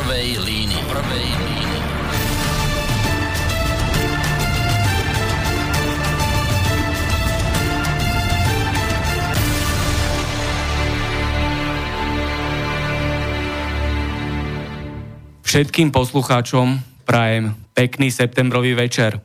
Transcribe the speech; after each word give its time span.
prvej 0.00 0.40
línii. 0.40 0.82
Prvej 0.88 1.28
línii. 1.28 1.78
Všetkým 15.44 15.92
poslucháčom 15.92 16.80
prajem 17.04 17.52
pekný 17.76 18.08
septembrový 18.08 18.72
večer. 18.72 19.20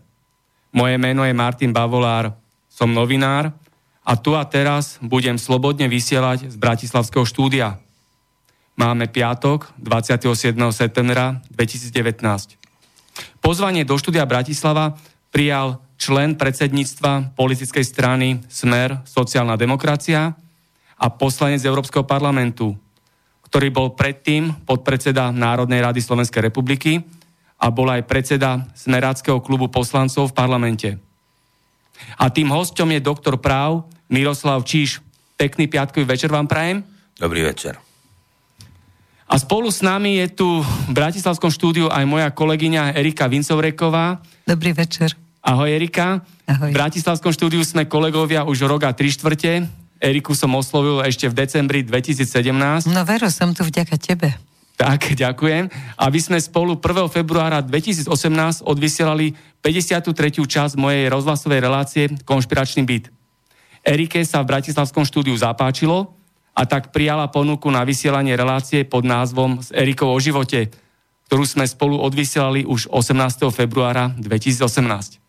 Moje 0.75 0.99
meno 0.99 1.23
je 1.23 1.31
Martin 1.31 1.71
Bavolár, 1.71 2.35
som 2.67 2.91
novinár 2.91 3.55
a 4.03 4.19
tu 4.19 4.35
a 4.35 4.43
teraz 4.43 4.99
budem 4.99 5.39
slobodne 5.39 5.87
vysielať 5.87 6.51
z 6.51 6.55
Bratislavského 6.59 7.23
štúdia. 7.23 7.84
Máme 8.75 9.07
piatok, 9.07 9.71
27. 9.79 10.51
septembra 10.75 11.39
2019. 11.47 12.59
Pozvanie 13.39 13.87
do 13.87 13.95
štúdia 13.95 14.27
Bratislava 14.27 14.99
prijal 15.31 15.79
člen 15.95 16.35
predsedníctva 16.35 17.39
politickej 17.39 17.85
strany 17.87 18.43
Smer 18.51 18.99
sociálna 19.07 19.55
demokracia 19.55 20.35
a 20.99 21.07
poslanec 21.07 21.63
Európskeho 21.63 22.03
parlamentu, 22.03 22.75
ktorý 23.47 23.71
bol 23.71 23.95
predtým 23.95 24.51
podpredseda 24.67 25.31
Národnej 25.31 25.79
rady 25.79 26.03
Slovenskej 26.03 26.51
republiky 26.51 26.99
a 27.55 27.71
bol 27.71 27.87
aj 27.87 28.03
predseda 28.03 28.67
Smeráckého 28.75 29.39
klubu 29.39 29.71
poslancov 29.71 30.35
v 30.35 30.37
parlamente. 30.37 30.89
A 32.19 32.27
tým 32.27 32.51
hostom 32.51 32.91
je 32.91 32.99
doktor 32.99 33.39
práv 33.39 33.87
Miroslav 34.11 34.67
Číš. 34.67 34.99
Pekný 35.39 35.71
piatkový 35.71 36.03
večer 36.03 36.27
vám 36.27 36.51
prajem. 36.51 36.83
Dobrý 37.15 37.39
večer. 37.47 37.84
A 39.25 39.41
spolu 39.41 39.73
s 39.73 39.81
nami 39.81 40.21
je 40.21 40.27
tu 40.37 40.47
v 40.61 40.91
Bratislavskom 40.93 41.49
štúdiu 41.49 41.89
aj 41.89 42.05
moja 42.05 42.29
kolegyňa 42.29 42.93
Erika 42.93 43.25
Vincovreková. 43.25 44.21
Dobrý 44.45 44.69
večer. 44.69 45.17
Ahoj 45.41 45.65
Erika. 45.65 46.21
Ahoj. 46.45 46.69
V 46.69 46.77
Bratislavskom 46.77 47.33
štúdiu 47.33 47.65
sme 47.65 47.89
kolegovia 47.89 48.45
už 48.45 48.69
rok 48.69 48.85
a 48.85 48.93
tri 48.93 49.09
štvrte. 49.09 49.65
Eriku 49.97 50.37
som 50.37 50.53
oslovil 50.53 51.01
ešte 51.01 51.25
v 51.25 51.33
decembri 51.41 51.81
2017. 51.81 52.85
No 52.93 53.01
Vero, 53.01 53.25
som 53.33 53.49
tu 53.57 53.65
vďaka 53.65 53.97
tebe. 53.97 54.37
Tak, 54.75 55.17
ďakujem. 55.17 55.71
Aby 55.97 56.19
sme 56.19 56.37
spolu 56.37 56.77
1. 56.77 57.07
februára 57.09 57.63
2018 57.63 58.11
odvysielali 58.61 59.33
53. 59.63 60.13
časť 60.45 60.73
mojej 60.77 61.09
rozhlasovej 61.09 61.59
relácie 61.63 62.03
Konšpiračný 62.27 62.83
byt. 62.85 63.09
Erike 63.81 64.21
sa 64.27 64.43
v 64.43 64.53
Bratislavskom 64.53 65.07
štúdiu 65.07 65.33
zapáčilo, 65.33 66.13
a 66.55 66.61
tak 66.63 66.95
prijala 66.95 67.27
ponuku 67.27 67.67
na 67.67 67.83
vysielanie 67.83 68.31
relácie 68.31 68.87
pod 68.87 69.03
názvom 69.03 69.59
S 69.59 69.75
Erikou 69.75 70.15
o 70.15 70.19
živote, 70.23 70.71
ktorú 71.27 71.43
sme 71.43 71.67
spolu 71.67 71.99
odvysielali 71.99 72.63
už 72.63 72.87
18. 72.87 73.43
februára 73.51 74.15
2018. 74.15 75.19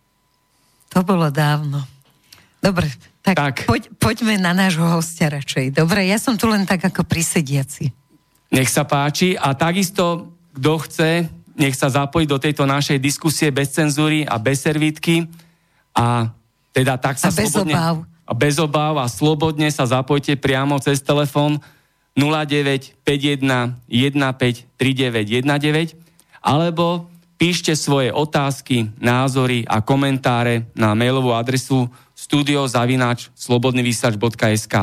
To 0.95 1.03
bolo 1.03 1.27
dávno. 1.35 1.83
Dobre, 2.63 2.87
tak, 3.27 3.35
Tak. 3.35 3.57
Poď, 3.67 3.91
poďme 3.99 4.39
na 4.39 4.55
nášho 4.55 4.87
hostia 4.87 5.27
radšej. 5.27 5.75
Dobre, 5.75 6.07
ja 6.07 6.17
som 6.23 6.39
tu 6.39 6.47
len 6.47 6.63
tak 6.63 6.87
ako 6.87 7.03
prisediaci. 7.03 7.91
Nech 8.55 8.71
sa 8.71 8.87
páči 8.87 9.35
a 9.35 9.51
takisto, 9.59 10.31
kto 10.55 10.73
chce, 10.87 11.11
nech 11.59 11.75
sa 11.75 11.91
zapojí 11.91 12.31
do 12.31 12.39
tejto 12.39 12.63
našej 12.63 13.03
diskusie 13.03 13.51
bez 13.51 13.75
cenzúry 13.75 14.23
a 14.23 14.39
bez 14.39 14.63
servítky 14.63 15.27
a 15.91 16.31
teda 16.71 17.01
tak 17.01 17.19
sa 17.19 17.33
A 17.33 17.35
bez 17.35 17.51
slobodne... 17.51 17.75
obáv. 17.75 17.97
Bez 18.35 18.59
obáv 18.59 18.99
a 18.99 19.07
slobodne 19.07 19.71
sa 19.71 19.87
zapojte 19.87 20.35
priamo 20.35 20.83
cez 20.83 20.99
telefón 20.99 21.63
0951 22.19 22.99
15 23.87 24.67
3919 24.75 25.95
alebo 26.43 27.07
píšte 27.37 27.77
svoje 27.77 28.11
otázky, 28.11 28.89
názory 28.97 29.69
a 29.69 29.85
komentáre 29.85 30.67
na 30.73 30.97
mailovú 30.97 31.37
adresu 31.37 31.87
studiozavináč 32.17 33.29
slobodnyvysač.sk 33.37 34.75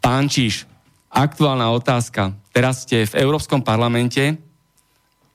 Pán 0.00 0.26
Číš, 0.26 0.66
aktuálna 1.12 1.70
otázka. 1.70 2.34
Teraz 2.50 2.82
ste 2.88 3.06
v 3.06 3.20
Európskom 3.20 3.62
parlamente. 3.62 4.34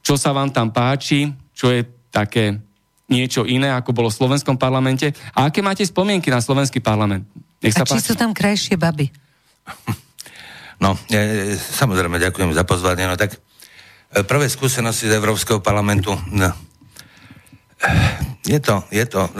Čo 0.04 0.20
sa 0.20 0.36
vám 0.36 0.52
tam 0.52 0.74
páči? 0.74 1.32
Čo 1.56 1.72
je 1.72 1.88
také 2.12 2.65
niečo 3.10 3.46
iné, 3.46 3.70
ako 3.74 3.94
bolo 3.94 4.10
v 4.10 4.18
Slovenskom 4.18 4.58
parlamente? 4.58 5.14
A 5.38 5.50
aké 5.50 5.62
máte 5.62 5.86
spomienky 5.86 6.34
na 6.34 6.42
Slovenský 6.42 6.82
parlament? 6.82 7.26
Nech 7.62 7.74
sa 7.74 7.86
A 7.86 7.90
či 7.90 7.98
páči. 7.98 8.08
sú 8.12 8.14
tam 8.18 8.34
krajšie 8.34 8.76
baby? 8.76 9.10
No, 10.76 10.92
e, 11.08 11.56
samozrejme, 11.56 12.20
ďakujem 12.20 12.52
za 12.52 12.68
pozvanie. 12.68 13.08
No 13.08 13.16
tak 13.16 13.40
e, 14.12 14.28
prvé 14.28 14.52
skúsenosti 14.52 15.08
z 15.08 15.16
Európskeho 15.16 15.64
parlamentu, 15.64 16.12
no, 16.36 16.52
je 18.44 18.60
to, 18.60 18.84
je 18.92 19.06
to 19.08 19.24
e, 19.24 19.32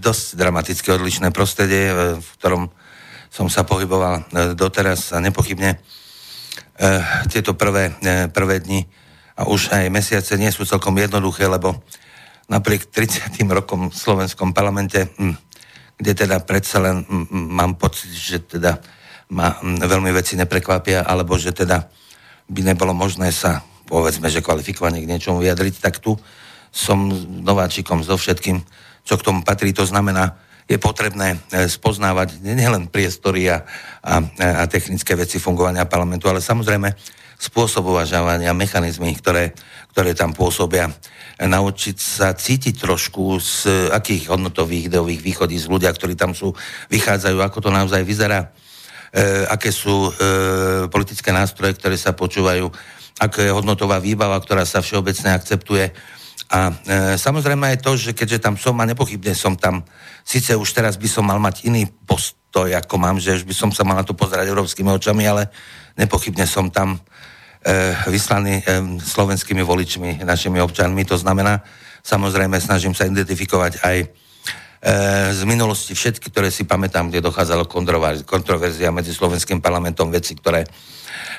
dosť 0.00 0.24
dramaticky 0.40 0.88
odlišné 0.88 1.36
prostredie, 1.36 1.84
e, 1.84 1.94
v 2.16 2.28
ktorom 2.40 2.72
som 3.32 3.48
sa 3.48 3.64
pohyboval 3.64 4.14
e, 4.16 4.22
doteraz 4.56 5.16
a 5.16 5.20
nepochybne 5.20 5.76
e, 5.76 5.78
tieto 7.32 7.56
prvé, 7.56 7.92
e, 8.00 8.28
prvé 8.32 8.60
dni 8.60 8.88
a 9.36 9.48
už 9.48 9.72
aj 9.72 9.88
mesiace 9.88 10.36
nie 10.36 10.52
sú 10.52 10.68
celkom 10.68 10.92
jednoduché, 10.96 11.48
lebo 11.48 11.80
napriek 12.52 12.92
30. 12.92 13.40
rokom 13.48 13.88
v 13.88 13.96
slovenskom 13.96 14.52
parlamente, 14.52 15.08
hm, 15.16 15.36
kde 15.96 16.12
teda 16.12 16.44
predsa 16.44 16.84
len 16.84 17.00
hm, 17.00 17.24
hm, 17.32 17.46
mám 17.48 17.72
pocit, 17.80 18.12
že 18.12 18.44
teda 18.44 18.76
ma 19.32 19.56
veľmi 19.64 20.12
veci 20.12 20.36
neprekvapia, 20.36 21.08
alebo 21.08 21.40
že 21.40 21.56
teda 21.56 21.88
by 22.52 22.60
nebolo 22.60 22.92
možné 22.92 23.32
sa, 23.32 23.64
povedzme, 23.88 24.28
že 24.28 24.44
kvalifikovane 24.44 25.00
k 25.00 25.08
niečomu 25.08 25.40
vyjadriť, 25.40 25.80
tak 25.80 26.04
tu 26.04 26.20
som 26.68 27.08
nováčikom 27.40 28.04
so 28.04 28.20
všetkým, 28.20 28.60
čo 29.08 29.16
k 29.16 29.24
tomu 29.24 29.40
patrí. 29.40 29.72
To 29.72 29.88
znamená, 29.88 30.36
je 30.68 30.76
potrebné 30.76 31.36
e, 31.36 31.68
spoznávať 31.68 32.44
nielen 32.44 32.92
priestory 32.92 33.48
a, 33.48 33.64
a, 34.04 34.20
a 34.60 34.64
technické 34.68 35.16
veci 35.16 35.40
fungovania 35.40 35.88
parlamentu, 35.88 36.28
ale 36.28 36.44
samozrejme 36.44 36.92
spôsob 37.42 37.90
uvažovania, 37.90 38.54
mechanizmy, 38.54 39.18
ktoré, 39.18 39.50
ktoré 39.90 40.14
tam 40.14 40.30
pôsobia. 40.30 40.86
Naučiť 41.42 41.96
sa 41.98 42.30
cítiť 42.30 42.78
trošku 42.78 43.42
z 43.42 43.90
akých 43.90 44.30
hodnotových 44.30 44.86
ideových 44.86 45.26
z 45.58 45.66
ľudia, 45.66 45.90
ktorí 45.90 46.14
tam 46.14 46.38
sú, 46.38 46.54
vychádzajú, 46.86 47.42
ako 47.42 47.58
to 47.58 47.70
naozaj 47.74 48.06
vyzerá, 48.06 48.46
e, 49.10 49.42
aké 49.50 49.74
sú 49.74 50.06
e, 50.06 50.10
politické 50.86 51.34
nástroje, 51.34 51.74
ktoré 51.74 51.98
sa 51.98 52.14
počúvajú, 52.14 52.70
aká 53.18 53.42
je 53.42 53.50
hodnotová 53.50 53.98
výbava, 53.98 54.38
ktorá 54.38 54.62
sa 54.62 54.78
všeobecne 54.78 55.34
akceptuje. 55.34 55.90
A 56.46 56.70
e, 56.70 56.74
samozrejme 57.18 57.74
aj 57.74 57.78
to, 57.82 57.98
že 57.98 58.14
keďže 58.14 58.38
tam 58.38 58.54
som 58.54 58.78
a 58.78 58.86
nepochybne 58.86 59.34
som 59.34 59.58
tam, 59.58 59.82
síce 60.22 60.54
už 60.54 60.70
teraz 60.70 60.94
by 60.94 61.10
som 61.10 61.26
mal 61.26 61.42
mať 61.42 61.66
iný 61.66 61.90
postoj, 62.06 62.70
ako 62.70 63.02
mám, 63.02 63.18
že 63.18 63.34
už 63.34 63.50
by 63.50 63.54
som 63.56 63.70
sa 63.74 63.82
mal 63.82 63.98
na 63.98 64.06
to 64.06 64.14
pozerať 64.14 64.46
európskymi 64.46 64.94
očami, 64.94 65.26
ale 65.26 65.50
nepochybne 65.98 66.46
som 66.46 66.70
tam 66.70 67.02
e, 67.62 67.94
vyslaný 68.10 68.60
e, 68.60 68.62
slovenskými 68.98 69.62
voličmi, 69.62 70.26
našimi 70.26 70.58
občanmi. 70.58 71.06
To 71.06 71.16
znamená, 71.16 71.62
samozrejme 72.02 72.58
snažím 72.58 72.94
sa 72.94 73.06
identifikovať 73.06 73.82
aj 73.82 73.96
e, 74.02 74.06
z 75.30 75.42
minulosti 75.46 75.94
všetky, 75.94 76.30
ktoré 76.30 76.50
si 76.50 76.66
pamätám, 76.66 77.08
kde 77.08 77.22
dochádzalo 77.22 77.70
kontroverzia 78.26 78.90
medzi 78.90 79.14
slovenským 79.14 79.62
parlamentom, 79.62 80.10
veci, 80.10 80.34
ktoré, 80.34 80.66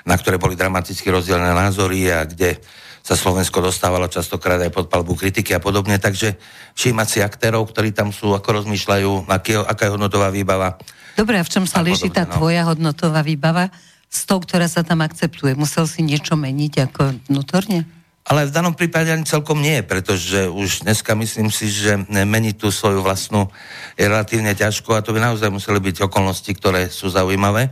na 0.07 0.15
ktoré 0.15 0.39
boli 0.39 0.55
dramaticky 0.55 1.11
rozdielne 1.11 1.51
názory 1.51 2.07
a 2.09 2.23
kde 2.23 2.63
sa 3.03 3.19
Slovensko 3.19 3.59
dostávalo 3.59 4.07
častokrát 4.07 4.55
aj 4.63 4.71
pod 4.71 4.87
palbu 4.87 5.19
kritiky 5.19 5.51
a 5.51 5.59
podobne. 5.59 5.99
Takže 5.99 6.39
všímať 6.71 7.07
si 7.11 7.19
aktérov, 7.19 7.67
ktorí 7.67 7.91
tam 7.91 8.15
sú, 8.15 8.31
ako 8.31 8.63
rozmýšľajú, 8.63 9.27
aký, 9.27 9.59
aká 9.59 9.91
je 9.91 9.93
hodnotová 9.99 10.31
výbava. 10.31 10.79
Dobre, 11.19 11.35
a 11.37 11.43
v 11.43 11.51
čom 11.51 11.67
sa 11.67 11.83
líši 11.83 12.09
tá 12.09 12.23
no. 12.23 12.39
tvoja 12.39 12.63
hodnotová 12.63 13.19
výbava 13.19 13.67
s 14.13 14.29
tou, 14.29 14.37
ktorá 14.37 14.69
sa 14.69 14.85
tam 14.85 15.01
akceptuje? 15.01 15.57
Musel 15.57 15.89
si 15.89 16.05
niečo 16.05 16.37
meniť 16.37 16.73
ako 16.85 17.01
vnútorne? 17.33 17.89
Ale 18.23 18.47
v 18.47 18.55
danom 18.55 18.71
prípade 18.71 19.11
ani 19.11 19.27
celkom 19.27 19.59
nie, 19.59 19.83
pretože 19.83 20.47
už 20.47 20.87
dneska 20.87 21.11
myslím 21.11 21.51
si, 21.51 21.67
že 21.67 21.99
meniť 22.07 22.55
tú 22.55 22.71
svoju 22.71 23.03
vlastnú 23.03 23.51
je 23.99 24.07
relatívne 24.07 24.55
ťažko 24.55 24.95
a 24.95 25.03
to 25.03 25.11
by 25.11 25.19
naozaj 25.19 25.51
museli 25.51 25.83
byť 25.83 26.07
okolnosti, 26.07 26.47
ktoré 26.55 26.87
sú 26.87 27.11
zaujímavé. 27.11 27.67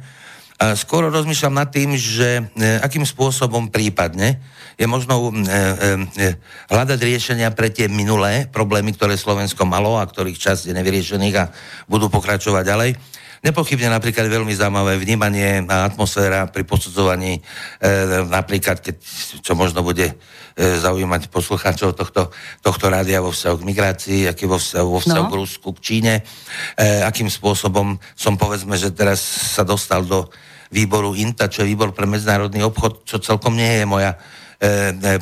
Skôr 0.61 1.09
rozmýšľam 1.09 1.57
nad 1.57 1.73
tým, 1.73 1.97
že 1.97 2.37
e, 2.37 2.41
akým 2.85 3.01
spôsobom 3.01 3.73
prípadne 3.73 4.37
je 4.77 4.85
možno 4.85 5.33
e, 5.33 5.49
e, 6.13 6.37
hľadať 6.69 7.01
riešenia 7.01 7.49
pre 7.49 7.73
tie 7.73 7.89
minulé 7.89 8.45
problémy, 8.45 8.93
ktoré 8.93 9.17
Slovensko 9.17 9.65
malo 9.65 9.97
a 9.97 10.05
ktorých 10.05 10.37
časť 10.37 10.69
je 10.69 10.77
nevyriešených 10.77 11.35
a 11.41 11.49
budú 11.89 12.13
pokračovať 12.13 12.61
ďalej. 12.61 12.89
Nepochybne 13.41 13.89
napríklad 13.89 14.29
veľmi 14.29 14.53
zaujímavé 14.53 15.01
vnímanie 15.01 15.65
a 15.65 15.89
atmosféra 15.89 16.45
pri 16.53 16.61
posudzovaní, 16.61 17.41
e, 17.41 17.41
napríklad, 18.29 18.77
keď, 18.85 19.01
čo 19.41 19.57
možno 19.57 19.81
bude 19.81 20.13
e, 20.13 20.15
zaujímať 20.77 21.33
poslucháčov 21.33 21.97
tohto, 21.97 22.29
tohto 22.61 22.85
rádia 22.85 23.17
vo 23.17 23.33
vzťahu 23.33 23.55
k 23.57 23.67
migrácii, 23.73 24.19
aký 24.29 24.45
vo 24.45 24.61
vzťahu, 24.61 24.87
vo 24.93 25.01
vzťahu 25.01 25.25
No. 25.25 25.31
k 25.33 25.39
Rusku, 25.41 25.67
k 25.73 25.79
Číne, 25.81 26.13
e, 26.77 27.01
akým 27.01 27.33
spôsobom 27.33 27.97
som 28.13 28.37
povedzme, 28.37 28.77
že 28.77 28.93
teraz 28.93 29.25
sa 29.57 29.65
dostal 29.65 30.05
do 30.05 30.29
výboru 30.69 31.17
INTA, 31.17 31.49
čo 31.49 31.65
je 31.65 31.73
výbor 31.73 31.97
pre 31.97 32.05
medzinárodný 32.05 32.61
obchod, 32.61 33.09
čo 33.09 33.17
celkom 33.17 33.57
nie 33.57 33.81
je 33.81 33.85
moja 33.89 34.21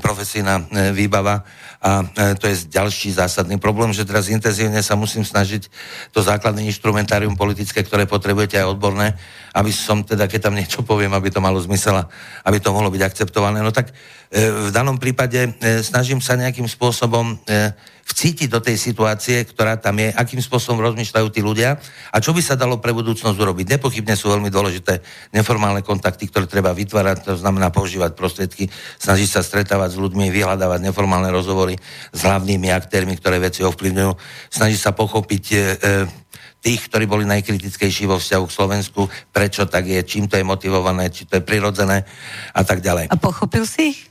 profesijná 0.03 0.67
e, 0.67 0.91
výbava 0.91 1.47
a 1.79 2.03
to 2.35 2.43
je 2.51 2.67
ďalší 2.67 3.15
zásadný 3.15 3.55
problém, 3.55 3.95
že 3.95 4.03
teraz 4.03 4.27
intenzívne 4.27 4.83
sa 4.83 4.99
musím 4.99 5.23
snažiť 5.23 5.71
to 6.11 6.19
základné 6.19 6.67
instrumentárium 6.67 7.39
politické, 7.39 7.79
ktoré 7.79 8.03
potrebujete 8.03 8.59
aj 8.59 8.75
odborné, 8.75 9.15
aby 9.55 9.71
som 9.71 10.03
teda, 10.03 10.27
keď 10.27 10.51
tam 10.51 10.59
niečo 10.59 10.83
poviem, 10.83 11.15
aby 11.15 11.31
to 11.31 11.39
malo 11.39 11.55
zmysel 11.63 12.03
a 12.03 12.11
aby 12.43 12.59
to 12.59 12.75
mohlo 12.75 12.91
byť 12.91 12.99
akceptované. 12.99 13.63
No 13.63 13.71
tak 13.71 13.95
v 14.27 14.69
danom 14.75 14.99
prípade 14.99 15.55
snažím 15.79 16.19
sa 16.19 16.35
nejakým 16.35 16.67
spôsobom 16.67 17.39
vcítiť 18.09 18.49
do 18.49 18.57
tej 18.57 18.75
situácie, 18.75 19.45
ktorá 19.45 19.77
tam 19.77 20.01
je, 20.01 20.09
akým 20.09 20.41
spôsobom 20.41 20.81
rozmýšľajú 20.81 21.27
tí 21.29 21.45
ľudia 21.45 21.77
a 22.09 22.17
čo 22.17 22.33
by 22.33 22.41
sa 22.41 22.57
dalo 22.57 22.81
pre 22.81 22.89
budúcnosť 22.89 23.37
urobiť. 23.37 23.77
Nepochybne 23.77 24.17
sú 24.17 24.33
veľmi 24.33 24.49
dôležité 24.49 25.05
neformálne 25.29 25.85
kontakty, 25.85 26.25
ktoré 26.25 26.49
treba 26.49 26.73
vytvárať, 26.73 27.29
to 27.29 27.37
znamená 27.37 27.69
používať 27.69 28.17
prostriedky, 28.17 28.67
snažiť 28.97 29.29
sa 29.29 29.45
stretávať 29.45 29.95
s 29.95 30.01
ľuďmi, 30.01 30.33
vyhľadávať 30.33 30.89
neformálne 30.89 31.29
rozhovory 31.29 31.77
s 32.09 32.19
hlavnými 32.25 32.73
aktérmi, 32.73 33.13
ktoré 33.13 33.37
veci 33.37 33.61
ovplyvňujú, 33.61 34.11
snažiť 34.49 34.79
sa 34.81 34.91
pochopiť 34.91 35.43
e, 35.53 35.55
e, 35.55 35.61
tých, 36.65 36.91
ktorí 36.91 37.05
boli 37.05 37.23
najkritickejší 37.29 38.09
vo 38.09 38.19
vzťahu 38.19 38.43
k 38.49 38.55
Slovensku, 38.57 39.01
prečo 39.31 39.69
tak 39.69 39.87
je, 39.87 40.01
čím 40.03 40.25
to 40.27 40.35
je 40.35 40.43
motivované, 40.43 41.07
či 41.13 41.23
to 41.29 41.39
je 41.39 41.43
prirodzené 41.45 42.03
a 42.51 42.61
tak 42.65 42.81
ďalej. 42.81 43.13
A 43.13 43.15
pochopil 43.15 43.63
si 43.63 43.95
ich? 43.95 44.08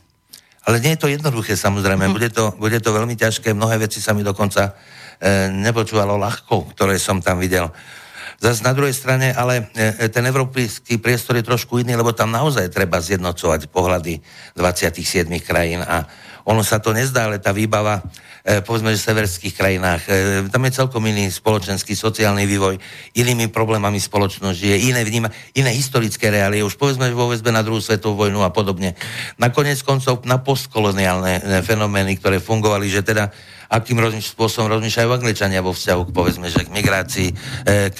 Ale 0.68 0.84
nie 0.84 0.92
je 0.92 1.00
to 1.00 1.08
jednoduché, 1.08 1.56
samozrejme. 1.56 2.04
Mm. 2.04 2.12
Bude, 2.12 2.28
to, 2.28 2.52
bude 2.60 2.76
to 2.84 2.92
veľmi 2.92 3.16
ťažké. 3.16 3.56
Mnohé 3.56 3.80
veci 3.80 4.04
sa 4.04 4.12
mi 4.12 4.20
dokonca 4.20 4.76
e, 5.16 5.48
nepočúvalo 5.48 6.20
ľahko, 6.20 6.76
ktoré 6.76 7.00
som 7.00 7.24
tam 7.24 7.40
videl. 7.40 7.72
Zas 8.36 8.60
na 8.60 8.76
druhej 8.76 8.92
strane, 8.92 9.32
ale 9.32 9.72
e, 9.72 9.96
e 9.96 10.12
ten 10.12 10.28
európsky 10.28 11.00
priestor 11.00 11.40
je 11.40 11.48
trošku 11.48 11.80
iný, 11.80 11.96
lebo 11.96 12.12
tam 12.12 12.28
naozaj 12.28 12.68
treba 12.68 13.00
zjednocovať 13.00 13.72
pohľady 13.72 14.20
27 14.60 15.24
krajín 15.40 15.80
a 15.80 16.04
ono 16.48 16.64
sa 16.64 16.80
to 16.80 16.96
nezdá, 16.96 17.28
ale 17.28 17.36
tá 17.36 17.52
výbava, 17.52 18.00
e, 18.40 18.64
povedzme, 18.64 18.96
že 18.96 19.04
v 19.04 19.08
severských 19.12 19.52
krajinách, 19.52 20.02
e, 20.08 20.10
tam 20.48 20.64
je 20.64 20.72
celkom 20.80 21.04
iný 21.04 21.28
spoločenský, 21.28 21.92
sociálny 21.92 22.48
vývoj, 22.48 22.80
inými 23.20 23.52
problémami 23.52 24.00
spoločnosť 24.00 24.56
žije, 24.56 24.76
iné 24.88 25.04
vníma, 25.04 25.28
iné 25.52 25.76
historické 25.76 26.32
reálie, 26.32 26.64
už 26.64 26.80
povedzme 26.80 27.12
vo 27.12 27.28
väzbe 27.28 27.52
na 27.52 27.60
druhú 27.60 27.84
svetovú 27.84 28.24
vojnu 28.24 28.40
a 28.40 28.48
podobne. 28.48 28.96
Nakoniec 29.36 29.84
koncov 29.84 30.24
na 30.24 30.40
postkoloniálne 30.40 31.32
e, 31.36 31.40
fenomény, 31.60 32.16
ktoré 32.16 32.40
fungovali, 32.40 32.88
že 32.88 33.04
teda 33.04 33.28
akým 33.68 34.00
rozmýš- 34.00 34.32
spôsobom 34.32 34.72
rozmýšľajú 34.72 35.08
Angličania 35.12 35.60
vo 35.60 35.76
vzťahu 35.76 36.08
k, 36.08 36.10
povedzme, 36.16 36.48
že 36.48 36.64
k 36.64 36.72
migrácii, 36.72 37.28
k 37.92 37.98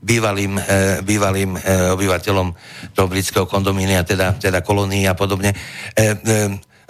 bývalým, 0.00 0.56
bývalým 1.04 1.52
obyvateľom 2.00 2.48
toho 2.96 3.04
britského 3.04 3.44
kondomínia, 3.44 4.00
teda, 4.08 4.40
teda 4.40 4.64
kolónií 4.64 5.04
a 5.04 5.12
podobne 5.12 5.52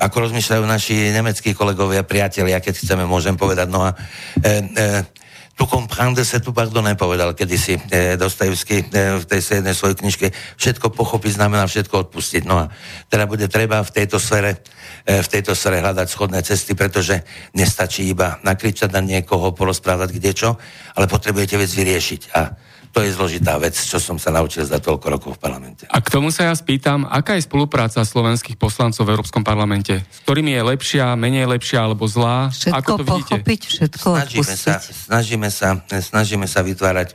ako 0.00 0.16
rozmýšľajú 0.26 0.64
naši 0.64 1.12
nemeckí 1.12 1.52
kolegovia, 1.52 2.08
priatelia, 2.08 2.64
keď 2.64 2.80
chceme, 2.80 3.04
môžem 3.04 3.36
povedať. 3.36 3.68
No 3.68 3.84
a 3.84 3.92
e, 4.40 4.64
e, 4.72 5.20
tu 5.60 5.68
comprendre 5.68 6.24
se 6.24 6.40
tu 6.40 6.56
pardon 6.56 6.80
nepovedal 6.80 7.36
kedysi 7.36 7.76
e, 7.76 8.16
Dostojevský 8.16 8.76
e, 8.80 8.84
v 9.20 9.24
tej 9.28 9.60
jednej 9.60 9.76
svojej 9.76 10.00
knižke. 10.00 10.26
Všetko 10.56 10.88
pochopiť 10.88 11.36
znamená 11.36 11.68
všetko 11.68 12.08
odpustiť. 12.08 12.48
No 12.48 12.64
a 12.64 12.72
teda 13.12 13.28
bude 13.28 13.44
treba 13.44 13.84
v 13.84 13.92
tejto 13.92 14.16
sfere, 14.16 14.64
e, 15.04 15.20
v 15.20 15.28
tejto 15.28 15.52
sfere 15.52 15.84
hľadať 15.84 16.08
schodné 16.08 16.40
cesty, 16.40 16.72
pretože 16.72 17.20
nestačí 17.52 18.08
iba 18.08 18.40
nakričať 18.40 18.88
na 18.88 19.04
niekoho, 19.04 19.52
porozprávať 19.52 20.16
kde 20.16 20.32
čo, 20.32 20.56
ale 20.96 21.04
potrebujete 21.04 21.60
vec 21.60 21.68
vyriešiť. 21.68 22.32
A 22.32 22.69
to 22.90 23.06
je 23.06 23.14
zložitá 23.14 23.54
vec, 23.62 23.78
čo 23.78 24.02
som 24.02 24.18
sa 24.18 24.34
naučil 24.34 24.66
za 24.66 24.82
toľko 24.82 25.06
rokov 25.06 25.30
v 25.38 25.40
parlamente. 25.40 25.86
A 25.86 26.02
k 26.02 26.10
tomu 26.10 26.34
sa 26.34 26.50
ja 26.50 26.54
spýtam, 26.58 27.06
aká 27.06 27.38
je 27.38 27.46
spolupráca 27.46 28.02
slovenských 28.02 28.58
poslancov 28.58 29.06
v 29.06 29.14
Európskom 29.14 29.46
parlamente? 29.46 30.02
S 30.10 30.26
ktorými 30.26 30.50
je 30.58 30.62
lepšia, 30.74 31.14
menej 31.14 31.46
lepšia 31.46 31.86
alebo 31.86 32.10
zlá? 32.10 32.50
Všetko 32.50 32.78
Ako 32.82 32.90
to 32.98 33.04
pochopiť, 33.06 33.60
všetko 33.70 34.08
snažíme 34.18 34.54
sa, 34.58 34.74
snažíme, 34.82 35.48
sa, 35.54 35.68
snažíme 35.86 36.46
sa 36.50 36.66
vytvárať 36.66 37.14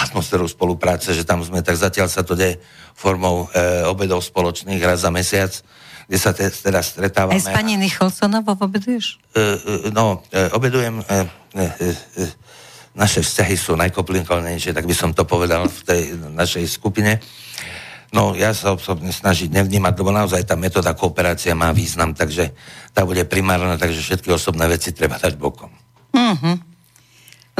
atmosféru 0.00 0.48
spolupráce, 0.48 1.12
že 1.12 1.28
tam 1.28 1.44
sme, 1.44 1.60
tak 1.60 1.76
zatiaľ 1.76 2.08
sa 2.08 2.24
to 2.24 2.32
deje 2.32 2.56
formou 2.96 3.52
e, 3.52 3.84
obedov 3.84 4.24
spoločných 4.24 4.80
raz 4.80 5.04
za 5.04 5.12
mesiac, 5.12 5.52
kde 6.08 6.18
sa 6.18 6.32
te, 6.32 6.48
teda 6.48 6.80
stretávame. 6.80 7.36
Aj 7.36 7.44
s 7.44 7.52
pani 7.52 7.76
Nicholsonovou 7.76 8.56
obeduješ? 8.56 9.20
E, 9.36 9.40
e, 9.40 9.92
no, 9.92 10.24
e, 10.32 10.48
obedujem... 10.56 11.04
E, 11.04 11.28
e, 11.60 11.64
e, 12.24 12.48
naše 12.94 13.22
vzťahy 13.22 13.54
sú 13.54 13.78
najkomplikovanejšie, 13.78 14.74
tak 14.74 14.86
by 14.86 14.94
som 14.94 15.10
to 15.14 15.22
povedal 15.22 15.66
v 15.70 15.80
tej 15.86 16.02
našej 16.34 16.64
skupine. 16.66 17.22
No, 18.10 18.34
ja 18.34 18.50
sa 18.50 18.74
osobne 18.74 19.14
snažiť 19.14 19.54
nevnímať, 19.54 19.94
lebo 19.94 20.10
naozaj 20.10 20.42
tá 20.42 20.58
metóda 20.58 20.98
kooperácia 20.98 21.54
má 21.54 21.70
význam, 21.70 22.10
takže 22.10 22.50
tá 22.90 23.06
bude 23.06 23.22
primárna, 23.22 23.78
takže 23.78 24.02
všetky 24.02 24.34
osobné 24.34 24.66
veci 24.66 24.90
treba 24.90 25.14
dať 25.14 25.38
bokom. 25.38 25.70
Mm-hmm. 26.10 26.69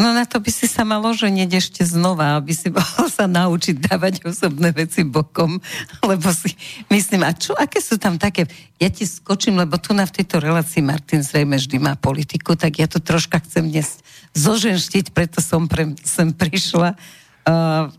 No 0.00 0.16
na 0.16 0.24
to 0.24 0.40
by 0.40 0.48
si 0.48 0.64
sa 0.64 0.80
malo 0.88 1.12
ženiť 1.12 1.50
ešte 1.60 1.84
znova, 1.84 2.40
aby 2.40 2.56
si 2.56 2.72
mohol 2.74 3.12
sa 3.12 3.28
naučiť 3.28 3.76
dávať 3.84 4.24
osobné 4.24 4.72
veci 4.72 5.04
bokom, 5.04 5.60
lebo 6.00 6.28
si 6.32 6.56
myslím, 6.88 7.28
a 7.28 7.36
čo, 7.36 7.52
aké 7.52 7.84
sú 7.84 8.00
tam 8.00 8.16
také, 8.16 8.48
ja 8.80 8.88
ti 8.88 9.04
skočím, 9.04 9.60
lebo 9.60 9.76
tu 9.76 9.92
na 9.92 10.08
v 10.08 10.16
tejto 10.16 10.40
relácii 10.40 10.80
Martin 10.80 11.20
zrejme 11.20 11.60
vždy 11.60 11.76
má 11.76 12.00
politiku, 12.00 12.56
tak 12.56 12.80
ja 12.80 12.88
to 12.88 12.96
troška 12.96 13.44
chcem 13.44 13.68
dnes 13.68 14.00
zoženštiť, 14.32 15.12
preto 15.12 15.44
som 15.44 15.68
pre, 15.68 15.92
sem 16.00 16.32
prišla. 16.32 16.96
Uh, 17.44 17.92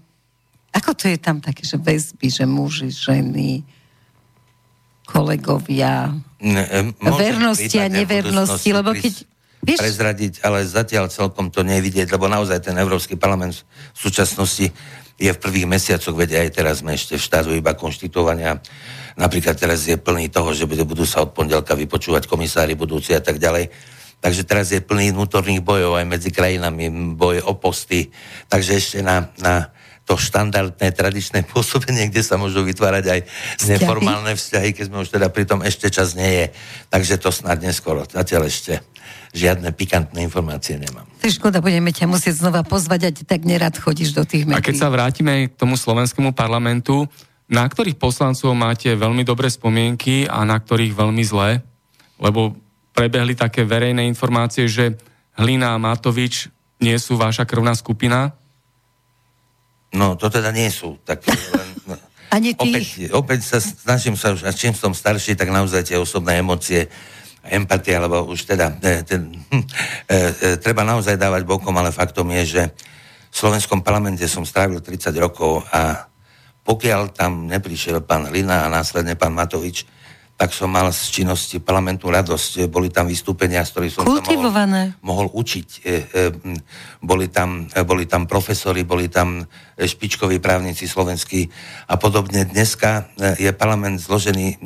ako 0.73 0.97
to 0.97 1.05
je 1.05 1.21
tam 1.21 1.37
také, 1.37 1.67
že 1.67 1.77
väzby, 1.77 2.27
že 2.33 2.49
muži, 2.49 2.89
ženy, 2.89 3.61
kolegovia, 5.05 6.15
ne, 6.39 6.63
vernosti 6.97 7.77
a 7.77 7.91
nevernosti, 7.91 8.69
lebo 8.73 8.95
keď... 8.95 9.29
Vieš? 9.61 9.77
prezradiť, 9.77 10.41
ale 10.41 10.65
zatiaľ 10.65 11.13
celkom 11.13 11.53
to 11.53 11.61
nevidieť, 11.61 12.09
lebo 12.09 12.25
naozaj 12.25 12.65
ten 12.65 12.73
Európsky 12.81 13.13
parlament 13.13 13.61
v 13.93 13.99
súčasnosti 13.99 14.73
je 15.21 15.29
v 15.29 15.37
prvých 15.37 15.69
mesiacoch, 15.69 16.17
veď 16.17 16.41
aj 16.41 16.49
teraz 16.49 16.81
sme 16.81 16.97
ešte 16.97 17.13
v 17.13 17.21
štátu 17.21 17.53
iba 17.53 17.77
konštituovania. 17.77 18.57
Napríklad 19.13 19.53
teraz 19.53 19.85
je 19.85 20.01
plný 20.01 20.33
toho, 20.33 20.49
že 20.57 20.65
budú 20.65 21.05
sa 21.05 21.21
od 21.21 21.37
pondelka 21.37 21.77
vypočúvať 21.77 22.25
komisári 22.25 22.73
budúci 22.73 23.13
a 23.13 23.21
tak 23.21 23.37
ďalej. 23.37 23.69
Takže 24.21 24.41
teraz 24.45 24.73
je 24.73 24.81
plný 24.81 25.13
vnútorných 25.13 25.61
bojov 25.61 25.97
aj 25.97 26.05
medzi 26.09 26.29
krajinami, 26.33 27.17
boj 27.17 27.45
o 27.45 27.53
posty. 27.57 28.09
Takže 28.49 28.71
ešte 28.77 28.97
na, 29.05 29.29
na 29.37 29.69
to 30.11 30.19
štandardné, 30.19 30.91
tradičné 30.91 31.47
pôsobenie, 31.51 32.11
kde 32.11 32.19
sa 32.19 32.35
môžu 32.35 32.67
vytvárať 32.67 33.05
aj 33.07 33.19
vzťahy. 33.63 33.79
neformálne 33.79 34.35
vzťahy, 34.35 34.69
keď 34.75 34.83
sme 34.91 34.97
už 35.07 35.09
teda 35.15 35.31
pri 35.31 35.47
tom 35.47 35.63
ešte 35.63 35.87
čas 35.87 36.19
nie 36.19 36.27
je. 36.27 36.45
Takže 36.91 37.15
to 37.15 37.31
snad 37.31 37.63
neskoro. 37.63 38.03
Zatiaľ 38.03 38.51
ešte 38.51 38.83
žiadne 39.31 39.71
pikantné 39.71 40.19
informácie 40.27 40.75
nemám. 40.75 41.07
To 41.23 41.31
je 41.31 41.39
škoda, 41.39 41.63
budeme 41.63 41.95
ťa 41.95 42.11
musieť 42.11 42.43
znova 42.43 42.67
pozvať 42.67 42.99
a 43.07 43.09
ty 43.15 43.23
tak 43.23 43.47
nerad 43.47 43.71
chodíš 43.71 44.11
do 44.11 44.27
tých 44.27 44.43
médií. 44.43 44.59
A 44.59 44.67
keď 44.67 44.75
sa 44.75 44.91
vrátime 44.91 45.47
k 45.47 45.55
tomu 45.55 45.79
slovenskému 45.79 46.35
parlamentu, 46.35 47.07
na 47.47 47.63
ktorých 47.63 47.95
poslancov 47.95 48.51
máte 48.51 48.91
veľmi 48.91 49.23
dobré 49.23 49.47
spomienky 49.47 50.27
a 50.27 50.43
na 50.43 50.59
ktorých 50.59 50.91
veľmi 50.91 51.23
zlé? 51.23 51.63
Lebo 52.19 52.59
prebehli 52.91 53.39
také 53.39 53.63
verejné 53.63 54.03
informácie, 54.03 54.67
že 54.67 54.99
Hlina 55.39 55.71
a 55.75 55.79
Matovič 55.79 56.51
nie 56.83 56.99
sú 56.99 57.15
vaša 57.15 57.47
krvná 57.47 57.71
skupina? 57.71 58.35
No, 59.91 60.15
to 60.15 60.31
teda 60.31 60.55
nie 60.55 60.71
sú. 60.71 60.95
Tak 61.03 61.27
len, 61.27 61.99
Ani 62.31 62.55
ty? 62.55 62.71
Opäť, 62.71 62.85
opäť 63.11 63.39
sa 63.43 63.57
snažím 63.59 64.15
sa, 64.15 64.31
a 64.31 64.51
čím 64.55 64.71
som 64.71 64.95
starší, 64.95 65.35
tak 65.35 65.51
naozaj 65.51 65.83
tie 65.83 65.99
osobné 65.99 66.39
emócie, 66.39 66.87
empatia, 67.43 67.99
alebo 67.99 68.23
už 68.31 68.47
teda 68.47 68.71
e, 68.79 69.03
ten, 69.03 69.35
e, 70.07 70.15
e, 70.15 70.55
treba 70.55 70.87
naozaj 70.87 71.19
dávať 71.19 71.43
bokom, 71.43 71.75
ale 71.75 71.91
faktom 71.91 72.31
je, 72.39 72.43
že 72.47 72.63
v 73.31 73.35
slovenskom 73.35 73.83
parlamente 73.83 74.23
som 74.31 74.47
strávil 74.47 74.79
30 74.79 75.11
rokov 75.19 75.67
a 75.75 76.07
pokiaľ 76.63 77.11
tam 77.11 77.51
neprišiel 77.51 77.99
pán 77.99 78.31
Lina 78.31 78.63
a 78.63 78.71
následne 78.71 79.19
pán 79.19 79.35
Matovič, 79.35 79.83
tak 80.41 80.57
som 80.57 80.73
mal 80.73 80.89
z 80.89 81.21
činnosti 81.21 81.61
parlamentu 81.61 82.09
radosť. 82.09 82.65
Boli 82.65 82.89
tam 82.89 83.05
vystúpenia, 83.05 83.61
z 83.61 83.77
ktorých 83.77 83.93
som 83.93 84.09
sa 84.09 84.09
mohol, 84.09 84.49
mohol 85.05 85.27
učiť. 85.29 85.67
E, 85.69 85.81
e, 85.85 85.93
boli, 86.97 87.29
tam, 87.29 87.69
e, 87.69 87.85
boli 87.85 88.09
tam 88.09 88.25
profesori, 88.25 88.81
boli 88.81 89.05
tam 89.05 89.45
špičkoví 89.77 90.41
právnici 90.41 90.89
slovenskí 90.89 91.45
a 91.85 92.01
podobne. 92.01 92.49
Dneska 92.49 93.13
je 93.37 93.53
parlament 93.53 94.01
zložený 94.01 94.57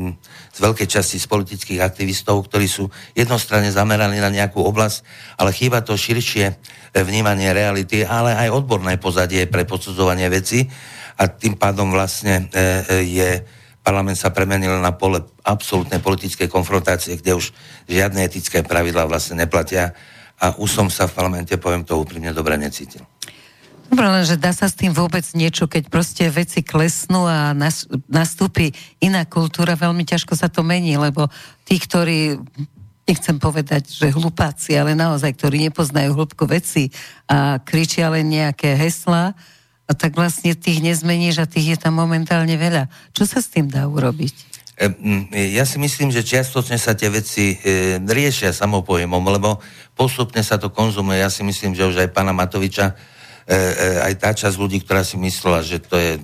z 0.55 0.60
veľkej 0.63 0.88
časti 0.88 1.20
z 1.20 1.27
politických 1.27 1.84
aktivistov, 1.84 2.48
ktorí 2.48 2.72
sú 2.72 2.88
jednostranne 3.12 3.67
zameraní 3.67 4.24
na 4.24 4.32
nejakú 4.32 4.63
oblasť, 4.63 5.03
ale 5.36 5.51
chýba 5.51 5.84
to 5.84 6.00
širšie 6.00 6.55
vnímanie 7.03 7.51
reality, 7.51 8.08
ale 8.08 8.32
aj 8.32 8.63
odborné 8.63 8.96
pozadie 8.96 9.44
pre 9.51 9.67
posudzovanie 9.67 10.32
veci 10.32 10.72
a 11.20 11.27
tým 11.27 11.60
pádom 11.60 11.91
vlastne 11.91 12.48
je 12.88 13.44
parlament 13.86 14.18
sa 14.18 14.34
premenil 14.34 14.82
na 14.82 14.89
pole 14.98 15.22
absolútnej 15.46 16.01
politickej 16.01 16.50
konfrontácie, 16.50 17.22
kde 17.22 17.38
už 17.38 17.54
žiadne 17.86 18.25
etické 18.25 18.65
pravidlá 18.65 19.06
vlastne 19.06 19.38
neplatia 19.38 19.94
a 20.42 20.58
už 20.58 20.70
som 20.74 20.88
sa 20.89 21.06
v 21.06 21.13
parlamente, 21.13 21.54
poviem 21.62 21.86
to 21.86 21.94
úprimne, 21.94 22.34
dobre 22.34 22.58
necítil. 22.58 23.06
Dobre, 23.86 24.10
len 24.10 24.25
že 24.25 24.42
dá 24.42 24.50
sa 24.50 24.65
s 24.65 24.74
tým 24.74 24.89
vôbec 24.89 25.22
niečo, 25.38 25.70
keď 25.70 25.94
proste 25.94 26.25
veci 26.34 26.65
klesnú 26.65 27.30
a 27.30 27.54
nas, 27.54 27.86
nastúpi 28.10 28.74
iná 28.98 29.22
kultúra, 29.30 29.77
veľmi 29.77 30.01
ťažko 30.01 30.34
sa 30.34 30.50
to 30.50 30.65
mení, 30.65 30.98
lebo 30.98 31.30
tí, 31.62 31.77
ktorí 31.77 32.42
nechcem 33.06 33.38
povedať, 33.38 33.86
že 33.86 34.10
hlupáci, 34.10 34.74
ale 34.74 34.98
naozaj, 34.98 35.38
ktorí 35.38 35.70
nepoznajú 35.70 36.18
hĺbku 36.18 36.50
veci 36.50 36.89
a 37.30 37.62
kričia 37.62 38.10
len 38.10 38.34
nejaké 38.34 38.74
heslá, 38.74 39.38
a 39.86 39.92
tak 39.94 40.18
vlastne 40.18 40.58
tých 40.58 40.82
nezmeníš 40.82 41.46
a 41.46 41.50
tých 41.50 41.75
je 41.75 41.77
tam 41.77 42.01
momentálne 42.01 42.58
veľa. 42.58 42.89
Čo 43.13 43.30
sa 43.30 43.39
s 43.42 43.54
tým 43.54 43.70
dá 43.70 43.86
urobiť? 43.86 44.58
Ja 45.56 45.63
si 45.63 45.80
myslím, 45.80 46.12
že 46.12 46.27
čiastočne 46.27 46.75
sa 46.75 46.92
tie 47.00 47.08
veci 47.08 47.56
e, 47.56 47.96
riešia 48.01 48.51
samopojemom, 48.51 49.24
lebo 49.24 49.63
postupne 49.96 50.44
sa 50.44 50.60
to 50.60 50.68
konzumuje. 50.68 51.24
Ja 51.24 51.32
si 51.32 51.48
myslím, 51.48 51.72
že 51.72 51.88
už 51.88 51.96
aj 52.04 52.12
pána 52.12 52.36
Matoviča 52.36 53.15
E, 53.46 53.54
e, 53.54 54.01
aj 54.01 54.13
tá 54.18 54.34
časť 54.34 54.58
ľudí, 54.58 54.82
ktorá 54.82 55.06
si 55.06 55.22
myslela, 55.22 55.62
že 55.62 55.77
to 55.77 55.94
je 56.01 56.18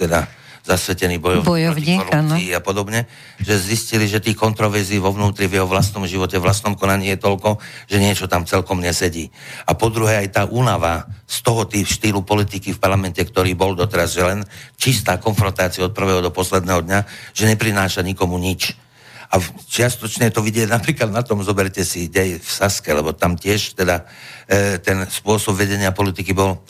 teda 0.00 0.24
zasvetený 0.62 1.18
bojovník, 1.18 1.46
bojovník 1.46 2.54
a 2.54 2.62
podobne, 2.62 3.10
že 3.42 3.58
zistili, 3.58 4.06
že 4.06 4.22
tých 4.22 4.38
kontroverzí 4.38 5.02
vo 5.02 5.10
vnútri 5.10 5.50
v 5.50 5.58
jeho 5.58 5.68
vlastnom 5.68 6.06
živote, 6.06 6.38
v 6.38 6.46
vlastnom 6.46 6.78
konaní 6.78 7.10
je 7.12 7.18
toľko, 7.18 7.58
že 7.90 7.98
niečo 7.98 8.30
tam 8.30 8.46
celkom 8.46 8.78
nesedí. 8.78 9.34
A 9.66 9.74
po 9.74 9.90
druhé 9.90 10.22
aj 10.22 10.28
tá 10.30 10.42
únava 10.46 11.10
z 11.26 11.38
toho 11.42 11.66
tých 11.66 11.98
štýlu 11.98 12.22
politiky 12.22 12.70
v 12.70 12.78
parlamente, 12.78 13.18
ktorý 13.18 13.58
bol 13.58 13.74
doteraz, 13.74 14.14
že 14.14 14.22
len 14.22 14.40
čistá 14.78 15.18
konfrontácia 15.18 15.82
od 15.82 15.90
prvého 15.90 16.22
do 16.22 16.30
posledného 16.30 16.80
dňa, 16.86 17.00
že 17.34 17.50
neprináša 17.50 18.06
nikomu 18.06 18.38
nič. 18.38 18.78
A 19.32 19.40
čiastočne 19.66 20.28
to 20.30 20.44
vidieť 20.44 20.70
napríklad 20.76 21.10
na 21.10 21.26
tom, 21.26 21.42
zoberte 21.42 21.82
si 21.82 22.06
dej 22.06 22.38
v 22.38 22.48
Saske, 22.48 22.94
lebo 22.94 23.10
tam 23.10 23.34
tiež 23.34 23.74
teda 23.74 24.06
e, 24.46 24.78
ten 24.78 25.02
spôsob 25.10 25.58
vedenia 25.58 25.90
politiky 25.90 26.30
bol 26.30 26.62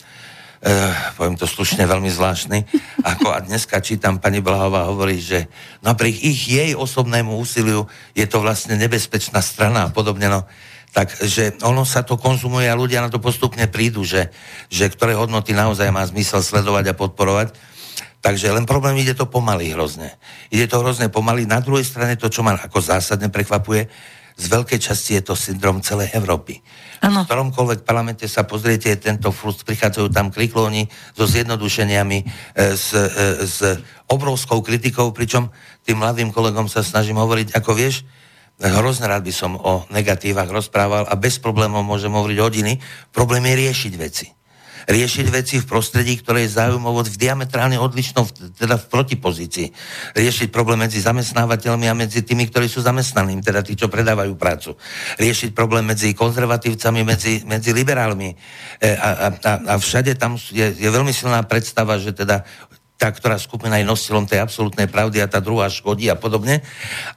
e, 0.62 0.70
poviem 1.18 1.34
to 1.34 1.50
slušne, 1.50 1.82
veľmi 1.84 2.08
zvláštny. 2.08 2.64
Ako 3.02 3.34
a 3.34 3.42
dneska 3.42 3.82
čítam, 3.82 4.22
pani 4.22 4.38
Blahová 4.38 4.86
hovorí, 4.86 5.18
že 5.18 5.50
napriek 5.82 6.16
ich 6.22 6.46
jej 6.46 6.70
osobnému 6.78 7.34
úsiliu 7.34 7.90
je 8.14 8.24
to 8.30 8.38
vlastne 8.38 8.78
nebezpečná 8.78 9.42
strana 9.42 9.90
a 9.90 9.92
podobne. 9.92 10.30
No, 10.30 10.46
Takže 10.92 11.64
ono 11.64 11.88
sa 11.88 12.04
to 12.04 12.20
konzumuje 12.20 12.68
a 12.68 12.76
ľudia 12.76 13.00
na 13.00 13.08
to 13.08 13.16
postupne 13.16 13.64
prídu, 13.64 14.04
že, 14.04 14.28
že 14.68 14.92
ktoré 14.92 15.16
hodnoty 15.16 15.56
naozaj 15.56 15.88
má 15.88 16.04
zmysel 16.04 16.44
sledovať 16.44 16.92
a 16.92 16.98
podporovať. 16.98 17.56
Takže 18.22 18.52
len 18.52 18.68
problém, 18.68 19.00
ide 19.00 19.16
to 19.16 19.24
pomaly 19.24 19.72
hrozne. 19.72 20.14
Ide 20.52 20.68
to 20.68 20.84
hrozne 20.84 21.08
pomaly. 21.08 21.48
Na 21.48 21.64
druhej 21.64 21.82
strane 21.82 22.14
to, 22.20 22.28
čo 22.28 22.44
ma 22.44 22.54
ako 22.54 22.78
zásadne 22.78 23.32
prekvapuje, 23.32 23.88
z 24.36 24.44
veľkej 24.46 24.78
časti 24.78 25.16
je 25.18 25.22
to 25.26 25.34
syndrom 25.34 25.80
celej 25.80 26.12
Európy. 26.12 26.60
Ano. 27.02 27.26
V 27.26 27.28
ktoromkoľvek 27.28 27.82
parlamente 27.82 28.30
sa 28.30 28.46
pozriete, 28.46 28.94
tento 28.94 29.34
frust, 29.34 29.66
prichádzajú 29.66 30.06
tam 30.14 30.30
kliklóni 30.30 30.86
so 31.18 31.26
zjednodušeniami, 31.26 32.18
e, 32.22 32.24
s, 32.78 32.94
e, 32.94 33.42
s 33.42 33.58
obrovskou 34.06 34.62
kritikou, 34.62 35.10
pričom 35.10 35.50
tým 35.82 35.98
mladým 35.98 36.30
kolegom 36.30 36.70
sa 36.70 36.86
snažím 36.86 37.18
hovoriť, 37.18 37.58
ako 37.58 37.74
vieš, 37.74 38.06
hrozne 38.62 39.10
rád 39.10 39.26
by 39.26 39.34
som 39.34 39.58
o 39.58 39.82
negatívach 39.90 40.46
rozprával 40.46 41.10
a 41.10 41.14
bez 41.18 41.42
problémov 41.42 41.82
môžem 41.82 42.14
hovoriť 42.14 42.38
hodiny. 42.38 42.78
Problém 43.10 43.42
je 43.50 43.66
riešiť 43.66 43.92
veci 43.98 44.30
riešiť 44.88 45.26
veci 45.30 45.58
v 45.62 45.68
prostredí, 45.68 46.18
ktoré 46.18 46.46
je 46.46 46.56
zaujímavé 46.58 47.06
v 47.06 47.18
diametrálne 47.18 47.78
odlišnom, 47.78 48.54
teda 48.58 48.78
v 48.78 48.86
protipozícii. 48.90 49.68
Riešiť 50.16 50.48
problém 50.50 50.82
medzi 50.82 51.02
zamestnávateľmi 51.02 51.86
a 51.86 51.94
medzi 51.98 52.22
tými, 52.22 52.48
ktorí 52.50 52.66
sú 52.66 52.82
zamestnaní, 52.82 53.38
teda 53.42 53.62
tí, 53.62 53.78
čo 53.78 53.86
predávajú 53.90 54.34
prácu. 54.38 54.74
Riešiť 55.18 55.54
problém 55.54 55.86
medzi 55.86 56.14
konzervatívcami, 56.16 57.00
medzi, 57.06 57.42
medzi 57.46 57.70
liberálmi. 57.74 58.30
E, 58.82 58.88
a, 58.94 59.30
a, 59.30 59.52
a 59.66 59.74
všade 59.78 60.14
tam 60.18 60.38
je, 60.38 60.74
je 60.74 60.88
veľmi 60.88 61.10
silná 61.14 61.42
predstava, 61.46 61.98
že 61.98 62.14
teda 62.14 62.42
tá, 63.02 63.10
ktorá 63.10 63.34
skupina 63.34 63.82
je 63.82 63.90
nositeľom 63.90 64.30
tej 64.30 64.38
absolútnej 64.38 64.86
pravdy 64.86 65.18
a 65.18 65.26
tá 65.26 65.42
druhá 65.42 65.66
škodí 65.66 66.06
a 66.06 66.14
podobne. 66.14 66.62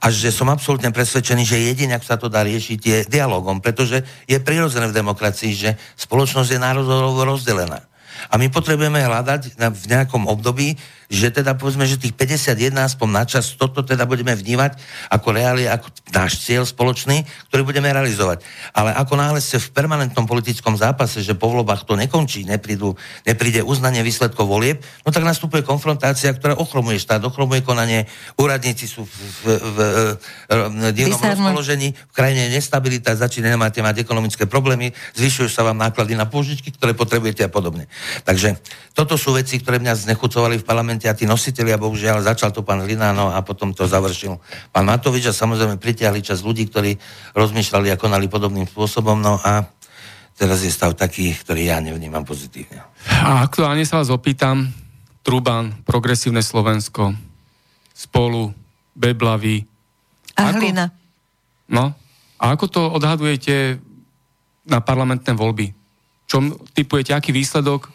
A 0.02 0.10
že 0.10 0.34
som 0.34 0.50
absolútne 0.50 0.90
presvedčený, 0.90 1.46
že 1.46 1.62
jediný, 1.62 1.94
ak 1.94 2.10
sa 2.10 2.18
to 2.18 2.26
dá 2.26 2.42
riešiť, 2.42 2.80
je 2.82 2.98
dialogom, 3.06 3.62
pretože 3.62 4.02
je 4.26 4.42
prirodzené 4.42 4.90
v 4.90 4.98
demokracii, 4.98 5.54
že 5.54 5.78
spoločnosť 5.94 6.50
je 6.50 6.58
národovo 6.58 7.22
rozdelená. 7.22 7.86
A 8.34 8.42
my 8.42 8.50
potrebujeme 8.50 8.98
hľadať 8.98 9.62
v 9.62 9.84
nejakom 9.86 10.26
období, 10.26 10.74
že 11.10 11.30
teda 11.30 11.54
povedzme, 11.58 11.86
že 11.86 12.02
tých 12.02 12.14
51 12.18 12.76
aspoň 12.86 13.10
na 13.10 13.24
čas, 13.26 13.54
toto 13.54 13.86
teda 13.86 14.06
budeme 14.10 14.34
vnímať 14.34 14.78
ako 15.12 15.28
reálie, 15.36 15.68
ako 15.70 15.92
náš 16.14 16.46
cieľ 16.46 16.64
spoločný, 16.64 17.26
ktorý 17.52 17.62
budeme 17.66 17.90
realizovať. 17.92 18.46
Ale 18.72 18.94
ako 18.96 19.14
náhle 19.18 19.40
ste 19.42 19.60
v 19.60 19.70
permanentnom 19.74 20.26
politickom 20.30 20.78
zápase, 20.80 21.22
že 21.26 21.34
po 21.36 21.52
voľbách 21.52 21.84
to 21.84 21.98
nekončí, 22.00 22.48
neprídu, 22.48 22.96
nepríde 23.28 23.66
uznanie 23.66 24.06
výsledkov 24.06 24.48
volieb, 24.48 24.80
no 25.04 25.10
tak 25.12 25.28
nastupuje 25.28 25.66
konfrontácia, 25.66 26.32
ktorá 26.32 26.56
ochromuje 26.56 27.02
štát, 27.02 27.22
ochromuje 27.26 27.66
konanie, 27.66 28.08
úradníci 28.40 28.88
sú 28.88 29.04
v, 29.04 29.14
v, 29.44 29.48
v, 29.52 29.78
v 30.48 30.94
divnom 30.96 31.20
rozpoložení, 31.20 31.92
v 31.92 32.14
krajine 32.14 32.48
nestabilita, 32.54 33.18
začína 33.18 33.58
máte 33.60 33.84
mať 33.84 34.02
ekonomické 34.02 34.48
problémy, 34.48 34.96
zvyšujú 35.18 35.50
sa 35.52 35.68
vám 35.68 35.76
náklady 35.76 36.16
na 36.16 36.24
pôžičky, 36.30 36.72
ktoré 36.72 36.96
potrebujete 36.96 37.44
a 37.44 37.52
podobne. 37.52 37.92
Takže 38.24 38.56
toto 38.96 39.20
sú 39.20 39.36
veci, 39.36 39.60
ktoré 39.60 39.84
mňa 39.84 40.08
znechucovali 40.08 40.64
v 40.64 40.64
parlamente 40.64 40.95
a 41.04 41.14
tí 41.14 41.28
nositeľia, 41.28 41.76
bohužiaľ, 41.76 42.24
začal 42.24 42.56
to 42.56 42.64
pán 42.64 42.88
Linano 42.88 43.36
a 43.36 43.44
potom 43.44 43.76
to 43.76 43.84
završil 43.84 44.40
pán 44.72 44.88
Matovič 44.88 45.28
a 45.28 45.36
samozrejme 45.36 45.76
pritiahli 45.76 46.24
čas 46.24 46.40
ľudí, 46.40 46.72
ktorí 46.72 46.96
rozmýšľali 47.36 47.92
a 47.92 48.00
konali 48.00 48.32
podobným 48.32 48.64
spôsobom, 48.64 49.20
no 49.20 49.36
a 49.44 49.68
teraz 50.40 50.64
je 50.64 50.72
stav 50.72 50.96
taký, 50.96 51.36
ktorý 51.36 51.68
ja 51.68 51.84
nevnímam 51.84 52.24
pozitívne. 52.24 52.88
A 53.12 53.44
aktuálne 53.44 53.84
sa 53.84 54.00
vás 54.00 54.08
opýtam, 54.08 54.72
Truban, 55.26 55.76
Progresívne 55.84 56.40
Slovensko, 56.40 57.12
Spolu, 57.92 58.56
Beblavy. 58.96 59.68
A 60.40 60.56
ako, 60.56 60.64
Hlina. 60.64 60.94
No, 61.68 61.92
a 62.40 62.44
ako 62.54 62.66
to 62.72 62.82
odhadujete 62.94 63.82
na 64.70 64.80
parlamentné 64.80 65.34
voľby? 65.34 65.74
Čo 66.30 66.56
typujete, 66.78 67.12
aký 67.12 67.34
výsledok 67.34 67.90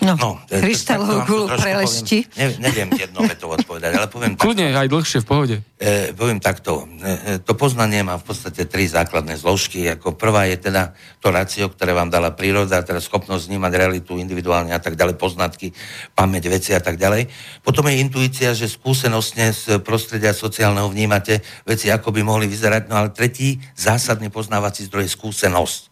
No, 0.00 0.16
no 0.16 0.30
kryštálovú 0.48 1.28
gulu 1.28 1.44
prelešti. 1.60 2.24
Ne, 2.40 2.56
neviem 2.56 2.88
jedno 2.96 3.20
veto 3.20 3.52
odpovedať, 3.52 3.92
ale 3.92 4.08
poviem 4.08 4.32
takto. 4.32 4.48
Kľudne, 4.48 4.72
aj 4.72 4.88
dlhšie, 4.88 5.18
v 5.20 5.26
pohode. 5.28 5.56
E, 5.76 6.16
poviem 6.16 6.40
takto. 6.40 6.88
E, 7.04 7.36
to 7.44 7.52
poznanie 7.52 8.00
má 8.00 8.16
v 8.16 8.24
podstate 8.24 8.64
tri 8.64 8.88
základné 8.88 9.36
zložky. 9.36 9.84
Ako 9.92 10.16
prvá 10.16 10.48
je 10.48 10.56
teda 10.56 10.96
to 11.20 11.28
racio, 11.28 11.68
ktoré 11.68 11.92
vám 11.92 12.08
dala 12.08 12.32
príroda, 12.32 12.80
teda 12.80 12.96
schopnosť 12.96 13.52
vnímať 13.52 13.72
realitu 13.76 14.16
individuálne 14.16 14.72
a 14.72 14.80
tak 14.80 14.96
ďalej, 14.96 15.20
poznatky, 15.20 15.76
pamäť, 16.16 16.48
veci 16.48 16.72
a 16.72 16.80
tak 16.80 16.96
ďalej. 16.96 17.28
Potom 17.60 17.84
je 17.92 18.00
intuícia, 18.00 18.56
že 18.56 18.72
skúsenostne 18.72 19.52
z 19.52 19.84
prostredia 19.84 20.32
sociálneho 20.32 20.88
vnímate 20.88 21.44
veci, 21.68 21.92
ako 21.92 22.08
by 22.08 22.24
mohli 22.24 22.48
vyzerať. 22.48 22.88
No 22.88 23.04
ale 23.04 23.12
tretí 23.12 23.60
zásadný 23.76 24.32
poznávací 24.32 24.88
zdroj 24.88 25.04
je 25.04 25.12
skúsenosť. 25.12 25.89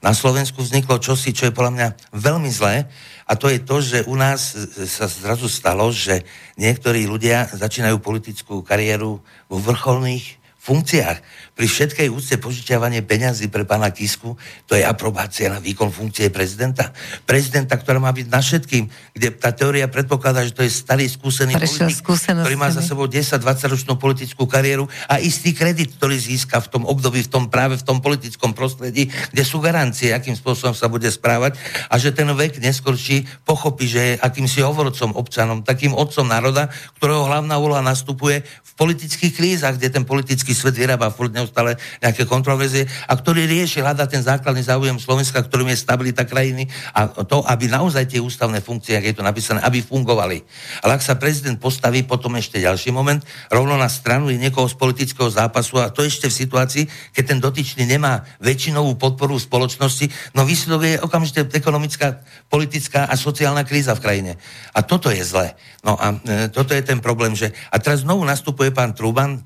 Na 0.00 0.16
Slovensku 0.16 0.64
vzniklo 0.64 1.02
čosi, 1.02 1.34
čo 1.36 1.48
je 1.48 1.56
podľa 1.56 1.72
mňa 1.76 1.88
veľmi 2.16 2.50
zlé, 2.52 2.88
a 3.30 3.38
to 3.38 3.46
je 3.46 3.62
to, 3.62 3.76
že 3.78 3.98
u 4.10 4.18
nás 4.18 4.58
sa 4.90 5.06
zrazu 5.06 5.46
stalo, 5.46 5.92
že 5.94 6.26
niektorí 6.58 7.06
ľudia 7.06 7.46
začínajú 7.52 8.02
politickú 8.02 8.66
kariéru 8.66 9.22
vo 9.46 9.56
vrcholných 9.62 10.40
funkciách 10.60 11.18
pri 11.60 11.68
všetkej 11.68 12.08
úcte 12.08 12.40
požičiavanie 12.40 13.04
peňazí 13.04 13.52
pre 13.52 13.68
pána 13.68 13.92
Kisku, 13.92 14.32
to 14.64 14.72
je 14.72 14.80
aprobácia 14.80 15.52
na 15.52 15.60
výkon 15.60 15.92
funkcie 15.92 16.32
prezidenta. 16.32 16.88
Prezidenta, 17.28 17.76
ktorá 17.76 18.00
má 18.00 18.08
byť 18.16 18.32
na 18.32 18.40
všetkým, 18.40 18.88
kde 19.12 19.28
tá 19.36 19.52
teória 19.52 19.84
predpokladá, 19.84 20.40
že 20.40 20.56
to 20.56 20.64
je 20.64 20.72
starý 20.72 21.04
skúsený 21.04 21.52
Prešiel 21.60 21.92
politik, 21.92 22.40
ktorý 22.48 22.56
má 22.56 22.72
za 22.72 22.80
sebou 22.80 23.04
10-20 23.04 23.76
ročnú 23.76 24.00
politickú 24.00 24.48
kariéru 24.48 24.88
a 25.04 25.20
istý 25.20 25.52
kredit, 25.52 26.00
ktorý 26.00 26.16
získa 26.16 26.64
v 26.64 26.80
tom 26.80 26.82
období, 26.88 27.20
v 27.20 27.28
tom 27.28 27.52
práve 27.52 27.76
v 27.76 27.84
tom 27.84 28.00
politickom 28.00 28.56
prostredí, 28.56 29.12
kde 29.12 29.44
sú 29.44 29.60
garancie, 29.60 30.16
akým 30.16 30.40
spôsobom 30.40 30.72
sa 30.72 30.88
bude 30.88 31.12
správať 31.12 31.60
a 31.92 32.00
že 32.00 32.16
ten 32.16 32.32
vek 32.32 32.56
neskorší 32.56 33.28
pochopí, 33.44 33.84
že 33.84 34.00
je 34.00 34.12
akýmsi 34.16 34.64
hovorcom 34.64 35.12
občanom, 35.12 35.60
takým 35.60 35.92
otcom 35.92 36.24
národa, 36.24 36.72
ktorého 36.96 37.28
hlavná 37.28 37.60
úloha 37.60 37.84
nastupuje 37.84 38.48
v 38.48 38.70
politických 38.80 39.36
krízach, 39.36 39.76
kde 39.76 39.92
ten 39.92 40.08
politický 40.08 40.56
svet 40.56 40.72
vyrába 40.72 41.12
furt 41.12 41.36
neustále 41.50 41.74
nejaké 41.98 42.22
kontroverzie 42.30 42.86
a 43.10 43.18
ktorý 43.18 43.50
rieši, 43.50 43.82
hľada 43.82 44.06
ten 44.06 44.22
základný 44.22 44.62
záujem 44.62 45.02
Slovenska, 45.02 45.42
ktorým 45.42 45.74
je 45.74 45.82
stabilita 45.82 46.22
krajiny 46.22 46.70
a 46.94 47.10
to, 47.26 47.42
aby 47.42 47.66
naozaj 47.66 48.06
tie 48.06 48.22
ústavné 48.22 48.62
funkcie, 48.62 48.94
ak 48.94 49.04
je 49.10 49.14
to 49.18 49.26
napísané, 49.26 49.58
aby 49.66 49.82
fungovali. 49.82 50.46
Ale 50.86 50.94
ak 50.94 51.02
sa 51.02 51.18
prezident 51.18 51.58
postaví, 51.58 52.06
potom 52.06 52.38
ešte 52.38 52.62
ďalší 52.62 52.94
moment, 52.94 53.18
rovno 53.50 53.74
na 53.74 53.90
stranu 53.90 54.30
je 54.30 54.38
niekoho 54.38 54.70
z 54.70 54.78
politického 54.78 55.26
zápasu 55.26 55.82
a 55.82 55.90
to 55.90 56.06
ešte 56.06 56.30
v 56.30 56.38
situácii, 56.46 56.84
keď 57.10 57.24
ten 57.26 57.38
dotyčný 57.42 57.82
nemá 57.82 58.22
väčšinovú 58.38 58.94
podporu 58.94 59.34
v 59.34 59.42
spoločnosti, 59.42 60.06
no 60.38 60.46
výsledok 60.46 60.82
je 60.86 60.94
okamžite 61.02 61.50
ekonomická, 61.50 62.22
politická 62.46 63.10
a 63.10 63.18
sociálna 63.18 63.66
kríza 63.66 63.98
v 63.98 64.04
krajine. 64.06 64.32
A 64.70 64.86
toto 64.86 65.10
je 65.10 65.26
zlé. 65.26 65.58
No 65.82 65.98
a 65.98 66.14
e, 66.14 66.46
toto 66.52 66.76
je 66.76 66.82
ten 66.84 67.02
problém, 67.02 67.34
že... 67.34 67.50
A 67.72 67.80
teraz 67.80 68.06
znovu 68.06 68.22
nastupuje 68.22 68.70
pán 68.70 68.92
Truban, 68.92 69.42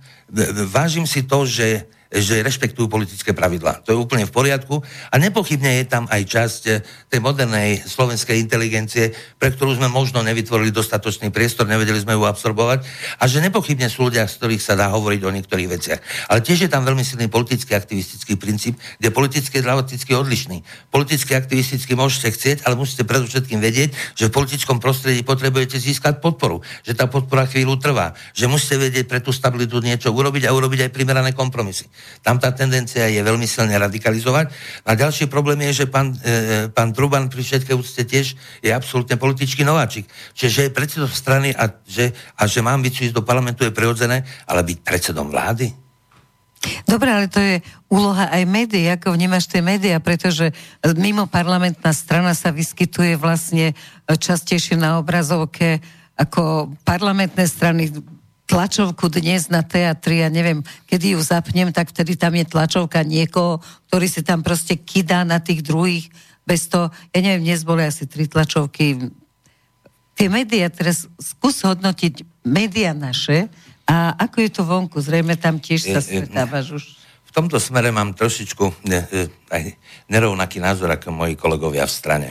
vážim 0.69 1.07
si 1.07 1.23
to, 1.23 1.47
že 1.47 1.87
že 2.15 2.47
rešpektujú 2.47 2.87
politické 2.87 3.35
pravidlá. 3.35 3.83
To 3.83 3.91
je 3.91 3.99
úplne 3.99 4.23
v 4.23 4.31
poriadku 4.31 4.79
a 5.11 5.15
nepochybne 5.19 5.83
je 5.83 5.85
tam 5.91 6.07
aj 6.07 6.23
časť 6.23 6.63
e, 6.71 6.73
tej 7.11 7.19
modernej 7.19 7.83
slovenskej 7.83 8.39
inteligencie, 8.39 9.11
pre 9.43 9.51
ktorú 9.51 9.75
sme 9.75 9.91
možno 9.91 10.23
nevytvorili 10.23 10.71
dostatočný 10.71 11.35
priestor, 11.35 11.67
nevedeli 11.67 11.99
sme 11.99 12.15
ju 12.15 12.23
absorbovať 12.23 12.87
a 13.19 13.25
že 13.27 13.43
nepochybne 13.43 13.91
sú 13.91 14.07
ľudia, 14.07 14.31
z 14.31 14.39
ktorých 14.39 14.63
sa 14.63 14.79
dá 14.79 14.87
hovoriť 14.95 15.21
o 15.27 15.35
niektorých 15.35 15.69
veciach. 15.69 16.01
Ale 16.31 16.39
tiež 16.39 16.67
je 16.67 16.71
tam 16.71 16.87
veľmi 16.87 17.03
silný 17.03 17.27
politický 17.27 17.75
aktivistický 17.75 18.39
princíp, 18.39 18.79
kde 19.03 19.11
politický 19.11 19.59
je 19.59 19.67
dramaticky 19.67 20.15
odlišný. 20.15 20.63
Politicky 20.95 21.35
aktivisticky 21.35 21.99
môžete 21.99 22.31
chcieť, 22.31 22.59
ale 22.69 22.79
musíte 22.79 23.03
predovšetkým 23.03 23.59
vedieť, 23.59 23.91
že 24.15 24.31
v 24.31 24.35
politickom 24.35 24.79
prostredí 24.79 25.27
potrebujete 25.27 25.83
získať 25.83 26.23
podporu, 26.23 26.63
že 26.87 26.95
tá 26.95 27.11
podpora 27.11 27.49
chvíľu 27.51 27.81
trvá, 27.83 28.15
že 28.37 28.47
musíte 28.47 28.79
vedieť 28.79 29.11
pre 29.11 29.19
tú 29.19 29.35
stabilitu 29.35 29.83
niečo 29.83 30.15
urobiť 30.15 30.47
a 30.47 30.55
urobiť 30.55 30.87
aj 30.87 30.91
primerané 30.95 31.31
kompromisy. 31.35 31.91
Tam 32.25 32.41
tá 32.41 32.55
tendencia 32.55 33.05
je 33.09 33.21
veľmi 33.21 33.45
silne 33.45 33.77
radikalizovať. 33.77 34.49
A 34.89 34.97
ďalší 34.97 35.29
problém 35.29 35.61
je, 35.69 35.85
že 35.85 35.87
pán, 35.87 36.17
e, 36.25 36.73
pán 36.73 36.97
Truban 36.97 37.29
pri 37.29 37.45
všetkej 37.45 37.77
úcte 37.77 38.03
tiež 38.05 38.37
je 38.65 38.71
absolútne 38.73 39.21
politický 39.21 39.63
nováčik. 39.63 40.09
Čiže 40.33 40.69
je 40.69 40.77
predsedom 40.77 41.13
strany 41.13 41.53
a 41.53 41.69
že, 41.85 42.17
a 42.39 42.49
že 42.49 42.65
mám 42.65 42.81
byť 42.81 43.11
ísť 43.11 43.15
do 43.15 43.27
parlamentu 43.27 43.65
je 43.65 43.77
prirodzené, 43.77 44.25
ale 44.49 44.65
byť 44.65 44.79
predsedom 44.81 45.29
vlády? 45.29 45.85
Dobre, 46.89 47.09
ale 47.13 47.27
to 47.29 47.41
je 47.41 47.61
úloha 47.93 48.33
aj 48.33 48.43
médií. 48.49 48.89
Ako 48.89 49.13
vnímaš 49.13 49.49
tie 49.53 49.61
médiá? 49.61 50.01
Pretože 50.01 50.53
mimo 50.97 51.29
parlamentná 51.29 51.93
strana 51.93 52.33
sa 52.33 52.49
vyskytuje 52.49 53.21
vlastne 53.21 53.77
častejšie 54.09 54.81
na 54.81 54.97
obrazovke 54.97 55.85
ako 56.15 56.73
parlamentné 56.87 57.45
strany 57.45 57.91
tlačovku 58.45 59.09
dnes 59.09 59.49
na 59.49 59.65
teatri, 59.65 60.21
ja 60.21 60.29
neviem, 60.29 60.61
kedy 60.85 61.17
ju 61.17 61.21
zapnem, 61.25 61.73
tak 61.73 61.91
vtedy 61.91 62.17
tam 62.17 62.37
je 62.37 62.45
tlačovka 62.45 63.01
niekoho, 63.01 63.65
ktorý 63.89 64.07
si 64.09 64.21
tam 64.21 64.45
proste 64.45 64.77
kydá 64.77 65.25
na 65.25 65.41
tých 65.41 65.65
druhých, 65.65 66.13
bez 66.45 66.69
toho, 66.69 66.93
ja 67.17 67.21
neviem, 67.25 67.49
dnes 67.49 67.65
boli 67.65 67.89
asi 67.89 68.05
tri 68.05 68.29
tlačovky. 68.29 69.09
Tie 70.15 70.29
médiá, 70.29 70.69
teraz 70.69 71.09
skús 71.17 71.65
hodnotiť 71.65 72.45
médiá 72.45 72.93
naše 72.93 73.49
a 73.89 74.13
ako 74.21 74.37
je 74.45 74.51
to 74.53 74.63
vonku, 74.69 75.01
zrejme 75.01 75.41
tam 75.41 75.57
tiež 75.57 75.97
sa 75.97 76.01
stretávaš 76.05 76.67
už. 76.77 76.85
V 77.25 77.31
tomto 77.33 77.59
smere 77.59 77.91
mám 77.91 78.15
trošičku 78.15 78.87
ne, 78.87 79.09
e, 79.11 79.27
aj 79.51 79.75
nerovnaký 80.07 80.63
názor 80.63 80.93
ako 80.93 81.11
moji 81.11 81.35
kolegovia 81.35 81.83
v 81.89 81.97
strane. 81.97 82.29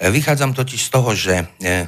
E, 0.00 0.08
vychádzam 0.08 0.56
totiž 0.56 0.80
z 0.80 0.90
toho, 0.90 1.10
že 1.12 1.44
e, 1.60 1.84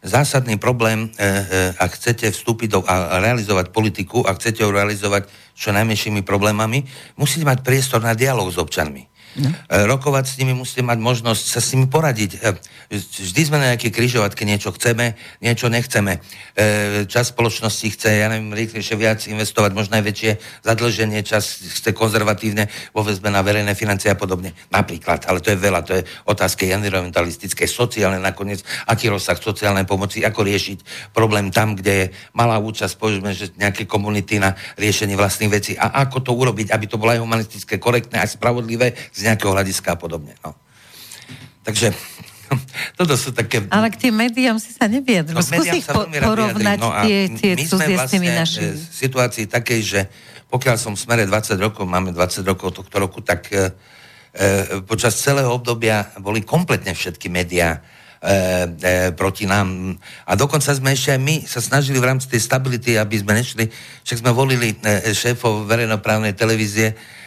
zásadný 0.00 0.56
problém, 0.56 1.12
e, 1.12 1.24
e, 1.24 1.28
ak 1.76 2.00
chcete 2.00 2.32
vstúpiť 2.32 2.68
do, 2.72 2.80
a 2.88 3.20
realizovať 3.20 3.68
politiku, 3.68 4.24
ak 4.24 4.40
chcete 4.40 4.64
ju 4.64 4.70
realizovať 4.72 5.28
čo 5.52 5.76
najmenšími 5.76 6.24
problémami, 6.24 6.88
musíte 7.20 7.44
mať 7.44 7.60
priestor 7.60 8.00
na 8.00 8.16
dialog 8.16 8.48
s 8.48 8.56
občanmi. 8.56 9.09
No. 9.38 9.54
Rokovať 9.70 10.24
s 10.26 10.34
nimi, 10.42 10.58
musíte 10.58 10.82
mať 10.82 10.98
možnosť 10.98 11.44
sa 11.46 11.62
s 11.62 11.70
nimi 11.70 11.86
poradiť. 11.86 12.42
E, 12.42 12.50
vždy 12.98 13.42
sme 13.46 13.62
na 13.62 13.74
nejaké 13.74 13.94
križovatke, 13.94 14.42
niečo 14.42 14.74
chceme, 14.74 15.14
niečo 15.38 15.70
nechceme. 15.70 16.18
E, 16.58 17.06
čas 17.06 17.30
spoločnosti 17.30 17.94
chce, 17.94 18.10
ja 18.10 18.26
neviem, 18.26 18.50
rýchlejšie 18.50 18.98
viac 18.98 19.22
investovať, 19.30 19.70
možno 19.70 20.02
aj 20.02 20.04
väčšie 20.10 20.30
zadlženie, 20.66 21.22
čas 21.22 21.62
chce 21.62 21.94
konzervatívne 21.94 22.66
vo 22.90 23.06
na 23.06 23.42
verejné 23.46 23.78
financie 23.78 24.10
a 24.10 24.18
podobne. 24.18 24.50
Napríklad, 24.74 25.30
ale 25.30 25.38
to 25.38 25.54
je 25.54 25.58
veľa, 25.62 25.80
to 25.86 25.92
je 26.00 26.02
otázka 26.26 26.66
environmentalistické, 26.66 27.70
sociálne 27.70 28.18
nakoniec, 28.18 28.66
aký 28.90 29.06
rozsah 29.14 29.38
sociálnej 29.38 29.86
pomoci, 29.86 30.26
ako 30.26 30.42
riešiť 30.42 31.12
problém 31.14 31.54
tam, 31.54 31.78
kde 31.78 31.92
je 31.94 32.06
malá 32.34 32.58
účasť, 32.58 32.98
povedzme, 32.98 33.30
že 33.30 33.54
nejaké 33.54 33.86
komunity 33.86 34.42
na 34.42 34.58
riešenie 34.74 35.14
vlastných 35.14 35.52
vecí 35.54 35.72
a 35.78 36.02
ako 36.02 36.18
to 36.26 36.32
urobiť, 36.34 36.74
aby 36.74 36.86
to 36.90 36.98
bolo 36.98 37.14
aj 37.14 37.22
humanistické, 37.22 37.78
korektné, 37.78 38.18
aj 38.18 38.34
spravodlivé, 38.34 38.96
z 39.20 39.28
nejakého 39.28 39.52
hľadiska 39.52 39.92
a 39.92 39.98
podobne. 40.00 40.32
No. 40.40 40.56
Takže 41.60 41.92
toto 42.98 43.14
sú 43.20 43.36
také... 43.36 43.68
Ale 43.68 43.92
k 43.92 44.08
tým 44.08 44.14
médiám 44.16 44.56
si 44.56 44.72
sa 44.72 44.88
neviedl. 44.88 45.36
No, 45.36 45.44
Skús 45.44 45.68
ich 45.68 45.84
po- 45.84 46.08
porovnať 46.08 46.78
no 46.80 46.90
tie, 47.04 47.28
tie 47.36 47.52
cudzie 47.60 47.94
vlastne 47.94 48.08
s 48.08 48.12
tými 48.16 48.28
vlastne 48.32 48.40
našimi. 48.40 48.70
v 48.72 48.94
situácii 48.96 49.44
takej, 49.46 49.80
že 49.84 50.00
pokiaľ 50.50 50.76
som 50.80 50.92
v 50.96 51.02
smere 51.04 51.22
20 51.28 51.60
rokov, 51.60 51.84
máme 51.86 52.10
20 52.10 52.42
rokov 52.42 52.74
tohto 52.74 52.96
roku, 52.98 53.22
tak 53.22 53.46
e, 53.54 53.70
e, 54.34 54.82
počas 54.82 55.14
celého 55.14 55.52
obdobia 55.52 56.10
boli 56.18 56.42
kompletne 56.42 56.90
všetky 56.90 57.30
médiá 57.30 57.78
e, 57.78 57.80
e, 58.26 58.34
proti 59.14 59.46
nám. 59.46 59.94
A 60.26 60.34
dokonca 60.34 60.74
sme 60.74 60.90
ešte 60.90 61.14
aj 61.14 61.20
my 61.22 61.46
sa 61.46 61.62
snažili 61.62 62.02
v 62.02 62.08
rámci 62.10 62.26
tej 62.26 62.42
stability, 62.42 62.98
aby 62.98 63.14
sme 63.22 63.38
nešli, 63.38 63.70
však 64.02 64.26
sme 64.26 64.34
volili 64.34 64.74
e, 64.74 65.14
šéfov 65.14 65.70
verejnoprávnej 65.70 66.34
televízie, 66.34 66.98
E, 66.98 66.98
e, 66.98 67.19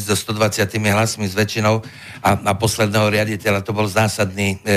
so 0.00 0.14
120 0.16 0.66
hlasmi 0.90 1.26
s 1.30 1.34
väčšinou 1.38 1.80
a, 2.20 2.30
a 2.34 2.52
posledného 2.58 3.06
riaditeľa 3.08 3.62
to 3.62 3.70
bol 3.70 3.86
zásadný 3.86 4.58
e, 4.60 4.74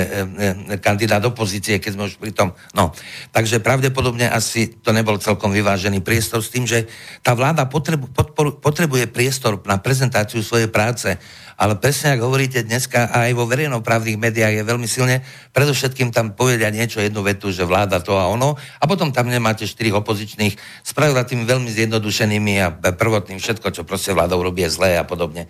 e, 0.70 0.78
kandidát 0.78 1.22
opozície, 1.26 1.82
keď 1.82 1.90
sme 1.94 2.06
už 2.06 2.16
pri 2.16 2.30
tom. 2.30 2.54
No, 2.72 2.94
takže 3.34 3.58
pravdepodobne 3.58 4.30
asi 4.30 4.70
to 4.70 4.94
nebol 4.94 5.18
celkom 5.18 5.50
vyvážený 5.50 6.00
priestor 6.00 6.40
s 6.40 6.52
tým, 6.54 6.64
že 6.64 6.86
tá 7.20 7.34
vláda 7.34 7.66
potrebu, 7.66 8.10
podporu, 8.14 8.56
potrebuje 8.58 9.10
priestor 9.10 9.58
na 9.66 9.78
prezentáciu 9.82 10.40
svojej 10.40 10.70
práce 10.70 11.18
ale 11.54 11.78
presne, 11.78 12.14
ako 12.14 12.30
hovoríte 12.30 12.66
dneska, 12.66 13.10
aj 13.10 13.32
vo 13.34 13.46
verejnoprávnych 13.46 14.18
médiách 14.18 14.60
je 14.60 14.64
veľmi 14.66 14.88
silne, 14.90 15.22
predovšetkým 15.54 16.10
tam 16.10 16.34
povedia 16.34 16.70
niečo, 16.74 16.98
jednu 16.98 17.22
vetu, 17.22 17.54
že 17.54 17.62
vláda 17.62 18.02
to 18.02 18.18
a 18.18 18.26
ono, 18.26 18.58
a 18.58 18.84
potom 18.90 19.14
tam 19.14 19.30
nemáte 19.30 19.64
štyri 19.64 19.94
opozičných, 19.94 20.58
spravila 20.82 21.22
tým 21.22 21.46
veľmi 21.46 21.70
zjednodušenými 21.70 22.52
a 22.62 22.74
prvotným 22.74 23.38
všetko, 23.38 23.70
čo 23.70 23.82
proste 23.86 24.10
vláda 24.10 24.34
urobí 24.34 24.66
je 24.66 24.70
zlé 24.74 24.98
a 24.98 25.04
podobne. 25.06 25.46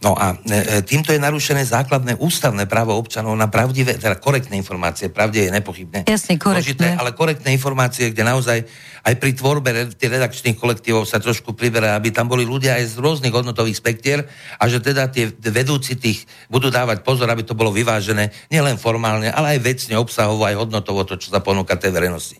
No 0.00 0.16
a 0.16 0.40
e, 0.48 0.80
e, 0.80 0.86
týmto 0.86 1.12
je 1.12 1.20
narušené 1.20 1.68
základné 1.68 2.16
ústavné 2.16 2.64
právo 2.64 2.96
občanov 2.96 3.36
na 3.36 3.46
pravdivé, 3.52 4.00
teda 4.00 4.16
korektné 4.16 4.56
informácie, 4.56 5.12
pravde 5.12 5.44
je 5.44 5.50
nepochybné. 5.52 6.08
Jasne, 6.08 6.40
korektné. 6.40 6.96
ale 6.96 7.12
korektné 7.12 7.52
informácie, 7.52 8.10
kde 8.10 8.24
naozaj 8.24 8.64
aj 9.02 9.14
pri 9.18 9.34
tvorbe 9.34 9.70
tých 9.98 10.10
redakčných 10.14 10.58
kolektívov 10.58 11.10
sa 11.10 11.18
trošku 11.18 11.58
priberá, 11.58 11.98
aby 11.98 12.14
tam 12.14 12.30
boli 12.30 12.46
ľudia 12.46 12.78
aj 12.78 12.94
z 12.94 13.02
rôznych 13.02 13.34
hodnotových 13.34 13.74
spektier 13.74 14.30
a 14.58 14.64
že 14.70 14.78
teda 14.78 15.10
tie 15.10 15.30
vedúci 15.50 15.98
tých 15.98 16.24
budú 16.46 16.70
dávať 16.70 17.02
pozor, 17.02 17.26
aby 17.26 17.42
to 17.42 17.58
bolo 17.58 17.74
vyvážené 17.74 18.30
nielen 18.46 18.78
formálne, 18.78 19.26
ale 19.30 19.58
aj 19.58 19.60
vecne, 19.60 19.94
obsahovo, 19.98 20.46
aj 20.46 20.54
hodnotovo 20.54 21.02
to, 21.02 21.18
čo 21.18 21.34
sa 21.34 21.42
ponúka 21.42 21.74
tej 21.74 21.90
verejnosti. 21.90 22.38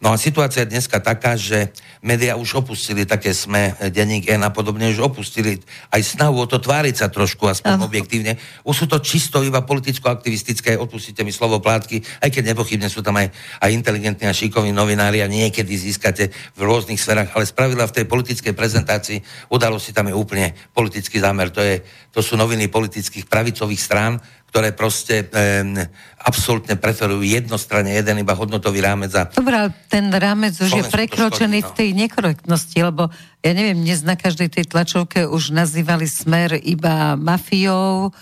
No 0.00 0.12
a 0.12 0.16
situácia 0.16 0.64
je 0.64 0.72
dneska 0.72 0.96
taká, 1.04 1.36
že 1.36 1.76
médiá 2.00 2.40
už 2.40 2.64
opustili 2.64 3.04
také 3.04 3.36
sme, 3.36 3.76
denník 3.92 4.32
N 4.32 4.48
a 4.48 4.50
podobne, 4.50 4.88
už 4.88 5.04
opustili 5.04 5.60
aj 5.92 6.00
snahu 6.00 6.40
o 6.40 6.46
to 6.48 6.56
tváriť 6.56 7.04
sa 7.04 7.06
trošku, 7.12 7.44
aspoň 7.44 7.76
uh. 7.76 7.84
objektívne. 7.84 8.40
Už 8.64 8.84
sú 8.84 8.86
to 8.88 8.96
čisto 9.04 9.44
iba 9.44 9.60
politicko-aktivistické, 9.60 10.80
odpustite 10.80 11.20
mi 11.20 11.34
slovo 11.34 11.60
plátky, 11.60 12.00
aj 12.24 12.30
keď 12.32 12.56
nepochybne 12.56 12.88
sú 12.88 13.04
tam 13.04 13.20
aj, 13.20 13.28
aj 13.60 13.70
inteligentní 13.76 14.24
a 14.24 14.32
šikovní 14.32 14.72
novinári 14.72 15.20
a 15.20 15.28
niekedy 15.28 15.76
získate 15.98 16.30
v 16.54 16.60
rôznych 16.62 17.02
sferách, 17.02 17.34
ale 17.34 17.42
spravila 17.42 17.90
v 17.90 17.98
tej 17.98 18.06
politickej 18.06 18.54
prezentácii 18.54 19.18
udalosti 19.50 19.90
tam 19.90 20.06
je 20.06 20.14
úplne 20.14 20.54
politický 20.70 21.18
zámer. 21.18 21.50
To, 21.50 21.58
je, 21.58 21.82
to 22.14 22.22
sú 22.22 22.38
noviny 22.38 22.70
politických 22.70 23.26
pravicových 23.26 23.82
strán, 23.82 24.22
ktoré 24.48 24.70
proste 24.72 25.26
e, 25.26 25.74
absolútne 26.22 26.78
preferujú 26.78 27.26
jednostranne 27.26 27.98
jeden 27.98 28.22
iba 28.22 28.38
hodnotový 28.38 28.78
rámec. 28.78 29.10
A... 29.18 29.26
Dobre, 29.26 29.74
ten 29.90 30.06
rámec 30.14 30.54
už 30.54 30.70
je 30.70 30.84
prekročený 30.86 31.66
no. 31.66 31.66
v 31.68 31.72
tej 31.74 31.88
nekorektnosti, 31.98 32.78
lebo 32.78 33.10
ja 33.42 33.52
neviem, 33.52 33.82
dnes 33.82 34.06
na 34.06 34.14
každej 34.14 34.54
tej 34.54 34.64
tlačovke 34.70 35.26
už 35.26 35.50
nazývali 35.50 36.06
smer 36.06 36.62
iba 36.62 37.18
mafiou, 37.18 38.14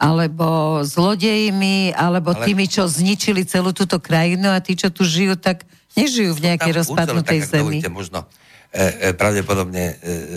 alebo 0.00 0.80
zlodejmi, 0.80 1.92
alebo 1.92 2.32
Ale... 2.32 2.48
tými, 2.48 2.64
čo 2.64 2.88
zničili 2.88 3.44
celú 3.44 3.76
túto 3.76 4.00
krajinu 4.00 4.48
a 4.48 4.64
tí, 4.64 4.72
čo 4.72 4.88
tu 4.88 5.04
žijú, 5.04 5.36
tak 5.36 5.68
nežijú 5.98 6.36
v 6.36 6.40
nejakej 6.50 6.72
rozpadnutej 6.84 7.40
zemi. 7.46 7.82
možno 7.90 8.26
e, 8.70 9.10
e, 9.10 9.18
pravdepodobne 9.18 9.84
e, 9.84 9.94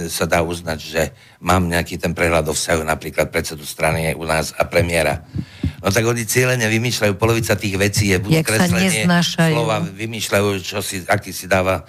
sa 0.10 0.26
dá 0.26 0.42
uznať, 0.42 0.80
že 0.82 1.02
mám 1.44 1.70
nejaký 1.70 2.02
ten 2.02 2.18
prehľad 2.18 2.50
o 2.50 2.54
vzťahu 2.54 2.82
napríklad 2.82 3.30
predsedu 3.30 3.66
strany 3.66 4.13
u 4.18 4.26
nás 4.26 4.54
a 4.58 4.66
premiéra. 4.66 5.22
No 5.84 5.92
tak 5.92 6.08
oni 6.08 6.24
cieľene 6.24 6.63
vymýšľajú, 6.72 7.20
polovica 7.20 7.60
tých 7.60 7.76
vecí 7.76 8.16
je 8.16 8.18
buď 8.24 8.39
kreslenie, 8.39 9.04
slova 9.20 9.84
vymýšľajú, 9.84 10.48
čo 10.63 10.80
si, 10.80 11.04
aký 11.04 11.36
si 11.36 11.44
dáva 11.44 11.84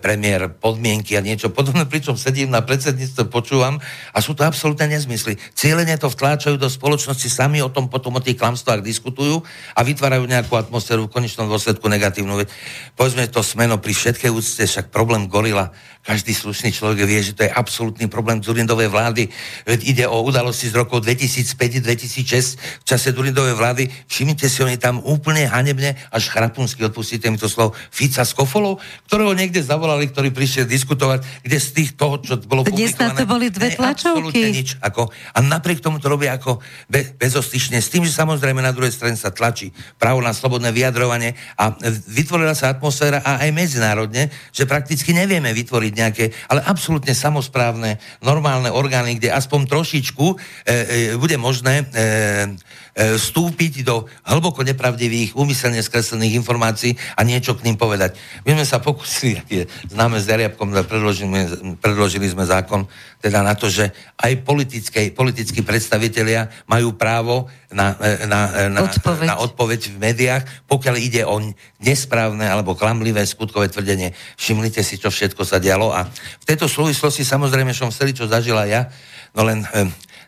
premiér, 0.00 0.52
podmienky 0.52 1.16
a 1.16 1.24
niečo 1.24 1.48
podobné, 1.48 1.88
pričom 1.88 2.20
sedím 2.20 2.52
na 2.52 2.60
predsedníctve, 2.60 3.32
počúvam 3.32 3.80
a 4.12 4.18
sú 4.20 4.36
to 4.36 4.44
absolútne 4.44 4.92
nezmysly. 4.92 5.40
Cieľene 5.56 5.96
to 5.96 6.12
vtláčajú 6.12 6.60
do 6.60 6.68
spoločnosti, 6.68 7.32
sami 7.32 7.64
o 7.64 7.72
tom 7.72 7.88
potom 7.88 8.12
o 8.16 8.20
tých 8.20 8.36
klamstvách 8.36 8.84
diskutujú 8.84 9.40
a 9.72 9.80
vytvárajú 9.80 10.28
nejakú 10.28 10.52
atmosféru 10.60 11.08
v 11.08 11.14
konečnom 11.16 11.48
dôsledku 11.48 11.88
negatívnu. 11.88 12.44
Povedzme 12.92 13.24
to 13.32 13.40
smeno 13.40 13.80
pri 13.80 13.96
všetkej 13.96 14.28
úcte, 14.28 14.68
však 14.68 14.92
problém 14.92 15.24
gorila 15.24 15.72
každý 16.00 16.32
slušný 16.32 16.72
človek 16.72 17.04
vie, 17.04 17.20
že 17.20 17.36
to 17.36 17.44
je 17.44 17.52
absolútny 17.52 18.08
problém 18.08 18.40
Zurindovej 18.40 18.88
vlády. 18.88 19.28
Ide 19.68 20.08
o 20.08 20.24
udalosti 20.24 20.72
z 20.72 20.80
rokov 20.80 21.04
2005-2006. 21.04 22.80
V 22.80 22.84
čase 22.88 23.12
Sulindovej 23.12 23.52
vlády, 23.52 23.84
všimnite 24.08 24.48
si, 24.48 24.64
oni 24.64 24.80
tam 24.80 25.04
úplne 25.04 25.44
hanebne, 25.44 26.00
až 26.08 26.32
chrapunsky, 26.32 26.88
odpustíte 26.88 27.28
mi 27.28 27.36
to 27.36 27.52
slovo, 27.52 27.76
Fica 27.92 28.24
s 28.24 28.32
Kofolou, 28.32 28.80
ktorého 29.12 29.36
niekde 29.36 29.60
zavolali, 29.70 30.10
ktorý 30.10 30.34
prišiel 30.34 30.66
diskutovať, 30.66 31.46
kde 31.46 31.58
z 31.62 31.68
tých 31.70 31.90
toho, 31.94 32.18
čo 32.18 32.34
bolo 32.42 32.66
Dnes 32.66 32.90
publikované... 32.90 33.18
to 33.22 33.26
boli 33.30 33.46
dve 33.54 33.68
tlačovky. 33.78 34.42
nič. 34.50 34.82
Ako, 34.82 35.06
a 35.06 35.38
napriek 35.38 35.78
tomu 35.78 36.02
to 36.02 36.10
robia 36.10 36.34
ako 36.34 36.58
be, 36.90 37.06
bezostyšne, 37.14 37.78
s 37.78 37.86
tým, 37.94 38.02
že 38.02 38.10
samozrejme 38.10 38.58
na 38.58 38.74
druhej 38.74 38.90
strane 38.90 39.14
sa 39.14 39.30
tlačí 39.30 39.70
právo 40.02 40.18
na 40.18 40.34
slobodné 40.34 40.74
vyjadrovanie 40.74 41.38
a 41.54 41.70
vytvorila 42.10 42.58
sa 42.58 42.74
atmosféra 42.74 43.22
a 43.22 43.46
aj 43.46 43.50
medzinárodne, 43.54 44.26
že 44.50 44.66
prakticky 44.66 45.14
nevieme 45.14 45.54
vytvoriť 45.54 45.92
nejaké, 45.94 46.24
ale 46.50 46.66
absolútne 46.66 47.14
samozprávne, 47.14 48.02
normálne 48.26 48.74
orgány, 48.74 49.22
kde 49.22 49.30
aspoň 49.30 49.70
trošičku 49.70 50.26
e, 50.26 50.36
e, 50.66 50.74
bude 51.14 51.38
možné 51.38 51.86
E, 52.00 52.56
vstúpiť 52.96 53.86
do 53.86 54.04
hlboko 54.26 54.66
nepravdivých, 54.66 55.38
úmyselne 55.38 55.80
skreslených 55.80 56.36
informácií 56.42 56.98
a 57.14 57.22
niečo 57.22 57.54
k 57.54 57.64
ním 57.64 57.78
povedať. 57.78 58.18
My 58.44 58.58
sme 58.58 58.66
sa 58.66 58.82
pokusili, 58.82 59.40
je 59.46 59.62
známe 59.88 60.18
s 60.18 60.26
Jariabkom, 60.26 60.74
predložili, 60.84 61.30
predložili 61.78 62.26
sme 62.26 62.44
zákon 62.44 62.84
teda 63.20 63.44
na 63.44 63.52
to, 63.52 63.68
že 63.68 63.92
aj 64.16 64.32
politickí, 64.42 65.12
politickí 65.12 65.60
predstavitelia 65.60 66.48
majú 66.64 66.96
právo 66.96 67.52
na, 67.68 67.92
e, 68.00 68.24
na, 68.24 68.40
e, 68.56 68.72
na, 68.72 68.80
odpoveď. 68.80 69.26
na 69.28 69.36
odpoveď 69.44 69.80
v 69.92 69.96
médiách, 70.00 70.42
pokiaľ 70.64 70.96
ide 70.96 71.22
o 71.28 71.36
nesprávne 71.84 72.48
alebo 72.48 72.72
klamlivé 72.72 73.20
skutkové 73.28 73.68
tvrdenie. 73.68 74.16
Všimnite 74.40 74.80
si, 74.80 74.96
čo 74.96 75.12
všetko 75.12 75.44
sa 75.44 75.60
dialo 75.60 75.92
a 75.92 76.08
v 76.08 76.44
tejto 76.48 76.64
súvislosti 76.64 77.22
samozrejme 77.22 77.76
som 77.76 77.92
chceli, 77.92 78.16
čo 78.16 78.24
zažila 78.24 78.64
ja, 78.64 78.88
no 79.36 79.44
len 79.44 79.68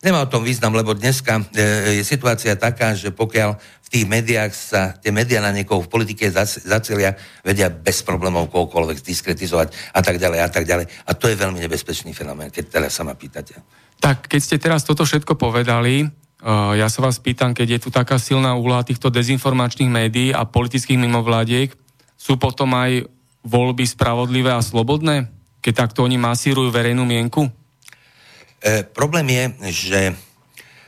Nemá 0.03 0.27
o 0.27 0.31
tom 0.31 0.43
význam, 0.43 0.75
lebo 0.75 0.99
dneska 0.99 1.47
e, 1.55 2.03
je 2.03 2.03
situácia 2.03 2.59
taká, 2.59 2.91
že 2.99 3.15
pokiaľ 3.15 3.55
v 3.55 3.89
tých 3.89 4.05
médiách 4.11 4.51
sa 4.51 4.99
tie 4.99 5.15
médiá 5.15 5.39
na 5.39 5.55
niekoho 5.55 5.79
v 5.79 5.87
politike 5.87 6.27
zacelia, 6.67 7.15
vedia 7.47 7.71
bez 7.71 8.03
problémov 8.03 8.51
kohokoľvek 8.51 8.99
diskretizovať 8.99 9.71
a 9.95 10.03
tak 10.03 10.19
ďalej 10.19 10.39
a 10.43 10.49
tak 10.51 10.67
ďalej. 10.67 10.91
A 11.07 11.11
to 11.15 11.31
je 11.31 11.39
veľmi 11.39 11.63
nebezpečný 11.63 12.11
fenomén, 12.11 12.51
keď 12.51 12.83
teraz 12.83 12.99
sa 12.99 13.07
ma 13.07 13.15
pýtate. 13.15 13.55
Tak, 14.03 14.27
keď 14.27 14.41
ste 14.43 14.57
teraz 14.59 14.83
toto 14.83 15.07
všetko 15.07 15.39
povedali, 15.39 16.03
uh, 16.03 16.75
ja 16.75 16.91
sa 16.91 17.07
vás 17.07 17.23
pýtam, 17.23 17.55
keď 17.55 17.79
je 17.79 17.83
tu 17.87 17.95
taká 17.95 18.19
silná 18.19 18.59
úloha 18.59 18.83
týchto 18.83 19.07
dezinformačných 19.07 19.87
médií 19.87 20.35
a 20.35 20.43
politických 20.43 20.99
mimovládiek, 20.99 21.71
sú 22.19 22.35
potom 22.43 22.75
aj 22.75 23.07
voľby 23.47 23.87
spravodlivé 23.87 24.51
a 24.51 24.59
slobodné, 24.59 25.31
keď 25.63 25.87
takto 25.87 26.03
oni 26.03 26.19
masírujú 26.19 26.75
verejnú 26.75 27.07
mienku? 27.07 27.62
E, 28.63 28.87
problém 28.87 29.27
je, 29.27 29.45
že 29.75 30.01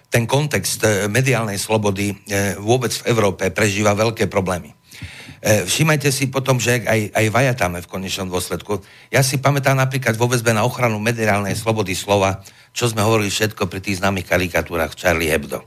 ten 0.06 0.30
kontext 0.30 0.78
e, 0.86 1.10
mediálnej 1.10 1.58
slobody 1.58 2.14
e, 2.14 2.54
vôbec 2.62 2.94
v 2.94 3.10
Európe 3.10 3.50
prežíva 3.50 3.98
veľké 3.98 4.30
problémy. 4.30 4.70
Všimajte 5.44 6.08
si 6.08 6.32
potom, 6.32 6.56
že 6.56 6.80
aj, 6.88 7.12
aj 7.12 7.26
vajatáme 7.28 7.84
v 7.84 7.90
konečnom 7.92 8.32
dôsledku. 8.32 8.80
Ja 9.12 9.20
si 9.20 9.36
pamätám 9.36 9.76
napríklad 9.76 10.16
vo 10.16 10.24
väzbe 10.24 10.56
na 10.56 10.64
ochranu 10.64 10.96
mediálnej 10.96 11.52
slobody 11.52 11.92
slova, 11.92 12.40
čo 12.72 12.88
sme 12.88 13.04
hovorili 13.04 13.28
všetko 13.28 13.68
pri 13.68 13.84
tých 13.84 14.00
známych 14.00 14.24
karikatúrach 14.24 14.96
Charlie 14.96 15.28
Hebdo. 15.28 15.60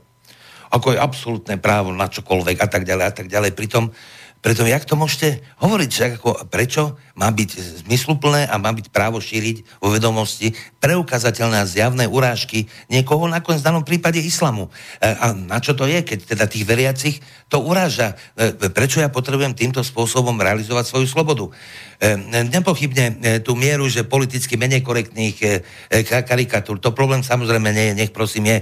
Ako 0.74 0.92
je 0.92 0.98
absolútne 0.98 1.62
právo 1.62 1.94
na 1.94 2.10
čokoľvek 2.10 2.58
a 2.58 2.66
tak 2.66 2.90
ďalej 2.90 3.06
a 3.06 3.12
tak 3.14 3.30
ďalej. 3.30 3.54
Pritom 3.54 3.94
preto 4.38 4.62
jak 4.62 4.86
to 4.86 4.94
môžete 4.94 5.42
hovoriť, 5.58 5.90
že 5.90 6.04
ako, 6.14 6.46
prečo 6.46 6.94
má 7.18 7.26
byť 7.34 7.82
zmysluplné 7.82 8.46
a 8.46 8.54
má 8.62 8.70
byť 8.70 8.94
právo 8.94 9.18
šíriť 9.18 9.82
vo 9.82 9.90
vedomosti 9.90 10.54
preukazateľné 10.78 11.58
a 11.58 11.66
zjavné 11.66 12.06
urážky 12.06 12.70
niekoho 12.86 13.26
nakoniec 13.26 13.58
v 13.58 13.68
danom 13.68 13.82
prípade 13.82 14.22
islamu. 14.22 14.70
E, 15.02 15.10
a 15.10 15.34
na 15.34 15.58
čo 15.58 15.74
to 15.74 15.90
je, 15.90 16.06
keď 16.06 16.38
teda 16.38 16.46
tých 16.46 16.62
veriacich 16.62 17.18
to 17.50 17.58
uráža? 17.58 18.14
E, 18.38 18.70
prečo 18.70 19.02
ja 19.02 19.10
potrebujem 19.10 19.58
týmto 19.58 19.82
spôsobom 19.82 20.38
realizovať 20.38 20.86
svoju 20.86 21.10
slobodu? 21.10 21.50
E, 21.98 22.14
nepochybne 22.46 23.42
tú 23.42 23.58
mieru, 23.58 23.90
že 23.90 24.06
politicky 24.06 24.54
menej 24.54 24.86
korektných 24.86 25.66
karikatúr, 26.06 26.78
to 26.78 26.94
problém 26.94 27.26
samozrejme 27.26 27.74
nie 27.74 27.90
je, 27.90 27.98
nech 28.06 28.14
prosím 28.14 28.54
je 28.54 28.58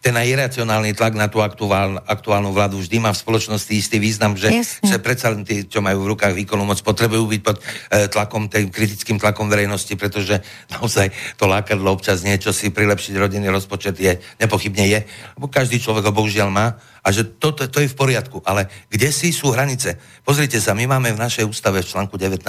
ten 0.00 0.16
aj 0.16 0.32
iracionálny 0.32 0.96
tlak 0.96 1.12
na 1.12 1.28
tú 1.28 1.44
aktuál, 1.44 2.00
aktuálnu 2.08 2.56
vládu 2.56 2.80
vždy 2.80 3.04
má 3.04 3.12
v 3.12 3.20
spoločnosti 3.20 3.68
istý 3.68 4.00
význam, 4.00 4.32
že, 4.32 4.48
že 4.80 4.96
predsa 4.96 5.28
len 5.28 5.44
tí, 5.44 5.68
čo 5.68 5.84
majú 5.84 6.08
v 6.08 6.16
rukách 6.16 6.32
výkonu 6.32 6.64
moc, 6.64 6.80
potrebujú 6.80 7.28
byť 7.28 7.40
pod 7.44 7.60
e, 7.60 8.08
tlakom, 8.08 8.48
tým 8.48 8.72
kritickým 8.72 9.20
tlakom 9.20 9.52
verejnosti, 9.52 9.92
pretože 10.00 10.40
naozaj 10.72 11.12
to 11.36 11.44
lákadlo 11.44 11.92
občas 11.92 12.24
niečo 12.24 12.48
si 12.48 12.72
prilepšiť 12.72 13.14
rodinný 13.20 13.52
rozpočet 13.52 14.00
je, 14.00 14.16
nepochybne 14.40 14.88
je, 14.88 15.00
lebo 15.36 15.52
každý 15.52 15.76
človek 15.76 16.08
ho 16.08 16.16
bohužiaľ 16.16 16.48
má 16.48 16.80
a 17.04 17.08
že 17.12 17.28
to, 17.36 17.52
to, 17.52 17.68
to 17.68 17.84
je 17.84 17.92
v 17.92 17.96
poriadku. 17.96 18.40
Ale 18.48 18.72
kde 18.88 19.12
si 19.12 19.36
sú 19.36 19.52
hranice? 19.52 20.00
Pozrite 20.24 20.64
sa, 20.64 20.72
my 20.72 20.88
máme 20.88 21.12
v 21.12 21.20
našej 21.20 21.44
ústave 21.44 21.84
v 21.84 21.88
článku 21.92 22.16
19 22.16 22.40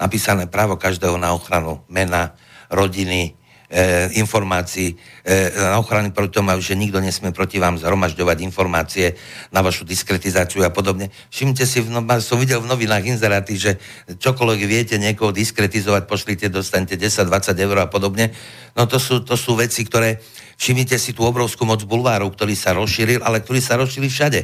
napísané 0.00 0.48
právo 0.48 0.80
každého 0.80 1.20
na 1.20 1.36
ochranu 1.36 1.84
mena, 1.92 2.32
rodiny, 2.68 3.37
informácií 4.16 4.96
e, 5.28 5.52
na 5.52 5.76
ochrany 5.76 6.08
proti 6.08 6.40
tomu, 6.40 6.56
že 6.56 6.72
nikto 6.72 7.04
nesmie 7.04 7.36
proti 7.36 7.60
vám 7.60 7.76
zhromažďovať 7.76 8.40
informácie 8.40 9.12
na 9.52 9.60
vašu 9.60 9.84
diskretizáciu 9.84 10.64
a 10.64 10.72
podobne. 10.72 11.12
Všimte 11.28 11.68
si, 11.68 11.84
no, 11.84 12.00
som 12.24 12.40
videl 12.40 12.64
v 12.64 12.70
novinách 12.72 13.04
inzeráty, 13.04 13.60
že 13.60 13.76
čokoľvek 14.08 14.60
viete 14.64 14.96
niekoho 14.96 15.36
diskretizovať, 15.36 16.08
pošlite, 16.08 16.48
dostanete 16.48 16.96
10-20 16.96 17.28
eur 17.60 17.76
a 17.84 17.92
podobne. 17.92 18.32
No 18.72 18.88
to 18.88 18.96
sú, 18.96 19.20
to 19.20 19.36
sú 19.36 19.52
veci, 19.60 19.84
ktoré 19.84 20.16
Všimnite 20.58 20.98
si 20.98 21.14
tú 21.14 21.22
obrovskú 21.22 21.62
moc 21.62 21.78
bulvárov, 21.86 22.34
ktorý 22.34 22.58
sa 22.58 22.74
rozšíril, 22.74 23.22
ale 23.22 23.38
ktorý 23.38 23.62
sa 23.62 23.78
rozšíril 23.78 24.10
všade. 24.10 24.40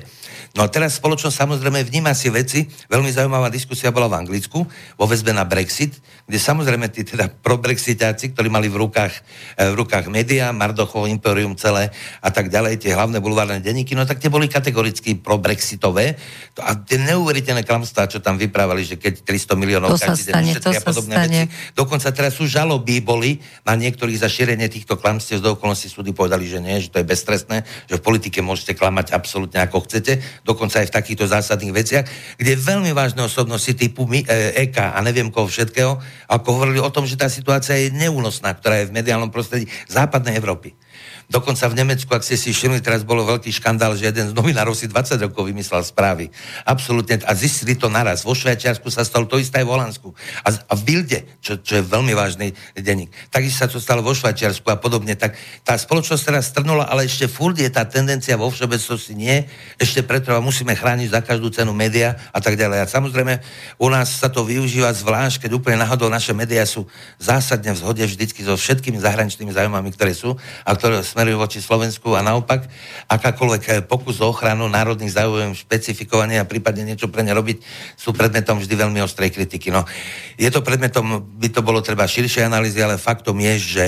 No 0.55 0.63
a 0.63 0.71
teraz 0.71 1.03
spoločnosť 1.03 1.35
samozrejme 1.35 1.83
vníma 1.83 2.15
si 2.15 2.31
veci. 2.31 2.71
Veľmi 2.87 3.11
zaujímavá 3.11 3.51
diskusia 3.51 3.91
bola 3.91 4.07
v 4.07 4.23
Anglicku 4.23 4.63
vo 4.95 5.05
väzbe 5.11 5.35
na 5.35 5.43
Brexit, 5.43 5.99
kde 6.31 6.39
samozrejme 6.39 6.87
tí 6.95 7.03
teda 7.03 7.27
pro-brexitáci, 7.27 8.31
ktorí 8.31 8.47
mali 8.47 8.71
v 8.71 8.79
rukách, 8.87 9.13
e, 9.59 9.75
v 9.75 9.83
rukách 9.83 10.07
médiá, 10.07 10.55
Mardochov, 10.55 11.11
Imperium 11.11 11.59
celé 11.59 11.91
a 12.23 12.31
tak 12.31 12.55
ďalej, 12.55 12.87
tie 12.87 12.95
hlavné 12.95 13.19
bulvárne 13.19 13.59
denníky, 13.59 13.99
no 13.99 14.07
tak 14.07 14.23
tie 14.23 14.31
boli 14.31 14.47
kategoricky 14.47 15.19
pro-brexitové. 15.19 16.15
A 16.63 16.79
tie 16.79 17.03
neuveriteľné 17.03 17.67
klamstvá, 17.67 18.07
čo 18.07 18.23
tam 18.23 18.39
vyprávali, 18.39 18.87
že 18.87 18.95
keď 18.95 19.27
300 19.27 19.59
miliónov 19.59 19.99
každý 19.99 20.31
deň 20.31 20.63
a 20.71 20.83
podobné 20.87 21.15
stane. 21.19 21.41
veci. 21.51 21.75
Dokonca 21.75 22.15
teraz 22.15 22.39
sú 22.39 22.47
žaloby 22.47 23.03
boli 23.03 23.43
na 23.67 23.75
niektorých 23.75 24.23
za 24.23 24.31
šírenie 24.31 24.71
týchto 24.71 24.95
klamstiev 24.95 25.43
z 25.43 25.51
okolností 25.51 25.91
súdy 26.05 26.13
povedali, 26.13 26.45
že 26.45 26.61
nie, 26.61 26.85
že 26.85 26.93
to 26.93 27.01
je 27.01 27.09
beztrestné, 27.09 27.65
že 27.89 27.97
v 27.97 28.05
politike 28.05 28.45
môžete 28.45 28.77
klamať 28.77 29.17
absolútne 29.17 29.57
ako 29.65 29.89
chcete 29.89 30.21
dokonca 30.45 30.85
aj 30.85 30.93
v 30.93 30.97
takýchto 31.01 31.25
zásadných 31.25 31.73
veciach, 31.73 32.05
kde 32.37 32.61
veľmi 32.61 32.93
vážne 32.93 33.25
osobnosti 33.25 33.73
typu 33.73 34.05
EK 34.13 34.77
e 34.77 34.85
a 34.85 35.01
neviem 35.01 35.33
koho 35.33 35.49
všetkého, 35.49 35.97
ako 36.29 36.49
hovorili 36.61 36.85
o 36.85 36.93
tom, 36.93 37.09
že 37.09 37.17
tá 37.17 37.33
situácia 37.33 37.81
je 37.81 37.89
neúnosná, 37.97 38.53
ktorá 38.53 38.85
je 38.85 38.93
v 38.93 39.01
mediálnom 39.01 39.33
prostredí 39.33 39.65
západnej 39.89 40.37
Európy. 40.37 40.77
Dokonca 41.29 41.67
v 41.73 41.75
Nemecku, 41.81 42.11
ak 42.13 42.21
ste 42.21 42.37
si 42.37 42.53
všimli, 42.53 42.85
teraz 42.85 43.01
bolo 43.01 43.25
veľký 43.25 43.49
škandál, 43.49 43.97
že 43.97 44.13
jeden 44.13 44.31
z 44.31 44.37
novinárov 44.37 44.77
si 44.77 44.85
20 44.85 45.17
rokov 45.25 45.49
vymyslel 45.49 45.81
správy. 45.81 46.29
Absolútne. 46.69 47.21
A 47.25 47.33
zistili 47.33 47.75
to 47.75 47.89
naraz. 47.89 48.29
Vo 48.29 48.37
Švajčiarsku 48.37 48.93
sa 48.93 49.03
stalo 49.03 49.25
to 49.25 49.41
isté 49.41 49.65
aj 49.65 49.67
v 49.67 49.73
Holandsku. 49.73 50.09
A, 50.45 50.49
a 50.53 50.73
v 50.77 50.83
Bilde, 50.85 51.25
čo, 51.41 51.57
čo 51.61 51.81
je 51.81 51.83
veľmi 51.85 52.13
vážny 52.13 52.53
denník. 52.77 53.09
Takisto 53.33 53.65
sa 53.65 53.69
to 53.71 53.81
stalo 53.81 54.05
vo 54.05 54.13
Švajčiarsku 54.13 54.69
a 54.69 54.77
podobne. 54.77 55.17
Tak 55.17 55.33
tá 55.65 55.73
spoločnosť 55.79 56.23
teraz 56.29 56.53
strnula, 56.53 56.85
ale 56.85 57.09
ešte 57.09 57.25
furt 57.25 57.57
je 57.57 57.71
tá 57.73 57.89
tendencia 57.89 58.37
vo 58.37 58.53
všeobecnosti 58.53 59.17
nie. 59.17 59.49
Ešte 59.81 60.05
preto 60.05 60.37
musíme 60.45 60.77
chrániť 60.77 61.09
za 61.09 61.21
každú 61.25 61.49
cenu 61.49 61.73
média 61.73 62.21
a 62.37 62.39
tak 62.45 62.61
ďalej. 62.61 62.85
A 62.85 62.87
samozrejme, 62.91 63.41
u 63.81 63.89
nás 63.89 64.21
sa 64.21 64.29
to 64.29 64.45
využíva 64.45 64.93
zvlášť, 64.93 65.49
keď 65.49 65.51
úplne 65.57 65.81
náhodou 65.81 66.13
naše 66.13 66.37
médiá 66.37 66.69
sú 66.69 66.85
zásadne 67.17 67.73
v 67.73 67.81
zhode 67.81 68.05
vždycky 68.05 68.45
so 68.45 68.59
všetkými 68.59 69.01
zahraničnými 69.01 69.53
zájmami, 69.55 69.89
ktoré 69.95 70.13
sú 70.13 70.37
a 70.67 70.71
ktoré 70.77 71.01
smerujú 71.15 71.39
voči 71.39 71.63
Slovensku 71.63 72.19
a 72.19 72.27
naopak 72.27 72.67
akákoľvek 73.07 73.63
eh, 73.71 73.75
pokus 73.87 74.19
o 74.19 74.35
ochranu 74.35 74.67
národných 74.67 75.15
záujmov, 75.15 75.55
špecifikovanie 75.55 76.43
a 76.43 76.49
prípadne 76.51 76.83
niečo 76.83 77.07
pre 77.07 77.23
ne 77.23 77.31
robiť 77.31 77.63
sú 77.95 78.11
predmetom 78.11 78.59
vždy 78.59 78.75
veľmi 78.75 78.99
ostrej 78.99 79.31
kritiky. 79.31 79.71
No, 79.71 79.87
je 80.35 80.51
to 80.51 80.67
predmetom, 80.67 81.23
by 81.39 81.55
to 81.55 81.63
bolo 81.63 81.79
treba 81.79 82.11
širšie 82.11 82.43
analýzy, 82.43 82.83
ale 82.83 82.99
faktom 82.99 83.39
je, 83.39 83.55
že 83.63 83.87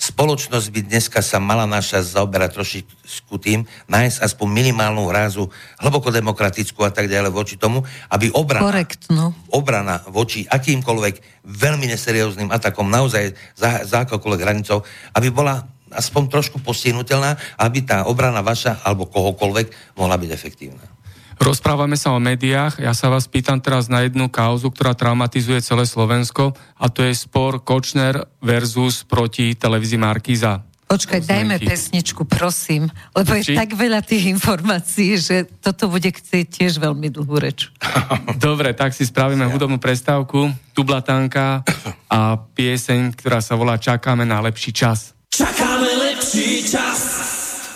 spoločnosť 0.00 0.66
by 0.72 0.80
dneska 0.88 1.20
sa 1.20 1.36
mala 1.36 1.68
naša 1.68 2.00
zaoberať 2.00 2.56
trošičku 2.56 3.36
tým, 3.36 3.68
nájsť 3.84 4.24
aspoň 4.24 4.48
minimálnu 4.48 5.04
hrázu, 5.12 5.52
hlboko 5.76 6.08
demokratickú 6.08 6.80
a 6.88 6.90
tak 6.90 7.12
ďalej 7.12 7.28
voči 7.28 7.60
tomu, 7.60 7.84
aby 8.08 8.32
obrana, 8.32 8.64
Korektno. 8.64 9.36
obrana 9.52 10.00
voči 10.08 10.48
akýmkoľvek 10.48 11.44
veľmi 11.44 11.84
neserióznym 11.92 12.48
atakom 12.48 12.88
naozaj 12.88 13.36
za, 13.52 13.84
za 13.84 14.08
akokoľvek 14.08 14.40
hranicou, 14.40 14.80
aby 15.12 15.28
bola 15.28 15.68
aspoň 15.90 16.22
trošku 16.30 16.62
postihnutelná, 16.62 17.36
aby 17.58 17.82
tá 17.82 18.06
obrana 18.06 18.40
vaša 18.40 18.82
alebo 18.86 19.10
kohokoľvek 19.10 19.98
mohla 19.98 20.16
byť 20.16 20.30
efektívna. 20.30 20.84
Rozprávame 21.40 21.96
sa 21.96 22.12
o 22.12 22.20
médiách. 22.20 22.84
Ja 22.84 22.92
sa 22.92 23.08
vás 23.08 23.24
pýtam 23.24 23.64
teraz 23.64 23.88
na 23.88 24.04
jednu 24.04 24.28
kauzu, 24.28 24.68
ktorá 24.68 24.92
traumatizuje 24.92 25.64
celé 25.64 25.88
Slovensko 25.88 26.52
a 26.76 26.92
to 26.92 27.00
je 27.00 27.16
spor 27.16 27.64
Kočner 27.64 28.28
versus 28.44 29.08
proti 29.08 29.56
televízii 29.56 29.96
Markíza. 29.96 30.60
Počkaj, 30.90 31.22
Zmenky. 31.22 31.30
dajme 31.32 31.56
pesničku, 31.62 32.22
prosím, 32.26 32.90
lebo 33.14 33.38
Či? 33.38 33.54
je 33.54 33.62
tak 33.62 33.78
veľa 33.78 34.02
tých 34.02 34.26
informácií, 34.36 35.22
že 35.22 35.46
toto 35.62 35.86
bude 35.86 36.10
chcieť 36.10 36.44
tiež 36.50 36.82
veľmi 36.82 37.14
dlhú 37.14 37.38
reč. 37.38 37.70
Dobre, 38.42 38.74
tak 38.74 38.90
si 38.90 39.06
spravíme 39.06 39.46
ja. 39.46 39.54
hudobnú 39.54 39.78
prestávku, 39.78 40.50
tublatánka 40.74 41.62
a 42.10 42.42
pieseň, 42.42 43.14
ktorá 43.14 43.38
sa 43.38 43.54
volá 43.54 43.78
Čakáme 43.78 44.26
na 44.26 44.42
lepší 44.42 44.74
čas. 44.74 45.14
Čakáme 45.30 45.86
lepší 45.86 46.66
čas, 46.66 46.98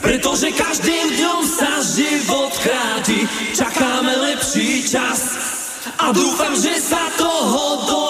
pretože 0.03 0.51
každým 0.51 1.07
dňom 1.15 1.41
sa 1.47 1.79
život 1.87 2.51
kráti. 2.59 3.23
Čakáme 3.55 4.11
lepší 4.11 4.83
čas 4.83 5.39
a 6.03 6.11
dúfam, 6.11 6.51
že 6.59 6.75
sa 6.83 7.07
toho 7.15 7.63
dokáže. 7.87 8.04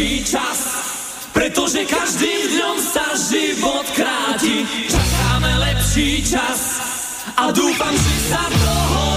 letí 0.00 0.24
čas, 0.24 0.58
pretože 1.36 1.84
každým 1.84 2.56
dňom 2.56 2.76
sa 2.80 3.04
život 3.20 3.84
kráti. 3.92 4.64
Čakáme 4.88 5.52
lepší 5.60 6.24
čas 6.24 6.60
a 7.36 7.52
dúfam, 7.52 7.92
že 7.92 8.16
sa 8.32 8.42
toho 8.48 9.09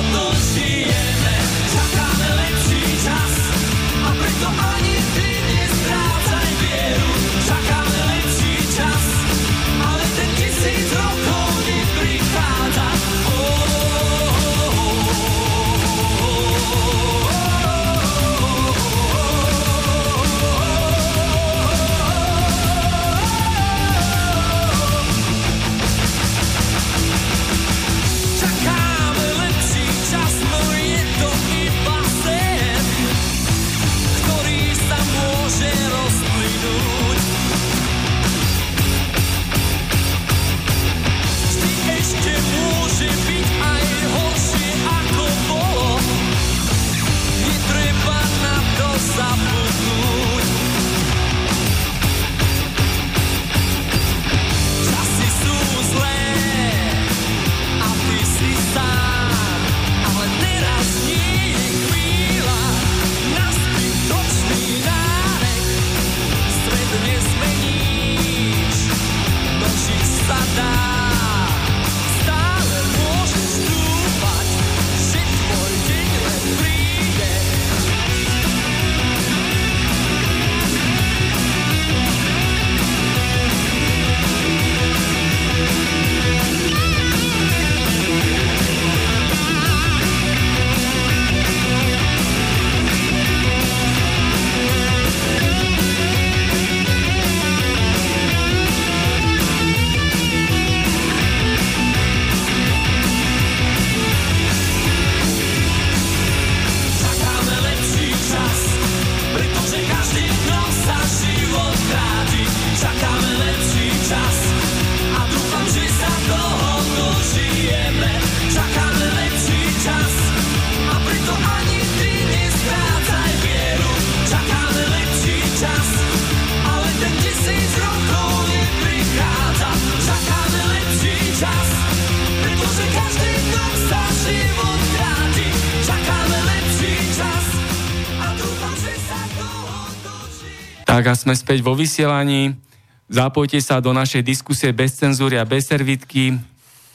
sme 141.24 141.40
späť 141.40 141.64
vo 141.64 141.72
vysielaní. 141.72 142.60
Zapojte 143.08 143.64
sa 143.64 143.80
do 143.80 143.96
našej 143.96 144.28
diskusie 144.28 144.76
bez 144.76 145.00
cenzúry 145.00 145.40
a 145.40 145.48
bez 145.48 145.72
servitky. 145.72 146.36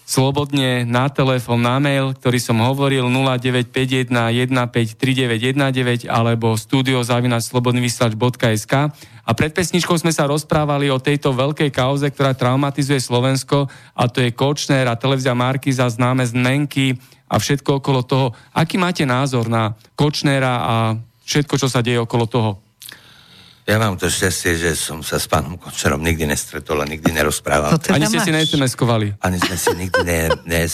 Slobodne 0.08 0.88
na 0.88 1.12
telefón, 1.12 1.60
na 1.64 1.80
mail, 1.80 2.14
ktorý 2.16 2.40
som 2.40 2.60
hovoril 2.64 3.04
0951 3.08 4.08
153919 4.08 6.08
alebo 6.08 6.56
studiozavinačslobodnyvysielač.sk 6.56 8.74
a 9.28 9.36
pred 9.36 9.52
pesničkou 9.52 10.00
sme 10.00 10.12
sa 10.12 10.24
rozprávali 10.24 10.88
o 10.88 10.96
tejto 11.00 11.32
veľkej 11.36 11.70
kauze, 11.72 12.08
ktorá 12.08 12.32
traumatizuje 12.32 13.00
Slovensko 13.00 13.68
a 13.96 14.08
to 14.08 14.20
je 14.24 14.30
Kočner 14.32 14.88
a 14.88 14.96
televízia 14.96 15.34
Markiza 15.36 15.88
známe 15.88 16.24
zmenky 16.24 16.96
a 17.28 17.36
všetko 17.36 17.84
okolo 17.84 18.02
toho. 18.04 18.32
Aký 18.56 18.78
máte 18.80 19.04
názor 19.04 19.52
na 19.52 19.76
Kočnera 19.92 20.64
a 20.64 20.96
všetko, 21.28 21.60
čo 21.60 21.68
sa 21.68 21.84
deje 21.84 22.00
okolo 22.00 22.24
toho? 22.24 22.67
Ja 23.68 23.76
mám 23.76 24.00
to 24.00 24.08
šťastie, 24.08 24.56
že 24.56 24.72
som 24.72 25.04
sa 25.04 25.20
s 25.20 25.28
pánom 25.28 25.60
Kočerom 25.60 26.00
nikdy 26.00 26.24
nestretol 26.24 26.80
a 26.80 26.88
nikdy 26.88 27.12
nerozprával. 27.12 27.76
No 27.76 27.76
teda 27.76 28.00
Ani 28.00 28.08
ste 28.08 28.24
si 28.24 28.56
nascoval. 28.56 29.12
Ani 29.20 29.36
sme 29.36 29.60
si 29.60 29.68
nikdy 29.76 30.00
ne, 30.48 30.64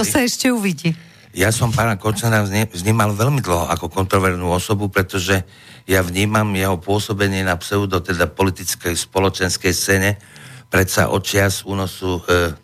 To 0.00 0.08
sa 0.08 0.24
ešte 0.24 0.48
uvidí. 0.48 0.96
Ja 1.36 1.52
som 1.52 1.68
pána 1.68 2.00
Kočera 2.00 2.40
vnímal 2.72 3.12
veľmi 3.12 3.44
dlho 3.44 3.68
ako 3.68 3.92
kontrovernú 3.92 4.48
osobu, 4.56 4.88
pretože 4.88 5.44
ja 5.84 6.00
vnímam 6.00 6.48
jeho 6.56 6.80
pôsobenie 6.80 7.44
na 7.44 7.60
pseudo, 7.60 8.00
teda 8.00 8.24
politickej, 8.24 8.96
spoločenskej 8.96 9.72
scéne, 9.76 10.16
predsa 10.72 11.12
očias 11.12 11.68
únosu 11.68 12.24
e, 12.24 12.56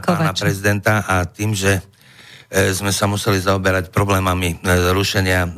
pána 0.00 0.32
prezidenta 0.32 1.04
a 1.04 1.28
tým, 1.28 1.52
že 1.52 1.76
sme 2.52 2.92
sa 2.92 3.08
museli 3.08 3.40
zaoberať 3.40 3.88
problémami 3.88 4.60
e, 4.60 4.92
rušenia 4.92 5.40
e, 5.40 5.50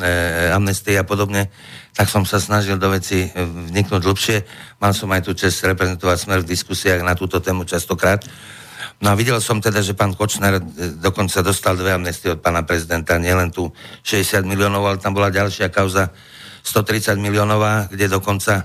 amnestie 0.54 0.94
a 0.94 1.02
podobne, 1.02 1.50
tak 1.90 2.06
som 2.06 2.22
sa 2.22 2.38
snažil 2.38 2.78
do 2.78 2.86
veci 2.90 3.26
e, 3.26 3.28
vniknúť 3.42 4.02
dlhšie. 4.02 4.36
Mal 4.78 4.94
som 4.94 5.10
aj 5.10 5.26
tú 5.26 5.34
čest 5.34 5.62
reprezentovať 5.66 6.18
smer 6.22 6.38
v 6.46 6.50
diskusiách 6.54 7.02
na 7.02 7.18
túto 7.18 7.42
tému 7.42 7.66
častokrát. 7.66 8.22
No 9.02 9.10
a 9.10 9.18
videl 9.18 9.42
som 9.42 9.58
teda, 9.58 9.82
že 9.82 9.98
pán 9.98 10.14
Kočner 10.14 10.58
e, 10.58 10.62
dokonca 11.02 11.42
dostal 11.42 11.74
dve 11.74 11.98
amnestie 11.98 12.34
od 12.34 12.38
pána 12.38 12.62
prezidenta, 12.62 13.18
nielen 13.18 13.50
tu 13.50 13.74
60 14.06 14.46
miliónov, 14.46 14.86
ale 14.86 15.02
tam 15.02 15.18
bola 15.18 15.34
ďalšia 15.34 15.74
kauza 15.74 16.14
130 16.62 17.18
miliónová, 17.18 17.90
kde 17.90 18.06
dokonca 18.06 18.54
e, 18.54 18.64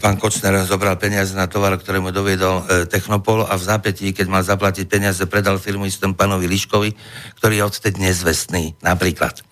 pán 0.00 0.16
Kočner 0.16 0.56
zobral 0.64 0.96
peniaze 0.96 1.36
na 1.36 1.44
tovar, 1.44 1.76
ktoré 1.76 2.00
mu 2.00 2.08
doviedol 2.08 2.64
e, 2.64 2.88
Technopol 2.88 3.44
a 3.44 3.54
v 3.54 3.62
zápätí, 3.62 4.16
keď 4.16 4.26
mal 4.32 4.42
zaplatiť 4.42 4.88
peniaze, 4.88 5.20
predal 5.28 5.60
firmu 5.60 5.84
istom 5.84 6.16
pánovi 6.16 6.48
Liškovi, 6.48 6.90
ktorý 7.36 7.60
je 7.60 7.64
odtedy 7.68 7.98
nezvestný, 8.00 8.80
napríklad. 8.80 9.44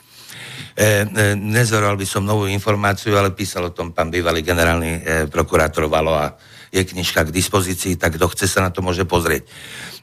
E, 0.73 1.05
e, 1.05 1.37
nezveroval 1.37 2.01
by 2.01 2.07
som 2.09 2.25
novú 2.25 2.49
informáciu, 2.49 3.13
ale 3.13 3.37
písal 3.37 3.69
o 3.69 3.77
tom 3.77 3.93
pán 3.93 4.09
bývalý 4.09 4.41
generálny 4.41 4.91
e, 4.91 5.01
prokurátor 5.29 5.85
Valo 5.93 6.17
a 6.17 6.33
je 6.73 6.81
knižka 6.81 7.29
k 7.29 7.37
dispozícii, 7.37 8.01
tak 8.01 8.17
kto 8.17 8.33
chce 8.33 8.49
sa 8.49 8.65
na 8.65 8.73
to 8.73 8.81
môže 8.81 9.05
pozrieť. 9.05 9.45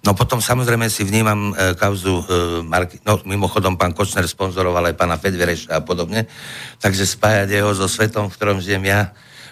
No 0.05 0.13
potom 0.13 0.37
samozrejme 0.37 0.85
si 0.93 1.01
vnímam 1.01 1.51
e, 1.57 1.73
kauzu, 1.73 2.21
e, 2.21 2.23
Marky, 2.61 3.01
no 3.01 3.17
mimochodom 3.25 3.81
pán 3.81 3.97
Kočner 3.97 4.29
sponzoroval 4.29 4.93
aj 4.93 4.95
pána 4.95 5.17
Fedvereša 5.17 5.73
a 5.73 5.79
podobne, 5.81 6.29
takže 6.77 7.09
spájať 7.09 7.49
jeho 7.49 7.73
so 7.73 7.89
svetom, 7.89 8.29
v 8.29 8.35
ktorom 8.37 8.61
žijem 8.61 8.85
ja, 8.85 9.09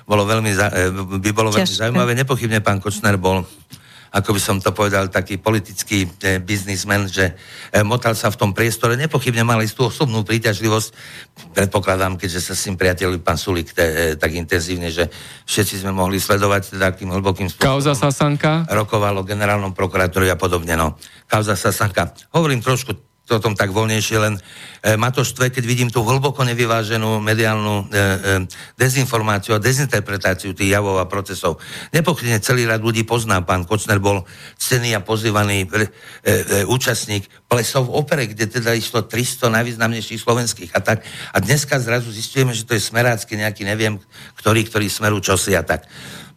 bolo 0.08 0.24
veľmi, 0.24 0.52
e, 0.56 1.20
by 1.20 1.32
bolo 1.36 1.52
veľmi 1.52 1.67
zaujímavé. 1.67 2.15
Nepochybne 2.15 2.63
pán 2.63 2.80
Kočner 2.80 3.20
bol 3.20 3.43
ako 4.17 4.34
by 4.34 4.41
som 4.41 4.58
to 4.63 4.72
povedal, 4.72 5.12
taký 5.12 5.38
politický 5.38 6.08
e, 6.08 6.39
biznismen, 6.39 7.12
že 7.12 7.36
e, 7.70 7.84
motal 7.84 8.15
sa 8.15 8.32
v 8.32 8.39
tom 8.39 8.52
priestore, 8.56 8.96
nepochybne 8.96 9.43
mal 9.43 9.60
istú 9.60 9.91
osobnú 9.91 10.24
príťažlivosť. 10.24 10.89
Predpokladám, 11.54 12.15
keďže 12.15 12.39
sa 12.41 12.54
s 12.56 12.65
ním 12.65 12.80
priatelili 12.80 13.20
pán 13.20 13.36
Sulik 13.36 13.76
te, 13.76 13.86
e, 13.86 13.96
tak 14.15 14.32
intenzívne, 14.34 14.89
že 14.89 15.12
všetci 15.46 15.84
sme 15.84 15.91
mohli 15.91 16.17
sledovať 16.17 16.78
teda 16.78 16.96
akým 16.96 17.12
hlbokým 17.12 17.52
spôsobom 17.52 17.78
Kauza 17.78 17.93
Sasanka. 17.93 18.65
rokoval 18.72 19.20
o 19.20 19.28
generálnom 19.28 19.76
prokurátorovi 19.76 20.32
a 20.32 20.39
podobne. 20.39 20.80
No. 20.80 20.96
Kauza 21.28 21.60
Sasanka. 21.60 22.15
Hovorím 22.32 22.63
trošku 22.63 23.07
o 23.35 23.43
tom 23.43 23.53
tak 23.59 23.75
voľnejšie, 23.75 24.17
len 24.23 24.39
e, 24.39 24.95
ma 24.95 25.11
to 25.11 25.27
štve, 25.27 25.51
keď 25.51 25.63
vidím 25.67 25.89
tú 25.91 25.99
hlboko 26.05 26.47
nevyváženú 26.47 27.19
mediálnu 27.19 27.75
e, 27.75 27.83
e, 27.83 27.97
dezinformáciu 28.79 29.59
a 29.59 29.63
dezinterpretáciu 29.63 30.55
tých 30.55 30.71
javov 30.71 31.03
a 31.03 31.09
procesov. 31.11 31.59
Nepochybne 31.91 32.39
celý 32.39 32.63
rad 32.63 32.79
ľudí 32.79 33.03
pozná. 33.03 33.43
Pán 33.43 33.67
Kočner 33.67 33.99
bol 33.99 34.23
cený 34.55 34.95
a 34.95 35.03
pozývaný 35.03 35.67
účastník 36.67 37.27
plesov 37.47 37.91
v 37.91 37.95
opere, 37.99 38.23
kde 38.27 38.47
teda 38.47 38.75
išlo 38.75 39.03
300 39.03 39.51
najvýznamnejších 39.51 40.19
slovenských 40.19 40.71
a 40.75 40.79
tak. 40.79 41.03
A 41.31 41.37
dneska 41.43 41.79
zrazu 41.79 42.11
zistujeme, 42.11 42.55
že 42.55 42.63
to 42.63 42.75
je 42.75 42.83
smerácky 42.83 43.35
nejaký, 43.35 43.63
neviem, 43.67 43.99
ktorý, 44.39 44.67
ktorý 44.67 44.87
smeru 44.87 45.19
čosi 45.19 45.55
a 45.55 45.63
tak. 45.63 45.87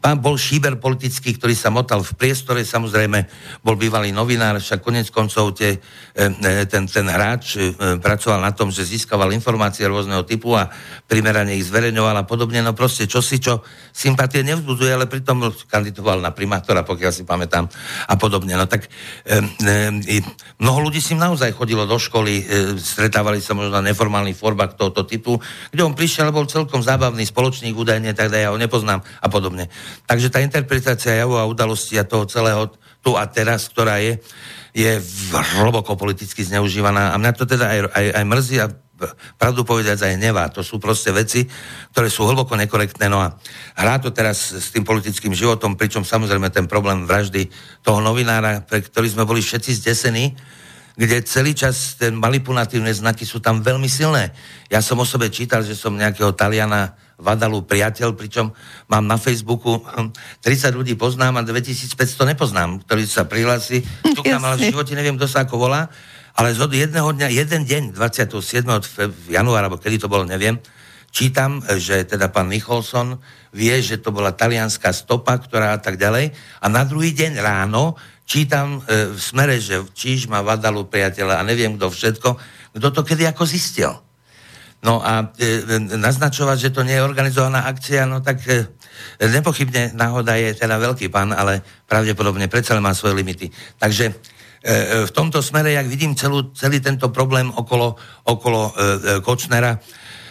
Pán 0.00 0.16
bol 0.16 0.40
šíber 0.40 0.80
politický, 0.80 1.36
ktorý 1.36 1.52
sa 1.52 1.68
motal 1.68 2.00
v 2.00 2.16
priestore, 2.16 2.64
samozrejme 2.64 3.28
bol 3.60 3.76
bývalý 3.76 4.16
novinár, 4.16 4.56
však 4.56 4.80
konec 4.80 5.12
koncov 5.12 5.52
tie, 5.52 5.76
e, 5.76 6.24
e, 6.24 6.64
ten, 6.64 6.88
ten 6.88 7.04
hráč 7.04 7.60
e, 7.60 7.76
pracoval 8.00 8.40
na 8.40 8.48
tom, 8.56 8.72
že 8.72 8.88
získaval 8.88 9.28
informácie 9.36 9.84
rôzneho 9.84 10.24
typu 10.24 10.56
a 10.56 10.72
primerane 11.04 11.52
ich 11.52 11.68
zverejňoval 11.68 12.16
a 12.16 12.24
podobne, 12.24 12.64
no 12.64 12.72
proste 12.72 13.04
čosi, 13.04 13.44
čo 13.44 13.60
sympatie 13.92 14.40
nevzbudzuje, 14.40 14.88
ale 14.88 15.04
pritom 15.04 15.52
kandidoval 15.68 16.24
na 16.24 16.32
primátora, 16.32 16.80
pokiaľ 16.80 17.12
si 17.12 17.28
pamätám 17.28 17.68
a 18.08 18.14
podobne. 18.16 18.56
No 18.56 18.64
tak 18.64 18.88
mnoho 20.56 20.78
ľudí 20.80 21.04
si 21.04 21.12
naozaj 21.12 21.52
chodilo 21.52 21.84
do 21.84 22.00
školy, 22.00 22.40
stretávali 22.80 23.44
sa 23.44 23.52
možno 23.52 23.76
na 23.76 23.92
neformálnych 23.92 24.38
formách 24.38 24.80
tohoto 24.80 25.04
typu, 25.04 25.36
kde 25.68 25.84
on 25.84 25.92
prišiel, 25.92 26.32
bol 26.32 26.48
celkom 26.48 26.80
zábavný 26.80 27.28
spoločník 27.28 27.76
údajne, 27.76 28.16
tak 28.16 28.32
ja 28.32 28.48
ho 28.48 28.56
nepoznám 28.56 29.04
a 29.20 29.28
podobne. 29.28 29.68
Takže 30.06 30.28
tá 30.30 30.38
interpretácia 30.42 31.16
javov 31.16 31.38
a 31.38 31.48
udalosti 31.48 31.96
a 31.96 32.08
toho 32.08 32.26
celého 32.26 32.70
tu 33.00 33.16
a 33.16 33.24
teraz, 33.24 33.68
ktorá 33.72 33.96
je, 34.02 34.20
je 34.76 35.00
hlboko 35.60 35.96
politicky 35.96 36.44
zneužívaná 36.44 37.12
a 37.12 37.16
mňa 37.16 37.32
to 37.32 37.44
teda 37.48 37.66
aj, 37.66 37.78
aj, 37.96 38.06
aj 38.12 38.24
mrzí 38.28 38.56
a 38.60 38.66
pravdu 39.40 39.64
povedať 39.64 40.04
aj 40.04 40.20
nevá. 40.20 40.44
To 40.52 40.60
sú 40.60 40.76
proste 40.76 41.08
veci, 41.08 41.48
ktoré 41.96 42.12
sú 42.12 42.28
hlboko 42.28 42.52
nekorektné. 42.60 43.08
No 43.08 43.24
a 43.24 43.32
hrá 43.80 43.96
to 43.96 44.12
teraz 44.12 44.52
s 44.52 44.68
tým 44.68 44.84
politickým 44.84 45.32
životom, 45.32 45.76
pričom 45.80 46.04
samozrejme 46.04 46.52
ten 46.52 46.68
problém 46.68 47.08
vraždy 47.08 47.48
toho 47.80 48.04
novinára, 48.04 48.60
pre 48.60 48.84
ktorý 48.84 49.08
sme 49.08 49.24
boli 49.24 49.40
všetci 49.40 49.80
zdesení, 49.80 50.36
kde 51.00 51.24
celý 51.24 51.56
čas 51.56 51.96
ten 51.96 52.12
manipulatívne 52.12 52.92
znaky 52.92 53.24
sú 53.24 53.40
tam 53.40 53.64
veľmi 53.64 53.88
silné. 53.88 54.36
Ja 54.68 54.84
som 54.84 55.00
o 55.00 55.06
sebe 55.08 55.32
čítal, 55.32 55.64
že 55.64 55.72
som 55.72 55.96
nejakého 55.96 56.36
Taliana 56.36 56.92
Vadalu 57.20 57.62
priateľ, 57.62 58.16
pričom 58.16 58.50
mám 58.88 59.04
na 59.04 59.20
Facebooku 59.20 59.80
hm, 59.80 60.10
30 60.42 60.72
ľudí 60.74 60.96
poznám 60.96 61.40
a 61.40 61.46
2500 61.46 61.96
nepoznám, 62.24 62.80
ktorí 62.84 63.04
sa 63.04 63.28
prihlási. 63.28 63.84
Ťukám, 64.16 64.40
ale 64.40 64.56
v 64.58 64.72
živote 64.72 64.96
neviem, 64.96 65.14
kto 65.20 65.28
sa 65.28 65.44
ako 65.44 65.60
volá. 65.68 65.92
Ale 66.34 66.56
z 66.56 66.62
jedného 66.64 67.10
dňa, 67.12 67.28
jeden 67.28 67.62
deň, 67.68 67.82
27. 67.92 68.64
od 68.72 68.84
fe- 68.86 69.12
januára, 69.28 69.68
alebo 69.68 69.76
kedy 69.76 70.00
to 70.00 70.08
bolo, 70.08 70.24
neviem, 70.24 70.56
čítam, 71.10 71.60
že 71.76 72.06
teda 72.06 72.30
pán 72.30 72.48
Nicholson 72.48 73.18
vie, 73.50 73.74
že 73.82 73.98
to 73.98 74.14
bola 74.14 74.30
talianská 74.32 74.94
stopa, 74.94 75.36
ktorá 75.36 75.74
a 75.74 75.80
tak 75.82 75.98
ďalej. 75.98 76.32
A 76.62 76.66
na 76.70 76.86
druhý 76.86 77.12
deň 77.12 77.42
ráno 77.42 77.98
čítam 78.24 78.78
e, 78.86 79.10
v 79.10 79.18
smere, 79.18 79.58
že 79.58 79.82
Číž 79.90 80.30
má 80.30 80.38
Vadalu 80.40 80.86
priateľa 80.86 81.42
a 81.42 81.46
neviem 81.46 81.74
kto 81.74 81.90
všetko, 81.90 82.28
kto 82.78 82.88
to 82.94 83.02
kedy 83.02 83.26
ako 83.26 83.42
zistil. 83.42 83.98
No 84.80 85.04
a 85.04 85.28
e, 85.36 85.60
e, 85.60 85.76
naznačovať, 86.00 86.56
že 86.56 86.72
to 86.72 86.80
nie 86.80 86.96
je 86.96 87.04
organizovaná 87.04 87.68
akcia, 87.68 88.08
no 88.08 88.24
tak 88.24 88.40
e, 88.48 88.64
nepochybne 89.20 89.92
náhoda 89.92 90.40
je 90.40 90.56
teda 90.56 90.80
veľký 90.80 91.12
pán, 91.12 91.36
ale 91.36 91.60
pravdepodobne 91.84 92.48
predsa 92.48 92.80
má 92.80 92.96
svoje 92.96 93.20
limity. 93.20 93.52
Takže 93.76 94.08
e, 94.08 94.14
e, 94.64 94.74
v 95.04 95.12
tomto 95.12 95.44
smere, 95.44 95.76
jak 95.76 95.84
vidím 95.84 96.16
celú, 96.16 96.48
celý 96.56 96.80
tento 96.80 97.12
problém 97.12 97.52
okolo, 97.52 98.00
okolo 98.24 98.60
e, 98.60 98.72
e, 98.72 98.80
Kočnera, 99.20 99.76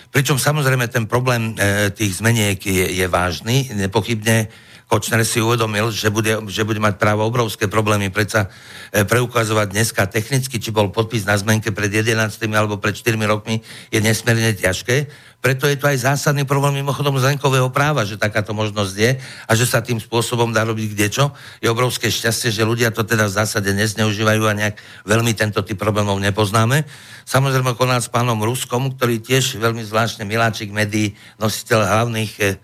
pričom 0.09 0.41
samozrejme 0.41 0.89
ten 0.89 1.05
problém 1.05 1.53
e, 1.53 1.93
tých 1.93 2.17
zmeniek 2.17 2.57
je, 2.57 2.89
je 2.89 3.05
vážny, 3.05 3.69
nepochybne 3.77 4.49
Kočner 4.89 5.21
si 5.21 5.37
uvedomil, 5.37 5.93
že 5.93 6.09
bude, 6.09 6.41
že 6.49 6.65
bude 6.65 6.81
mať 6.81 6.97
právo 6.97 7.21
obrovské 7.21 7.69
problémy 7.69 8.09
predsa 8.09 8.49
e, 8.89 9.05
preukazovať 9.05 9.69
dneska 9.69 10.09
technicky, 10.09 10.57
či 10.57 10.73
bol 10.73 10.89
podpis 10.89 11.29
na 11.29 11.37
zmenke 11.37 11.69
pred 11.69 11.93
11 11.93 12.17
alebo 12.57 12.81
pred 12.81 12.97
4 12.97 13.13
rokmi, 13.29 13.61
je 13.93 14.01
nesmierne 14.01 14.49
ťažké. 14.57 15.05
Preto 15.45 15.69
je 15.69 15.77
to 15.77 15.85
aj 15.87 16.09
zásadný 16.09 16.41
problém 16.41 16.81
mimochodom 16.81 17.21
zlenkového 17.21 17.69
práva, 17.69 18.01
že 18.01 18.17
takáto 18.17 18.51
možnosť 18.57 18.93
je 18.97 19.11
a 19.21 19.51
že 19.53 19.69
sa 19.69 19.85
tým 19.85 20.01
spôsobom 20.01 20.49
dá 20.49 20.65
robiť 20.65 20.97
kdečo. 20.97 21.37
Je 21.61 21.69
obrovské 21.69 22.09
šťastie, 22.09 22.49
že 22.49 22.65
ľudia 22.65 22.89
to 22.89 23.05
teda 23.05 23.29
v 23.29 23.37
zásade 23.45 23.69
nezneužívajú 23.69 24.41
a 24.49 24.57
nejak 24.57 24.75
veľmi 25.05 25.37
tento 25.37 25.61
typ 25.61 25.77
problémov 25.77 26.17
nepoznáme. 26.17 26.81
Samozrejme 27.29 27.77
konal 27.77 28.01
s 28.01 28.09
pánom 28.09 28.41
Ruskom, 28.41 28.89
ktorý 28.97 29.21
tiež 29.21 29.61
veľmi 29.61 29.85
zvláštne 29.85 30.25
miláčik 30.25 30.73
médií, 30.73 31.13
nositeľ 31.37 31.87
hlavných 31.87 32.57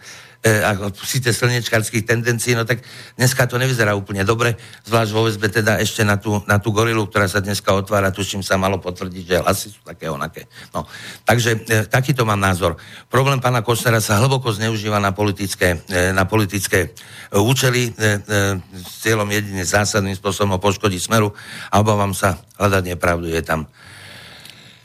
e, 0.46 0.62
ako 0.62 0.94
síce 1.02 1.34
slnečkarských 1.34 2.06
tendencií, 2.06 2.54
no 2.54 2.70
tak 2.70 2.86
dneska 3.18 3.50
to 3.50 3.58
nevyzerá 3.58 3.98
úplne 3.98 4.22
dobre, 4.22 4.54
zvlášť 4.86 5.12
vo 5.12 5.26
väzbe 5.26 5.50
teda 5.50 5.82
ešte 5.82 6.06
na 6.06 6.22
tú, 6.22 6.38
na 6.46 6.62
tú 6.62 6.70
gorilu, 6.70 7.10
ktorá 7.10 7.26
sa 7.26 7.42
dneska 7.42 7.74
otvára, 7.74 8.14
tuším 8.14 8.46
sa 8.46 8.62
malo 8.62 8.78
potvrdiť, 8.78 9.24
že 9.26 9.42
hlasy 9.42 9.68
sú 9.74 9.82
také 9.82 10.06
onaké. 10.06 10.46
No, 10.70 10.86
takže 11.26 11.66
e, 11.66 11.90
takýto 11.90 12.22
mám 12.30 12.38
názor. 12.38 12.78
Problém 13.10 13.42
pána 13.42 13.66
Kočnera 13.66 13.98
sa 13.98 14.22
hlboko 14.22 14.54
zneužíva 14.54 15.02
na 15.02 15.10
politické, 15.18 15.82
e, 15.90 16.14
na 16.14 16.30
politické 16.30 16.94
e, 16.94 17.42
účely 17.42 17.90
e, 17.90 17.92
e, 17.92 18.04
s 18.86 18.94
cieľom 19.02 19.26
jedine 19.34 19.66
zásadným 19.66 20.14
spôsobom 20.14 20.56
ho 20.56 20.60
poškodiť 20.62 21.02
smeru 21.02 21.34
a 21.74 21.82
obávam 21.82 22.14
sa, 22.14 22.38
hľadať 22.62 22.84
nepravdu 22.94 23.34
je 23.34 23.42
tam 23.42 23.66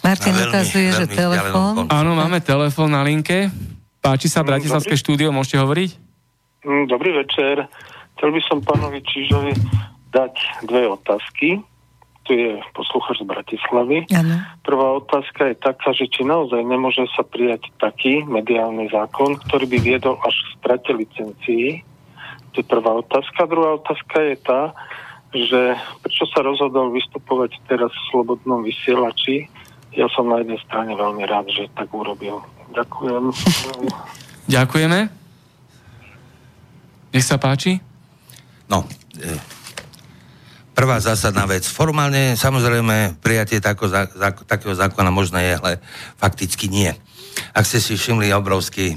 Martin 0.01 0.33
veľmi- 0.33 0.49
ukazuje, 0.49 0.89
že 0.97 1.05
telefón. 1.13 1.85
Áno, 1.93 2.17
máme 2.17 2.41
telefón 2.41 2.97
na 2.97 3.05
linke. 3.05 3.53
Páči 4.01 4.33
sa 4.33 4.41
Bratislavské 4.41 4.97
Dobrý. 4.97 5.05
štúdio, 5.05 5.29
môžete 5.29 5.61
hovoriť? 5.61 5.91
Mm, 6.65 6.85
Dobrý 6.89 7.13
večer. 7.13 7.69
Chcel 8.17 8.31
by 8.33 8.41
som 8.49 8.65
pánovi 8.65 9.01
Čižovi 9.05 9.53
dať 10.13 10.35
dve 10.65 10.89
otázky. 10.89 11.61
Tu 12.25 12.31
je 12.37 12.61
posluchač 12.77 13.21
z 13.21 13.29
Bratislavy. 13.29 14.09
Áno. 14.13 14.45
Prvá 14.65 14.89
otázka 15.01 15.53
je 15.53 15.57
taká, 15.57 15.93
že 15.93 16.09
či 16.09 16.25
naozaj 16.25 16.61
nemôže 16.65 17.05
sa 17.17 17.25
prijať 17.25 17.69
taký 17.81 18.25
mediálny 18.25 18.93
zákon, 18.93 19.41
ktorý 19.49 19.69
by 19.69 19.79
viedol 19.81 20.17
až 20.25 20.37
k 20.37 20.49
strate 20.61 20.91
licencií. 20.97 21.85
To 22.53 22.61
je 22.61 22.67
prvá 22.67 23.01
otázka. 23.01 23.49
Druhá 23.49 23.81
otázka 23.81 24.17
je 24.21 24.37
tá, 24.41 24.63
že 25.33 25.61
prečo 26.05 26.25
sa 26.33 26.41
rozhodol 26.45 26.93
vystupovať 26.93 27.57
teraz 27.69 27.93
v 27.93 28.07
Slobodnom 28.13 28.65
vysielači. 28.65 29.49
Ja 29.97 30.09
som 30.13 30.29
na 30.29 30.45
jednej 30.45 30.61
strane 30.65 30.93
veľmi 30.97 31.25
rád, 31.25 31.51
že 31.51 31.73
tak 31.73 31.89
urobil. 31.93 32.43
Ďakujem. 32.71 33.25
Ďakujeme. 34.47 34.99
Nech 37.11 37.27
sa 37.27 37.37
páči. 37.43 37.83
No, 38.71 38.87
e, 39.19 39.35
prvá 40.79 41.03
zásadná 41.03 41.43
vec. 41.51 41.67
Formálne, 41.67 42.39
samozrejme, 42.39 43.19
prijatie 43.19 43.59
tako, 43.59 43.91
zá, 43.91 44.07
zá, 44.07 44.31
takého 44.31 44.71
zákona 44.71 45.11
možné 45.11 45.51
je, 45.51 45.55
ale 45.59 45.73
fakticky 46.15 46.71
nie. 46.71 46.95
Ak 47.51 47.67
ste 47.67 47.83
si 47.83 47.99
všimli 47.99 48.31
obrovský 48.31 48.95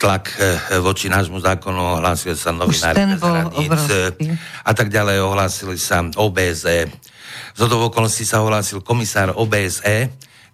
tlak 0.00 0.32
e, 0.40 0.80
voči 0.80 1.12
nášmu 1.12 1.42
zákonu, 1.44 2.00
ohlásili 2.00 2.38
sa 2.38 2.54
novinári 2.54 3.12
bez 3.12 3.20
hraníc 3.20 3.80
e, 3.92 4.32
a 4.64 4.72
tak 4.72 4.88
ďalej, 4.88 5.20
ohlásili 5.20 5.76
sa 5.76 6.00
OBSE. 6.00 6.88
Z 7.52 7.60
okolností 7.60 8.24
sa 8.24 8.40
ohlásil 8.40 8.80
komisár 8.80 9.36
OBSE, 9.36 10.08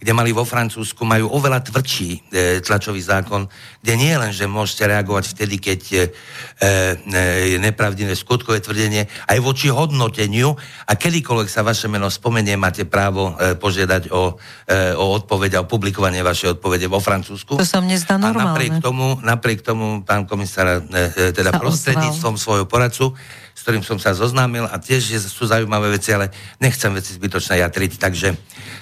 kde 0.05 0.13
mali 0.13 0.37
vo 0.37 0.45
Francúzsku, 0.45 1.01
majú 1.09 1.33
oveľa 1.33 1.65
tvrdší 1.65 2.11
e, 2.13 2.19
tlačový 2.61 3.01
zákon, 3.01 3.49
kde 3.81 3.93
nie 3.97 4.13
je 4.13 4.21
len, 4.21 4.33
že 4.37 4.45
môžete 4.45 4.85
reagovať 4.85 5.33
vtedy, 5.33 5.57
keď 5.57 5.81
e, 5.81 5.97
e, 5.97 7.21
je 7.57 7.59
nepravdivé 7.59 8.13
skutkové 8.13 8.61
tvrdenie, 8.61 9.09
aj 9.09 9.39
voči 9.41 9.73
hodnoteniu 9.73 10.53
a 10.85 10.93
kedykoľvek 10.93 11.49
sa 11.49 11.65
vaše 11.65 11.89
meno 11.89 12.13
spomenie, 12.13 12.53
máte 12.61 12.85
právo 12.85 13.33
e, 13.41 13.57
požiadať 13.57 14.13
o, 14.13 14.37
e, 14.69 14.93
o 14.93 15.05
odpoveď 15.17 15.57
a 15.57 15.63
o 15.65 15.71
publikovanie 15.73 16.21
vašej 16.21 16.61
odpovede 16.61 16.85
vo 16.85 17.01
Francúzsku. 17.01 17.57
To 17.57 17.65
sa 17.65 17.81
mne 17.81 17.97
zdá 17.97 18.21
A 18.21 18.29
normálne. 18.29 18.61
napriek 18.61 18.85
tomu, 18.85 19.17
napriek 19.25 19.65
tomu 19.65 20.05
pán 20.05 20.29
komisár, 20.29 20.85
e, 20.85 21.33
e, 21.33 21.33
teda 21.33 21.57
Sa 21.57 21.65
prostredníctvom 21.65 22.37
svojho 22.37 22.69
poradcu, 22.69 23.17
s 23.55 23.63
ktorým 23.63 23.87
som 23.87 24.03
sa 24.03 24.13
zoznámil 24.13 24.67
a 24.67 24.77
tiež 24.83 25.15
je, 25.15 25.19
sú 25.23 25.47
zaujímavé 25.47 25.95
veci, 25.95 26.11
ale 26.11 26.35
nechcem 26.59 26.91
veci 26.91 27.15
zbytočne 27.15 27.63
jatriť. 27.63 27.93
Takže 28.03 28.29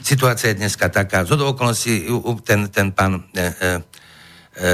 situácia 0.00 0.50
je 0.50 0.64
dneska 0.64 0.88
taká. 0.88 1.28
Z 1.28 1.36
hodou 1.36 1.52
okolností 1.52 2.08
ten, 2.42 2.72
ten 2.72 2.88
pán 2.90 3.20
e, 3.20 3.20
e, 3.36 3.68
e, 4.56 4.68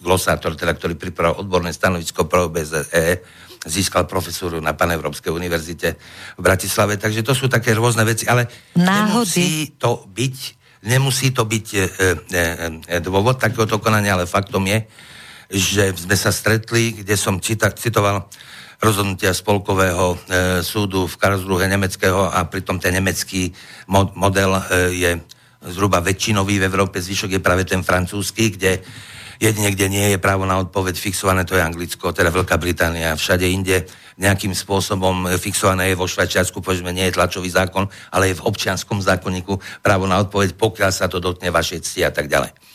glosátor, 0.00 0.56
teda, 0.56 0.72
ktorý 0.72 0.96
pripravil 0.96 1.44
odborné 1.44 1.72
stanovisko 1.76 2.24
pro 2.24 2.48
OBZE, 2.48 3.20
získal 3.64 4.04
profesúru 4.04 4.60
na 4.60 4.76
Paneurópskej 4.76 5.32
univerzite 5.32 5.96
v 6.36 6.42
Bratislave. 6.44 7.00
Takže 7.00 7.24
to 7.24 7.32
sú 7.32 7.48
také 7.48 7.72
rôzne 7.72 8.04
veci, 8.04 8.28
ale 8.28 8.48
Náhody. 8.76 9.24
nemusí 9.24 9.48
to 9.80 10.04
byť, 10.12 10.36
nemusí 10.84 11.32
to 11.32 11.48
byť 11.48 11.66
e, 11.72 11.80
e, 11.80 11.84
e, 12.84 12.96
dôvod 13.00 13.40
takéhoto 13.40 13.80
konania, 13.80 14.20
ale 14.20 14.28
faktom 14.28 14.68
je, 14.68 14.84
že 15.48 15.96
sme 15.96 16.16
sa 16.16 16.28
stretli, 16.28 17.04
kde 17.04 17.16
som 17.16 17.40
čita, 17.40 17.72
citoval 17.72 18.28
rozhodnutia 18.84 19.32
spolkového 19.32 20.12
e, 20.12 20.16
súdu 20.60 21.08
v 21.08 21.16
Karlsruhe 21.16 21.64
nemeckého 21.64 22.28
a 22.28 22.44
pritom 22.44 22.76
ten 22.76 22.92
nemecký 22.92 23.48
mod, 23.88 24.12
model 24.12 24.52
e, 24.52 24.62
je 24.92 25.10
zhruba 25.64 26.04
väčšinový 26.04 26.60
v 26.60 26.68
Európe, 26.68 27.00
zvyšok 27.00 27.40
je 27.40 27.40
práve 27.40 27.64
ten 27.64 27.80
francúzsky, 27.80 28.52
kde 28.52 28.84
jedine, 29.40 29.72
kde 29.72 29.86
nie 29.88 30.06
je 30.12 30.18
právo 30.20 30.44
na 30.44 30.60
odpoveď 30.60 31.00
fixované, 31.00 31.48
to 31.48 31.56
je 31.56 31.64
Anglicko, 31.64 32.12
teda 32.12 32.28
Veľká 32.28 32.60
Británia, 32.60 33.16
všade 33.16 33.48
inde 33.48 33.88
nejakým 34.14 34.54
spôsobom 34.54 35.26
fixované 35.42 35.90
je 35.90 35.98
vo 35.98 36.06
Švajčiarsku, 36.06 36.62
povedzme, 36.62 36.94
nie 36.94 37.10
je 37.10 37.16
tlačový 37.18 37.50
zákon, 37.50 37.90
ale 38.14 38.30
je 38.30 38.38
v 38.38 38.46
občianskom 38.46 39.02
zákonníku 39.02 39.58
právo 39.82 40.06
na 40.06 40.22
odpoveď, 40.22 40.54
pokiaľ 40.54 40.90
sa 40.94 41.10
to 41.10 41.18
dotkne 41.18 41.50
vašej 41.50 41.82
cti 41.82 42.06
a 42.06 42.14
tak 42.14 42.30
ďalej. 42.30 42.73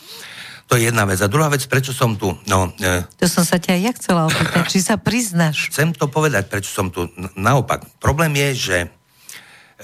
To 0.70 0.78
je 0.78 0.86
jedna 0.86 1.02
vec. 1.02 1.18
A 1.18 1.26
druhá 1.26 1.50
vec, 1.50 1.66
prečo 1.66 1.90
som 1.90 2.14
tu? 2.14 2.30
No, 2.46 2.70
e, 2.78 3.02
To 3.18 3.26
som 3.26 3.42
sa 3.42 3.58
ťa 3.58 3.74
aj 3.74 3.80
ja 3.82 3.92
chcela 3.98 4.22
opýtať, 4.30 4.62
či 4.70 4.78
sa 4.78 4.94
priznáš. 4.94 5.66
Chcem 5.74 5.90
to 5.90 6.06
povedať, 6.06 6.46
prečo 6.46 6.70
som 6.70 6.94
tu. 6.94 7.10
Naopak, 7.34 7.90
problém 7.98 8.30
je, 8.38 8.48
že 8.54 8.78
e, 8.86 8.88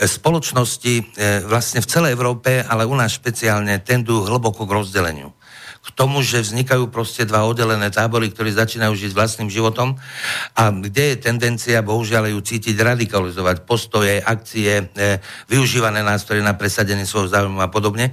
spoločnosti 0.06 0.94
e, 0.94 1.02
vlastne 1.42 1.82
v 1.82 1.90
celej 1.90 2.14
Európe, 2.14 2.62
ale 2.62 2.86
u 2.86 2.94
nás 2.94 3.18
špeciálne, 3.18 3.82
tendujú 3.82 4.30
hlboko 4.30 4.62
k 4.62 4.78
rozdeleniu. 4.78 5.34
K 5.86 5.94
tomu, 5.94 6.18
že 6.18 6.42
vznikajú 6.42 6.90
proste 6.90 7.22
dva 7.22 7.46
oddelené 7.46 7.94
tábory, 7.94 8.34
ktorí 8.34 8.50
začínajú 8.50 8.98
žiť 8.98 9.12
vlastným 9.14 9.46
životom 9.46 9.94
a 10.58 10.74
kde 10.74 11.14
je 11.14 11.22
tendencia, 11.22 11.78
bohužiaľ 11.86 12.34
ju 12.34 12.40
cítiť, 12.42 12.74
radikalizovať 12.74 13.62
postoje, 13.62 14.18
akcie, 14.18 14.90
e, 14.90 15.22
využívané 15.46 16.02
nástroje 16.02 16.42
na 16.42 16.58
presadenie 16.58 17.06
svojho 17.06 17.30
záujmu 17.30 17.62
a 17.62 17.70
podobne, 17.70 18.10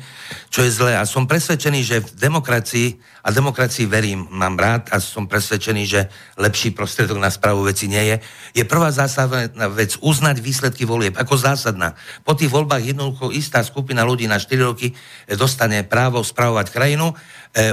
čo 0.53 0.61
je 0.61 0.69
zlé. 0.69 0.93
A 0.93 1.09
som 1.09 1.25
presvedčený, 1.25 1.79
že 1.81 2.05
v 2.05 2.09
demokracii, 2.13 2.87
a 3.25 3.33
demokracii 3.33 3.89
verím, 3.89 4.29
mám 4.29 4.53
rád 4.53 4.93
a 4.93 5.01
som 5.01 5.25
presvedčený, 5.25 5.83
že 5.89 6.01
lepší 6.37 6.77
prostriedok 6.77 7.17
na 7.17 7.33
správu 7.33 7.65
veci 7.65 7.89
nie 7.89 8.13
je, 8.13 8.15
je 8.61 8.63
prvá 8.69 8.93
zásadná 8.93 9.49
vec 9.73 9.97
uznať 9.97 10.37
výsledky 10.43 10.85
volieb 10.85 11.17
ako 11.17 11.33
zásadná. 11.39 11.97
Po 12.21 12.37
tých 12.37 12.53
voľbách 12.53 12.83
jednoducho 12.85 13.33
istá 13.33 13.65
skupina 13.65 14.05
ľudí 14.05 14.29
na 14.29 14.37
4 14.37 14.69
roky 14.69 14.93
dostane 15.25 15.81
právo 15.87 16.21
spravovať 16.21 16.67
krajinu, 16.69 17.15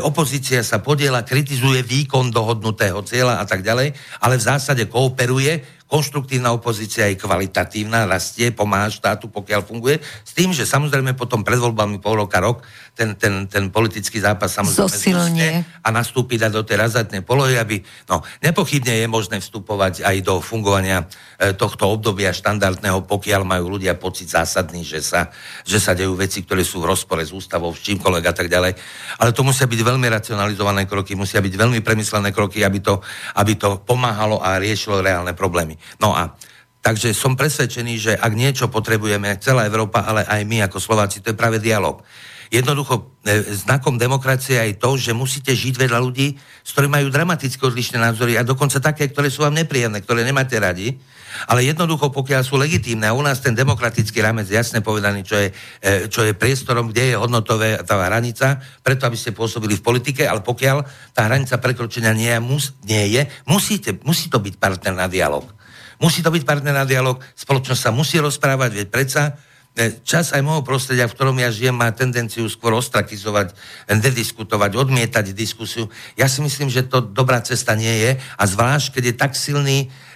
opozícia 0.05 0.61
sa 0.61 0.85
podiela, 0.85 1.24
kritizuje 1.24 1.81
výkon 1.81 2.28
dohodnutého 2.28 3.01
cieľa 3.01 3.41
a 3.41 3.45
tak 3.49 3.64
ďalej, 3.64 3.97
ale 4.20 4.35
v 4.37 4.45
zásade 4.45 4.85
kooperuje, 4.85 5.81
konštruktívna 5.91 6.55
opozícia 6.55 7.11
je 7.11 7.18
kvalitatívna, 7.18 8.07
rastie, 8.07 8.55
pomáha 8.55 8.93
štátu, 8.93 9.26
pokiaľ 9.33 9.61
funguje, 9.66 9.99
s 9.99 10.33
tým, 10.37 10.55
že 10.55 10.68
samozrejme 10.68 11.18
potom 11.18 11.43
pred 11.43 11.59
voľbami 11.59 11.99
pol 11.99 12.22
roka, 12.22 12.39
rok, 12.39 12.62
ten, 13.01 13.16
ten, 13.16 13.48
ten 13.48 13.72
politický 13.72 14.20
zápas 14.20 14.53
samozrejme 14.53 14.92
Zosilnie. 14.92 15.24
zúste 15.24 15.48
a 15.80 15.88
nastúpi 15.88 16.36
dať 16.36 16.53
do 16.53 16.61
tej 16.61 16.76
razatnej 16.84 17.24
polohy, 17.24 17.57
aby, 17.57 17.80
no, 18.12 18.20
nepochybne 18.44 18.92
je 18.92 19.09
možné 19.09 19.40
vstupovať 19.40 20.05
aj 20.05 20.16
do 20.20 20.44
fungovania 20.44 21.09
e, 21.40 21.57
tohto 21.57 21.88
obdobia 21.88 22.36
štandardného, 22.36 23.09
pokiaľ 23.09 23.48
majú 23.48 23.80
ľudia 23.80 23.96
pocit 23.96 24.28
zásadný, 24.28 24.84
že 24.84 25.01
sa, 25.01 25.32
že 25.64 25.80
sa 25.80 25.96
dejú 25.96 26.12
veci, 26.12 26.44
ktoré 26.44 26.61
sú 26.61 26.84
v 26.84 26.92
rozpore 26.92 27.24
s 27.24 27.32
ústavou, 27.32 27.72
s 27.72 27.80
čímkoľvek 27.80 28.24
a 28.28 28.34
tak 28.36 28.53
ďalej. 28.53 28.76
Ale 29.16 29.32
to 29.32 29.40
musia 29.40 29.64
byť 29.64 29.80
veľmi 29.80 30.05
racionalizované 30.12 30.84
kroky, 30.84 31.16
musia 31.16 31.40
byť 31.40 31.57
veľmi 31.57 31.80
premyslené 31.80 32.36
kroky, 32.36 32.61
aby 32.61 32.84
to, 32.84 33.01
aby 33.40 33.57
to 33.57 33.80
pomáhalo 33.80 34.44
a 34.44 34.61
riešilo 34.61 35.01
reálne 35.01 35.32
problémy. 35.32 35.80
No 36.05 36.12
a 36.12 36.36
Takže 36.80 37.12
som 37.12 37.36
presvedčený, 37.36 37.94
že 38.01 38.12
ak 38.16 38.32
niečo 38.32 38.72
potrebujeme, 38.72 39.36
celá 39.36 39.68
Európa, 39.68 40.01
ale 40.01 40.24
aj 40.24 40.40
my 40.48 40.64
ako 40.64 40.80
Slováci, 40.80 41.20
to 41.20 41.28
je 41.28 41.36
práve 41.36 41.61
dialog. 41.61 42.01
Jednoducho, 42.51 43.14
e, 43.22 43.55
znakom 43.55 43.94
demokracie 43.94 44.59
je 44.59 44.74
to, 44.74 44.98
že 44.98 45.14
musíte 45.14 45.55
žiť 45.55 45.86
vedľa 45.86 46.03
ľudí, 46.03 46.34
s 46.66 46.74
ktorými 46.74 46.98
majú 46.98 47.07
dramaticky 47.07 47.62
odlišné 47.62 48.03
názory 48.03 48.34
a 48.34 48.42
dokonca 48.42 48.82
také, 48.82 49.07
ktoré 49.07 49.30
sú 49.30 49.46
vám 49.46 49.55
nepríjemné, 49.55 50.03
ktoré 50.03 50.26
nemáte 50.26 50.59
radi. 50.59 50.98
Ale 51.46 51.62
jednoducho, 51.62 52.11
pokiaľ 52.11 52.42
sú 52.42 52.59
legitímne 52.59 53.07
a 53.07 53.14
u 53.14 53.22
nás 53.22 53.38
ten 53.38 53.55
demokratický 53.55 54.18
rámec 54.18 54.51
jasne 54.51 54.82
povedaný, 54.82 55.22
čo 55.22 55.38
je, 55.38 55.55
e, 55.78 56.11
čo 56.11 56.26
je 56.26 56.34
priestorom, 56.34 56.90
kde 56.90 57.14
je 57.14 57.20
hodnotové 57.22 57.78
tá 57.86 58.03
hranica, 58.03 58.59
preto 58.82 59.07
aby 59.07 59.14
ste 59.14 59.30
pôsobili 59.30 59.78
v 59.78 59.86
politike, 59.86 60.26
ale 60.26 60.42
pokiaľ 60.42 60.82
tá 61.14 61.30
hranica 61.30 61.55
prekročenia 61.62 62.11
nie 62.11 62.34
mus, 62.42 62.74
nie 62.82 63.14
je 63.14 63.30
musíte, 63.46 64.03
musí 64.03 64.26
to 64.26 64.42
byť 64.42 64.59
partner 64.59 64.98
na 64.98 65.07
dialog. 65.07 65.46
Musí 66.03 66.18
to 66.18 66.34
byť 66.34 66.42
partner 66.42 66.74
na 66.74 66.82
dialog, 66.82 67.22
spoločnosť 67.38 67.78
sa 67.78 67.94
musí 67.94 68.18
rozprávať, 68.18 68.74
veď 68.74 68.88
predsa 68.90 69.38
čas 70.05 70.37
aj 70.37 70.43
môjho 70.45 70.66
prostredia, 70.66 71.09
v 71.09 71.14
ktorom 71.16 71.37
ja 71.41 71.49
žijem, 71.49 71.76
má 71.76 71.89
tendenciu 71.95 72.45
skôr 72.51 72.76
ostrakizovať, 72.76 73.57
nediskutovať, 73.89 74.76
odmietať 74.76 75.33
diskusiu. 75.33 75.89
Ja 76.18 76.28
si 76.28 76.45
myslím, 76.45 76.68
že 76.68 76.85
to 76.85 77.01
dobrá 77.01 77.41
cesta 77.41 77.72
nie 77.72 77.93
je 78.03 78.11
a 78.20 78.43
zvlášť, 78.45 78.99
keď 78.99 79.03
je 79.09 79.14
tak 79.16 79.33
silný 79.33 79.78
e, 79.78 79.87
e, 79.87 79.89
e, 79.89 80.10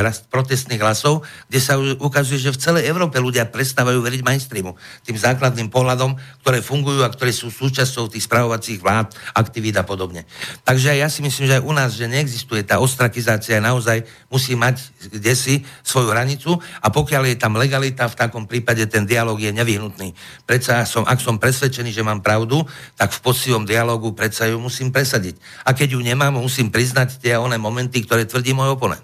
rast 0.00 0.32
protestných 0.32 0.80
hlasov, 0.80 1.20
kde 1.52 1.60
sa 1.60 1.76
ukazuje, 1.76 2.40
že 2.40 2.56
v 2.56 2.62
celej 2.62 2.88
Európe 2.88 3.20
ľudia 3.20 3.44
prestávajú 3.44 4.00
veriť 4.00 4.24
mainstreamu. 4.24 4.72
Tým 5.04 5.20
základným 5.20 5.68
pohľadom, 5.68 6.16
ktoré 6.40 6.64
fungujú 6.64 7.04
a 7.04 7.12
ktoré 7.12 7.36
sú 7.36 7.52
súčasťou 7.52 8.08
tých 8.08 8.24
spravovacích 8.24 8.80
vlád, 8.80 9.12
aktivít 9.36 9.76
a 9.76 9.84
podobne. 9.84 10.24
Takže 10.64 10.96
ja 10.96 11.12
si 11.12 11.20
myslím, 11.20 11.52
že 11.52 11.56
aj 11.60 11.66
u 11.68 11.72
nás, 11.76 11.90
že 11.92 12.08
neexistuje 12.08 12.64
tá 12.64 12.80
ostrakizácia, 12.80 13.60
naozaj 13.60 14.08
musí 14.32 14.56
mať 14.56 14.80
kde 15.10 15.32
si 15.36 15.54
svoju 15.84 16.10
hranicu 16.10 16.56
a 16.82 16.88
pokiaľ 16.88 17.22
je 17.32 17.36
tam 17.36 17.60
legalita, 17.60 18.08
v 18.08 18.18
takom 18.18 18.44
prípade 18.48 18.82
ten 18.88 19.04
dialog 19.04 19.36
je 19.36 19.52
nevyhnutný. 19.52 20.14
Predsa 20.48 20.82
som, 20.88 21.04
ak 21.04 21.20
som 21.20 21.36
presvedčený, 21.36 21.90
že 21.92 22.06
mám 22.06 22.24
pravdu, 22.24 22.62
tak 22.96 23.12
v 23.12 23.20
poctivom 23.20 23.64
dialogu 23.66 24.12
predsa 24.14 24.48
ju 24.48 24.58
musím 24.58 24.90
presadiť. 24.90 25.38
A 25.66 25.74
keď 25.74 25.98
ju 25.98 26.00
nemám, 26.02 26.34
musím 26.38 26.70
priznať 26.70 27.18
tie 27.22 27.38
oné 27.38 27.58
momenty, 27.58 28.02
ktoré 28.04 28.26
tvrdí 28.26 28.45
môj 28.52 28.76
oponent. 28.76 29.02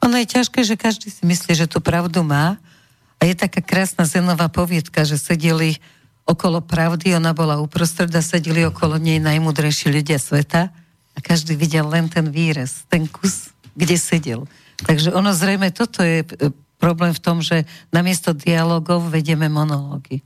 Ono 0.00 0.16
je 0.16 0.26
ťažké, 0.26 0.64
že 0.64 0.80
každý 0.80 1.12
si 1.12 1.22
myslí, 1.24 1.52
že 1.54 1.70
tú 1.70 1.78
pravdu 1.80 2.24
má. 2.24 2.56
A 3.20 3.28
je 3.28 3.36
taká 3.36 3.60
krásna 3.60 4.08
zenová 4.08 4.48
poviedka, 4.48 5.04
že 5.04 5.20
sedeli 5.20 5.76
okolo 6.24 6.64
pravdy, 6.64 7.12
ona 7.12 7.36
bola 7.36 7.60
uprostred 7.60 8.08
a 8.16 8.22
sedeli 8.24 8.64
okolo 8.64 8.96
nej 8.96 9.20
najmudrejší 9.20 9.92
ľudia 9.92 10.16
sveta 10.16 10.72
a 11.12 11.18
každý 11.18 11.58
videl 11.58 11.84
len 11.90 12.08
ten 12.08 12.30
výrez, 12.30 12.86
ten 12.88 13.04
kus, 13.04 13.52
kde 13.76 13.98
sedel. 13.98 14.40
Takže 14.86 15.12
ono 15.12 15.34
zrejme 15.36 15.68
toto 15.74 16.00
je 16.00 16.24
e, 16.24 16.26
problém 16.80 17.12
v 17.12 17.20
tom, 17.20 17.44
že 17.44 17.68
namiesto 17.92 18.32
dialogov 18.32 19.12
vedieme 19.12 19.52
monológy. 19.52 20.24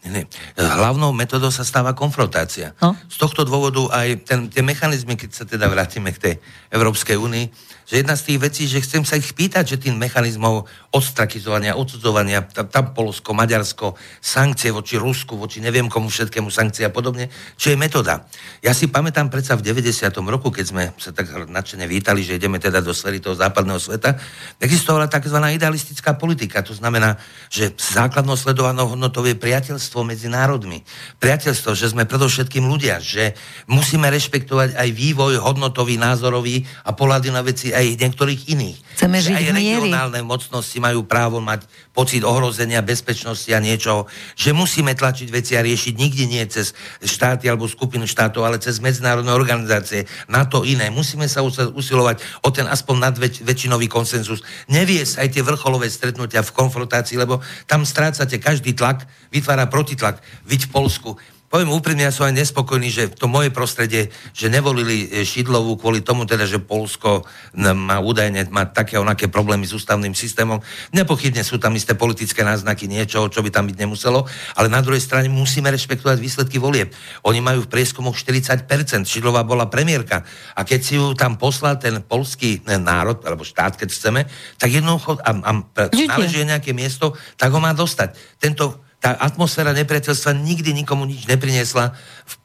Nie. 0.00 0.24
Hlavnou 0.56 1.12
metodou 1.12 1.52
sa 1.52 1.60
stáva 1.60 1.92
konfrontácia. 1.92 2.72
No. 2.80 2.96
Z 3.04 3.20
tohto 3.20 3.44
dôvodu 3.44 3.84
aj 3.92 4.24
ten, 4.24 4.48
tie 4.48 4.64
mechanizmy, 4.64 5.12
keď 5.12 5.30
sa 5.36 5.44
teda 5.44 5.68
vrátime 5.68 6.08
k 6.16 6.18
tej 6.18 6.34
Európskej 6.72 7.20
únii, 7.20 7.44
že 7.90 8.06
jedna 8.06 8.14
z 8.14 8.22
tých 8.22 8.38
vecí, 8.38 8.62
že 8.70 8.78
chcem 8.86 9.02
sa 9.02 9.18
ich 9.18 9.34
pýtať, 9.34 9.74
že 9.74 9.82
tým 9.82 9.98
mechanizmov 9.98 10.70
odstrakizovania, 10.94 11.74
odsudzovania, 11.74 12.46
tam, 12.46 12.70
tam 12.70 12.94
Polsko, 12.94 13.34
Maďarsko, 13.34 13.98
sankcie 14.22 14.70
voči 14.70 14.94
Rusku, 14.94 15.34
voči 15.34 15.58
neviem 15.58 15.90
komu 15.90 16.06
všetkému 16.06 16.54
sankcie 16.54 16.86
a 16.86 16.94
podobne, 16.94 17.26
čo 17.58 17.74
je 17.74 17.76
metóda. 17.78 18.30
Ja 18.62 18.70
si 18.78 18.86
pamätám 18.86 19.26
predsa 19.26 19.58
v 19.58 19.66
90. 19.66 20.06
roku, 20.30 20.54
keď 20.54 20.66
sme 20.70 20.94
sa 21.02 21.10
tak 21.10 21.50
nadšene 21.50 21.90
vítali, 21.90 22.22
že 22.22 22.38
ideme 22.38 22.62
teda 22.62 22.78
do 22.78 22.94
sféry 22.94 23.18
toho 23.18 23.34
západného 23.34 23.82
sveta, 23.82 24.14
existovala 24.62 25.10
tzv. 25.10 25.42
idealistická 25.58 26.14
politika. 26.14 26.62
To 26.62 26.78
znamená, 26.78 27.18
že 27.50 27.74
základnou 27.74 28.38
sledovanou 28.38 28.94
hodnotou 28.94 29.26
je 29.26 29.34
priateľstvo 29.34 30.06
medzi 30.06 30.30
národmi. 30.30 30.86
Priateľstvo, 31.18 31.74
že 31.74 31.90
sme 31.90 32.06
predovšetkým 32.06 32.62
ľudia, 32.70 33.02
že 33.02 33.34
musíme 33.66 34.06
rešpektovať 34.06 34.78
aj 34.78 34.88
vývoj 34.94 35.42
hodnotový, 35.42 35.98
názorový 35.98 36.62
a 36.86 36.94
pohľady 36.94 37.34
na 37.34 37.42
veci 37.42 37.74
aj 37.79 37.79
niektorých 37.82 38.52
iných. 38.52 38.78
Chceme 39.00 39.18
že 39.20 39.32
žiť 39.32 39.36
aj 39.36 39.46
regionálne 39.56 40.20
mocnosti 40.20 40.76
majú 40.76 41.08
právo 41.08 41.40
mať 41.40 41.64
pocit 41.96 42.20
ohrozenia 42.20 42.84
bezpečnosti 42.84 43.48
a 43.50 43.58
niečoho, 43.58 44.06
že 44.36 44.52
musíme 44.52 44.92
tlačiť 44.92 45.28
veci 45.32 45.56
a 45.56 45.64
riešiť 45.64 45.94
nikdy 45.96 46.24
nie 46.28 46.44
cez 46.46 46.76
štáty 47.00 47.48
alebo 47.48 47.64
skupinu 47.64 48.04
štátov, 48.04 48.44
ale 48.44 48.60
cez 48.60 48.78
medzinárodné 48.78 49.32
organizácie, 49.32 50.04
na 50.28 50.44
to 50.44 50.68
iné. 50.68 50.92
Musíme 50.92 51.26
sa 51.26 51.40
us- 51.40 51.72
usilovať 51.72 52.20
o 52.44 52.48
ten 52.52 52.68
aspoň 52.68 52.96
nadväč- 53.10 53.42
väčšinový 53.42 53.88
konsenzus. 53.88 54.44
Neviesť 54.68 55.24
aj 55.24 55.28
tie 55.32 55.42
vrcholové 55.42 55.88
stretnutia 55.88 56.44
v 56.44 56.54
konfrontácii, 56.54 57.16
lebo 57.16 57.40
tam 57.64 57.88
strácate 57.88 58.36
každý 58.36 58.76
tlak, 58.76 59.08
vytvára 59.32 59.66
protitlak. 59.66 60.20
Viď 60.44 60.68
v 60.68 60.72
Polsku 60.76 61.10
Poviem 61.50 61.74
úprimne, 61.74 62.06
ja 62.06 62.14
som 62.14 62.30
aj 62.30 62.46
nespokojný, 62.46 62.94
že 62.94 63.10
to 63.10 63.26
moje 63.26 63.50
prostredie, 63.50 64.14
že 64.30 64.46
nevolili 64.46 65.10
e, 65.10 65.26
Šidlovú 65.26 65.74
kvôli 65.74 65.98
tomu 65.98 66.22
teda, 66.22 66.46
že 66.46 66.62
Polsko 66.62 67.26
má 67.58 67.98
údajne 67.98 68.46
má 68.54 68.70
také 68.70 69.02
onaké 69.02 69.26
problémy 69.26 69.66
s 69.66 69.74
ústavným 69.74 70.14
systémom. 70.14 70.62
Nepochybne 70.94 71.42
sú 71.42 71.58
tam 71.58 71.74
isté 71.74 71.98
politické 71.98 72.46
náznaky 72.46 72.86
niečoho, 72.86 73.26
čo 73.26 73.42
by 73.42 73.50
tam 73.50 73.66
byť 73.66 73.82
nemuselo, 73.82 74.30
ale 74.54 74.70
na 74.70 74.78
druhej 74.78 75.02
strane 75.02 75.26
musíme 75.26 75.66
rešpektovať 75.74 76.22
výsledky 76.22 76.62
volieb. 76.62 76.94
Oni 77.26 77.42
majú 77.42 77.66
v 77.66 77.72
prieskumoch 77.74 78.14
40%, 78.14 78.70
Šidlová 79.10 79.42
bola 79.42 79.66
premiérka 79.66 80.22
a 80.54 80.62
keď 80.62 80.80
si 80.86 81.02
ju 81.02 81.18
tam 81.18 81.34
poslal 81.34 81.82
ten 81.82 81.98
polský 81.98 82.62
e, 82.62 82.78
národ, 82.78 83.26
alebo 83.26 83.42
štát, 83.42 83.74
keď 83.74 83.90
chceme, 83.90 84.20
tak 84.54 84.70
jednoducho 84.70 85.18
a, 85.18 85.34
a, 85.34 85.52
Žite. 85.90 86.14
náleží 86.14 86.46
nejaké 86.46 86.70
miesto, 86.70 87.18
tak 87.34 87.50
ho 87.50 87.58
má 87.58 87.74
dostať. 87.74 88.14
Tento 88.38 88.86
tá 89.00 89.16
atmosféra 89.16 89.72
nepriateľstva 89.72 90.36
nikdy 90.36 90.76
nikomu 90.76 91.08
nič 91.08 91.24
nepriniesla. 91.24 91.96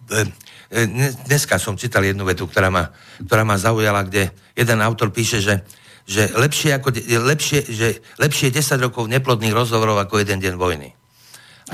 E, 0.07 0.23
e, 0.71 0.87
dnes- 0.87 1.15
Dneska 1.27 1.59
som 1.59 1.75
čítal 1.75 2.07
jednu 2.07 2.23
vetu, 2.23 2.47
ktorá 2.47 2.71
ma, 2.71 2.95
ktorá 3.21 3.43
ma 3.43 3.59
zaujala, 3.59 4.07
kde 4.07 4.31
jeden 4.55 4.79
autor 4.79 5.11
píše, 5.11 5.43
že 5.43 5.61
že 6.05 6.29
lepšie, 6.37 6.77
ako, 6.77 6.93
lepšie, 7.25 7.65
že 7.65 7.87
lepšie 8.21 8.53
je 8.53 8.61
10 8.61 8.77
rokov 8.77 9.09
neplodných 9.09 9.57
rozhovorov 9.57 9.97
ako 9.97 10.21
jeden 10.21 10.37
deň 10.37 10.53
vojny. 10.53 10.93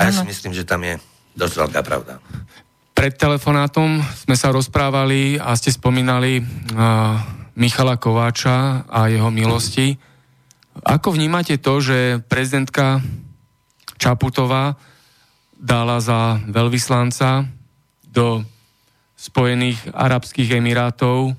A 0.00 0.08
ja 0.08 0.10
si 0.10 0.24
myslím, 0.24 0.56
že 0.56 0.64
tam 0.64 0.80
je 0.80 0.96
dosť 1.36 1.54
veľká 1.68 1.80
pravda. 1.84 2.16
Pred 2.96 3.12
telefonátom 3.20 4.00
sme 4.24 4.32
sa 4.32 4.48
rozprávali 4.48 5.36
a 5.36 5.52
ste 5.52 5.68
spomínali 5.68 6.40
uh, 6.40 7.20
Michala 7.60 8.00
Kováča 8.00 8.88
a 8.88 9.12
jeho 9.12 9.28
milosti. 9.28 10.00
Ako 10.80 11.12
vnímate 11.12 11.60
to, 11.60 11.84
že 11.84 12.24
prezidentka 12.24 13.04
Čaputová 14.02 14.74
dala 15.54 16.02
za 16.02 16.42
veľvyslanca 16.50 17.46
do 18.02 18.42
Spojených 19.14 19.78
Arabských 19.94 20.58
Emirátov 20.58 21.38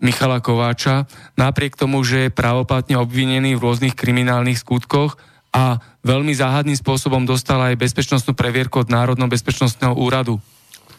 Michala 0.00 0.40
Kováča, 0.40 1.04
napriek 1.36 1.76
tomu, 1.76 2.00
že 2.00 2.26
je 2.26 2.34
právoplatne 2.34 2.96
obvinený 2.96 3.54
v 3.54 3.62
rôznych 3.68 3.92
kriminálnych 3.92 4.56
skutkoch 4.56 5.20
a 5.52 5.84
veľmi 6.00 6.32
záhadným 6.32 6.80
spôsobom 6.80 7.28
dostala 7.28 7.68
aj 7.68 7.84
bezpečnostnú 7.84 8.32
previerku 8.32 8.80
od 8.80 8.88
Národného 8.88 9.28
bezpečnostného 9.28 9.92
úradu. 9.92 10.40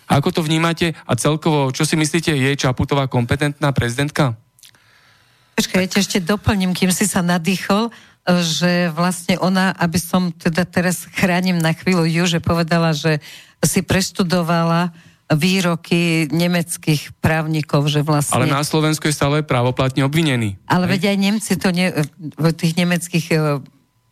Ako 0.06 0.30
to 0.30 0.46
vnímate 0.46 0.94
a 1.10 1.18
celkovo, 1.18 1.74
čo 1.74 1.89
si 1.89 1.98
myslíte, 1.98 2.38
je 2.38 2.54
Čaputová 2.54 3.10
kompetentná 3.10 3.74
prezidentka? 3.74 4.38
Počkaj, 5.58 5.89
ešte 5.89 6.22
doplním, 6.22 6.78
kým 6.78 6.94
si 6.94 7.10
sa 7.10 7.26
nadýchol, 7.26 7.89
že 8.24 8.88
vlastne 8.95 9.36
ona, 9.36 9.76
aby 9.76 9.99
som 9.99 10.32
teda 10.32 10.63
teraz 10.63 11.03
chránim 11.11 11.59
na 11.59 11.76
chvíľu 11.76 12.07
ju, 12.07 12.24
že 12.24 12.39
povedala, 12.39 12.95
že 12.95 13.19
si 13.59 13.84
preštudovala 13.84 14.95
výroky 15.32 16.28
nemeckých 16.32 17.15
právnikov, 17.19 17.88
že 17.88 18.03
vlastne... 18.03 18.43
Ale 18.43 18.51
na 18.51 18.63
Slovensku 18.63 19.07
je 19.07 19.15
stále 19.15 19.43
právoplatne 19.43 20.03
obvinený. 20.03 20.59
Ale 20.67 20.88
veď 20.88 21.15
aj 21.15 21.17
Nemci 21.19 21.53
to 21.55 21.71
ne, 21.71 21.91
tých 22.59 22.74
nemeckých 22.76 23.26
e, 23.32 23.36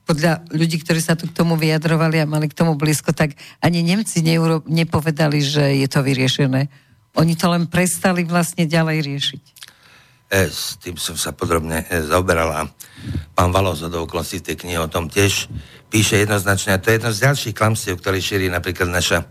podľa 0.08 0.44
ľudí, 0.50 0.82
ktorí 0.82 1.00
sa 1.04 1.20
tu 1.20 1.28
k 1.30 1.36
tomu 1.36 1.60
vyjadrovali 1.60 2.24
a 2.24 2.30
mali 2.30 2.48
k 2.48 2.58
tomu 2.58 2.80
blízko, 2.80 3.12
tak 3.12 3.36
ani 3.60 3.84
Nemci 3.84 4.24
neuro, 4.24 4.64
nepovedali, 4.66 5.40
že 5.44 5.84
je 5.84 5.88
to 5.88 6.00
vyriešené. 6.02 6.68
Oni 7.20 7.36
to 7.36 7.52
len 7.52 7.68
prestali 7.68 8.24
vlastne 8.24 8.64
ďalej 8.64 8.98
riešiť. 9.04 9.44
S 10.32 10.80
tým 10.80 10.96
som 10.96 11.20
sa 11.20 11.36
podrobne 11.36 11.84
e, 11.92 12.08
zaoberal 12.08 12.50
a 12.56 12.62
pán 13.36 13.52
Valos 13.52 13.84
od 13.84 13.92
okolností 13.92 14.40
v 14.40 14.48
tej 14.48 14.56
knihe 14.64 14.80
o 14.80 14.88
tom 14.88 15.12
tiež 15.12 15.52
píše 15.92 16.24
jednoznačne, 16.24 16.72
a 16.72 16.80
to 16.80 16.88
je 16.88 17.04
jedno 17.04 17.12
z 17.12 17.28
ďalších 17.28 17.52
klamstiev, 17.52 18.00
ktoré 18.00 18.24
šíri 18.24 18.48
napríklad 18.48 18.88
naša 18.88 19.28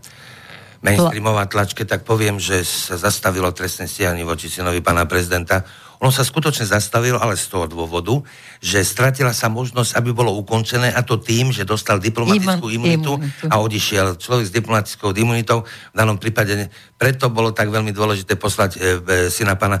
mainstreamová 0.85 1.49
tlačke, 1.49 1.85
tak 1.89 2.05
poviem, 2.05 2.37
že 2.37 2.61
sa 2.65 2.97
zastavilo 2.97 3.49
trestné 3.49 3.89
stíhanie 3.89 4.25
voči 4.25 4.49
synovi 4.49 4.81
pána 4.81 5.09
prezidenta. 5.09 5.65
Ono 6.01 6.09
sa 6.09 6.25
skutočne 6.25 6.65
zastavilo, 6.65 7.21
ale 7.21 7.37
z 7.37 7.45
toho 7.45 7.69
dôvodu, 7.69 8.17
že 8.57 8.81
stratila 8.81 9.37
sa 9.37 9.53
možnosť, 9.53 9.93
aby 10.01 10.09
bolo 10.09 10.33
ukončené 10.33 10.89
a 10.89 11.05
to 11.05 11.21
tým, 11.21 11.53
že 11.53 11.61
dostal 11.61 12.01
diplomatickú 12.01 12.69
Imun- 12.69 12.97
imunitu 12.97 13.13
imunitu. 13.21 13.45
a 13.45 13.61
odišiel. 13.61 14.17
Človek 14.17 14.49
s 14.49 14.53
diplomatickou 14.53 15.13
imunitou 15.13 15.61
v 15.65 15.95
danom 15.97 16.17
prípade, 16.17 16.73
preto 16.97 17.29
bolo 17.29 17.53
tak 17.53 17.69
veľmi 17.69 17.93
dôležité 17.93 18.33
poslať 18.33 18.71
e, 18.73 18.79
e, 18.81 18.89
syna 19.29 19.53
pána 19.53 19.77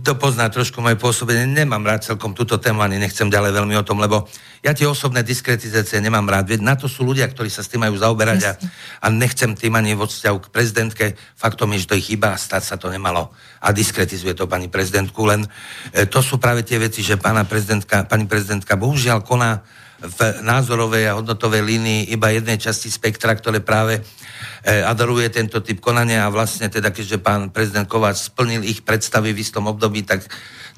kto 0.00 0.16
pozná 0.16 0.48
trošku 0.48 0.80
moje 0.80 0.96
pôsobenie, 0.96 1.44
nemám 1.44 1.84
rád 1.84 2.08
celkom 2.08 2.32
túto 2.32 2.56
tému, 2.56 2.80
ani 2.80 2.96
nechcem 2.96 3.28
ďalej 3.28 3.52
veľmi 3.52 3.76
o 3.76 3.84
tom, 3.84 4.00
lebo 4.00 4.24
ja 4.64 4.72
tie 4.72 4.88
osobné 4.88 5.20
diskretizácie 5.20 6.00
nemám 6.00 6.24
rád. 6.24 6.48
Veď 6.48 6.64
na 6.64 6.72
to 6.72 6.88
sú 6.88 7.04
ľudia, 7.04 7.28
ktorí 7.28 7.52
sa 7.52 7.60
s 7.60 7.68
tým 7.68 7.84
majú 7.84 8.00
zaoberať 8.00 8.40
a, 8.48 8.52
a 9.04 9.06
nechcem 9.12 9.52
tým 9.52 9.76
ani 9.76 9.92
vo 9.92 10.08
vzťahu 10.08 10.38
k 10.40 10.52
prezidentke. 10.52 11.06
Faktom 11.36 11.68
je, 11.76 11.84
že 11.84 11.88
to 11.92 11.96
je 12.00 12.06
chyba 12.12 12.32
a 12.32 12.40
stať 12.40 12.64
sa 12.64 12.76
to 12.80 12.88
nemalo. 12.88 13.28
A 13.60 13.76
diskretizuje 13.76 14.32
to 14.32 14.48
pani 14.48 14.72
prezidentku, 14.72 15.20
len 15.28 15.44
e, 15.92 16.08
to 16.08 16.24
sú 16.24 16.40
práve 16.40 16.64
tie 16.64 16.80
veci, 16.80 17.04
že 17.04 17.20
pána 17.20 17.44
prezidentka, 17.44 18.08
pani 18.08 18.24
prezidentka 18.24 18.80
bohužiaľ 18.80 19.20
koná 19.20 19.60
v 20.00 20.40
názorovej 20.40 21.12
a 21.12 21.16
hodnotovej 21.20 21.60
línii 21.60 22.08
iba 22.08 22.32
jednej 22.32 22.56
časti 22.56 22.88
spektra, 22.88 23.36
ktoré 23.36 23.60
práve 23.60 24.00
e, 24.64 24.84
adoruje 24.84 25.28
tento 25.32 25.60
typ 25.64 25.80
konania 25.80 26.24
a 26.26 26.32
vlastne 26.32 26.68
teda, 26.68 26.92
keďže 26.92 27.20
pán 27.20 27.52
prezident 27.52 27.88
Kováč 27.88 28.32
splnil 28.32 28.64
ich 28.64 28.84
predstavy 28.84 29.32
v 29.32 29.42
istom 29.42 29.68
období, 29.68 30.04
tak 30.04 30.24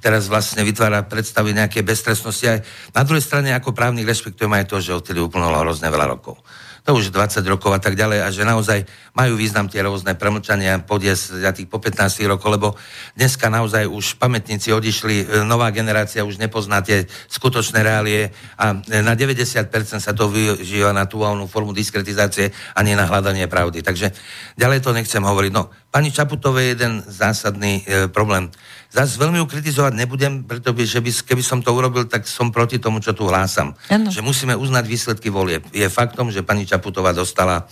teraz 0.03 0.26
vlastne 0.26 0.66
vytvára 0.66 1.07
predstavy 1.07 1.55
nejaké 1.55 1.87
beztrestnosti. 1.87 2.47
Aj 2.51 2.61
na 2.95 3.03
druhej 3.07 3.22
strane, 3.22 3.55
ako 3.55 3.70
právnik, 3.70 4.11
rešpektujem 4.11 4.51
aj 4.51 4.66
to, 4.66 4.76
že 4.83 4.99
odtedy 4.99 5.22
uplynulo 5.22 5.62
hrozne 5.62 5.91
veľa 5.91 6.07
rokov. 6.11 6.43
To 6.83 6.99
už 6.99 7.14
20 7.14 7.47
rokov 7.47 7.70
a 7.70 7.78
tak 7.78 7.95
ďalej 7.95 8.26
a 8.26 8.28
že 8.35 8.43
naozaj 8.43 8.83
majú 9.14 9.39
význam 9.39 9.70
tie 9.70 9.87
rôzne 9.87 10.18
premlčania 10.18 10.83
podies 10.83 11.30
za 11.30 11.55
tých 11.55 11.70
po 11.70 11.78
15 11.78 12.26
rokov, 12.26 12.49
lebo 12.51 12.68
dneska 13.14 13.47
naozaj 13.47 13.87
už 13.87 14.18
pamätníci 14.18 14.74
odišli, 14.74 15.16
e, 15.22 15.24
nová 15.47 15.70
generácia 15.70 16.26
už 16.26 16.43
nepozná 16.43 16.83
tie 16.83 17.07
skutočné 17.30 17.87
reálie 17.87 18.35
a 18.59 18.83
e, 18.83 18.99
na 18.99 19.14
90% 19.14 19.70
sa 20.03 20.11
to 20.11 20.26
využíva 20.26 20.91
na 20.91 21.07
tú 21.07 21.22
voľnú 21.22 21.47
formu 21.47 21.70
diskretizácie 21.70 22.51
a 22.74 22.83
nie 22.83 22.99
na 22.99 23.07
hľadanie 23.07 23.47
pravdy. 23.47 23.78
Takže 23.87 24.11
ďalej 24.59 24.83
to 24.83 24.91
nechcem 24.91 25.22
hovoriť. 25.22 25.53
No, 25.55 25.70
pani 25.95 26.11
Čaputovej 26.11 26.66
je 26.66 26.72
jeden 26.74 26.93
zásadný 27.07 27.87
e, 27.87 28.11
problém. 28.11 28.51
Zas 28.93 29.16
veľmi 29.16 29.40
ju 29.40 29.49
kritizovať 29.49 29.97
nebudem, 29.97 30.45
pretože 30.45 30.84
že 30.84 31.01
by, 31.01 31.11
keby 31.24 31.40
som 31.40 31.64
to 31.64 31.72
urobil, 31.72 32.05
tak 32.05 32.28
som 32.28 32.53
proti 32.53 32.76
tomu, 32.76 33.01
čo 33.01 33.16
tu 33.16 33.24
hlásam. 33.24 33.72
Áno. 33.88 34.12
Že 34.12 34.20
musíme 34.20 34.53
uznať 34.53 34.84
výsledky 34.84 35.32
volieb. 35.32 35.64
Je 35.72 35.88
faktom, 35.88 36.28
že 36.28 36.45
pani 36.45 36.68
Čaputová 36.68 37.16
dostala 37.16 37.64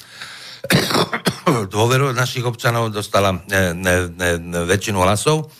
dôveru 1.77 2.13
od 2.13 2.17
našich 2.17 2.41
občanov, 2.41 2.89
dostala 2.89 3.37
ne, 3.53 3.77
ne, 3.77 3.95
ne, 4.09 4.31
ne, 4.41 4.61
väčšinu 4.65 4.97
hlasov. 5.05 5.53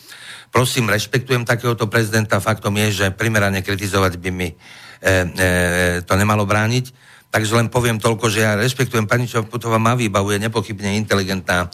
Prosím, 0.49 0.89
rešpektujem 0.89 1.45
takéhoto 1.45 1.85
prezidenta. 1.85 2.41
Faktom 2.41 2.75
je, 2.81 3.05
že 3.05 3.15
primerane 3.15 3.61
kritizovať 3.61 4.17
by 4.17 4.29
mi 4.33 4.49
e, 4.49 4.55
e, 4.57 5.47
to 6.01 6.13
nemalo 6.17 6.43
brániť. 6.43 7.10
Takže 7.31 7.55
len 7.55 7.71
poviem 7.71 7.95
toľko, 7.95 8.27
že 8.27 8.43
ja 8.43 8.59
rešpektujem 8.59 9.07
pani 9.07 9.23
Čaputová, 9.23 9.79
má 9.79 9.95
výbavu, 9.95 10.35
je 10.35 10.43
nepochybne 10.43 10.99
inteligentná, 10.99 11.71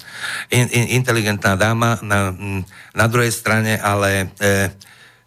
in, 0.53 0.69
in, 0.69 1.01
inteligentná 1.01 1.57
dáma 1.57 1.97
na, 2.05 2.29
na 2.93 3.05
druhej 3.09 3.33
strane, 3.33 3.73
ale 3.81 4.29
e, 4.37 4.69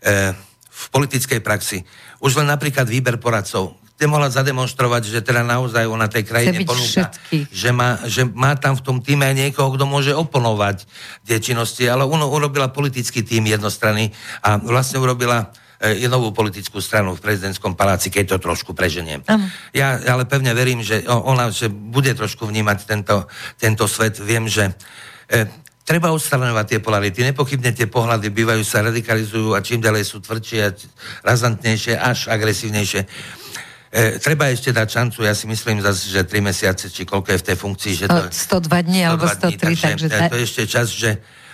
e, 0.07 0.31
v 0.70 0.85
politickej 0.95 1.43
praxi. 1.43 1.83
Už 2.22 2.39
len 2.39 2.47
napríklad 2.47 2.87
výber 2.87 3.18
poradcov, 3.18 3.74
nemohla 4.01 4.33
zademonstrovať, 4.33 5.12
že 5.12 5.20
teda 5.20 5.45
naozaj 5.45 5.85
ona 5.85 6.09
tej 6.09 6.24
krajine 6.24 6.64
ponúka, 6.64 7.12
že 7.53 7.70
má, 7.74 8.01
že 8.09 8.24
má 8.24 8.57
tam 8.57 8.72
v 8.72 8.83
tom 8.87 8.97
týme 9.05 9.28
aj 9.28 9.37
niekoho, 9.37 9.76
kto 9.76 9.85
môže 9.85 10.16
oponovať 10.16 10.89
tie 11.28 11.37
činnosti, 11.37 11.85
ale 11.85 12.09
ono 12.09 12.33
urobila 12.33 12.72
politický 12.72 13.20
tým 13.20 13.51
jednostranný 13.53 14.09
a 14.41 14.57
vlastne 14.57 15.03
urobila 15.03 15.53
e, 15.81 16.05
je 16.05 16.09
novú 16.12 16.31
politickú 16.31 16.78
stranu 16.78 17.16
v 17.16 17.24
prezidentskom 17.24 17.72
paláci, 17.72 18.12
keď 18.12 18.37
to 18.37 18.53
trošku 18.53 18.76
preženiem. 18.76 19.24
Áno. 19.24 19.49
Ja 19.72 19.97
ale 19.97 20.28
pevne 20.28 20.53
verím, 20.53 20.85
že 20.85 21.03
ona 21.09 21.49
že 21.49 21.72
bude 21.72 22.12
trošku 22.12 22.45
vnímať 22.45 22.78
tento, 22.85 23.26
tento 23.57 23.89
svet. 23.89 24.20
Viem, 24.20 24.47
že 24.47 24.76
e, 25.26 25.49
treba 25.89 26.14
odstraňovať 26.14 26.66
tie 26.76 26.81
polarity. 26.85 27.26
Nepochybne 27.26 27.74
tie 27.74 27.91
pohľady 27.91 28.31
bývajú 28.31 28.62
sa, 28.62 28.87
radikalizujú 28.87 29.57
a 29.57 29.64
čím 29.64 29.83
ďalej 29.83 30.05
sú 30.07 30.22
tvrdšie 30.22 30.59
a 30.62 30.70
razantnejšie, 31.26 31.99
až 31.99 32.31
agresívnejšie. 32.31 33.03
E, 33.91 34.22
treba 34.22 34.47
ešte 34.55 34.70
dať 34.70 34.87
šancu, 34.87 35.26
ja 35.26 35.35
si 35.35 35.51
myslím 35.51 35.83
zase, 35.83 36.14
že 36.14 36.22
3 36.22 36.47
mesiace, 36.47 36.87
či 36.95 37.03
koľko 37.03 37.35
je 37.35 37.39
v 37.43 37.47
tej 37.51 37.57
funkcii, 37.59 37.93
že 37.99 38.07
to... 38.07 38.22
102 38.31 38.87
dní 38.87 39.03
alebo 39.03 39.26
102 39.26 39.51
dní, 39.51 39.74
103, 39.74 39.83
takže... 39.83 40.07
e, 40.07 40.18
to 40.31 40.37
je 40.39 40.45
ešte 40.47 40.62
čas, 40.70 40.87
že 40.95 41.11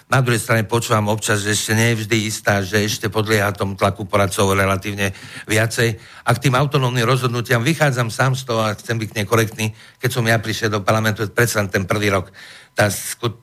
na 0.06 0.22
druhej 0.22 0.38
strane 0.38 0.62
počúvam 0.62 1.10
občas, 1.10 1.42
že 1.42 1.50
ešte 1.50 1.74
nie 1.74 1.90
je 1.90 2.06
vždy 2.06 2.16
istá, 2.30 2.62
že 2.62 2.78
ešte 2.78 3.10
podlieha 3.10 3.50
tomu 3.50 3.74
tlaku 3.74 4.06
poradcov 4.06 4.54
relatívne 4.54 5.10
viacej. 5.50 5.98
A 6.22 6.30
k 6.30 6.42
tým 6.46 6.54
autonómnym 6.54 7.02
rozhodnutiam 7.02 7.66
vychádzam 7.66 8.14
sám 8.14 8.38
z 8.38 8.46
toho 8.46 8.62
a 8.62 8.78
chcem 8.78 9.02
byť 9.02 9.10
nekorektný, 9.18 9.74
keď 9.98 10.10
som 10.14 10.22
ja 10.22 10.38
prišiel 10.38 10.70
do 10.70 10.86
parlamentu, 10.86 11.26
predsa 11.26 11.66
ten 11.66 11.90
prvý 11.90 12.14
rok, 12.14 12.30
tá, 12.78 12.86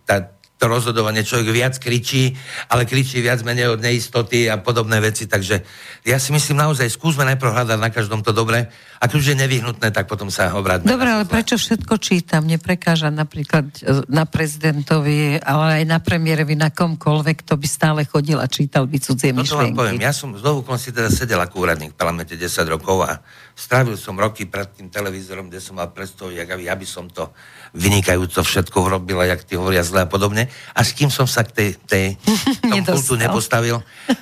tá, 0.08 0.32
to 0.56 0.66
rozhodovanie, 0.72 1.28
človek 1.28 1.52
viac 1.52 1.76
kričí, 1.76 2.32
ale 2.72 2.88
kričí 2.88 3.20
viac 3.20 3.44
menej 3.44 3.76
od 3.76 3.84
neistoty 3.84 4.48
a 4.48 4.56
podobné 4.56 5.04
veci, 5.04 5.28
takže 5.28 5.68
ja 6.08 6.16
si 6.16 6.32
myslím 6.32 6.64
naozaj, 6.64 6.88
skúsme 6.88 7.28
najprv 7.28 7.52
hľadať 7.52 7.80
na 7.84 7.92
každom 7.92 8.24
to 8.24 8.32
dobre, 8.32 8.72
ak 9.04 9.12
už 9.20 9.36
je 9.36 9.36
nevyhnutné, 9.36 9.92
tak 9.92 10.08
potom 10.08 10.32
sa 10.32 10.56
obráťme. 10.56 10.88
Dobre, 10.88 11.12
ale 11.12 11.28
prečo 11.28 11.60
všetko 11.60 12.00
čítam? 12.00 12.48
Neprekáža 12.48 13.12
napríklad 13.12 13.68
e, 13.84 14.08
na 14.08 14.24
prezidentovi, 14.24 15.44
ale 15.44 15.84
aj 15.84 15.86
na 15.92 16.00
premiérovi, 16.00 16.56
na 16.56 16.72
komkoľvek, 16.72 17.44
to 17.44 17.60
by 17.60 17.68
stále 17.68 18.00
chodil 18.08 18.40
a 18.40 18.48
čítal 18.48 18.88
by 18.88 18.96
cudzie 19.04 19.36
No 19.36 19.44
myšlienky. 19.44 19.76
poviem, 19.76 20.00
ja 20.00 20.16
som 20.16 20.32
znovu 20.32 20.64
konci 20.64 20.96
teda 20.96 21.12
sedel 21.12 21.44
ako 21.44 21.68
úradník 21.68 21.92
v 21.92 22.00
parlamente 22.00 22.40
10 22.40 22.48
rokov 22.72 23.04
a 23.04 23.20
strávil 23.60 24.00
som 24.00 24.16
roky 24.16 24.48
pred 24.48 24.72
tým 24.72 24.88
televízorom, 24.88 25.52
kde 25.52 25.60
som 25.60 25.76
mal 25.76 25.92
predstavu, 25.92 26.32
jak 26.32 26.48
aby, 26.48 26.72
aby 26.72 26.88
som 26.88 27.12
to 27.12 27.28
vynikajúco 27.76 28.40
všetko 28.40 28.88
urobil 28.88 29.20
a 29.20 29.36
jak 29.36 29.44
ty 29.44 29.60
hovoria 29.60 29.84
zle 29.84 30.06
a 30.06 30.08
podobne. 30.08 30.48
Až 30.72 30.96
kým 30.96 31.12
som 31.12 31.28
sa 31.28 31.44
k 31.44 31.52
tej, 31.52 31.70
tej 31.92 32.06
tom 32.64 32.80
Nedostal. 32.80 32.96
pultu 32.96 33.14
nepostavil 33.20 33.78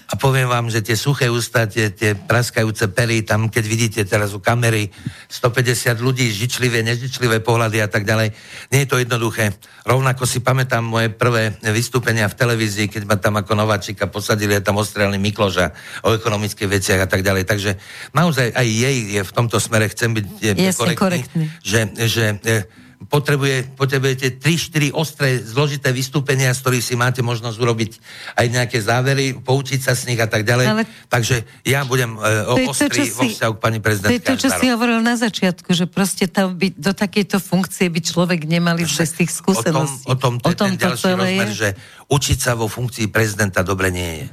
a 0.09 0.13
poviem 0.17 0.49
vám, 0.49 0.73
že 0.73 0.82
tie 0.82 0.97
suché 0.97 1.29
ústa, 1.29 1.69
tie, 1.69 1.93
tie 1.93 2.17
praskajúce 2.17 2.89
pery, 2.89 3.21
tam 3.21 3.45
keď 3.45 3.63
vidíte 3.69 4.01
teraz 4.09 4.34
u 4.34 4.41
kamery 4.41 4.70
150 4.72 5.99
ľudí, 5.99 6.32
žičlivé, 6.32 6.86
nežičlivé 6.86 7.43
pohľady 7.43 7.84
a 7.84 7.89
tak 7.91 8.07
ďalej, 8.07 8.32
nie 8.72 8.80
je 8.84 8.89
to 8.89 8.97
jednoduché. 9.01 9.55
Rovnako 9.84 10.24
si 10.30 10.39
pamätám 10.39 10.86
moje 10.86 11.09
prvé 11.11 11.57
vystúpenia 11.74 12.30
v 12.32 12.38
televízii, 12.38 12.88
keď 12.88 13.03
ma 13.09 13.17
tam 13.17 13.39
ako 13.41 13.51
nováčika 13.57 14.07
posadili 14.07 14.55
a 14.55 14.63
tam 14.63 14.80
ostrelili 14.80 15.19
Mikloža 15.19 15.76
o 16.07 16.15
ekonomických 16.15 16.69
veciach 16.69 16.99
a 17.03 17.07
tak 17.09 17.26
ďalej. 17.26 17.43
Takže 17.49 17.72
naozaj 18.15 18.53
aj 18.55 18.67
jej 18.67 18.97
je 19.17 19.22
v 19.22 19.32
tomto 19.32 19.57
smere, 19.59 19.91
chcem 19.91 20.15
byť 20.15 20.26
je, 20.39 20.51
Jasne, 20.55 20.93
korektný. 20.95 21.45
že, 21.65 21.91
že 22.07 22.26
e, 22.45 22.80
potrebuje, 23.09 23.73
potrebujete 23.73 24.37
3-4 24.37 24.93
ostré, 24.93 25.41
zložité 25.41 25.89
vystúpenia, 25.89 26.53
z 26.53 26.61
ktorých 26.61 26.85
si 26.85 26.93
máte 26.93 27.21
možnosť 27.25 27.57
urobiť 27.57 27.91
aj 28.37 28.45
nejaké 28.51 28.77
závery, 28.77 29.33
poučiť 29.41 29.79
sa 29.81 29.97
z 29.97 30.13
nich 30.13 30.19
a 30.21 30.29
tak 30.29 30.45
ďalej. 30.45 30.65
Ale- 30.69 30.85
Takže 31.09 31.43
ja 31.65 31.81
budem 31.87 32.17
e, 32.17 32.21
To 32.21 32.55
to, 32.55 32.71
ostrý 32.71 33.09
čo 33.09 33.17
vo 33.17 33.23
vzťahu 33.25 33.53
k 33.57 33.59
pani 33.59 33.79
To 33.79 33.81
je 33.81 33.85
prezidentke. 33.85 34.27
to, 34.27 34.33
čo 34.37 34.49
si 34.53 34.65
hovoril 34.69 34.99
na 35.01 35.15
začiatku, 35.17 35.69
že 35.73 35.85
proste 35.89 36.29
tam 36.29 36.53
by, 36.53 36.77
do 36.77 36.91
takejto 36.93 37.41
funkcie 37.41 37.89
by 37.89 37.99
človek 38.03 38.45
nemal 38.45 38.77
ísť 38.77 38.95
bez 39.01 39.11
tých 39.17 39.31
skúseností. 39.33 40.05
O 40.05 40.15
tom, 40.19 40.37
o 40.37 40.41
tom, 40.41 40.43
to 40.43 40.53
je 40.53 40.57
ten 40.57 40.75
to 40.77 40.83
ďalší 40.85 41.03
celé 41.03 41.17
rozmer, 41.17 41.49
je. 41.49 41.55
že 41.57 41.69
učiť 42.11 42.37
sa 42.37 42.51
vo 42.59 42.67
funkcii 42.67 43.07
prezidenta 43.07 43.63
dobre 43.63 43.87
nie 43.89 44.11
je. 44.19 44.25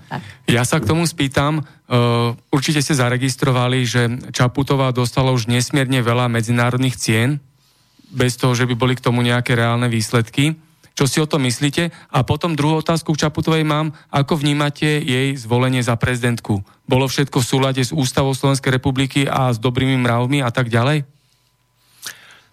Ja 0.50 0.66
sa 0.66 0.82
k 0.82 0.88
tomu 0.90 1.06
spýtam, 1.06 1.62
uh, 1.62 2.34
určite 2.50 2.82
ste 2.82 2.98
zaregistrovali, 2.98 3.86
že 3.86 4.02
Čaputová 4.34 4.90
dostala 4.90 5.30
už 5.30 5.46
nesmierne 5.46 6.02
veľa 6.02 6.26
medzinárodných 6.26 6.98
cien, 6.98 7.38
bez 8.08 8.40
toho, 8.40 8.56
že 8.56 8.64
by 8.64 8.74
boli 8.74 8.94
k 8.96 9.04
tomu 9.04 9.20
nejaké 9.20 9.52
reálne 9.52 9.88
výsledky. 9.88 10.56
Čo 10.98 11.06
si 11.06 11.22
o 11.22 11.30
tom 11.30 11.46
myslíte? 11.46 11.94
A 12.10 12.26
potom 12.26 12.58
druhú 12.58 12.82
otázku 12.82 13.14
k 13.14 13.22
Čaputovej 13.22 13.62
mám. 13.62 13.94
Ako 14.10 14.34
vnímate 14.34 14.98
jej 14.98 15.30
zvolenie 15.38 15.78
za 15.78 15.94
prezidentku? 15.94 16.66
Bolo 16.90 17.06
všetko 17.06 17.38
v 17.38 17.46
súlade 17.46 17.82
s 17.86 17.94
Ústavou 17.94 18.34
Slovenskej 18.34 18.74
republiky 18.74 19.22
a 19.30 19.54
s 19.54 19.62
dobrými 19.62 19.94
mravmi 19.94 20.42
a 20.42 20.50
tak 20.50 20.66
ďalej? 20.66 21.06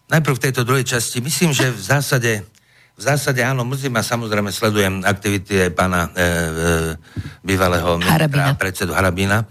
Najprv 0.06 0.36
v 0.38 0.44
tejto 0.46 0.62
druhej 0.62 0.86
časti. 0.86 1.26
Myslím, 1.26 1.58
že 1.58 1.74
v 1.74 1.82
zásade, 1.82 2.46
v 2.94 3.02
zásade 3.02 3.42
áno, 3.42 3.66
mrzí 3.66 3.90
ma, 3.90 4.06
samozrejme 4.06 4.54
sledujem 4.54 5.02
aktivity 5.02 5.66
aj 5.66 5.72
pána 5.74 6.02
e, 6.06 6.10
e, 6.14 6.26
bývalého 7.42 7.98
ministra 7.98 8.30
Harabina. 8.30 8.54
a 8.54 8.60
predsedu 8.62 8.94
Harabína. 8.94 9.50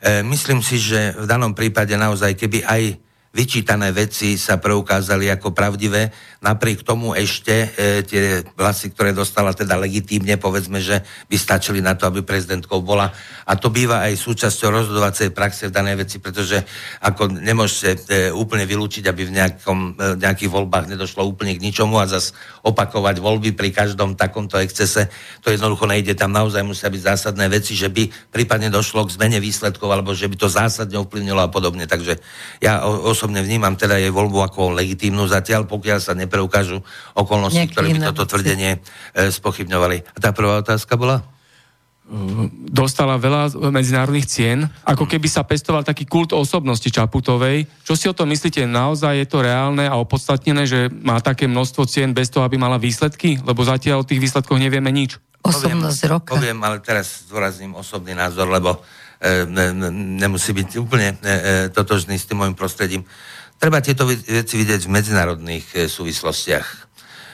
E, 0.00 0.24
myslím 0.24 0.64
si, 0.64 0.80
že 0.80 1.12
v 1.12 1.28
danom 1.28 1.52
prípade 1.52 1.92
naozaj, 2.00 2.32
keby 2.32 2.64
aj 2.64 2.96
vyčítané 3.32 3.96
veci 3.96 4.36
sa 4.36 4.60
preukázali 4.60 5.32
ako 5.32 5.56
pravdivé, 5.56 6.12
napriek 6.44 6.84
tomu 6.84 7.16
ešte 7.16 7.54
e, 7.72 8.04
tie 8.04 8.44
hlasy, 8.60 8.92
ktoré 8.92 9.16
dostala 9.16 9.56
teda 9.56 9.80
legitímne, 9.80 10.36
povedzme, 10.36 10.84
že 10.84 11.00
by 11.32 11.36
stačili 11.40 11.80
na 11.80 11.96
to, 11.96 12.04
aby 12.04 12.20
prezidentkou 12.20 12.84
bola. 12.84 13.08
A 13.48 13.56
to 13.56 13.72
býva 13.72 14.04
aj 14.04 14.20
súčasťou 14.20 14.68
rozhodovacej 14.68 15.32
praxe 15.32 15.72
v 15.72 15.74
danej 15.74 16.04
veci, 16.04 16.20
pretože 16.20 16.60
ako 17.00 17.32
nemôžete 17.40 17.88
e, 18.10 18.28
úplne 18.36 18.68
vylúčiť, 18.68 19.08
aby 19.08 19.22
v 19.24 19.34
nejakom, 19.40 19.78
e, 19.96 20.20
nejakých 20.20 20.52
voľbách 20.52 20.92
nedošlo 20.92 21.24
úplne 21.24 21.56
k 21.56 21.64
ničomu 21.64 21.96
a 21.96 22.10
zas 22.10 22.36
opakovať 22.60 23.16
voľby 23.16 23.56
pri 23.56 23.72
každom 23.72 24.12
takomto 24.12 24.60
excese, 24.60 25.08
to 25.40 25.48
jednoducho 25.48 25.88
nejde. 25.88 26.12
Tam 26.18 26.36
naozaj 26.36 26.60
musia 26.66 26.92
byť 26.92 27.00
zásadné 27.00 27.48
veci, 27.48 27.72
že 27.72 27.88
by 27.88 28.28
prípadne 28.28 28.68
došlo 28.68 29.08
k 29.08 29.14
zmene 29.16 29.40
výsledkov 29.40 29.88
alebo 29.88 30.12
že 30.12 30.28
by 30.28 30.36
to 30.36 30.52
zásadne 30.52 31.00
ovplyvnilo 31.00 31.40
a 31.40 31.48
podobne. 31.48 31.88
Takže 31.88 32.20
ja 32.60 32.84
o, 32.84 33.14
osobne 33.22 33.38
vnímam 33.46 33.78
teda 33.78 34.02
jej 34.02 34.10
voľbu 34.10 34.50
ako 34.50 34.74
legitímnu 34.74 35.30
zatiaľ, 35.30 35.70
pokiaľ 35.70 35.98
sa 36.02 36.18
nepreukážu 36.18 36.82
okolnosti, 37.14 37.54
Nejaké 37.54 37.78
ktoré 37.78 37.86
by 37.94 38.10
toto 38.10 38.26
veci. 38.26 38.30
tvrdenie 38.34 38.70
e, 38.74 38.78
spochybňovali. 39.30 39.96
A 40.10 40.18
tá 40.18 40.34
prvá 40.34 40.58
otázka 40.58 40.98
bola? 40.98 41.22
dostala 42.68 43.16
veľa 43.16 43.56
medzinárodných 43.72 44.28
cien, 44.28 44.58
ako 44.84 45.08
keby 45.08 45.32
sa 45.32 45.48
pestoval 45.48 45.80
taký 45.80 46.04
kult 46.04 46.36
osobnosti 46.36 46.84
Čaputovej. 46.84 47.64
Čo 47.88 47.94
si 47.96 48.04
o 48.04 48.12
tom 48.12 48.28
myslíte? 48.28 48.68
Naozaj 48.68 49.24
je 49.24 49.26
to 49.30 49.40
reálne 49.40 49.88
a 49.88 49.96
opodstatnené, 49.96 50.68
že 50.68 50.92
má 50.92 51.24
také 51.24 51.48
množstvo 51.48 51.88
cien 51.88 52.12
bez 52.12 52.28
toho, 52.28 52.44
aby 52.44 52.60
mala 52.60 52.76
výsledky? 52.76 53.40
Lebo 53.40 53.64
zatiaľ 53.64 54.04
o 54.04 54.08
tých 54.08 54.20
výsledkoch 54.20 54.60
nevieme 54.60 54.92
nič. 54.92 55.16
Osobnosť 55.40 56.00
poviem, 56.04 56.12
roka. 56.12 56.30
Poviem, 56.36 56.58
ale 56.60 56.76
teraz 56.84 57.24
zdôrazním 57.24 57.72
osobný 57.80 58.12
názor, 58.12 58.50
lebo 58.50 58.84
nemusí 60.18 60.50
byť 60.50 60.68
úplne 60.82 61.14
e, 61.14 61.16
e, 61.16 61.32
totožný 61.70 62.18
s 62.18 62.26
tým 62.26 62.42
môjim 62.42 62.58
prostredím. 62.58 63.06
Treba 63.62 63.78
tieto 63.78 64.02
veci 64.10 64.58
vidieť 64.58 64.82
v 64.82 64.90
medzinárodných 64.90 65.66
e, 65.74 65.76
súvislostiach. 65.86 66.90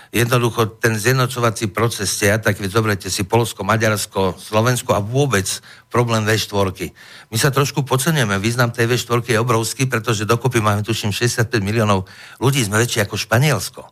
Jednoducho 0.08 0.80
ten 0.80 0.96
zjednocovací 0.96 1.68
proces 1.68 2.08
ste, 2.08 2.32
tak 2.40 2.56
keď 2.56 3.08
si 3.12 3.28
Polsko, 3.28 3.60
Maďarsko, 3.60 4.40
Slovensko 4.40 4.96
a 4.96 5.04
vôbec 5.04 5.44
problém 5.92 6.24
V4. 6.24 6.92
My 7.28 7.36
sa 7.36 7.52
trošku 7.52 7.84
podceňujeme, 7.84 8.40
význam 8.40 8.72
tej 8.72 8.88
V4 8.88 9.36
je 9.36 9.40
obrovský, 9.40 9.84
pretože 9.84 10.24
dokopy 10.24 10.64
máme 10.64 10.80
tuším 10.80 11.12
65 11.12 11.60
miliónov 11.60 12.08
ľudí, 12.40 12.64
sme 12.64 12.80
väčší 12.80 13.04
ako 13.04 13.20
Španielsko. 13.20 13.82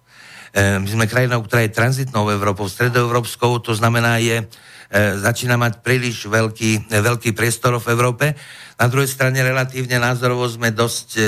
E, 0.57 0.81
my 0.81 0.89
sme 0.89 1.05
krajinou, 1.05 1.45
ktorá 1.45 1.69
je 1.69 1.77
tranzitnou 1.77 2.33
Európou, 2.33 2.65
stredoeurópskou, 2.65 3.61
to 3.61 3.77
znamená, 3.77 4.17
je, 4.17 4.41
e, 4.41 4.45
začína 5.19 5.59
mať 5.59 5.83
príliš 5.83 6.31
veľký, 6.31 6.91
e, 6.91 6.99
veľký 7.03 7.35
priestor 7.35 7.79
v 7.83 7.87
Európe. 7.91 8.27
Na 8.77 8.93
druhej 8.93 9.09
strane 9.09 9.41
relatívne 9.41 9.97
názorovo 9.97 10.45
sme 10.45 10.69
dosť 10.69 11.09
e, 11.17 11.21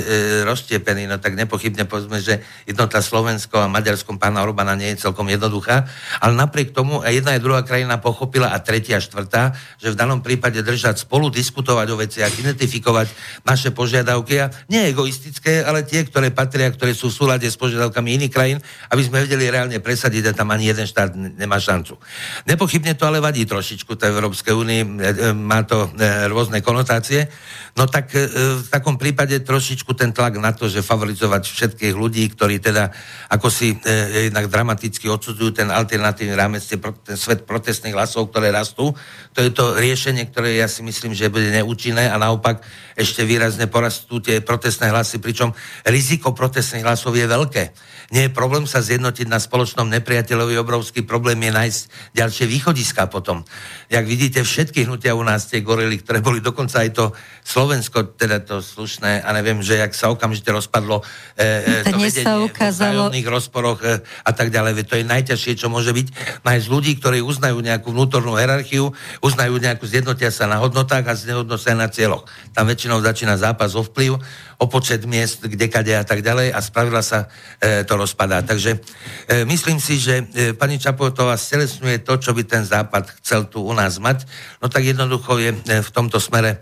roztiepení, 0.44 1.09
no 1.09 1.16
tak 1.16 1.32
nepochybne 1.32 1.88
povedzme, 1.88 2.20
že 2.20 2.44
jednota 2.68 3.01
Slovensko 3.01 3.64
a 3.64 3.72
Maďarskom 3.72 4.20
pána 4.20 4.44
Orbána 4.44 4.76
nie 4.76 4.92
je 4.92 5.09
celkom 5.09 5.24
jednoduchá, 5.32 5.88
ale 6.20 6.36
napriek 6.36 6.76
tomu 6.76 7.01
jedna 7.09 7.32
aj 7.32 7.40
druhá 7.40 7.64
krajina 7.64 7.96
pochopila 8.05 8.53
a 8.53 8.61
tretia 8.61 9.01
a 9.01 9.05
štvrtá, 9.05 9.57
že 9.80 9.88
v 9.88 9.96
danom 9.96 10.20
prípade 10.20 10.61
držať 10.61 11.09
spolu, 11.09 11.32
diskutovať 11.32 11.88
o 11.88 11.96
veciach, 11.96 12.28
identifikovať 12.36 13.09
naše 13.49 13.72
požiadavky. 13.72 14.44
A 14.44 14.53
nie 14.68 14.84
egoistické, 14.92 15.64
ale 15.64 15.88
tie, 15.88 16.05
ktoré 16.05 16.28
patria, 16.28 16.68
ktoré 16.68 16.92
sú 16.92 17.09
v 17.09 17.16
súlade 17.16 17.49
s 17.49 17.57
požiadavkami 17.57 18.12
iných 18.20 18.32
krajín, 18.32 18.61
aby 18.92 19.01
sme 19.01 19.24
vedeli 19.24 19.49
reálne 19.49 19.80
presadiť 19.80 20.30
a 20.30 20.36
tam 20.36 20.53
ani 20.53 20.68
jeden 20.68 20.84
štát 20.84 21.16
nemá 21.16 21.57
šancu. 21.57 21.96
Nepochybne 22.44 22.92
to 22.92 23.09
ale 23.09 23.24
vadí 23.24 23.49
trošičku 23.49 23.96
tej 23.96 24.12
Európskej 24.12 24.53
únii, 24.53 24.80
e, 24.84 24.88
e, 24.88 25.14
má 25.32 25.64
to 25.64 25.88
e, 25.96 26.28
rôzne 26.28 26.61
konotácie, 26.61 27.38
no 27.78 27.86
tak 27.86 28.11
e, 28.14 28.26
v 28.59 28.68
takom 28.70 28.99
prípade 28.99 29.39
trošičku 29.43 29.95
ten 29.95 30.11
tlak 30.11 30.39
na 30.43 30.51
to, 30.51 30.66
že 30.66 30.82
favorizovať 30.82 31.43
všetkých 31.47 31.95
ľudí, 31.95 32.26
ktorí 32.34 32.59
teda 32.59 32.91
ako 33.30 33.49
si 33.53 33.74
e, 33.74 34.30
jednak 34.30 34.51
dramaticky 34.51 35.07
odsudzujú 35.07 35.62
ten 35.62 35.68
alternatívny 35.70 36.34
rámec, 36.34 36.66
ten 36.66 37.16
svet 37.18 37.47
protestných 37.47 37.95
hlasov, 37.95 38.34
ktoré 38.34 38.51
rastú, 38.51 38.95
to 39.36 39.41
je 39.45 39.51
to 39.55 39.78
riešenie, 39.78 40.26
ktoré 40.30 40.59
ja 40.59 40.66
si 40.66 40.82
myslím, 40.82 41.14
že 41.14 41.30
bude 41.30 41.51
neúčinné 41.55 42.11
a 42.11 42.16
naopak 42.18 42.62
ešte 42.99 43.22
výrazne 43.22 43.70
porastú 43.70 44.18
tie 44.18 44.43
protestné 44.43 44.91
hlasy, 44.91 45.22
pričom 45.22 45.55
riziko 45.86 46.34
protestných 46.34 46.82
hlasov 46.82 47.14
je 47.14 47.30
veľké. 47.30 47.64
Nie 48.09 48.26
je 48.26 48.32
problém 48.32 48.64
sa 48.64 48.80
zjednotiť 48.80 49.28
na 49.28 49.36
spoločnom 49.36 49.84
nepriateľovi, 49.93 50.57
obrovský 50.57 51.05
problém 51.05 51.39
je 51.45 51.53
nájsť 51.53 51.80
ďalšie 52.16 52.45
východiska 52.49 53.05
potom. 53.12 53.45
Jak 53.93 54.05
vidíte, 54.09 54.41
všetky 54.41 54.89
hnutia 54.89 55.12
u 55.12 55.20
nás, 55.20 55.45
tie 55.45 55.61
gorily, 55.61 56.01
ktoré 56.01 56.24
boli 56.24 56.41
dokonca 56.41 56.80
aj 56.80 56.91
to 56.97 57.12
Slovensko, 57.49 58.12
teda 58.12 58.45
to 58.45 58.61
slušné, 58.61 59.24
a 59.24 59.29
neviem, 59.33 59.64
že 59.64 59.81
jak 59.81 59.97
sa 59.97 60.12
okamžite 60.12 60.53
rozpadlo 60.53 61.01
e, 61.33 61.81
e, 61.81 61.89
To 61.89 61.97
dnes 61.97 62.12
sa 62.12 62.37
vedenie 62.37 62.45
ukázalo- 62.45 63.09
v 63.09 63.24
rozporoch 63.24 63.81
e, 63.81 64.05
a 64.05 64.31
tak 64.37 64.53
ďalej. 64.53 64.85
To 64.85 65.01
je 65.01 65.05
najťažšie, 65.09 65.57
čo 65.57 65.72
môže 65.72 65.97
byť. 65.97 66.07
Nájsť 66.45 66.66
ľudí, 66.68 67.01
ktorí 67.01 67.24
uznajú 67.24 67.64
nejakú 67.64 67.89
vnútornú 67.97 68.37
hierarchiu, 68.37 68.93
uznajú 69.24 69.57
nejakú, 69.57 69.89
zjednotia 69.89 70.29
sa 70.29 70.45
na 70.45 70.61
hodnotách 70.61 71.09
a 71.09 71.16
zjednotia 71.16 71.72
na 71.72 71.89
cieľoch. 71.89 72.29
Tam 72.53 72.68
väčšinou 72.68 73.01
začína 73.01 73.41
zápas 73.41 73.72
o 73.72 73.81
vplyv, 73.81 74.20
o 74.59 74.64
počet 74.66 75.07
miest, 75.07 75.47
kde, 75.47 75.70
kade 75.70 75.95
a 75.95 76.05
tak 76.05 76.20
ďalej 76.20 76.53
a 76.53 76.59
spravila 76.61 77.01
sa 77.01 77.33
e, 77.62 77.87
to 77.87 77.95
rozpadá. 77.97 78.43
Takže 78.43 78.76
e, 78.76 79.47
myslím 79.49 79.79
si, 79.81 79.97
že 79.97 80.26
e, 80.35 80.53
pani 80.53 80.76
Čapotová 80.76 81.39
stelesňuje 81.39 82.03
to, 82.03 82.18
čo 82.18 82.35
by 82.35 82.43
ten 82.43 82.66
západ 82.66 83.09
chcel 83.22 83.47
tu 83.47 83.62
u 83.62 83.72
nás 83.72 83.97
mať. 84.03 84.26
No 84.59 84.66
tak 84.66 84.83
jednoducho 84.83 85.39
je 85.39 85.55
e, 85.55 85.59
v 85.81 85.91
tomto 85.95 86.18
smere 86.18 86.59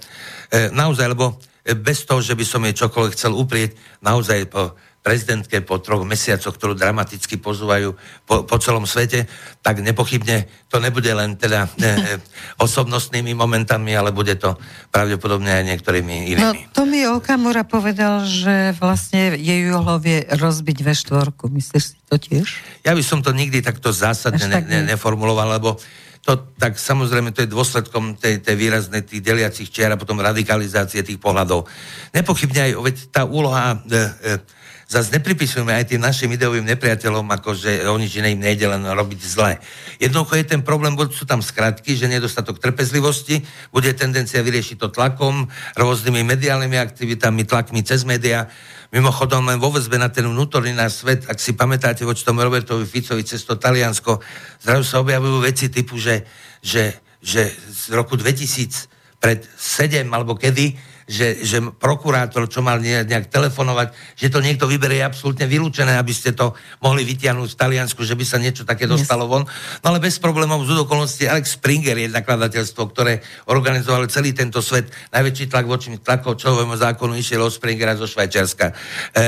naozaj, 0.73 1.07
lebo 1.13 1.37
e, 1.65 1.75
bez 1.75 2.07
toho, 2.07 2.23
že 2.23 2.35
by 2.39 2.45
som 2.47 2.63
jej 2.67 2.75
čokoľvek 2.75 3.13
chcel 3.15 3.33
uprieť, 3.35 3.75
naozaj 4.03 4.51
po 4.51 4.75
prezidentke 5.07 5.63
po 5.63 5.79
troch 5.79 6.03
mesiacoch, 6.03 6.51
ktorú 6.59 6.75
dramaticky 6.75 7.39
pozúvajú 7.39 7.95
po, 8.27 8.43
po 8.43 8.57
celom 8.59 8.91
svete, 8.91 9.31
tak 9.63 9.79
nepochybne 9.79 10.51
to 10.67 10.83
nebude 10.83 11.07
len 11.15 11.39
teda 11.39 11.71
e, 11.79 11.87
e, 11.87 12.19
osobnostnými 12.59 13.31
momentami, 13.39 13.95
ale 13.95 14.11
bude 14.11 14.35
to 14.35 14.59
pravdepodobne 14.91 15.63
aj 15.63 15.63
niektorými 15.63 16.35
No, 16.43 16.51
inými. 16.51 16.75
Tomi 16.75 17.07
Okamura 17.07 17.63
povedal, 17.63 18.27
že 18.27 18.75
vlastne 18.83 19.39
jej 19.39 19.71
úlohou 19.71 20.03
je 20.03 20.27
rozbiť 20.27 20.83
V4. 20.83 21.31
Myslíš 21.31 21.85
si 21.87 21.97
to 22.11 22.19
tiež? 22.19 22.59
Ja 22.83 22.99
by 22.99 23.03
som 23.07 23.23
to 23.23 23.31
nikdy 23.31 23.63
takto 23.63 23.95
zásadne 23.95 24.43
ne, 24.51 24.55
tak 24.59 24.67
ne, 24.67 24.83
nie. 24.83 24.91
neformuloval, 24.91 25.55
lebo 25.63 25.79
to 26.27 26.35
tak 26.59 26.75
samozrejme 26.75 27.31
to 27.31 27.47
je 27.47 27.55
dôsledkom 27.55 28.19
tej, 28.19 28.43
tej 28.43 28.59
výraznej 28.59 29.07
tých 29.07 29.23
deliacich 29.23 29.71
čiar 29.71 29.95
a 29.95 30.01
potom 30.01 30.19
radikalizácie 30.19 31.07
tých 31.07 31.23
pohľadov. 31.23 31.71
Nepochybne 32.11 32.67
aj 32.67 32.73
veď 32.83 32.97
tá 33.15 33.23
úloha 33.23 33.79
e, 33.87 34.35
e, 34.35 34.56
Zase 34.87 35.19
nepripisujeme 35.19 35.75
aj 35.75 35.91
tým 35.91 35.99
našim 35.99 36.31
ideovým 36.31 36.63
nepriateľom, 36.63 37.27
ako 37.35 37.59
že 37.59 37.83
o 37.91 37.99
nič 37.99 38.23
iné 38.23 38.39
im 38.39 38.39
nejde 38.39 38.71
len 38.71 38.87
robiť 38.87 39.19
zle. 39.19 39.59
Jednoducho 39.99 40.39
je 40.39 40.47
ten 40.47 40.63
problém, 40.63 40.95
budú 40.95 41.11
sú 41.11 41.27
tam 41.27 41.43
skratky, 41.43 41.99
že 41.99 42.07
nedostatok 42.07 42.63
trpezlivosti, 42.63 43.43
bude 43.75 43.91
tendencia 43.99 44.39
vyriešiť 44.47 44.79
to 44.79 44.95
tlakom, 44.95 45.51
rôznymi 45.75 46.23
mediálnymi 46.23 46.79
aktivitami, 46.79 47.43
tlakmi 47.43 47.83
cez 47.83 48.07
médiá. 48.07 48.47
Mimochodom, 48.95 49.51
len 49.51 49.59
vo 49.59 49.75
väzbe 49.75 49.99
na 49.99 50.07
ten 50.07 50.23
vnútorný 50.23 50.71
náš 50.71 51.03
svet, 51.03 51.27
ak 51.27 51.43
si 51.43 51.59
pamätáte 51.59 52.07
voči 52.07 52.23
tomu 52.23 52.47
Robertovi 52.47 52.87
Ficovi 52.87 53.27
cez 53.27 53.43
to 53.43 53.59
Taliansko, 53.59 54.23
zrazu 54.63 54.87
sa 54.87 55.03
objavujú 55.03 55.43
veci 55.43 55.67
typu, 55.67 55.99
že, 55.99 56.23
že, 56.63 56.95
že 57.19 57.51
z 57.51 57.91
roku 57.91 58.15
2000 58.15 58.87
pred 59.19 59.43
7 59.59 60.07
alebo 60.15 60.39
kedy 60.39 60.79
že, 61.07 61.47
že 61.47 61.63
prokurátor, 61.63 62.51
čo 62.51 62.67
mal 62.67 62.83
ne- 62.83 63.07
nejak 63.07 63.31
telefonovať, 63.31 63.95
že 64.19 64.27
to 64.27 64.43
niekto 64.43 64.67
vyberie 64.67 64.99
je 65.01 65.07
absolútne 65.07 65.47
vylúčené, 65.47 65.95
aby 65.95 66.11
ste 66.11 66.35
to 66.35 66.59
mohli 66.83 67.07
vytiahnuť 67.07 67.55
v 67.55 67.59
Taliansku, 67.59 68.03
že 68.03 68.19
by 68.19 68.25
sa 68.27 68.43
niečo 68.43 68.67
také 68.67 68.91
dostalo 68.91 69.31
von. 69.31 69.47
No 69.81 69.87
ale 69.95 70.03
bez 70.03 70.19
problémov 70.19 70.67
z 70.67 70.83
okolností 70.83 71.31
Alex 71.31 71.55
Springer 71.55 71.95
je 71.95 72.11
nakladateľstvo, 72.11 72.83
ktoré 72.91 73.23
organizovalo 73.47 74.11
celý 74.11 74.35
tento 74.35 74.59
svet. 74.59 74.91
Najväčší 75.15 75.47
tlak 75.47 75.71
voči 75.71 75.95
tlakov 76.03 76.43
človému 76.43 76.75
zákonu 76.75 77.15
išiel 77.15 77.47
od 77.47 77.55
Springera 77.55 77.95
zo 77.95 78.11
Švajčiarska. 78.11 78.67
E, 78.67 78.75
e, 79.15 79.25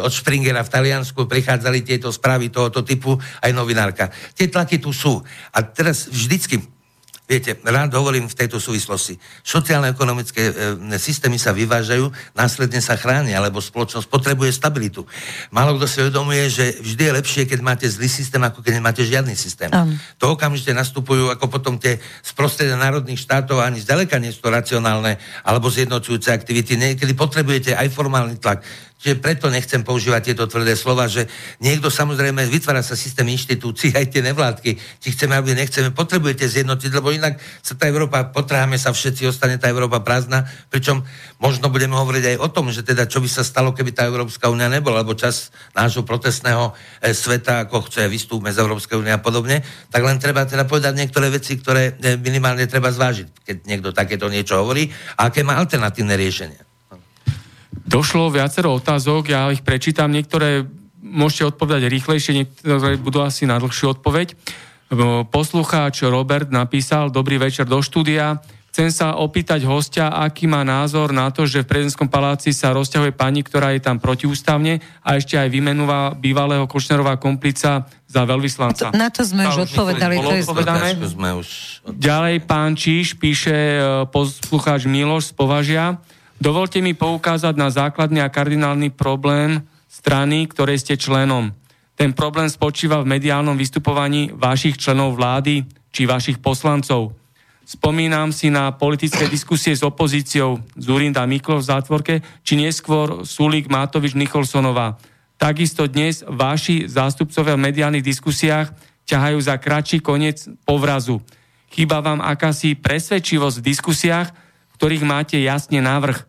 od 0.00 0.10
Springera 0.10 0.64
v 0.64 0.72
Taliansku 0.72 1.28
prichádzali 1.28 1.84
tieto 1.84 2.08
správy 2.08 2.48
tohoto 2.48 2.80
typu 2.80 3.20
aj 3.44 3.52
novinárka. 3.52 4.08
Tie 4.32 4.48
tlaky 4.48 4.80
tu 4.80 4.96
sú. 4.96 5.20
A 5.52 5.60
teraz 5.60 6.08
vždycky 6.08 6.77
Viete, 7.28 7.60
rád 7.60 7.92
hovorím 7.92 8.24
v 8.24 8.32
tejto 8.32 8.56
súvislosti. 8.56 9.20
Sociálne-ekonomické 9.44 10.48
e, 10.48 10.52
systémy 10.96 11.36
sa 11.36 11.52
vyvážajú, 11.52 12.08
následne 12.32 12.80
sa 12.80 12.96
chránia, 12.96 13.36
lebo 13.44 13.60
spoločnosť 13.60 14.08
potrebuje 14.08 14.56
stabilitu. 14.56 15.04
Málo 15.52 15.76
kto 15.76 15.84
si 15.84 16.00
uvedomuje, 16.00 16.48
že 16.48 16.80
vždy 16.80 17.02
je 17.04 17.16
lepšie, 17.20 17.42
keď 17.44 17.60
máte 17.60 17.84
zlý 17.84 18.08
systém, 18.08 18.40
ako 18.40 18.64
keď 18.64 18.80
nemáte 18.80 19.04
žiadny 19.04 19.36
systém. 19.36 19.68
Áno. 19.68 19.92
To 20.16 20.32
okamžite 20.32 20.72
nastupujú 20.72 21.28
ako 21.28 21.52
potom 21.52 21.76
tie 21.76 22.00
z 22.00 22.30
prostredia 22.32 22.80
národných 22.80 23.20
štátov 23.20 23.60
ani 23.60 23.84
zďaleka 23.84 24.16
nie 24.16 24.32
sú 24.32 24.48
to 24.48 24.48
racionálne 24.48 25.20
alebo 25.44 25.68
zjednocujúce 25.68 26.32
aktivity. 26.32 26.80
Niekedy 26.80 27.12
potrebujete 27.12 27.76
aj 27.76 27.92
formálny 27.92 28.40
tlak. 28.40 28.64
Čiže 28.98 29.22
preto 29.22 29.46
nechcem 29.46 29.86
používať 29.86 30.34
tieto 30.34 30.50
tvrdé 30.50 30.74
slova, 30.74 31.06
že 31.06 31.30
niekto 31.62 31.86
samozrejme 31.86 32.50
vytvára 32.50 32.82
sa 32.82 32.98
systém 32.98 33.30
inštitúcií, 33.30 33.94
aj 33.94 34.10
tie 34.10 34.26
nevládky, 34.26 34.74
či 34.74 35.08
chceme, 35.14 35.38
alebo 35.38 35.54
nechceme, 35.54 35.94
potrebujete 35.94 36.50
zjednotiť, 36.50 36.90
lebo 36.98 37.14
inak 37.14 37.38
sa 37.62 37.78
tá 37.78 37.86
Európa, 37.86 38.26
potráhame 38.34 38.74
sa 38.74 38.90
všetci, 38.90 39.30
ostane 39.30 39.54
tá 39.54 39.70
Európa 39.70 40.02
prázdna, 40.02 40.50
pričom 40.66 41.06
možno 41.38 41.70
budeme 41.70 41.94
hovoriť 41.94 42.34
aj 42.34 42.36
o 42.42 42.48
tom, 42.50 42.74
že 42.74 42.82
teda 42.82 43.06
čo 43.06 43.22
by 43.22 43.30
sa 43.30 43.46
stalo, 43.46 43.70
keby 43.70 43.94
tá 43.94 44.02
Európska 44.02 44.50
únia 44.50 44.66
nebola, 44.66 45.06
lebo 45.06 45.14
čas 45.14 45.54
nášho 45.78 46.02
protestného 46.02 46.74
e, 46.98 47.14
sveta, 47.14 47.70
ako 47.70 47.86
chce 47.86 48.10
vystúpme 48.10 48.50
z 48.50 48.58
Európskej 48.66 48.98
únie 48.98 49.14
a 49.14 49.22
podobne, 49.22 49.62
tak 49.94 50.02
len 50.02 50.18
treba 50.18 50.42
teda 50.42 50.66
povedať 50.66 50.98
niektoré 50.98 51.30
veci, 51.30 51.54
ktoré 51.54 51.94
e, 52.02 52.18
minimálne 52.18 52.66
treba 52.66 52.90
zvážiť, 52.90 53.46
keď 53.46 53.56
niekto 53.62 53.94
takéto 53.94 54.26
niečo 54.26 54.58
hovorí 54.58 54.90
a 55.14 55.30
aké 55.30 55.46
má 55.46 55.54
alternatívne 55.54 56.18
riešenie. 56.18 56.67
Došlo 57.88 58.28
viacero 58.28 58.76
otázok, 58.76 59.32
ja 59.32 59.48
ich 59.48 59.64
prečítam, 59.64 60.12
niektoré 60.12 60.68
môžete 61.00 61.56
odpovedať 61.56 61.88
rýchlejšie, 61.88 62.36
niektoré 62.36 63.00
budú 63.00 63.24
asi 63.24 63.48
na 63.48 63.56
dlhšiu 63.56 63.96
odpoveď. 63.96 64.36
Poslucháč 65.32 66.04
Robert 66.04 66.52
napísal, 66.52 67.08
dobrý 67.08 67.40
večer 67.40 67.64
do 67.64 67.80
štúdia, 67.80 68.44
chcem 68.68 68.92
sa 68.92 69.16
opýtať 69.16 69.64
hostia, 69.64 70.12
aký 70.12 70.44
má 70.44 70.62
názor 70.68 71.16
na 71.16 71.32
to, 71.32 71.48
že 71.48 71.64
v 71.64 71.70
prezidentskom 71.72 72.12
paláci 72.12 72.52
sa 72.52 72.76
rozťahuje 72.76 73.16
pani, 73.16 73.40
ktorá 73.40 73.72
je 73.72 73.80
tam 73.80 73.96
protiústavne 73.96 74.84
a 75.00 75.16
ešte 75.16 75.40
aj 75.40 75.48
vymenúva 75.48 76.12
bývalého 76.12 76.68
Kočnerová 76.68 77.16
komplica 77.16 77.88
za 78.04 78.22
veľvyslanca. 78.28 78.92
Na 78.92 79.08
to 79.08 79.24
sme 79.24 79.48
už 79.48 79.64
odpovedali. 79.72 80.20
To 80.20 80.30
je... 80.36 80.44
odpovedané? 80.44 80.92
Sme 81.08 81.30
už... 81.40 81.48
Ďalej 81.88 82.44
pán 82.44 82.76
Číš 82.76 83.16
píše 83.16 83.56
e, 83.56 83.78
poslucháč 84.12 84.84
Miloš 84.84 85.32
z 85.32 85.34
Považia. 85.34 85.98
Dovolte 86.38 86.78
mi 86.78 86.94
poukázať 86.94 87.54
na 87.58 87.66
základný 87.66 88.22
a 88.22 88.30
kardinálny 88.30 88.94
problém 88.94 89.66
strany, 89.90 90.46
ktorej 90.46 90.78
ste 90.78 90.94
členom. 90.94 91.50
Ten 91.98 92.14
problém 92.14 92.46
spočíva 92.46 93.02
v 93.02 93.10
mediálnom 93.10 93.58
vystupovaní 93.58 94.30
vašich 94.30 94.78
členov 94.78 95.18
vlády 95.18 95.66
či 95.90 96.06
vašich 96.06 96.38
poslancov. 96.38 97.18
Spomínam 97.66 98.30
si 98.30 98.54
na 98.54 98.70
politické 98.70 99.26
diskusie 99.26 99.74
s 99.74 99.82
opozíciou 99.82 100.62
Zurinda 100.78 101.26
Miklo 101.26 101.58
v 101.58 101.68
zátvorke, 101.68 102.14
či 102.46 102.54
neskôr 102.54 103.26
Sulík 103.26 103.66
Mátovič 103.66 104.14
Nicholsonová. 104.14 104.94
Takisto 105.36 105.90
dnes 105.90 106.22
vaši 106.22 106.86
zástupcovia 106.86 107.58
v 107.58 107.66
mediálnych 107.66 108.06
diskusiách 108.06 108.70
ťahajú 109.10 109.38
za 109.42 109.58
kratší 109.58 109.98
koniec 110.00 110.46
povrazu. 110.62 111.18
Chýba 111.74 111.98
vám 111.98 112.22
akási 112.22 112.78
presvedčivosť 112.78 113.56
v 113.58 113.66
diskusiách, 113.74 114.28
ktorých 114.78 115.02
máte 115.02 115.36
jasne 115.42 115.82
návrh. 115.82 116.22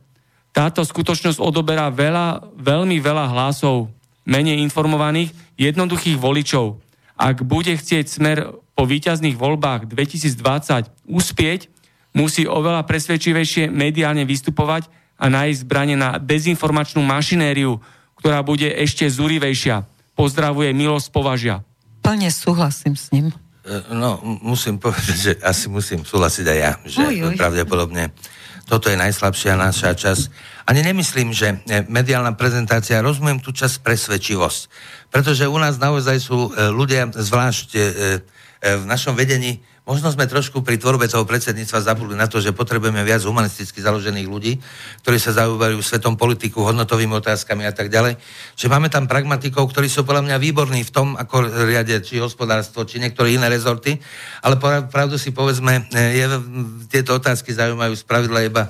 Táto 0.49 0.81
skutočnosť 0.81 1.37
odoberá 1.37 1.93
veľa, 1.93 2.49
veľmi 2.57 2.97
veľa 2.97 3.29
hlasov, 3.29 3.93
menej 4.25 4.57
informovaných, 4.65 5.29
jednoduchých 5.55 6.17
voličov. 6.17 6.81
Ak 7.13 7.45
bude 7.45 7.77
chcieť 7.77 8.05
smer 8.09 8.37
po 8.73 8.83
víťazných 8.89 9.37
voľbách 9.37 9.85
2020 9.91 10.89
uspieť, 11.05 11.69
musí 12.17 12.49
oveľa 12.49 12.87
presvedčivejšie 12.89 13.69
mediálne 13.69 14.25
vystupovať 14.25 14.89
a 15.19 15.29
nájsť 15.29 15.59
zbranie 15.61 15.99
na 15.99 16.17
dezinformačnú 16.17 17.03
mašinériu, 17.05 17.77
ktorá 18.17 18.41
bude 18.41 18.71
ešte 18.71 19.05
zúrivejšia. 19.05 19.85
Pozdravuje 20.17 20.73
Milo 20.73 20.97
z 20.97 21.07
Považia. 21.11 21.61
Plne 22.01 22.31
súhlasím 22.33 22.95
s 22.95 23.11
ním. 23.13 23.29
E, 23.67 23.93
No, 23.93 24.17
musím 24.23 24.79
povedať, 24.79 25.15
že 25.15 25.31
asi 25.43 25.67
musím 25.67 26.01
súhlasiť 26.07 26.45
aj 26.47 26.57
ja, 26.57 26.71
že 26.87 26.99
Uj, 27.03 27.15
uj. 27.31 27.35
pravdepodobne 27.35 28.11
toto 28.69 28.85
je 28.93 29.01
najslabšia 29.01 29.57
naša 29.57 29.97
časť. 29.97 30.23
Ani 30.69 30.85
nemyslím, 30.85 31.33
že 31.33 31.57
e, 31.65 31.81
mediálna 31.89 32.37
prezentácia, 32.37 33.01
rozumiem 33.01 33.41
tú 33.41 33.49
časť 33.49 33.81
presvedčivosť, 33.81 34.61
pretože 35.09 35.49
u 35.49 35.57
nás 35.57 35.81
naozaj 35.81 36.21
sú 36.21 36.53
e, 36.53 36.69
ľudia, 36.69 37.09
zvlášť 37.09 37.67
e, 37.73 37.81
v 38.61 38.83
našom 38.85 39.17
vedení, 39.17 39.65
možno 39.89 40.13
sme 40.13 40.29
trošku 40.29 40.61
pri 40.61 40.77
tvorbe 40.77 41.09
toho 41.09 41.25
predsedníctva 41.25 41.81
zabudli 41.81 42.13
na 42.13 42.29
to, 42.29 42.37
že 42.37 42.53
potrebujeme 42.53 43.01
viac 43.01 43.25
humanisticky 43.25 43.81
založených 43.81 44.29
ľudí, 44.29 44.61
ktorí 45.01 45.17
sa 45.17 45.33
zaujímajú 45.33 45.81
svetom 45.81 46.13
politiku, 46.13 46.61
hodnotovými 46.61 47.17
otázkami 47.17 47.65
a 47.65 47.73
tak 47.73 47.89
ďalej. 47.89 48.21
Že 48.53 48.69
máme 48.69 48.93
tam 48.93 49.09
pragmatikov, 49.09 49.65
ktorí 49.73 49.89
sú 49.89 50.05
podľa 50.05 50.29
mňa 50.29 50.37
výborní 50.37 50.85
v 50.85 50.93
tom, 50.93 51.17
ako 51.17 51.65
riadia 51.65 52.05
či 52.05 52.21
hospodárstvo, 52.21 52.85
či 52.85 53.01
niektoré 53.01 53.33
iné 53.33 53.49
rezorty, 53.49 53.97
ale 54.45 54.61
pravdu 54.93 55.17
si 55.17 55.33
povedzme, 55.33 55.89
je, 55.89 56.25
tieto 56.93 57.17
otázky 57.17 57.49
zaujímajú 57.57 57.97
spravidla 57.97 58.45
iba 58.45 58.69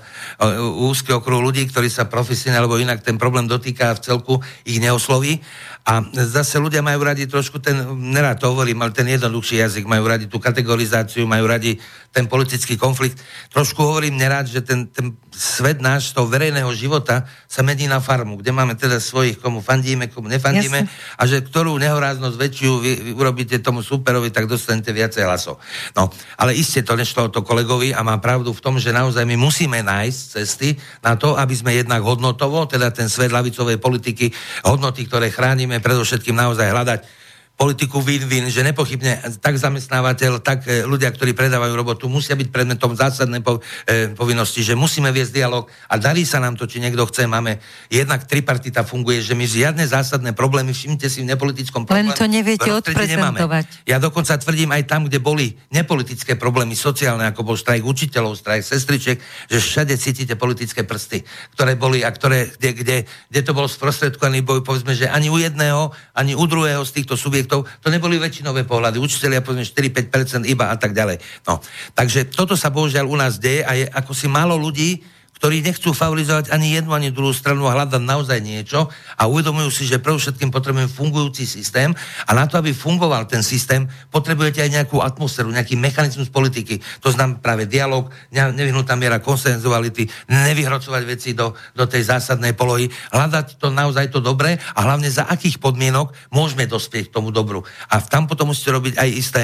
úzky 0.79 1.11
okruh 1.11 1.43
ľudí, 1.43 1.67
ktorí 1.67 1.91
sa 1.91 2.07
profesionálne 2.07 2.63
alebo 2.63 2.79
inak 2.79 3.03
ten 3.03 3.19
problém 3.19 3.43
dotýka 3.43 3.91
a 3.91 3.97
v 3.99 4.03
celku 4.07 4.33
ich 4.63 4.79
neosloví. 4.79 5.43
A 5.89 6.05
zase 6.13 6.61
ľudia 6.61 6.85
majú 6.85 7.01
radi 7.01 7.25
trošku 7.25 7.57
ten, 7.57 7.81
nerad 8.13 8.37
to 8.37 8.53
hovorím, 8.53 8.85
ale 8.85 8.93
ten 8.93 9.09
jednoduchší 9.09 9.65
jazyk, 9.65 9.89
majú 9.89 10.05
radi 10.05 10.29
tú 10.29 10.37
kategorizáciu, 10.37 11.08
majú 11.25 11.49
radi 11.49 11.79
ten 12.09 12.25
politický 12.25 12.73
konflikt. 12.73 13.21
Trošku 13.53 13.85
hovorím 13.85 14.17
nerad, 14.17 14.49
že 14.49 14.65
ten, 14.65 14.89
ten 14.89 15.13
svet 15.29 15.77
náš 15.77 16.09
toho 16.09 16.25
verejného 16.25 16.69
života 16.73 17.29
sa 17.45 17.61
mení 17.61 17.85
na 17.85 18.01
farmu, 18.01 18.41
kde 18.41 18.49
máme 18.49 18.73
teda 18.73 18.97
svojich, 18.97 19.37
komu 19.37 19.61
fandíme, 19.61 20.09
komu 20.09 20.25
nefandíme 20.25 20.89
Jasne. 20.89 21.17
a 21.17 21.23
že 21.29 21.45
ktorú 21.45 21.77
nehoráznosť 21.77 22.35
väčšiu 22.35 22.71
vy, 22.81 22.91
vy 23.05 23.11
urobíte 23.13 23.61
tomu 23.61 23.85
superovi, 23.85 24.33
tak 24.33 24.49
dostanete 24.49 24.89
viacej 24.89 25.21
hlasov. 25.21 25.61
No, 25.93 26.09
ale 26.41 26.57
iste 26.57 26.81
to 26.81 26.97
nešlo 26.97 27.29
to 27.29 27.45
kolegovi 27.45 27.93
a 27.93 28.01
má 28.01 28.17
pravdu 28.17 28.57
v 28.57 28.61
tom, 28.61 28.81
že 28.81 28.89
naozaj 28.89 29.29
my 29.29 29.37
musíme 29.37 29.85
nájsť 29.85 30.19
cesty 30.41 30.81
na 31.05 31.13
to, 31.13 31.37
aby 31.37 31.53
sme 31.53 31.77
jednak 31.77 32.01
hodnotovo, 32.01 32.65
teda 32.65 32.89
ten 32.89 33.05
svet 33.05 33.29
lavicovej 33.29 33.77
politiky, 33.77 34.33
hodnoty, 34.65 35.05
ktoré 35.05 35.29
chránime, 35.29 35.77
predovšetkým 35.77 36.33
naozaj 36.33 36.73
hľadať 36.73 37.18
politiku 37.59 37.99
win-win, 37.99 38.47
že 38.47 38.63
nepochybne 38.63 39.35
tak 39.43 39.59
zamestnávateľ, 39.59 40.39
tak 40.39 40.63
e, 40.63 40.87
ľudia, 40.87 41.11
ktorí 41.11 41.35
predávajú 41.35 41.75
robotu, 41.75 42.07
musia 42.07 42.39
byť 42.39 42.47
predmetom 42.55 42.95
zásadnej 42.95 43.43
e, 43.43 44.15
povinnosti, 44.15 44.63
že 44.63 44.79
musíme 44.79 45.11
viesť 45.11 45.35
dialog 45.35 45.67
a 45.91 45.99
darí 45.99 46.23
sa 46.23 46.39
nám 46.39 46.55
to, 46.55 46.63
či 46.63 46.79
niekto 46.79 47.03
chce. 47.11 47.27
Máme 47.27 47.59
jednak 47.91 48.23
tripartita 48.23 48.87
funguje, 48.87 49.19
že 49.19 49.35
my 49.35 49.43
žiadne 49.43 49.83
zásadné 49.83 50.31
problémy, 50.31 50.71
všimnite 50.71 51.11
si 51.11 51.19
v 51.19 51.35
nepolitickom 51.35 51.83
probléme. 51.83 52.15
Len 52.15 52.23
to 52.23 52.31
neviete 52.31 52.71
odprezentovať. 52.71 53.83
Ja 53.83 53.99
dokonca 53.99 54.39
tvrdím 54.39 54.71
aj 54.71 54.87
tam, 54.87 55.11
kde 55.11 55.19
boli 55.19 55.59
nepolitické 55.75 56.39
problémy, 56.39 56.79
sociálne, 56.79 57.27
ako 57.27 57.43
bol 57.43 57.55
štrajk 57.59 57.83
učiteľov, 57.83 58.39
štrajk 58.39 58.63
sestriček, 58.63 59.17
že 59.51 59.59
všade 59.59 59.99
cítite 59.99 60.39
politické 60.39 60.87
prsty, 60.87 61.27
ktoré 61.59 61.75
boli 61.75 62.07
a 62.07 62.09
ktoré, 62.15 62.55
kde, 62.55 62.71
kde, 62.71 62.97
kde 63.27 63.41
to 63.43 63.51
bol 63.51 63.67
sprostredkovaný 63.67 64.47
boj, 64.47 64.63
povedzme, 64.63 64.95
že 64.95 65.11
ani 65.11 65.27
u 65.27 65.35
jedného, 65.35 65.91
ani 66.15 66.39
u 66.39 66.47
druhého 66.47 66.87
z 66.87 67.03
týchto 67.03 67.19
subjektov 67.19 67.48
subjektov, 67.49 67.81
to 67.81 67.89
neboli 67.89 68.21
väčšinové 68.21 68.69
pohľady, 68.69 69.01
učiteľia 69.01 69.41
povedzme 69.41 69.65
4-5% 69.65 70.45
iba 70.45 70.69
a 70.69 70.77
tak 70.77 70.93
ďalej. 70.93 71.17
No, 71.49 71.57
takže 71.97 72.29
toto 72.29 72.53
sa 72.53 72.69
bohužiaľ 72.69 73.09
u 73.09 73.17
nás 73.17 73.41
deje 73.41 73.65
a 73.65 73.73
je 73.73 73.89
ako 73.89 74.13
si 74.13 74.29
málo 74.29 74.53
ľudí, 74.53 75.01
ktorí 75.39 75.63
nechcú 75.63 75.95
favorizovať 75.95 76.51
ani 76.51 76.75
jednu, 76.75 76.91
ani 76.91 77.15
druhú 77.15 77.31
stranu 77.31 77.65
a 77.65 77.73
hľadať 77.73 78.03
naozaj 78.03 78.43
niečo 78.43 78.91
a 79.15 79.23
uvedomujú 79.31 79.71
si, 79.71 79.87
že 79.87 79.97
pre 80.03 80.11
všetkým 80.11 80.51
potrebujeme 80.51 80.91
fungujúci 80.91 81.47
systém 81.47 81.95
a 82.27 82.31
na 82.35 82.43
to, 82.43 82.59
aby 82.59 82.75
fungoval 82.75 83.23
ten 83.23 83.39
systém, 83.39 83.87
potrebujete 84.11 84.59
aj 84.59 84.69
nejakú 84.69 84.99
atmosféru, 84.99 85.55
nejaký 85.55 85.79
mechanizmus 85.79 86.27
politiky. 86.27 86.83
To 86.99 87.15
znamená 87.15 87.39
práve 87.39 87.63
dialog, 87.71 88.11
nevyhnutá 88.35 88.99
miera 88.99 89.23
konsenzuality, 89.23 90.11
nevyhrocovať 90.27 91.03
veci 91.07 91.31
do, 91.31 91.55
do 91.71 91.87
tej 91.87 92.11
zásadnej 92.11 92.51
polohy, 92.51 92.91
hľadať 93.15 93.63
to 93.63 93.71
naozaj 93.71 94.11
to 94.11 94.19
dobré 94.19 94.59
a 94.75 94.79
hlavne 94.83 95.07
za 95.07 95.23
akých 95.23 95.63
podmienok 95.63 96.11
môžeme 96.35 96.67
dospieť 96.67 97.07
k 97.07 97.15
tomu 97.15 97.31
dobru. 97.31 97.63
A 97.87 98.03
tam 98.03 98.27
potom 98.27 98.51
musíte 98.51 98.75
robiť 98.75 98.99
aj 98.99 99.09
isté 99.15 99.41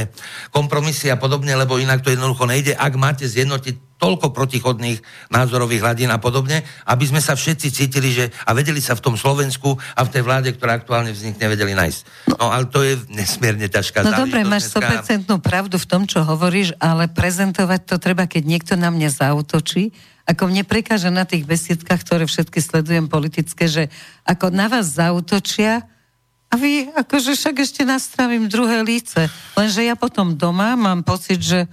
kompromisy 0.52 1.08
a 1.08 1.16
podobne, 1.16 1.56
lebo 1.56 1.80
inak 1.80 2.04
to 2.04 2.12
jednoducho 2.12 2.44
nejde. 2.44 2.76
Ak 2.76 3.00
máte 3.00 3.24
zjednotiť 3.24 3.85
toľko 3.96 4.36
protichodných 4.36 5.00
názorových 5.32 5.82
hladín 5.82 6.12
a 6.12 6.20
podobne, 6.20 6.68
aby 6.84 7.06
sme 7.08 7.24
sa 7.24 7.34
všetci 7.34 7.68
cítili, 7.72 8.12
že 8.12 8.28
a 8.44 8.52
vedeli 8.52 8.84
sa 8.84 8.92
v 8.94 9.04
tom 9.04 9.16
Slovensku 9.16 9.80
a 9.96 10.02
v 10.04 10.12
tej 10.12 10.24
vláde, 10.24 10.50
ktorá 10.52 10.76
aktuálne 10.76 11.16
vznikne, 11.16 11.48
vedeli 11.48 11.72
nájsť. 11.72 12.02
No 12.36 12.52
ale 12.52 12.68
to 12.68 12.84
je 12.84 13.00
nesmierne 13.08 13.72
ťažká 13.72 14.04
No 14.04 14.28
dobre, 14.28 14.44
máš 14.44 14.68
100% 14.76 15.26
dneska... 15.26 15.40
pravdu 15.40 15.80
v 15.80 15.88
tom, 15.88 16.04
čo 16.04 16.28
hovoríš, 16.28 16.76
ale 16.84 17.08
prezentovať 17.08 17.82
to 17.88 17.96
treba, 17.96 18.28
keď 18.28 18.44
niekto 18.44 18.74
na 18.76 18.92
mňa 18.92 19.10
zautočí, 19.16 19.96
ako 20.26 20.52
mne 20.52 20.68
prekáža 20.68 21.14
na 21.14 21.24
tých 21.24 21.48
besiedkách, 21.48 22.02
ktoré 22.04 22.26
všetky 22.28 22.60
sledujem 22.60 23.08
politické, 23.08 23.70
že 23.70 23.84
ako 24.28 24.52
na 24.52 24.68
vás 24.68 24.92
zautočia, 24.98 25.86
a 26.46 26.62
vy 26.62 26.88
akože 26.94 27.36
však 27.36 27.56
ešte 27.68 27.82
nastavím 27.84 28.48
druhé 28.48 28.80
líce. 28.86 29.28
Lenže 29.60 29.82
ja 29.82 29.98
potom 29.98 30.38
doma 30.38 30.78
mám 30.80 31.04
pocit, 31.04 31.42
že 31.42 31.68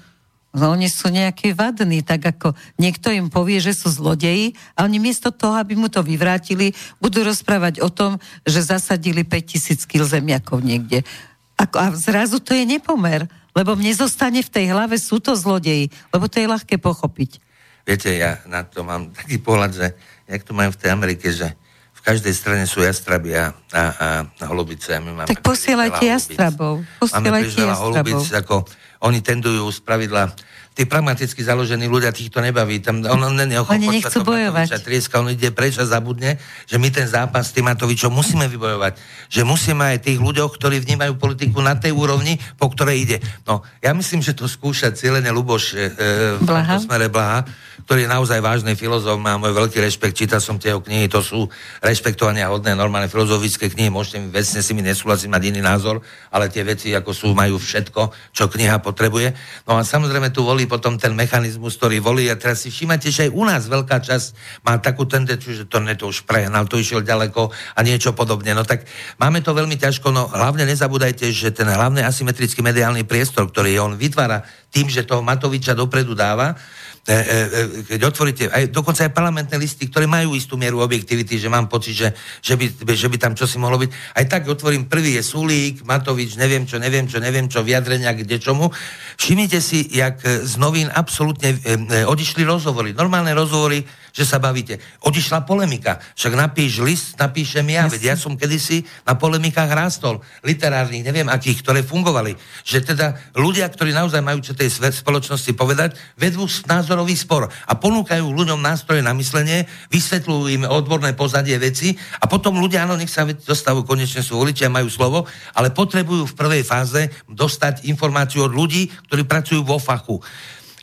No, 0.53 0.77
oni 0.77 0.93
sú 0.93 1.09
nejakí 1.09 1.57
vadní, 1.57 2.05
tak 2.05 2.29
ako 2.29 2.53
niekto 2.77 3.09
im 3.09 3.33
povie, 3.33 3.57
že 3.57 3.73
sú 3.73 3.89
zlodeji 3.89 4.53
a 4.77 4.85
oni 4.85 5.01
miesto 5.01 5.33
toho, 5.33 5.57
aby 5.57 5.73
mu 5.73 5.89
to 5.89 6.05
vyvrátili, 6.05 6.77
budú 7.01 7.25
rozprávať 7.25 7.81
o 7.81 7.89
tom, 7.89 8.21
že 8.45 8.61
zasadili 8.61 9.25
5000 9.25 9.89
kg 9.89 10.05
zemiakov 10.05 10.61
niekde. 10.61 11.09
Ako, 11.57 11.77
a 11.81 11.87
zrazu 11.97 12.37
to 12.37 12.53
je 12.53 12.69
nepomer, 12.69 13.25
lebo 13.57 13.73
mne 13.73 13.97
zostane 13.97 14.45
v 14.45 14.53
tej 14.53 14.77
hlave, 14.77 15.01
sú 15.01 15.25
to 15.25 15.33
zlodeji, 15.33 15.89
lebo 16.13 16.29
to 16.29 16.45
je 16.45 16.53
ľahké 16.53 16.77
pochopiť. 16.77 17.41
Viete, 17.89 18.13
ja 18.13 18.45
na 18.45 18.61
to 18.61 18.85
mám 18.85 19.09
taký 19.09 19.41
pohľad, 19.41 19.73
že 19.73 19.87
jak 20.29 20.45
to 20.45 20.53
majú 20.53 20.69
v 20.69 20.81
tej 20.85 20.91
Amerike, 20.93 21.33
že 21.33 21.49
v 21.93 22.01
každej 22.01 22.35
strane 22.35 22.65
sú 22.67 22.83
jastraby 22.83 23.39
a, 23.39 23.57
a, 23.71 23.83
a 24.27 24.45
holubice. 24.51 24.91
A 24.91 24.99
my 24.99 25.23
máme 25.23 25.31
tak 25.31 25.41
posielajte 25.41 26.03
jastrabov. 26.03 26.83
Posielajte 26.99 27.63
jastrabov. 27.63 28.23
ako 28.27 28.57
oni 29.03 29.19
tendujú 29.21 29.67
z 29.69 29.79
pravidla 29.83 30.31
tí 30.73 30.89
pragmaticky 30.89 31.45
založení 31.45 31.85
ľudia, 31.85 32.17
týchto 32.17 32.41
nebaví. 32.41 32.81
Tam, 32.81 33.05
on, 33.05 33.21
on, 33.21 33.37
on, 33.37 33.51
Oni 33.69 34.01
nechcú 34.01 34.25
bojovať. 34.25 34.81
Trieska, 34.81 35.21
on 35.21 35.29
ide 35.29 35.53
preč 35.53 35.77
a 35.77 35.85
zabudne, 35.85 36.41
že 36.65 36.81
my 36.81 36.89
ten 36.89 37.05
zápas 37.05 37.53
s 37.53 37.55
tým 37.55 37.69
Matovičom 37.69 38.09
musíme 38.09 38.49
vybojovať. 38.49 38.97
Že 39.29 39.43
musíme 39.45 39.85
aj 39.85 40.09
tých 40.09 40.19
ľuďoch, 40.19 40.57
ktorí 40.57 40.81
vnímajú 40.81 41.21
politiku 41.21 41.61
na 41.61 41.77
tej 41.77 41.93
úrovni, 41.93 42.41
po 42.57 42.73
ktorej 42.73 43.05
ide. 43.05 43.17
No, 43.45 43.61
ja 43.85 43.93
myslím, 43.93 44.25
že 44.25 44.33
to 44.33 44.49
skúša 44.49 44.97
cieľene 44.97 45.29
Luboš 45.29 45.77
e 45.77 45.93
v 46.41 46.49
tomto 46.49 46.89
smere 46.89 47.13
Blaha, 47.13 47.45
ktorý 47.93 48.09
je 48.09 48.17
naozaj 48.17 48.41
vážny 48.41 48.73
filozof, 48.73 49.21
má 49.21 49.37
môj 49.37 49.53
veľký 49.53 49.77
rešpekt, 49.85 50.17
čítal 50.17 50.41
som 50.41 50.57
tie 50.57 50.73
knihy, 50.73 51.13
to 51.13 51.21
sú 51.21 51.53
rešpektovania 51.85 52.49
hodné 52.49 52.73
normálne 52.73 53.05
filozofické 53.05 53.69
knihy, 53.69 53.93
môžete 53.93 54.17
mi 54.17 54.33
vecne 54.33 54.65
si 54.65 54.73
mi 54.73 54.81
nesúhlasiť, 54.81 55.29
mať 55.29 55.53
iný 55.53 55.61
názor, 55.61 56.01
ale 56.33 56.49
tie 56.49 56.65
veci 56.65 56.89
ako 56.97 57.13
sú, 57.13 57.37
majú 57.37 57.61
všetko, 57.61 58.33
čo 58.33 58.49
kniha 58.49 58.81
potrebuje. 58.81 59.37
No 59.69 59.77
a 59.77 59.85
samozrejme 59.85 60.33
tu 60.33 60.41
volí 60.41 60.65
potom 60.65 60.97
ten 60.97 61.13
mechanizmus, 61.13 61.77
ktorý 61.77 62.01
volí 62.01 62.33
a 62.33 62.41
teraz 62.41 62.65
si 62.65 62.73
všímate, 62.73 63.13
že 63.13 63.29
aj 63.29 63.37
u 63.37 63.45
nás 63.45 63.69
veľká 63.69 64.01
časť 64.01 64.29
má 64.65 64.81
takú 64.81 65.05
tendenciu, 65.05 65.53
že 65.53 65.69
to, 65.69 65.77
ne, 65.85 65.93
to 65.93 66.09
už 66.09 66.25
prehnal, 66.25 66.65
to 66.65 66.81
išiel 66.81 67.05
ďaleko 67.05 67.53
a 67.77 67.81
niečo 67.85 68.17
podobne. 68.17 68.57
No 68.57 68.65
tak 68.65 68.89
máme 69.21 69.45
to 69.45 69.53
veľmi 69.53 69.77
ťažko, 69.77 70.17
no 70.17 70.33
hlavne 70.33 70.65
nezabúdajte, 70.65 71.29
že 71.29 71.53
ten 71.53 71.69
hlavný 71.69 72.01
asymetrický 72.09 72.65
mediálny 72.65 73.05
priestor, 73.05 73.53
ktorý 73.53 73.85
on 73.85 74.01
vytvára 74.01 74.49
tým, 74.73 74.89
že 74.89 75.05
toho 75.05 75.21
Matoviča 75.21 75.77
dopredu 75.77 76.17
dáva, 76.17 76.57
E, 77.03 77.11
e, 77.11 77.19
e, 77.19 77.61
keď 77.83 78.01
otvoríte, 78.07 78.45
aj, 78.47 78.71
dokonca 78.71 79.03
aj 79.03 79.11
parlamentné 79.11 79.59
listy, 79.59 79.91
ktoré 79.91 80.07
majú 80.07 80.39
istú 80.39 80.55
mieru 80.55 80.79
objektivity, 80.87 81.35
že 81.35 81.51
mám 81.51 81.67
pocit, 81.67 81.99
že, 81.99 82.09
že, 82.39 82.55
by, 82.55 82.71
že 82.95 83.11
by 83.11 83.19
tam 83.19 83.35
čosi 83.35 83.59
mohlo 83.59 83.75
byť. 83.75 83.91
Aj 84.15 84.23
tak 84.31 84.47
otvorím, 84.47 84.87
prvý 84.87 85.19
je 85.19 85.27
Sulík, 85.27 85.83
Matovič, 85.83 86.39
neviem 86.39 86.63
čo, 86.63 86.79
neviem 86.79 87.11
čo, 87.11 87.19
neviem 87.19 87.51
čo, 87.51 87.67
vyjadrenia 87.67 88.15
kde 88.15 88.39
čomu. 88.39 88.71
Všimnite 89.19 89.59
si, 89.59 89.83
jak 89.91 90.23
z 90.23 90.55
novín 90.63 90.95
absolútne 90.95 91.59
odišli 92.07 92.47
rozhovory, 92.47 92.95
normálne 92.95 93.35
rozhovory, 93.35 93.83
že 94.13 94.29
sa 94.29 94.37
bavíte. 94.39 94.79
Odišla 95.03 95.49
polemika. 95.49 95.99
Však 96.15 96.33
napíš 96.37 96.85
list, 96.85 97.17
napíšem 97.17 97.65
ja. 97.73 97.89
Veď 97.89 98.13
ja 98.13 98.17
som 98.17 98.37
kedysi 98.37 98.85
na 99.09 99.17
polemikách 99.17 99.73
rástol. 99.73 100.21
Literárnych, 100.45 101.03
neviem 101.03 101.27
akých, 101.33 101.65
ktoré 101.65 101.81
fungovali. 101.81 102.37
Že 102.63 102.93
teda 102.93 103.07
ľudia, 103.35 103.67
ktorí 103.73 103.97
naozaj 103.97 104.21
majú 104.21 104.45
čo 104.45 104.53
tej 104.53 104.69
spoločnosti 104.71 105.53
povedať, 105.57 105.97
vedú 106.21 106.45
názorový 106.69 107.17
spor 107.17 107.49
a 107.49 107.73
ponúkajú 107.73 108.29
ľuďom 108.29 108.61
nástroje 108.61 109.01
na 109.01 109.17
myslenie, 109.17 109.65
vysvetľujú 109.89 110.45
im 110.53 110.65
odborné 110.69 111.17
pozadie 111.17 111.57
veci 111.57 111.97
a 112.21 112.29
potom 112.29 112.61
ľudia, 112.61 112.85
áno, 112.85 113.01
nech 113.01 113.11
sa 113.11 113.25
dostavujú, 113.25 113.89
konečne 113.89 114.21
sú 114.21 114.37
voliči 114.37 114.69
a 114.69 114.75
majú 114.75 114.93
slovo, 114.93 115.25
ale 115.57 115.73
potrebujú 115.73 116.29
v 116.29 116.39
prvej 116.39 116.63
fáze 116.63 117.09
dostať 117.27 117.89
informáciu 117.89 118.45
od 118.45 118.53
ľudí, 118.53 118.93
ktorí 119.09 119.25
pracujú 119.25 119.65
vo 119.65 119.81
fachu. 119.81 120.21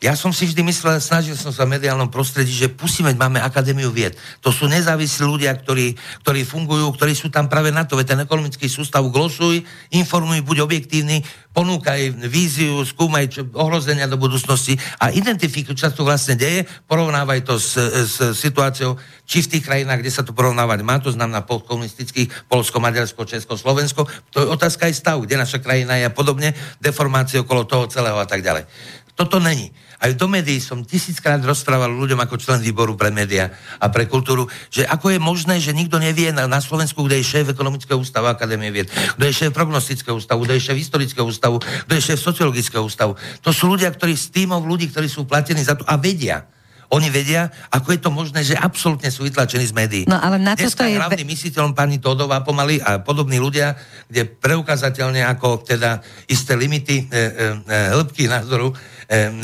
Ja 0.00 0.16
som 0.16 0.32
si 0.32 0.48
vždy 0.48 0.64
myslel, 0.64 0.96
snažil 0.96 1.36
som 1.36 1.52
sa 1.52 1.68
v 1.68 1.76
mediálnom 1.76 2.08
prostredí, 2.08 2.48
že 2.48 2.72
pustíme, 2.72 3.12
máme 3.12 3.36
Akadémiu 3.36 3.92
vied. 3.92 4.16
To 4.40 4.48
sú 4.48 4.64
nezávislí 4.64 5.28
ľudia, 5.28 5.52
ktorí, 5.52 5.92
ktorí 6.24 6.40
fungujú, 6.48 6.88
ktorí 6.96 7.12
sú 7.12 7.28
tam 7.28 7.52
práve 7.52 7.68
na 7.68 7.84
to. 7.84 8.00
Veď 8.00 8.16
ten 8.16 8.24
ekonomický 8.24 8.64
sústav 8.64 9.04
glosuj, 9.12 9.60
informuj, 9.92 10.40
buď 10.40 10.64
objektívny, 10.64 11.20
ponúkaj 11.52 12.16
víziu, 12.32 12.80
skúmaj 12.80 13.28
čo, 13.28 13.44
ohrozenia 13.52 14.08
do 14.08 14.16
budúcnosti 14.16 14.80
a 15.04 15.12
identifikuj, 15.12 15.76
čo 15.76 15.90
sa 15.90 15.92
tu 15.92 16.00
vlastne 16.08 16.32
deje, 16.32 16.64
porovnávaj 16.88 17.44
to 17.44 17.60
s, 17.60 17.76
s 17.76 18.16
situáciou, 18.40 18.96
či 19.28 19.44
v 19.44 19.50
tých 19.52 19.66
krajinách, 19.68 20.00
kde 20.00 20.14
sa 20.16 20.24
to 20.24 20.32
porovnávať 20.32 20.80
má, 20.80 20.96
to 20.96 21.12
znamená 21.12 21.44
postkomunistických, 21.44 22.48
Polsko, 22.48 22.80
Maďarsko, 22.80 23.28
Česko, 23.28 23.60
Slovensko. 23.60 24.08
To 24.32 24.36
je 24.40 24.48
otázka 24.48 24.88
aj 24.88 24.94
stav, 24.96 25.20
kde 25.20 25.36
naša 25.36 25.60
krajina 25.60 26.00
je 26.00 26.08
a 26.08 26.14
podobne, 26.14 26.56
deformácie 26.80 27.44
okolo 27.44 27.68
toho 27.68 27.84
celého 27.92 28.16
a 28.16 28.24
tak 28.24 28.40
ďalej 28.40 28.64
Toto 29.12 29.36
není. 29.36 29.68
Aj 30.00 30.16
do 30.16 30.32
médií 30.32 30.64
som 30.64 30.80
tisíckrát 30.80 31.36
rozprával 31.44 31.92
ľuďom 31.92 32.16
ako 32.24 32.40
člen 32.40 32.64
výboru 32.64 32.96
pre 32.96 33.12
médiá 33.12 33.52
a 33.76 33.92
pre 33.92 34.08
kultúru, 34.08 34.48
že 34.72 34.88
ako 34.88 35.12
je 35.12 35.20
možné, 35.20 35.60
že 35.60 35.76
nikto 35.76 36.00
nevie 36.00 36.32
na, 36.32 36.48
na 36.48 36.64
Slovensku, 36.64 37.04
kde 37.04 37.20
je 37.20 37.28
šéf 37.36 37.52
ekonomického 37.52 38.00
ústavu 38.00 38.24
Akadémie 38.32 38.72
vied, 38.72 38.88
kto 38.88 39.22
je 39.28 39.36
šéf 39.44 39.52
prognostického 39.52 40.16
ústavu, 40.16 40.48
kto 40.48 40.56
je 40.56 40.64
šéf 40.72 40.78
historického 40.80 41.28
ústavu, 41.28 41.60
kto 41.60 41.92
je 41.92 42.00
šéf 42.00 42.16
sociologického 42.16 42.80
ústavu. 42.80 43.12
To 43.44 43.52
sú 43.52 43.68
ľudia, 43.68 43.92
ktorí 43.92 44.16
s 44.16 44.32
týmov 44.32 44.64
ľudí, 44.64 44.88
ktorí 44.88 45.04
sú 45.04 45.28
platení 45.28 45.60
za 45.60 45.76
to 45.76 45.84
a 45.84 46.00
vedia. 46.00 46.48
Oni 46.90 47.06
vedia, 47.06 47.46
ako 47.70 47.94
je 47.94 48.00
to 48.02 48.10
možné, 48.10 48.42
že 48.42 48.58
absolútne 48.58 49.14
sú 49.14 49.22
vytlačení 49.22 49.62
z 49.62 49.70
médií. 49.70 50.04
No 50.10 50.18
ale 50.18 50.42
na 50.42 50.58
Dneska 50.58 50.82
toto 50.82 50.90
je... 50.90 50.98
hlavným 50.98 51.28
mysliteľom 51.30 51.70
pani 51.70 52.02
Todová 52.02 52.42
pomaly 52.42 52.82
a 52.82 52.98
podobní 52.98 53.38
ľudia, 53.38 53.78
kde 54.10 54.26
preukazateľne 54.26 55.22
ako 55.22 55.62
teda 55.62 56.02
isté 56.26 56.58
limity 56.58 56.96
e, 56.98 57.04
e, 57.06 57.18
e, 57.62 57.94
hĺbky 57.94 58.26
názoru 58.26 58.74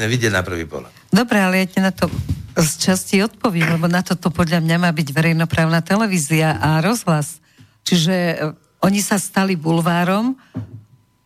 vidieť 0.07 0.31
na 0.31 0.47
prvý 0.47 0.63
pohľad. 0.63 0.95
Dobre, 1.11 1.43
ale 1.43 1.63
ja 1.63 1.67
ti 1.67 1.83
na 1.83 1.91
to 1.91 2.07
z 2.57 2.71
časti 2.81 3.21
odpoviem, 3.27 3.77
lebo 3.77 3.91
na 3.91 4.01
toto 4.01 4.31
podľa 4.31 4.63
mňa 4.63 4.77
má 4.79 4.91
byť 4.95 5.09
verejnoprávna 5.11 5.83
televízia 5.83 6.57
a 6.57 6.79
rozhlas. 6.81 7.43
Čiže 7.83 8.15
e, 8.15 8.35
oni 8.81 9.03
sa 9.03 9.19
stali 9.19 9.59
bulvárom, 9.59 10.39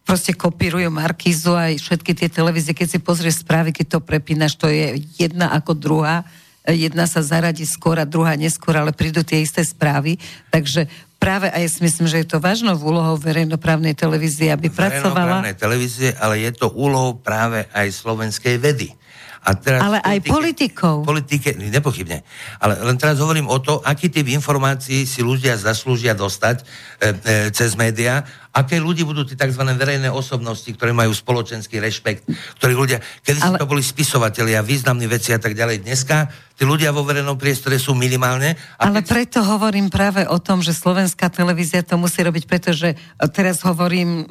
proste 0.03 0.35
kopírujú 0.35 0.91
Markízu 0.91 1.55
aj 1.55 1.79
všetky 1.79 2.17
tie 2.17 2.29
televízie, 2.33 2.75
keď 2.75 2.89
si 2.97 2.99
pozrieš 2.99 3.47
správy, 3.47 3.71
keď 3.71 3.87
to 3.95 3.99
prepínaš, 4.03 4.59
to 4.59 4.67
je 4.67 5.05
jedna 5.21 5.55
ako 5.55 5.77
druhá, 5.77 6.27
jedna 6.67 7.07
sa 7.07 7.23
zaradí 7.23 7.63
skôr 7.63 8.01
a 8.01 8.09
druhá 8.09 8.35
neskôr, 8.35 8.75
ale 8.75 8.91
prídu 8.91 9.23
tie 9.23 9.45
isté 9.45 9.63
správy, 9.63 10.19
takže 10.51 10.91
práve 11.21 11.53
aj 11.53 11.69
si 11.69 11.79
myslím, 11.85 12.09
že 12.09 12.25
je 12.25 12.29
to 12.33 12.41
vážnou 12.41 12.75
úlohou 12.81 13.21
verejnoprávnej 13.21 13.93
televízie, 13.93 14.49
aby 14.49 14.73
pracovala... 14.73 15.45
Verejnoprávnej 15.45 15.57
televízie, 15.61 16.09
ale 16.17 16.41
je 16.41 16.51
to 16.57 16.73
úlohou 16.73 17.21
práve 17.21 17.69
aj 17.77 17.93
slovenskej 17.93 18.57
vedy. 18.57 18.97
A 19.41 19.57
teraz 19.57 19.81
Ale 19.81 19.99
aj 20.05 20.21
politikov. 20.29 21.09
Politike, 21.09 21.57
nepochybne. 21.57 22.21
Ale 22.61 22.77
len 22.85 22.97
teraz 23.01 23.17
hovorím 23.25 23.49
o 23.49 23.57
to, 23.57 23.81
aký 23.81 24.13
typ 24.13 24.29
informácií 24.29 25.09
si 25.09 25.25
ľudia 25.25 25.57
zaslúžia 25.57 26.13
dostať 26.13 26.61
e, 26.61 26.65
e, 26.65 27.05
cez 27.49 27.73
médiá, 27.73 28.21
aké 28.53 28.77
ľudí 28.77 29.01
budú 29.01 29.25
tí 29.25 29.41
tzv. 29.41 29.65
verejné 29.65 30.13
osobnosti, 30.13 30.69
ktoré 30.69 30.93
majú 30.93 31.17
spoločenský 31.17 31.81
rešpekt, 31.81 32.29
ktorí 32.61 32.77
ľudia, 32.77 33.01
kedy 33.25 33.41
Ale... 33.41 33.57
to 33.57 33.65
boli 33.65 33.81
spisovatelia, 33.81 34.61
významní 34.61 35.09
veci 35.09 35.33
a 35.33 35.41
tak 35.41 35.57
ďalej. 35.57 35.89
Dneska 35.89 36.29
tí 36.61 36.69
ľudia 36.69 36.93
vo 36.93 37.01
verejnom 37.01 37.41
priestore 37.41 37.81
sú 37.81 37.97
minimálne. 37.97 38.61
A 38.77 38.93
Ale 38.93 39.01
keď... 39.01 39.09
preto 39.09 39.39
hovorím 39.41 39.89
práve 39.89 40.29
o 40.29 40.37
tom, 40.37 40.61
že 40.61 40.77
slovenská 40.77 41.33
televízia 41.33 41.81
to 41.81 41.97
musí 41.97 42.21
robiť, 42.21 42.45
pretože 42.45 42.93
teraz 43.33 43.65
hovorím 43.65 44.29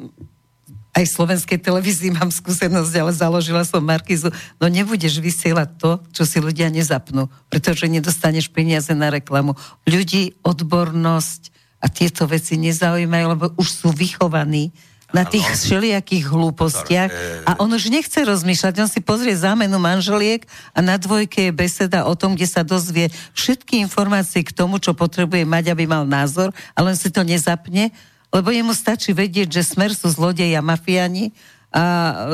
aj 0.90 1.04
slovenskej 1.06 1.58
televízii 1.62 2.10
mám 2.10 2.34
skúsenosť, 2.34 2.92
ale 2.98 3.12
založila 3.14 3.62
som 3.62 3.78
Markizu, 3.82 4.34
no 4.58 4.66
nebudeš 4.66 5.22
vysielať 5.22 5.68
to, 5.78 5.90
čo 6.10 6.22
si 6.26 6.42
ľudia 6.42 6.66
nezapnú, 6.66 7.30
pretože 7.46 7.86
nedostaneš 7.86 8.50
peniaze 8.50 8.90
na 8.92 9.10
reklamu. 9.10 9.54
Ľudí 9.86 10.42
odbornosť 10.42 11.54
a 11.80 11.86
tieto 11.88 12.26
veci 12.26 12.58
nezaujímajú, 12.58 13.26
lebo 13.30 13.44
už 13.56 13.68
sú 13.70 13.88
vychovaní 13.94 14.74
na 15.10 15.26
tých 15.26 15.46
ano. 15.46 15.58
všelijakých 15.58 16.24
hlúpostiach. 16.30 17.10
A 17.46 17.58
on 17.58 17.70
už 17.70 17.90
nechce 17.90 18.14
rozmýšľať, 18.14 18.74
on 18.78 18.90
si 18.90 19.02
pozrie 19.02 19.34
zámenu 19.34 19.78
manželiek 19.78 20.46
a 20.70 20.78
na 20.78 20.94
dvojke 20.98 21.50
je 21.50 21.52
beseda 21.54 22.06
o 22.06 22.14
tom, 22.14 22.38
kde 22.38 22.46
sa 22.46 22.62
dozvie 22.62 23.10
všetky 23.34 23.82
informácie 23.82 24.46
k 24.46 24.54
tomu, 24.54 24.78
čo 24.78 24.94
potrebuje 24.94 25.42
mať, 25.46 25.74
aby 25.74 25.84
mal 25.90 26.06
názor, 26.06 26.54
ale 26.78 26.94
on 26.94 26.98
si 26.98 27.10
to 27.10 27.26
nezapne 27.26 27.90
lebo 28.30 28.48
jemu 28.54 28.72
stačí 28.74 29.10
vedieť, 29.10 29.60
že 29.60 29.62
smer 29.66 29.90
sú 29.94 30.10
zlodeji 30.10 30.54
a 30.54 30.62
mafiani 30.62 31.34
a 31.70 31.82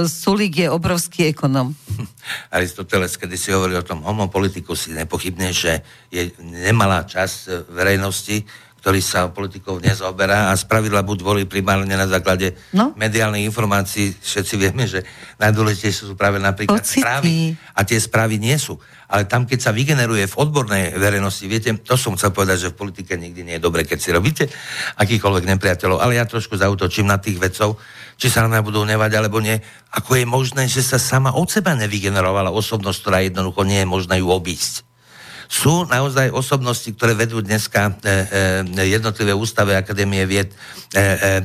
Sulík 0.09 0.65
je 0.65 0.69
obrovský 0.73 1.29
ekonom. 1.29 1.77
Aristoteles, 2.57 3.21
kedy 3.21 3.37
si 3.37 3.53
hovoril 3.53 3.85
o 3.85 3.89
tom 3.89 4.01
homopolitiku, 4.01 4.73
si 4.73 4.97
nepochybne, 4.97 5.53
že 5.53 5.85
je 6.09 6.33
nemalá 6.41 7.05
časť 7.05 7.69
verejnosti, 7.69 8.49
ktorý 8.87 9.03
sa 9.03 9.27
politikov 9.35 9.83
nezoberá 9.83 10.47
a 10.47 10.55
spravidla 10.55 11.03
buď 11.03 11.19
volí 11.27 11.43
primárne 11.43 11.91
na 11.99 12.07
základe 12.07 12.55
no? 12.71 12.95
mediálnych 12.95 13.43
informácií. 13.43 14.15
Všetci 14.15 14.55
vieme, 14.55 14.87
že 14.87 15.03
najdôležitejšie 15.43 16.07
sú 16.07 16.15
práve 16.15 16.39
napríklad 16.39 16.87
Pocity. 16.87 17.03
správy. 17.03 17.59
A 17.75 17.83
tie 17.83 17.99
správy 17.99 18.39
nie 18.39 18.55
sú. 18.55 18.79
Ale 19.11 19.27
tam, 19.27 19.43
keď 19.43 19.59
sa 19.59 19.75
vygeneruje 19.75 20.31
v 20.31 20.39
odbornej 20.39 20.95
verejnosti, 21.03 21.43
viete, 21.51 21.75
to 21.83 21.99
som 21.99 22.15
chcel 22.15 22.31
povedať, 22.31 22.63
že 22.63 22.71
v 22.71 22.79
politike 22.79 23.19
nikdy 23.19 23.43
nie 23.43 23.59
je 23.59 23.67
dobre, 23.67 23.83
keď 23.83 23.99
si 23.99 24.15
robíte 24.15 24.47
akýkoľvek 25.03 25.51
nepriateľov. 25.51 25.99
Ale 25.99 26.15
ja 26.15 26.23
trošku 26.23 26.55
zautočím 26.55 27.11
na 27.11 27.19
tých 27.19 27.43
vedcov, 27.43 27.83
či 28.15 28.31
sa 28.31 28.47
na 28.47 28.63
budú 28.63 28.87
nevať 28.87 29.19
alebo 29.19 29.43
nie. 29.43 29.59
Ako 29.99 30.15
je 30.15 30.31
možné, 30.31 30.71
že 30.71 30.87
sa 30.87 31.03
sama 31.03 31.35
od 31.35 31.51
seba 31.51 31.75
nevygenerovala 31.75 32.55
osobnosť, 32.55 32.99
ktorá 33.03 33.19
jednoducho 33.27 33.67
nie 33.67 33.83
je 33.83 33.91
možné 33.91 34.23
ju 34.23 34.31
obísť 34.31 34.86
sú 35.47 35.87
naozaj 35.87 36.35
osobnosti, 36.35 36.87
ktoré 36.91 37.15
vedú 37.15 37.39
dneska 37.43 37.95
e, 38.03 38.73
e, 38.75 38.91
jednotlivé 38.91 39.33
ústave 39.33 39.79
Akadémie 39.79 40.23
vied 40.27 40.51
e, 40.95 41.43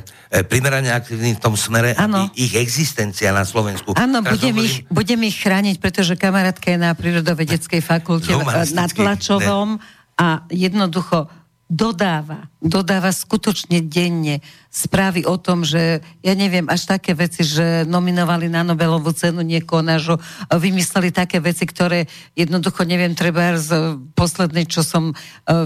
primerane 0.48 0.90
aktívni 0.90 1.36
v 1.36 1.42
tom 1.44 1.60
smere, 1.60 1.92
ano. 2.00 2.32
aby 2.32 2.40
ich 2.40 2.54
existencia 2.56 3.36
na 3.36 3.44
Slovensku... 3.44 3.94
Áno, 4.00 4.24
budem, 4.24 4.56
hovorím... 4.56 4.64
ich, 4.64 4.76
budem 4.88 5.22
ich 5.28 5.38
chrániť, 5.44 5.76
pretože 5.84 6.16
kamarátka 6.16 6.72
je 6.72 6.80
na 6.80 6.96
prírodovedeckej 6.96 7.82
fakulte 7.84 8.32
na 8.72 8.86
Tlačovom 8.88 9.76
ne. 9.76 9.84
a 10.16 10.48
jednoducho 10.48 11.41
dodáva, 11.72 12.52
dodáva 12.60 13.16
skutočne 13.16 13.80
denne 13.80 14.44
správy 14.68 15.24
o 15.24 15.40
tom, 15.40 15.64
že 15.64 16.04
ja 16.20 16.36
neviem, 16.36 16.68
až 16.68 16.84
také 16.84 17.16
veci, 17.16 17.48
že 17.48 17.88
nominovali 17.88 18.52
na 18.52 18.68
Nobelovú 18.68 19.16
cenu 19.16 19.40
niekoho 19.40 19.80
nášho, 19.80 20.20
vymysleli 20.52 21.16
také 21.16 21.40
veci, 21.40 21.64
ktoré 21.64 22.12
jednoducho 22.36 22.84
neviem, 22.84 23.16
treba 23.16 23.56
z 23.56 23.96
poslednej, 24.20 24.68
čo 24.68 24.84
som 24.84 25.12
e, 25.12 25.16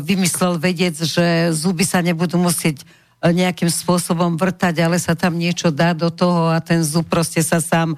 vymyslel 0.05 0.61
vedieť, 0.61 0.95
že 1.09 1.25
zuby 1.57 1.81
sa 1.81 2.05
nebudú 2.05 2.37
musieť 2.37 2.85
e, 2.85 3.33
nejakým 3.33 3.73
spôsobom 3.73 4.37
vrtať, 4.37 4.85
ale 4.85 5.01
sa 5.01 5.17
tam 5.17 5.41
niečo 5.41 5.73
dá 5.73 5.97
do 5.97 6.13
toho 6.13 6.53
a 6.53 6.61
ten 6.61 6.85
zub 6.85 7.09
proste 7.09 7.41
sa 7.41 7.57
sám 7.57 7.97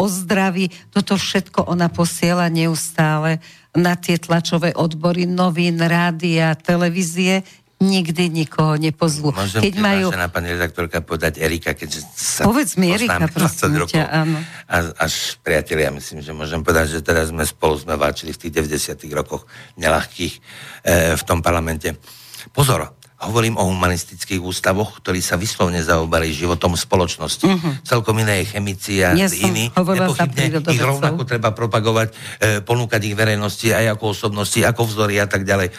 ozdraví. 0.00 0.72
Toto 0.96 1.20
všetko 1.20 1.68
ona 1.68 1.92
posiela 1.92 2.48
neustále 2.48 3.44
na 3.74 3.98
tie 3.98 4.16
tlačové 4.22 4.70
odbory 4.74 5.26
novín, 5.26 5.82
rádia, 5.82 6.54
televízie, 6.54 7.42
nikdy 7.82 8.30
nikoho 8.30 8.78
nepozvú. 8.78 9.34
Môžem 9.34 9.60
keď 9.60 9.74
majú... 9.82 10.06
na 10.14 10.30
pani 10.30 10.54
redaktorka 10.54 11.02
povedať 11.02 11.42
Erika, 11.42 11.76
keďže 11.76 12.06
sa 12.14 12.46
Povedz 12.46 12.78
mi 12.80 12.94
Erika, 12.94 13.28
prosím 13.28 13.84
rokov, 13.84 13.98
ťa, 13.98 14.04
áno. 14.08 14.38
A, 14.70 14.76
až 15.04 15.36
priatelia, 15.42 15.90
myslím, 15.92 16.24
že 16.24 16.32
môžem 16.32 16.62
povedať, 16.64 16.98
že 16.98 17.00
teraz 17.04 17.34
sme 17.34 17.44
spolu 17.44 17.76
sme 17.76 17.98
váčili 17.98 18.32
v 18.32 18.40
tých 18.46 18.52
90 18.64 19.04
rokoch 19.12 19.44
nelahkých 19.76 20.34
e, 20.38 20.40
v 21.18 21.22
tom 21.26 21.44
parlamente. 21.44 21.98
Pozor, 22.54 23.03
hovorím 23.26 23.56
o 23.56 23.64
humanistických 23.68 24.40
ústavoch, 24.40 25.00
ktorí 25.00 25.20
sa 25.24 25.40
vyslovne 25.40 25.80
zaoberali 25.80 26.30
životom 26.32 26.76
spoločnosti. 26.76 27.46
Uh-huh. 27.46 27.72
Celkom 27.84 28.16
iné 28.20 28.44
je 28.44 28.56
chemici 28.56 29.00
a 29.00 29.16
ja 29.16 29.28
iní. 29.28 29.72
Nepochybne 29.72 30.60
ich 30.70 30.82
rovnako 30.82 31.22
treba 31.24 31.52
propagovať, 31.56 32.08
e, 32.40 32.60
ponúkať 32.60 33.00
ich 33.04 33.16
verejnosti 33.16 33.68
aj 33.72 33.98
ako 33.98 34.12
osobnosti, 34.12 34.60
ako 34.60 34.82
vzory 34.88 35.18
a 35.20 35.26
tak 35.26 35.48
ďalej. 35.48 35.72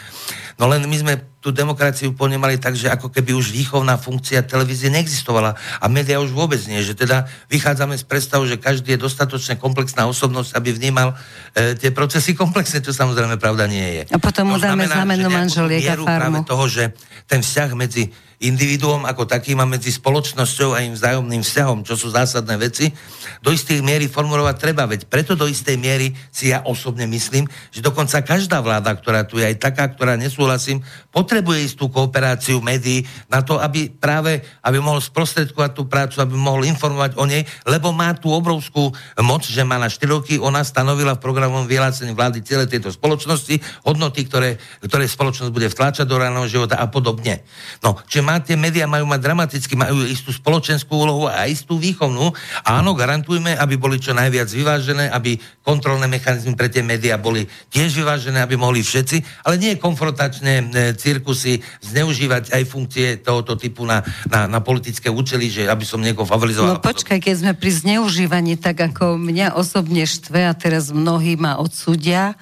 No 0.56 0.72
len 0.72 0.88
my 0.88 0.96
sme 0.96 1.14
tú 1.44 1.52
demokraciu 1.52 2.16
ponemali 2.16 2.56
tak, 2.56 2.74
že 2.74 2.88
ako 2.88 3.12
keby 3.12 3.36
už 3.36 3.52
výchovná 3.52 4.00
funkcia 4.00 4.42
televízie 4.42 4.90
neexistovala 4.90 5.54
a 5.54 5.86
média 5.86 6.18
už 6.18 6.32
vôbec 6.32 6.58
nie, 6.66 6.80
že 6.82 6.96
teda 6.96 7.28
vychádzame 7.52 7.94
z 7.94 8.04
predstavu, 8.08 8.48
že 8.48 8.58
každý 8.58 8.96
je 8.96 9.04
dostatočne 9.04 9.60
komplexná 9.60 10.08
osobnosť, 10.10 10.56
aby 10.58 10.74
vnímal 10.74 11.14
e, 11.54 11.76
tie 11.78 11.92
procesy 11.92 12.34
komplexne, 12.34 12.82
čo 12.82 12.90
samozrejme 12.90 13.38
pravda 13.38 13.68
nie 13.70 14.02
je. 14.02 14.02
A 14.10 14.18
potom 14.18 14.50
mu 14.50 14.58
dáme 14.58 14.88
znamenú 14.90 15.30
manželiek 15.30 15.86
a 15.86 15.94
farmu. 15.94 16.08
práve 16.08 16.38
toho, 16.48 16.64
že 16.66 16.84
ten 17.30 17.44
vzťah 17.44 17.70
medzi 17.76 18.10
individuom 18.42 19.08
ako 19.08 19.24
takým 19.24 19.56
a 19.62 19.66
medzi 19.66 19.88
spoločnosťou 19.88 20.76
a 20.76 20.84
im 20.84 20.92
vzájomným 20.92 21.40
vzťahom, 21.40 21.88
čo 21.88 21.96
sú 21.96 22.12
zásadné 22.12 22.60
veci, 22.60 22.92
do 23.40 23.48
istej 23.48 23.80
miery 23.80 24.12
formulovať 24.12 24.56
treba. 24.60 24.84
Veď 24.84 25.08
preto 25.08 25.32
do 25.32 25.48
istej 25.48 25.80
miery 25.80 26.12
si 26.28 26.52
ja 26.52 26.60
osobne 26.68 27.08
myslím, 27.08 27.48
že 27.72 27.80
dokonca 27.80 28.20
každá 28.20 28.60
vláda, 28.60 28.92
ktorá 28.92 29.24
tu 29.24 29.40
je 29.40 29.48
aj 29.48 29.56
taká, 29.56 29.88
ktorá 29.88 30.20
nesúhlasím, 30.20 30.84
potrebuje 31.08 31.64
istú 31.64 31.88
kooperáciu 31.88 32.60
médií 32.60 33.08
na 33.32 33.40
to, 33.40 33.56
aby 33.56 33.88
práve, 33.88 34.44
aby 34.60 34.78
mohol 34.84 35.00
sprostredkovať 35.00 35.70
tú 35.72 35.88
prácu, 35.88 36.20
aby 36.20 36.36
mohol 36.36 36.68
informovať 36.68 37.16
o 37.16 37.24
nej, 37.24 37.48
lebo 37.64 37.96
má 37.96 38.12
tú 38.12 38.28
obrovskú 38.28 38.92
moc, 39.24 39.48
že 39.48 39.64
má 39.64 39.80
na 39.80 39.88
4 39.88 40.04
roky, 40.12 40.36
ona 40.36 40.60
stanovila 40.60 41.16
v 41.16 41.24
programovom 41.24 41.64
vyhlásení 41.64 42.12
vlády 42.12 42.44
celé 42.44 42.68
tejto 42.68 42.92
spoločnosti, 42.92 43.62
hodnoty, 43.88 44.28
ktoré, 44.28 44.60
ktoré 44.84 45.08
spoločnosť 45.08 45.50
bude 45.54 45.72
vtláčať 45.72 46.04
do 46.04 46.20
reálneho 46.20 46.44
života 46.50 46.76
a 46.76 46.86
podobne. 46.90 47.40
No, 47.80 47.96
čiže 48.04 48.25
má, 48.26 48.42
tie 48.42 48.58
médiá 48.58 48.90
majú 48.90 49.06
mať 49.06 49.20
dramaticky, 49.22 49.78
majú 49.78 50.02
istú 50.02 50.34
spoločenskú 50.34 50.90
úlohu 50.90 51.30
a 51.30 51.46
istú 51.46 51.78
výchovnú. 51.78 52.34
Áno, 52.66 52.90
garantujme, 52.98 53.54
aby 53.54 53.78
boli 53.78 54.02
čo 54.02 54.10
najviac 54.10 54.50
vyvážené, 54.50 55.14
aby 55.14 55.38
kontrolné 55.62 56.10
mechanizmy 56.10 56.58
pre 56.58 56.66
tie 56.66 56.82
médiá 56.82 57.14
boli 57.14 57.46
tiež 57.70 57.94
vyvážené, 57.94 58.42
aby 58.42 58.58
mohli 58.58 58.82
všetci, 58.82 59.46
ale 59.46 59.62
nie 59.62 59.78
konfrontačné 59.78 60.52
e, 60.58 60.64
cirkusy 60.98 61.62
zneužívať 61.86 62.50
aj 62.50 62.62
funkcie 62.66 63.06
tohoto 63.22 63.54
typu 63.54 63.86
na, 63.86 64.02
na, 64.26 64.50
na 64.50 64.58
politické 64.58 65.06
účely, 65.06 65.46
že 65.46 65.70
aby 65.70 65.86
som 65.86 66.02
niekoho 66.02 66.26
favorizoval. 66.26 66.78
No 66.78 66.82
počkaj, 66.82 67.22
keď 67.22 67.34
sme 67.38 67.52
pri 67.54 67.70
zneužívaní, 67.70 68.58
tak 68.58 68.82
ako 68.82 69.14
mňa 69.14 69.54
osobne 69.54 70.02
štve 70.02 70.50
a 70.50 70.52
teraz 70.56 70.90
mnohí 70.90 71.38
ma 71.38 71.62
odsúdia, 71.62 72.34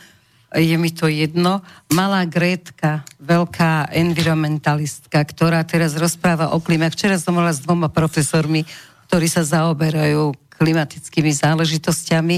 je 0.55 0.77
mi 0.79 0.95
to 0.95 1.11
jedno. 1.11 1.61
Malá 1.91 2.23
Grétka, 2.27 3.03
veľká 3.19 3.91
environmentalistka, 3.91 5.19
ktorá 5.27 5.67
teraz 5.67 5.99
rozpráva 5.99 6.55
o 6.55 6.63
klíme. 6.63 6.87
Včera 6.91 7.19
som 7.19 7.35
mala 7.35 7.51
s 7.51 7.63
dvoma 7.63 7.91
profesormi, 7.91 8.63
ktorí 9.11 9.27
sa 9.27 9.43
zaoberajú 9.43 10.35
klimatickými 10.55 11.35
záležitosťami 11.35 12.37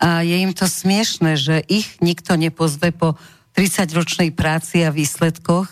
a 0.00 0.24
je 0.24 0.36
im 0.40 0.52
to 0.56 0.64
smiešne, 0.64 1.36
že 1.36 1.60
ich 1.68 2.00
nikto 2.00 2.32
nepozve 2.40 2.88
po 2.96 3.20
30-ročnej 3.52 4.32
práci 4.32 4.80
a 4.80 4.88
výsledkoch, 4.88 5.68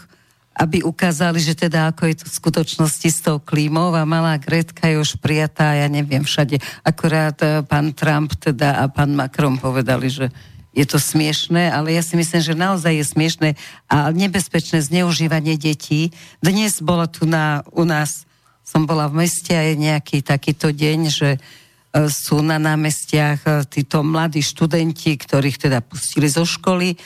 aby 0.59 0.83
ukázali, 0.83 1.39
že 1.41 1.55
teda 1.55 1.89
ako 1.89 2.11
je 2.11 2.17
to 2.21 2.27
v 2.27 2.37
skutočnosti 2.43 3.09
s 3.09 3.21
tou 3.23 3.39
klímou 3.39 3.95
a 3.95 4.03
malá 4.03 4.37
Gretka 4.37 4.91
je 4.91 4.99
už 4.99 5.23
prijatá, 5.23 5.73
ja 5.73 5.87
neviem, 5.87 6.27
všade. 6.27 6.59
Akurát 6.83 7.39
eh, 7.41 7.63
pán 7.65 7.95
Trump 7.95 8.35
teda 8.37 8.83
a 8.83 8.91
pán 8.91 9.15
Macron 9.15 9.57
povedali, 9.57 10.11
že 10.11 10.29
je 10.79 10.87
to 10.87 11.03
smiešné, 11.03 11.75
ale 11.75 11.99
ja 11.99 12.03
si 12.07 12.15
myslím, 12.15 12.39
že 12.39 12.55
naozaj 12.55 13.03
je 13.03 13.07
smiešné 13.11 13.49
a 13.91 14.15
nebezpečné 14.15 14.79
zneužívanie 14.79 15.59
detí. 15.59 16.15
Dnes 16.39 16.79
bola 16.79 17.11
tu 17.11 17.27
na, 17.27 17.67
u 17.75 17.83
nás, 17.83 18.31
som 18.63 18.87
bola 18.87 19.11
v 19.11 19.27
meste 19.27 19.51
a 19.59 19.67
je 19.67 19.75
nejaký 19.75 20.23
takýto 20.23 20.71
deň, 20.71 20.99
že 21.11 21.29
e, 21.35 21.39
sú 22.07 22.47
na 22.47 22.63
námestiach 22.63 23.41
e, 23.43 23.51
títo 23.67 24.07
mladí 24.07 24.39
študenti, 24.39 25.19
ktorých 25.19 25.67
teda 25.67 25.83
pustili 25.83 26.31
zo 26.31 26.47
školy. 26.47 26.95
E, 26.95 26.97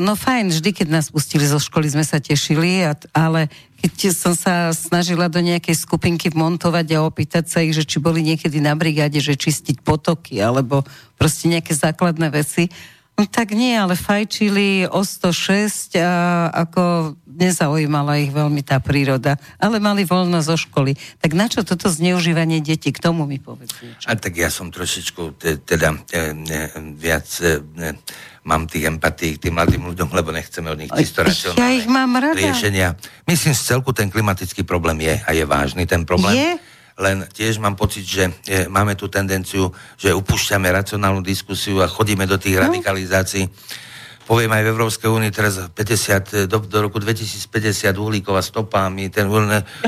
no 0.00 0.16
fajn, 0.16 0.56
vždy, 0.56 0.70
keď 0.72 0.88
nás 0.88 1.12
pustili 1.12 1.44
zo 1.44 1.60
školy, 1.60 1.92
sme 1.92 2.08
sa 2.08 2.24
tešili, 2.24 2.88
ale 3.12 3.52
keď 3.84 4.16
som 4.16 4.32
sa 4.32 4.72
snažila 4.72 5.28
do 5.28 5.44
nejakej 5.44 5.76
skupinky 5.76 6.32
montovať 6.32 6.96
a 6.96 7.04
opýtať 7.04 7.52
sa 7.52 7.60
ich, 7.60 7.76
že 7.76 7.84
či 7.84 8.00
boli 8.00 8.24
niekedy 8.24 8.64
na 8.64 8.72
brigáde, 8.72 9.20
že 9.20 9.36
čistiť 9.36 9.84
potoky, 9.84 10.40
alebo 10.40 10.88
proste 11.20 11.52
nejaké 11.52 11.76
základné 11.76 12.32
veci, 12.32 12.72
no 13.14 13.22
tak 13.30 13.54
nie, 13.54 13.78
ale 13.78 13.94
fajčili 13.94 14.90
o 14.90 15.06
106 15.06 15.98
a 16.02 16.50
ako 16.50 17.14
nezaujímala 17.34 18.22
ich 18.22 18.30
veľmi 18.30 18.62
tá 18.62 18.78
príroda, 18.78 19.38
ale 19.58 19.82
mali 19.82 20.06
voľno 20.06 20.38
zo 20.38 20.54
školy. 20.54 20.94
Tak 21.18 21.30
na 21.34 21.50
čo 21.50 21.66
toto 21.66 21.90
zneužívanie 21.90 22.62
detí? 22.62 22.94
K 22.94 23.02
tomu 23.02 23.26
mi 23.26 23.42
povedz 23.42 23.74
niečo. 23.82 24.06
A 24.06 24.14
tak 24.14 24.38
ja 24.38 24.50
som 24.50 24.70
trošičku 24.70 25.34
te, 25.38 25.58
teda 25.58 25.98
e, 26.14 26.30
ne, 26.30 26.70
viac 26.94 27.26
e, 27.42 27.58
ne, 27.74 27.98
mám 28.46 28.70
tých 28.70 28.86
empatí 28.86 29.34
k 29.34 29.48
tým 29.48 29.54
mladým 29.58 29.82
ľuďom, 29.82 30.14
lebo 30.14 30.30
nechceme 30.30 30.70
od 30.70 30.78
nich 30.78 30.92
čisto 30.94 31.26
Ja 31.58 31.74
ich 31.74 31.88
mám 31.90 32.14
rada. 32.14 32.38
riešenia. 32.38 32.94
Myslím, 33.26 33.56
z 33.56 33.62
celku 33.74 33.90
ten 33.90 34.12
klimatický 34.12 34.62
problém 34.62 35.00
je 35.02 35.14
a 35.18 35.30
je 35.34 35.44
vážny 35.48 35.88
ten 35.88 36.06
problém. 36.06 36.36
Je? 36.38 36.73
Len 36.94 37.26
tiež 37.26 37.58
mám 37.58 37.74
pocit, 37.74 38.06
že 38.06 38.30
e, 38.46 38.70
máme 38.70 38.94
tú 38.94 39.10
tendenciu, 39.10 39.74
že 39.98 40.14
upúšťame 40.14 40.70
racionálnu 40.70 41.26
diskusiu 41.26 41.82
a 41.82 41.90
chodíme 41.90 42.22
do 42.22 42.38
tých 42.38 42.54
no. 42.58 42.70
radikalizácií. 42.70 43.50
Poviem 44.24 44.56
aj 44.56 44.62
v 44.64 44.72
Európskej 44.72 45.10
únii 45.12 45.32
teraz 45.34 45.60
50, 45.68 46.48
do, 46.48 46.56
do 46.64 46.78
roku 46.80 46.96
2050 46.96 47.92
uhlíková 47.92 48.40
stopa, 48.40 48.88
my 48.88 49.12
ten, 49.12 49.28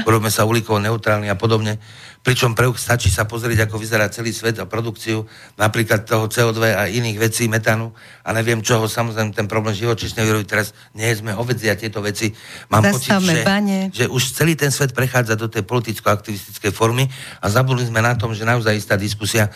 urobíme 0.05 0.29
sa 0.29 0.45
uhlíkovo 0.45 0.77
neutrálny 0.77 1.33
a 1.33 1.39
podobne. 1.39 1.81
Pričom 2.27 2.59
pre, 2.59 2.67
stačí 2.75 3.07
sa 3.07 3.23
pozrieť, 3.23 3.71
ako 3.71 3.79
vyzerá 3.79 4.11
celý 4.11 4.35
svet 4.35 4.59
a 4.59 4.67
produkciu 4.67 5.31
napríklad 5.55 6.03
toho 6.03 6.27
CO2 6.27 6.75
a 6.75 6.91
iných 6.91 7.23
vecí, 7.23 7.47
metánu 7.47 7.95
a 8.27 8.35
neviem 8.35 8.59
čoho, 8.67 8.91
samozrejme 8.91 9.31
ten 9.31 9.47
problém 9.47 9.79
živočíšnej 9.79 10.27
výroby 10.27 10.43
teraz 10.43 10.75
nie 10.91 11.07
sme 11.15 11.31
hovedzi 11.31 11.71
a 11.71 11.79
tieto 11.79 12.03
veci. 12.03 12.35
Mám 12.67 12.91
pocit, 12.91 13.15
že, 13.15 13.47
že 13.95 14.05
už 14.11 14.23
celý 14.35 14.59
ten 14.59 14.75
svet 14.75 14.91
prechádza 14.91 15.39
do 15.39 15.47
tej 15.47 15.63
politicko-aktivistickej 15.63 16.75
formy 16.75 17.07
a 17.39 17.47
zabudli 17.47 17.87
sme 17.87 18.03
na 18.03 18.19
tom, 18.19 18.35
že 18.35 18.43
naozaj 18.43 18.75
istá 18.75 18.99
diskusia, 18.99 19.47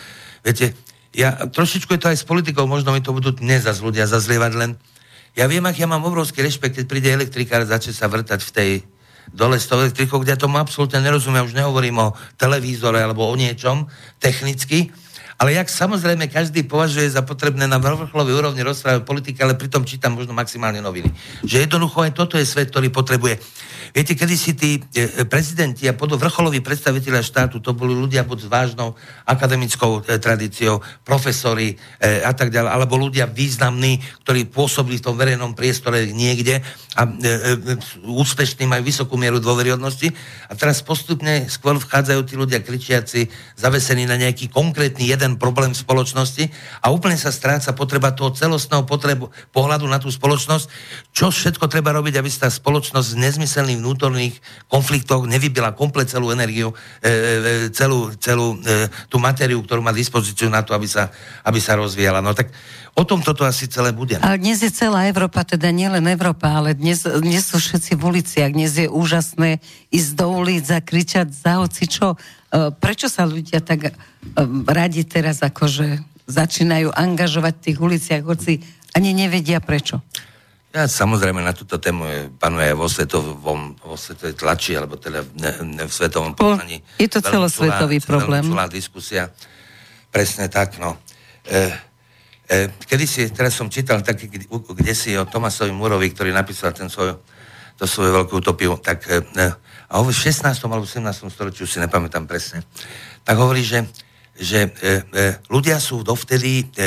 viete, 0.46 0.78
ja 1.10 1.34
trošičku 1.50 1.90
je 1.98 2.00
to 2.06 2.10
aj 2.14 2.22
s 2.22 2.24
politikou, 2.24 2.70
možno 2.70 2.94
mi 2.94 3.02
to 3.02 3.10
budú 3.10 3.34
dnes 3.34 3.66
zase 3.66 3.82
ľudia 3.82 4.06
zazlievať 4.06 4.52
len. 4.54 4.78
Ja 5.34 5.50
viem, 5.50 5.66
ak 5.66 5.74
ja 5.74 5.90
mám 5.90 6.06
obrovský 6.06 6.46
rešpekt, 6.46 6.78
keď 6.78 6.86
príde 6.86 7.10
elektrikár 7.10 7.66
a 7.66 7.70
začne 7.70 7.98
sa 7.98 8.06
vrtať 8.06 8.46
v 8.46 8.54
tej 8.54 8.70
dole 9.30 9.56
s 9.58 9.66
tou 9.70 9.78
elektrikou, 9.78 10.18
kde 10.20 10.34
ja 10.34 10.40
tomu 10.40 10.58
absolútne 10.58 11.00
nerozumiem, 11.00 11.46
už 11.46 11.54
nehovorím 11.54 12.10
o 12.10 12.14
televízore 12.36 12.98
alebo 13.00 13.26
o 13.26 13.34
niečom 13.38 13.86
technicky, 14.18 14.90
ale 15.40 15.56
jak 15.56 15.72
samozrejme 15.72 16.28
každý 16.28 16.68
považuje 16.68 17.08
za 17.08 17.24
potrebné 17.24 17.64
na 17.64 17.80
vrcholovej 17.80 18.44
úrovni 18.44 18.60
rozprávať 18.60 19.08
politiky, 19.08 19.40
ale 19.40 19.56
pritom 19.56 19.88
čítam 19.88 20.12
možno 20.12 20.36
maximálne 20.36 20.84
noviny. 20.84 21.08
Že 21.48 21.64
jednoducho 21.64 22.04
aj 22.04 22.12
toto 22.12 22.36
je 22.36 22.44
svet, 22.44 22.68
ktorý 22.68 22.92
potrebuje 22.92 23.40
Viete, 23.90 24.14
kedy 24.14 24.34
si 24.38 24.54
tí 24.54 24.78
e, 24.78 25.26
prezidenti 25.26 25.90
a 25.90 25.98
podľa 25.98 26.22
vrcholoví 26.22 26.62
predstaviteľa 26.62 27.26
štátu, 27.26 27.58
to 27.58 27.74
boli 27.74 27.90
ľudia 27.90 28.22
pod 28.22 28.38
vážnou 28.46 28.94
akademickou 29.26 30.06
e, 30.06 30.18
tradíciou, 30.22 30.78
profesori 31.02 31.74
e, 31.98 32.22
a 32.22 32.30
tak 32.30 32.54
ďalej, 32.54 32.70
alebo 32.70 32.94
ľudia 32.94 33.26
významní, 33.26 33.98
ktorí 34.22 34.46
pôsobili 34.46 35.02
v 35.02 35.06
tom 35.10 35.18
verejnom 35.18 35.58
priestore 35.58 36.06
niekde 36.14 36.62
a 36.94 37.06
úspešní 38.06 38.66
majú 38.66 38.82
vysokú 38.86 39.14
mieru 39.18 39.42
dôveryhodnosti. 39.42 40.10
A 40.50 40.54
teraz 40.54 40.82
postupne 40.82 41.50
skôr 41.50 41.78
vchádzajú 41.78 42.20
tí 42.26 42.34
ľudia 42.38 42.62
kričiaci, 42.62 43.30
zavesení 43.58 44.06
na 44.06 44.18
nejaký 44.18 44.50
konkrétny 44.50 45.10
jeden 45.10 45.29
problém 45.36 45.76
v 45.76 45.82
spoločnosti 45.82 46.48
a 46.80 46.90
úplne 46.90 47.18
sa 47.18 47.28
stráca 47.28 47.70
potreba 47.76 48.10
toho 48.14 48.32
celostného 48.32 48.86
potrebu, 48.88 49.28
pohľadu 49.54 49.86
na 49.86 50.00
tú 50.00 50.08
spoločnosť, 50.08 50.66
čo 51.12 51.28
všetko 51.28 51.68
treba 51.68 51.94
robiť, 51.94 52.18
aby 52.18 52.30
sa 52.32 52.46
tá 52.46 52.50
spoločnosť 52.50 53.06
s 53.12 53.20
nezmyselným 53.20 53.78
vnútorných 53.82 54.38
konfliktoch 54.66 55.28
nevybila 55.28 55.76
komplet 55.76 56.08
celú 56.08 56.32
energiu, 56.32 56.72
e, 57.02 57.06
e, 57.06 57.12
celú, 57.70 58.10
celú 58.16 58.56
e, 58.64 58.88
tú 59.06 59.20
materiu, 59.20 59.60
ktorú 59.62 59.84
má 59.84 59.92
dispozíciu 59.92 60.48
na 60.48 60.64
to, 60.64 60.72
aby 60.72 60.88
sa, 60.88 61.12
aby 61.44 61.60
sa 61.60 61.76
rozvíjala. 61.76 62.24
No 62.24 62.32
tak 62.32 62.50
o 62.96 63.04
tom 63.06 63.22
toto 63.22 63.46
asi 63.46 63.70
celé 63.70 63.94
bude. 63.94 64.18
Ale 64.18 64.40
dnes 64.40 64.60
je 64.60 64.70
celá 64.72 65.06
Európa, 65.06 65.46
teda 65.46 65.70
nielen 65.70 66.04
Európa, 66.10 66.50
ale 66.50 66.74
dnes, 66.74 67.06
dnes 67.06 67.46
sú 67.46 67.62
všetci 67.62 67.94
v 67.94 68.02
uliciach, 68.02 68.50
dnes 68.50 68.76
je 68.76 68.88
úžasné 68.90 69.62
ísť 69.94 70.10
do 70.16 70.26
ulic 70.30 70.66
a 70.70 70.78
kričať 70.82 71.30
za 71.30 71.62
hoci 71.62 71.86
čo. 71.86 72.18
E, 72.50 72.74
prečo 72.74 73.06
sa 73.06 73.22
ľudia 73.22 73.62
tak 73.62 73.88
e, 73.88 73.92
radi 74.66 75.06
teraz 75.06 75.38
akože 75.46 76.02
začínajú 76.26 76.90
angažovať 76.90 77.54
v 77.58 77.64
tých 77.70 77.78
uliciach, 77.78 78.22
hoci 78.26 78.58
ani 78.94 79.14
nevedia 79.14 79.62
prečo? 79.62 80.02
Ja 80.70 80.86
samozrejme 80.86 81.42
na 81.42 81.50
túto 81.50 81.82
tému 81.82 82.06
je, 82.06 82.18
panuje 82.38 82.70
vo 82.78 82.86
svetovom, 82.86 83.74
vo 83.82 83.98
svetovej 83.98 84.38
tlači, 84.38 84.78
alebo 84.78 84.94
teda 84.94 85.26
ne, 85.34 85.50
ne, 85.66 85.84
v 85.86 85.92
svetovom 85.92 86.38
poznaní. 86.38 86.78
Je 86.94 87.10
to 87.10 87.18
celosvetový 87.18 87.98
čulá, 87.98 88.06
problém. 88.06 88.46
Veľmi 88.46 88.70
diskusia. 88.70 89.34
Presne 90.14 90.46
tak, 90.46 90.78
no. 90.78 90.94
E, 91.42 91.74
e, 92.46 92.70
kedy 92.86 93.04
si, 93.06 93.26
teraz 93.34 93.58
som 93.58 93.66
čítal 93.66 93.98
taký, 94.06 94.30
kde 94.30 94.94
si 94.94 95.18
o 95.18 95.26
Tomasovi 95.26 95.74
Murovi, 95.74 96.14
ktorý 96.14 96.30
napísal 96.30 96.70
ten 96.70 96.86
svoj, 96.86 97.18
to 97.74 97.90
svoju 97.90 98.22
veľkú 98.22 98.38
utopiu, 98.38 98.78
tak 98.78 99.10
e, 99.10 99.26
a 99.90 99.98
v 99.98 100.14
16. 100.14 100.46
alebo 100.46 100.86
17. 100.86 101.02
storočí, 101.34 101.66
už 101.66 101.72
si 101.74 101.82
nepamätám 101.82 102.30
presne, 102.30 102.62
tak 103.26 103.42
hovorí, 103.42 103.66
že, 103.66 103.90
že 104.38 104.70
e, 104.70 105.02
e, 105.10 105.22
ľudia 105.50 105.82
sú 105.82 106.06
dovtedy 106.06 106.62
e, 106.62 106.86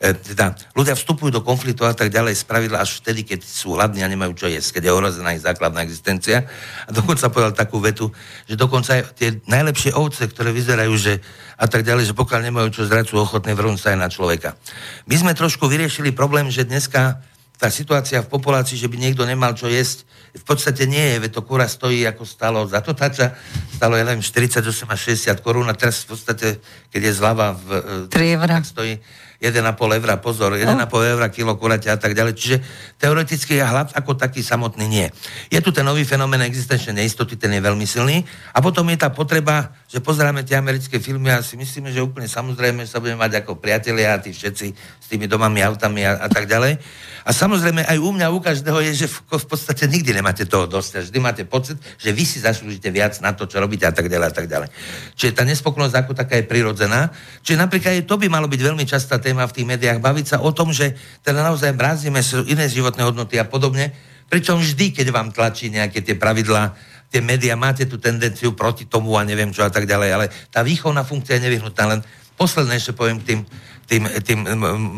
E, 0.00 0.16
teda 0.16 0.56
ľudia 0.72 0.96
vstupujú 0.96 1.28
do 1.28 1.44
konfliktu 1.44 1.84
a 1.84 1.92
tak 1.92 2.08
ďalej 2.08 2.32
spravidla 2.32 2.80
až 2.80 3.04
vtedy, 3.04 3.20
keď 3.20 3.44
sú 3.44 3.76
hladní 3.76 4.00
a 4.00 4.08
nemajú 4.08 4.32
čo 4.32 4.48
jesť, 4.48 4.80
keď 4.80 4.88
je 4.88 4.94
ohrozená 4.96 5.36
ich 5.36 5.44
základná 5.44 5.84
existencia. 5.84 6.48
A 6.88 6.90
dokonca 6.96 7.28
povedal 7.28 7.52
takú 7.52 7.84
vetu, 7.84 8.08
že 8.48 8.56
dokonca 8.56 8.96
aj 8.96 9.12
tie 9.12 9.44
najlepšie 9.44 9.92
ovce, 9.92 10.24
ktoré 10.24 10.56
vyzerajú, 10.56 10.96
že 10.96 11.20
a 11.60 11.68
tak 11.68 11.84
ďalej, 11.84 12.08
že 12.08 12.14
pokiaľ 12.16 12.48
nemajú 12.48 12.80
čo 12.80 12.88
zrať, 12.88 13.12
sú 13.12 13.20
ochotné 13.20 13.52
vrhnúť 13.52 13.76
sa 13.76 13.92
aj 13.92 13.98
na 14.00 14.08
človeka. 14.08 14.56
My 15.04 15.20
sme 15.20 15.36
trošku 15.36 15.68
vyriešili 15.68 16.16
problém, 16.16 16.48
že 16.48 16.64
dneska 16.64 17.20
tá 17.60 17.68
situácia 17.68 18.24
v 18.24 18.32
populácii, 18.32 18.80
že 18.80 18.88
by 18.88 18.96
niekto 18.96 19.28
nemal 19.28 19.52
čo 19.52 19.68
jesť, 19.68 20.08
v 20.32 20.44
podstate 20.48 20.88
nie 20.88 21.12
je, 21.12 21.16
veď 21.28 21.30
to 21.36 21.42
kura 21.44 21.68
stojí 21.68 22.08
ako 22.08 22.24
stalo 22.24 22.64
za 22.64 22.80
to 22.80 22.96
tača, 22.96 23.36
stalo 23.76 24.00
je 24.00 24.04
len 24.08 24.24
48 24.24 24.64
až 24.88 25.00
60 25.12 25.44
korún 25.44 25.68
a 25.68 25.76
teraz 25.76 26.08
v 26.08 26.16
podstate, 26.16 26.48
keď 26.88 27.00
je 27.04 27.12
zľava 27.12 27.52
v, 27.52 27.66
Trievra. 28.08 28.62
tak 28.62 28.64
stojí 28.64 28.96
1,5 29.40 29.56
eura, 29.96 30.20
pozor, 30.20 30.52
1,5 30.52 30.84
eura 31.16 31.32
kilo 31.32 31.56
kuraťa 31.56 31.96
a 31.96 31.98
tak 31.98 32.12
ďalej. 32.12 32.36
Čiže 32.36 32.56
teoreticky 33.00 33.56
ja 33.56 33.72
hlad 33.72 33.96
ako 33.96 34.12
taký 34.12 34.44
samotný 34.44 34.84
nie. 34.84 35.08
Je 35.48 35.56
tu 35.64 35.72
ten 35.72 35.80
nový 35.80 36.04
fenomén 36.04 36.44
existenčnej 36.44 37.00
neistoty, 37.00 37.40
ten 37.40 37.56
je 37.56 37.64
veľmi 37.64 37.88
silný. 37.88 38.20
A 38.52 38.60
potom 38.60 38.84
je 38.92 39.00
tá 39.00 39.08
potreba, 39.08 39.72
že 39.88 40.04
pozeráme 40.04 40.44
tie 40.44 40.60
americké 40.60 41.00
filmy 41.00 41.32
a 41.32 41.40
si 41.40 41.56
myslíme, 41.56 41.88
že 41.88 42.04
úplne 42.04 42.28
samozrejme 42.28 42.84
že 42.84 42.92
sa 42.92 43.00
budeme 43.00 43.24
mať 43.24 43.40
ako 43.40 43.56
priatelia 43.56 44.14
a 44.14 44.20
tí 44.20 44.36
všetci 44.36 44.66
s 44.76 45.06
tými 45.08 45.24
domami, 45.24 45.64
autami 45.64 46.04
a, 46.04 46.20
a 46.20 46.28
tak 46.28 46.44
ďalej. 46.44 46.76
A 47.24 47.30
samozrejme 47.32 47.84
aj 47.84 47.96
u 48.00 48.10
mňa, 48.12 48.32
u 48.32 48.40
každého 48.44 48.78
je, 48.92 49.04
že 49.04 49.06
v, 49.08 49.16
v 49.40 49.46
podstate 49.48 49.84
nikdy 49.88 50.12
nemáte 50.12 50.44
toho 50.44 50.68
dosť. 50.68 51.08
Vždy 51.08 51.18
máte 51.20 51.42
pocit, 51.48 51.80
že 51.96 52.12
vy 52.12 52.24
si 52.28 52.40
zaslúžite 52.40 52.88
viac 52.92 53.16
na 53.24 53.32
to, 53.32 53.44
čo 53.44 53.60
robíte 53.60 53.84
a 53.88 53.92
tak 53.92 54.08
ďalej 54.08 54.26
a 54.28 54.34
tak 54.34 54.46
ďalej. 54.48 54.68
Čiže 55.16 55.32
tá 55.36 55.42
nespokojnosť 55.44 55.96
ako 55.96 56.12
taká 56.16 56.40
je 56.40 56.44
prirodzená. 56.48 57.12
Čiže 57.44 57.56
napríklad 57.60 57.92
aj 58.00 58.08
to 58.08 58.16
by 58.16 58.26
malo 58.28 58.48
byť 58.48 58.60
veľmi 58.60 58.84
častá 58.88 59.20
téma 59.30 59.46
v 59.46 59.54
tých 59.54 59.70
médiách, 59.70 60.02
baviť 60.02 60.26
sa 60.26 60.36
o 60.42 60.50
tom, 60.50 60.74
že 60.74 60.98
teda 61.22 61.46
naozaj 61.46 61.70
brázime 61.78 62.18
iné 62.50 62.66
životné 62.66 63.06
hodnoty 63.06 63.38
a 63.38 63.46
podobne. 63.46 63.94
Pričom 64.26 64.58
vždy, 64.58 64.90
keď 64.90 65.06
vám 65.14 65.30
tlačí 65.30 65.70
nejaké 65.70 66.02
tie 66.02 66.18
pravidlá, 66.18 66.74
tie 67.10 67.22
médiá, 67.22 67.54
máte 67.54 67.86
tú 67.86 67.98
tendenciu 68.02 68.58
proti 68.58 68.90
tomu 68.90 69.14
a 69.14 69.22
neviem 69.22 69.54
čo 69.54 69.62
a 69.62 69.70
tak 69.70 69.86
ďalej, 69.86 70.10
ale 70.10 70.26
tá 70.50 70.66
výchovná 70.66 71.06
funkcia 71.06 71.38
je 71.38 71.46
nevyhnutná. 71.46 71.84
Len 71.94 72.00
posledné 72.34 72.78
ešte 72.78 72.94
poviem 72.94 73.22
tým, 73.22 73.46
tým, 73.86 74.06
tým 74.22 74.46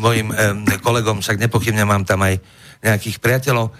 mojim 0.01 0.29
kolegom, 0.81 1.21
však 1.21 1.41
nepochybne 1.41 1.85
mám 1.85 2.05
tam 2.05 2.21
aj 2.25 2.37
nejakých 2.85 3.17
priateľov, 3.17 3.73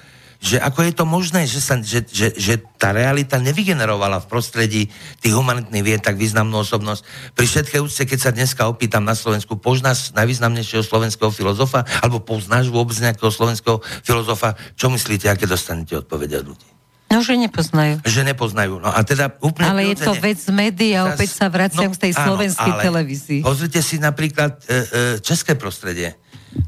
že 0.44 0.60
ako 0.60 0.84
je 0.84 0.92
to 0.92 1.08
možné, 1.08 1.48
že, 1.48 1.64
sa, 1.64 1.80
že, 1.80 2.04
že, 2.04 2.36
že 2.36 2.60
tá 2.76 2.92
realita 2.92 3.40
nevygenerovala 3.40 4.20
v 4.20 4.28
prostredí 4.28 4.82
tých 5.24 5.32
humanitných 5.32 5.86
vied 5.88 6.02
tak 6.04 6.20
významnú 6.20 6.60
osobnosť. 6.60 7.32
Pri 7.32 7.48
všetkej 7.48 7.80
úcte, 7.80 8.04
keď 8.04 8.20
sa 8.20 8.36
dneska 8.36 8.68
opýtam 8.68 9.08
na 9.08 9.16
Slovensku, 9.16 9.56
poznáš 9.56 10.12
najvýznamnejšieho 10.12 10.84
slovenského 10.84 11.32
filozofa, 11.32 11.88
alebo 12.04 12.20
poznáš 12.20 12.68
vôbec 12.68 13.00
nejakého 13.00 13.32
slovenského 13.32 13.80
filozofa, 14.04 14.60
čo 14.76 14.92
myslíte, 14.92 15.32
aké 15.32 15.48
dostanete 15.48 15.96
odpovede 15.96 16.44
od 16.44 16.52
ľudí? 16.52 16.68
No, 17.14 17.22
že 17.22 17.38
nepoznajú. 17.38 18.02
Že 18.04 18.22
nepoznajú. 18.34 18.82
No 18.82 18.90
a 18.90 19.00
teda 19.06 19.38
úplne 19.38 19.70
ale 19.70 19.94
je 19.94 20.02
to 20.02 20.18
vec 20.18 20.42
médií 20.50 20.98
a 20.98 21.14
opäť 21.14 21.38
sa 21.38 21.46
vraciam 21.46 21.94
no, 21.94 21.96
k 21.96 22.10
tej 22.10 22.14
áno, 22.18 22.26
slovenskej 22.26 22.72
televízii. 22.82 23.42
Pozrite 23.46 23.86
si 23.86 24.02
napríklad 24.02 24.58
e, 24.66 24.66
e, 24.66 24.78
české 25.22 25.54
prostredie 25.54 26.18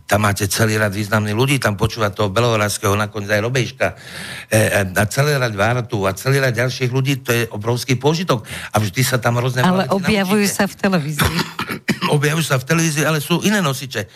tam 0.06 0.26
máte 0.26 0.46
celý 0.50 0.78
rad 0.78 0.94
významných 0.94 1.38
ľudí, 1.38 1.56
tam 1.58 1.78
počúva 1.78 2.10
toho 2.10 2.30
Belohoradského, 2.30 2.94
nakoniec 2.98 3.30
aj 3.30 3.42
Robejška 3.42 3.88
e, 3.90 4.58
e, 4.58 4.94
a 4.94 5.04
celý 5.10 5.38
rad 5.38 5.54
Váratu 5.54 6.06
a 6.06 6.14
celý 6.14 6.42
rad 6.42 6.54
ďalších 6.54 6.90
ľudí, 6.90 7.22
to 7.22 7.32
je 7.34 7.44
obrovský 7.50 7.98
požitok 7.98 8.46
a 8.74 8.78
vždy 8.82 9.02
sa 9.06 9.18
tam 9.22 9.38
rôzne... 9.38 9.62
Ale 9.66 9.90
objavujú 9.90 10.46
naučíte. 10.46 10.58
sa 10.58 10.66
v 10.66 10.76
televízii. 10.78 11.36
objavujú 12.16 12.46
sa 12.48 12.58
v 12.58 12.66
televízii, 12.66 13.04
ale 13.04 13.20
sú 13.20 13.44
iné 13.44 13.60
nosiče. 13.60 14.08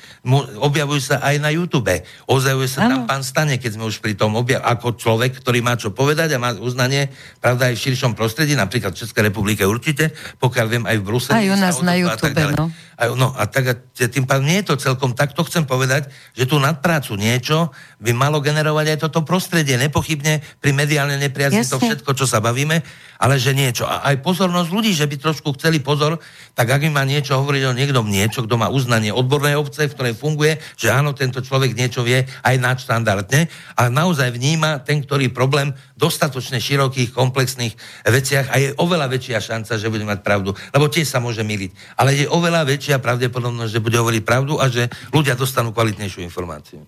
Objavujú 0.57 1.01
sa 1.03 1.15
aj 1.19 1.35
na 1.43 1.51
YouTube. 1.51 1.91
Ozajuje 2.25 2.67
sa 2.71 2.87
ano. 2.87 2.89
tam 2.89 3.01
pán 3.05 3.23
Stane, 3.23 3.59
keď 3.59 3.75
sme 3.75 3.85
už 3.91 3.99
pri 3.99 4.15
tom 4.15 4.39
objav, 4.39 4.63
ako 4.63 4.95
človek, 4.95 5.37
ktorý 5.37 5.59
má 5.59 5.75
čo 5.75 5.91
povedať 5.91 6.33
a 6.35 6.41
má 6.41 6.55
uznanie, 6.55 7.11
pravda, 7.43 7.69
aj 7.69 7.75
v 7.75 7.83
širšom 7.85 8.15
prostredí, 8.15 8.55
napríklad 8.55 8.95
v 8.95 9.03
Českej 9.03 9.29
republike 9.29 9.67
určite, 9.67 10.15
pokiaľ 10.39 10.65
viem, 10.71 10.83
aj 10.87 10.97
v 10.97 11.03
Bruseli. 11.03 11.35
Aj 11.35 11.47
u 11.51 11.57
nás 11.59 11.75
na 11.83 11.93
YouTube, 11.99 12.39
no. 12.55 12.71
A, 12.99 13.15
no 13.15 13.31
a 13.31 13.47
tak 13.47 13.63
a 13.71 13.73
tým 13.95 14.27
pádom 14.27 14.43
nie 14.43 14.59
je 14.59 14.75
to 14.75 14.91
celkom 14.91 15.15
tak, 15.15 15.31
to 15.31 15.47
chcem 15.47 15.63
povedať, 15.63 16.11
že 16.35 16.43
tú 16.43 16.59
nadprácu 16.59 17.15
niečo 17.15 17.71
by 18.03 18.11
malo 18.11 18.43
generovať 18.43 18.95
aj 18.95 18.97
toto 19.07 19.23
prostredie. 19.23 19.79
Nepochybne 19.79 20.43
pri 20.59 20.71
mediálne 20.75 21.15
nepriazni 21.15 21.63
to 21.63 21.79
všetko, 21.79 22.11
čo 22.11 22.27
sa 22.27 22.43
bavíme, 22.43 22.83
ale 23.19 23.35
že 23.39 23.55
niečo. 23.55 23.87
A 23.87 24.03
aj 24.11 24.19
pozornosť 24.19 24.69
ľudí, 24.75 24.91
že 24.91 25.07
by 25.07 25.15
trošku 25.15 25.55
chceli 25.55 25.79
pozor, 25.79 26.19
tak 26.59 26.67
ak 26.75 26.83
mi 26.83 26.91
má 26.91 27.07
niečo 27.07 27.39
hovoriť 27.39 27.63
o 27.67 27.75
niekto 27.75 27.88
niečo, 27.93 28.45
kto 28.45 28.55
má 28.59 28.69
uznanie 28.69 29.09
odbornej 29.09 29.57
obce, 29.57 29.89
v 29.89 29.95
ktorej 29.95 30.15
funguje, 30.15 30.61
že 30.77 30.93
áno, 30.93 31.17
tento 31.17 31.41
človek 31.41 31.73
niečo 31.73 32.05
vie 32.05 32.23
aj 32.45 32.55
nadštandardne 32.61 33.49
a 33.75 33.89
naozaj 33.89 34.29
vníma 34.35 34.85
ten, 34.85 35.01
ktorý 35.01 35.33
problém 35.33 35.73
dostatočne 35.97 36.61
širokých, 36.61 37.11
komplexných 37.11 37.73
veciach 38.05 38.53
a 38.53 38.55
je 38.61 38.69
oveľa 38.77 39.09
väčšia 39.09 39.39
šanca, 39.41 39.75
že 39.75 39.91
bude 39.91 40.05
mať 40.05 40.19
pravdu. 40.21 40.53
Lebo 40.71 40.87
tiež 40.87 41.09
sa 41.09 41.19
môže 41.19 41.41
miliť. 41.41 41.97
Ale 41.97 42.15
je 42.15 42.25
oveľa 42.29 42.69
väčšia 42.69 43.01
pravdepodobnosť, 43.01 43.71
že 43.73 43.83
bude 43.83 43.97
hovoriť 43.97 44.23
pravdu 44.23 44.61
a 44.61 44.69
že 44.69 44.87
ľudia 45.11 45.33
dostanú 45.33 45.73
kvalitnejšiu 45.73 46.21
informáciu. 46.23 46.85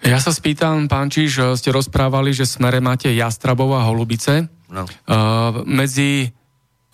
Ja 0.00 0.16
sa 0.16 0.32
spýtam, 0.32 0.88
pán 0.88 1.12
Čiž, 1.12 1.56
ste 1.60 1.70
rozprávali, 1.72 2.32
že 2.32 2.48
smere 2.48 2.80
máte 2.80 3.12
Jastrabov 3.12 3.76
a 3.76 3.84
Holubice. 3.84 4.48
No. 4.72 4.88
Uh, 5.06 5.62
medzi 5.68 6.32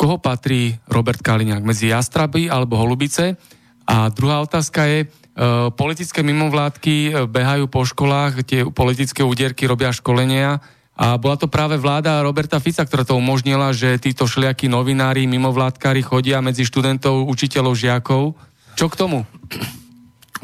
koho 0.00 0.16
patrí 0.16 0.80
Robert 0.88 1.20
Kaliňák? 1.20 1.60
Medzi 1.60 1.92
Jastraby 1.92 2.48
alebo 2.48 2.80
Holubice? 2.80 3.36
A 3.84 4.08
druhá 4.08 4.40
otázka 4.40 4.88
je, 4.88 5.04
uh, 5.04 5.68
politické 5.68 6.24
mimovládky 6.24 7.28
behajú 7.28 7.68
po 7.68 7.84
školách, 7.84 8.40
tie 8.48 8.64
politické 8.72 9.20
úderky 9.20 9.68
robia 9.68 9.92
školenia, 9.92 10.64
a 11.00 11.16
bola 11.16 11.40
to 11.40 11.48
práve 11.48 11.80
vláda 11.80 12.20
Roberta 12.20 12.60
Fica, 12.60 12.84
ktorá 12.84 13.08
to 13.08 13.16
umožnila, 13.16 13.72
že 13.72 13.96
títo 13.96 14.28
šliakí 14.28 14.68
novinári, 14.68 15.24
mimovládkári 15.24 16.04
chodia 16.04 16.44
medzi 16.44 16.68
študentov, 16.68 17.24
učiteľov, 17.24 17.72
žiakov. 17.72 18.36
Čo 18.76 18.92
k 18.92 19.00
tomu? 19.00 19.24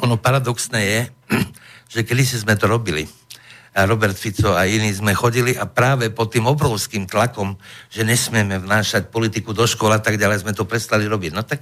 Ono 0.01 0.17
paradoxné 0.17 0.81
je, 0.81 1.01
že 1.93 2.09
kedy 2.09 2.25
si 2.25 2.41
sme 2.41 2.57
to 2.57 2.73
robili, 2.73 3.05
Robert 3.85 4.17
Fico 4.17 4.57
a 4.57 4.65
iní 4.65 4.89
sme 4.89 5.13
chodili 5.13 5.53
a 5.53 5.69
práve 5.69 6.09
pod 6.09 6.33
tým 6.33 6.49
obrovským 6.49 7.05
tlakom, 7.05 7.61
že 7.93 8.09
nesmieme 8.09 8.57
vnášať 8.57 9.13
politiku 9.13 9.53
do 9.53 9.69
škôl 9.69 9.93
a 9.93 10.01
tak 10.01 10.17
ďalej, 10.17 10.49
sme 10.49 10.57
to 10.57 10.65
prestali 10.65 11.05
robiť. 11.05 11.37
No 11.37 11.45
tak, 11.45 11.61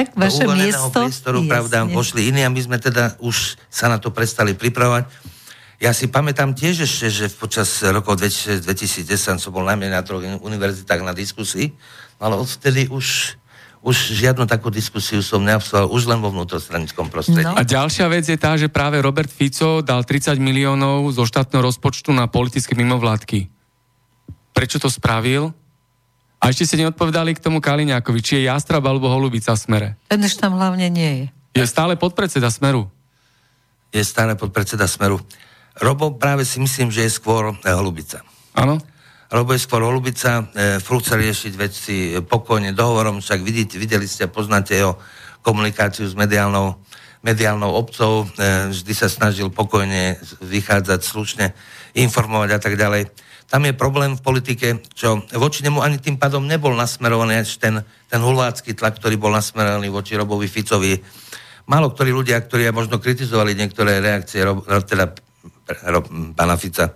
tak 0.00 0.16
vaše 0.16 0.48
miesto, 0.48 0.88
priestoru, 0.88 1.44
pravda, 1.44 1.84
pošli 1.84 2.32
iní 2.32 2.40
a 2.40 2.48
my 2.48 2.60
sme 2.64 2.80
teda 2.80 3.20
už 3.20 3.60
sa 3.68 3.92
na 3.92 4.00
to 4.00 4.08
prestali 4.08 4.56
pripravovať 4.56 5.34
ja 5.82 5.90
si 5.90 6.08
pamätám 6.08 6.56
tiež 6.56 6.88
ešte, 6.88 7.06
že 7.12 7.26
počas 7.28 7.82
rokov 7.84 8.22
2010 8.22 9.04
som 9.36 9.50
bol 9.52 9.66
najmä 9.66 9.90
na 9.90 10.00
troch 10.00 10.22
univerzitách 10.22 11.02
na 11.02 11.12
diskusii, 11.12 11.76
ale 12.22 12.40
odvtedy 12.40 12.88
už 12.88 13.36
už 13.84 14.16
žiadnu 14.16 14.48
takú 14.48 14.72
diskusiu 14.72 15.20
som 15.20 15.44
neabsolvoval, 15.44 15.92
už 15.92 16.02
len 16.08 16.18
vo 16.24 16.32
vnútrostranickom 16.32 17.12
prostredí. 17.12 17.44
No. 17.44 17.52
A 17.52 17.68
ďalšia 17.68 18.08
vec 18.08 18.24
je 18.24 18.40
tá, 18.40 18.56
že 18.56 18.72
práve 18.72 18.96
Robert 19.04 19.28
Fico 19.28 19.84
dal 19.84 20.08
30 20.08 20.40
miliónov 20.40 21.12
zo 21.12 21.28
štátneho 21.28 21.60
rozpočtu 21.60 22.08
na 22.16 22.24
politické 22.24 22.72
mimovládky. 22.72 23.52
Prečo 24.56 24.80
to 24.80 24.88
spravil? 24.88 25.52
A 26.40 26.48
ešte 26.48 26.64
ste 26.64 26.80
neodpovedali 26.80 27.36
k 27.36 27.44
tomu 27.44 27.60
Kaliňákovi, 27.60 28.20
či 28.24 28.32
je 28.40 28.48
Jastrab 28.48 28.88
alebo 28.88 29.12
Holubica 29.12 29.52
v 29.52 29.60
smere. 29.60 29.88
Ten 30.08 30.24
už 30.24 30.40
tam 30.40 30.56
hlavne 30.56 30.88
nie 30.88 31.12
je. 31.20 31.26
Je 31.60 31.64
stále 31.68 32.00
podpredseda 32.00 32.48
Smeru. 32.48 32.88
Je 33.92 34.00
stále 34.00 34.32
podpredseda 34.32 34.88
Smeru. 34.88 35.20
Robo 35.76 36.16
práve 36.16 36.48
si 36.48 36.56
myslím, 36.56 36.88
že 36.88 37.04
je 37.04 37.12
skôr 37.12 37.52
e, 37.52 37.68
holubica. 37.68 38.24
Áno. 38.56 38.80
Robo 39.34 39.50
je 39.50 39.66
skôr 39.66 39.82
holubica, 39.82 40.46
e, 40.54 40.78
furt 40.78 41.02
sa 41.02 41.18
riešiť 41.18 41.52
veci 41.58 42.14
pokojne 42.22 42.70
dohovorom, 42.70 43.18
však 43.18 43.42
vidíte, 43.42 43.82
videli 43.82 44.06
ste, 44.06 44.30
poznáte 44.30 44.78
jeho 44.78 44.94
komunikáciu 45.42 46.06
s 46.06 46.14
mediálnou, 46.14 46.78
mediálnou 47.26 47.74
obcov, 47.74 48.30
e, 48.38 48.70
vždy 48.70 48.94
sa 48.94 49.10
snažil 49.10 49.50
pokojne 49.50 50.22
vychádzať 50.38 51.00
slušne, 51.02 51.50
informovať 51.98 52.50
a 52.54 52.60
tak 52.62 52.78
ďalej. 52.78 53.10
Tam 53.50 53.66
je 53.66 53.74
problém 53.74 54.14
v 54.14 54.22
politike, 54.22 54.86
čo 54.94 55.26
voči 55.34 55.66
nemu 55.66 55.82
ani 55.82 55.98
tým 55.98 56.14
pádom 56.14 56.46
nebol 56.46 56.70
nasmerovaný 56.78 57.42
až 57.42 57.58
ten, 57.58 57.82
ten 58.06 58.22
hulácky 58.22 58.70
tlak, 58.78 59.02
ktorý 59.02 59.18
bol 59.18 59.34
nasmerovaný 59.34 59.90
voči 59.90 60.14
Robovi 60.14 60.46
Ficovi. 60.46 60.94
Málo 61.66 61.90
ktorí 61.90 62.14
ľudia, 62.14 62.38
ktorí 62.38 62.70
možno 62.70 63.02
kritizovali 63.02 63.58
niektoré 63.58 63.98
reakcie, 63.98 64.46
teda 64.86 65.10
pána 66.38 66.54
Fica, 66.54 66.94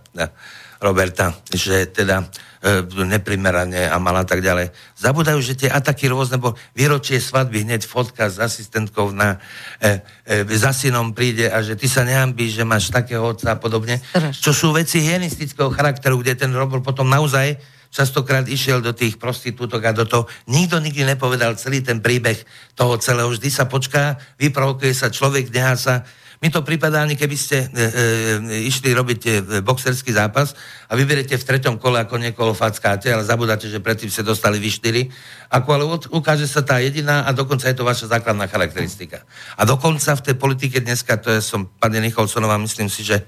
Roberta, 0.78 1.34
že 1.50 1.90
teda 1.90 2.30
e, 2.62 2.86
neprimerane 3.02 3.90
a 3.90 3.98
mala 3.98 4.22
tak 4.22 4.38
ďalej. 4.38 4.70
Zabudajú, 4.94 5.38
že 5.42 5.58
tie 5.58 5.70
ataky 5.70 6.06
rôzne, 6.06 6.38
bo 6.38 6.54
výročie 6.78 7.18
svadby, 7.18 7.66
hneď 7.66 7.82
fotka 7.82 8.30
s 8.30 8.38
asistentkou 8.38 9.10
na, 9.10 9.42
e, 9.82 9.98
e, 10.22 10.46
za 10.54 10.70
synom 10.70 11.10
príde 11.10 11.50
a 11.50 11.58
že 11.66 11.74
ty 11.74 11.90
sa 11.90 12.06
nehambíš, 12.06 12.62
že 12.62 12.64
máš 12.64 12.94
takého 12.94 13.26
otca 13.26 13.54
a 13.54 13.60
podobne. 13.60 13.98
Čo 14.30 14.54
sú 14.54 14.66
veci 14.70 15.02
hygienistického 15.02 15.74
charakteru, 15.74 16.22
kde 16.22 16.38
ten 16.38 16.54
Robert 16.54 16.86
potom 16.86 17.10
naozaj 17.10 17.58
častokrát 17.90 18.44
išiel 18.46 18.84
do 18.84 18.92
tých 18.92 19.16
prostitútok 19.16 19.82
a 19.82 19.96
do 19.96 20.04
toho. 20.04 20.24
Nikto 20.46 20.78
nikdy 20.78 21.08
nepovedal 21.16 21.56
celý 21.56 21.80
ten 21.80 21.98
príbeh 22.04 22.38
toho 22.76 23.00
celého. 23.00 23.32
Vždy 23.32 23.48
sa 23.50 23.64
počká, 23.64 24.20
vyprovokuje 24.36 24.92
sa 24.92 25.08
človek, 25.08 25.50
nechá 25.50 25.74
sa 25.74 25.94
mi 26.38 26.54
to 26.54 26.62
pripadá, 26.62 27.02
ani 27.02 27.18
keby 27.18 27.34
ste 27.34 27.66
e, 27.66 27.66
e, 27.66 28.70
išli 28.70 28.94
robiť 28.94 29.20
e, 29.26 29.30
boxerský 29.58 30.14
zápas 30.14 30.54
a 30.86 30.94
vyberete 30.94 31.34
v 31.34 31.42
treťom 31.42 31.82
kole, 31.82 31.98
ako 31.98 32.14
niekoho 32.14 32.54
fackáte, 32.54 33.10
ale 33.10 33.26
zabudáte, 33.26 33.66
že 33.66 33.82
predtým 33.82 34.06
ste 34.06 34.22
dostali 34.22 34.62
vy 34.62 34.70
štyri, 34.70 35.02
ako 35.50 35.68
ale 35.74 35.84
ukáže 36.14 36.46
sa 36.46 36.62
tá 36.62 36.78
jediná 36.78 37.26
a 37.26 37.34
dokonca 37.34 37.66
je 37.66 37.74
to 37.74 37.82
vaša 37.82 38.06
základná 38.06 38.46
charakteristika. 38.46 39.26
A 39.58 39.66
dokonca 39.66 40.14
v 40.14 40.24
tej 40.30 40.36
politike 40.38 40.78
dneska, 40.78 41.18
to 41.18 41.34
je 41.34 41.42
som, 41.42 41.66
pani 41.82 41.98
Nicholsonová, 41.98 42.54
myslím 42.62 42.86
si, 42.86 43.02
že 43.02 43.26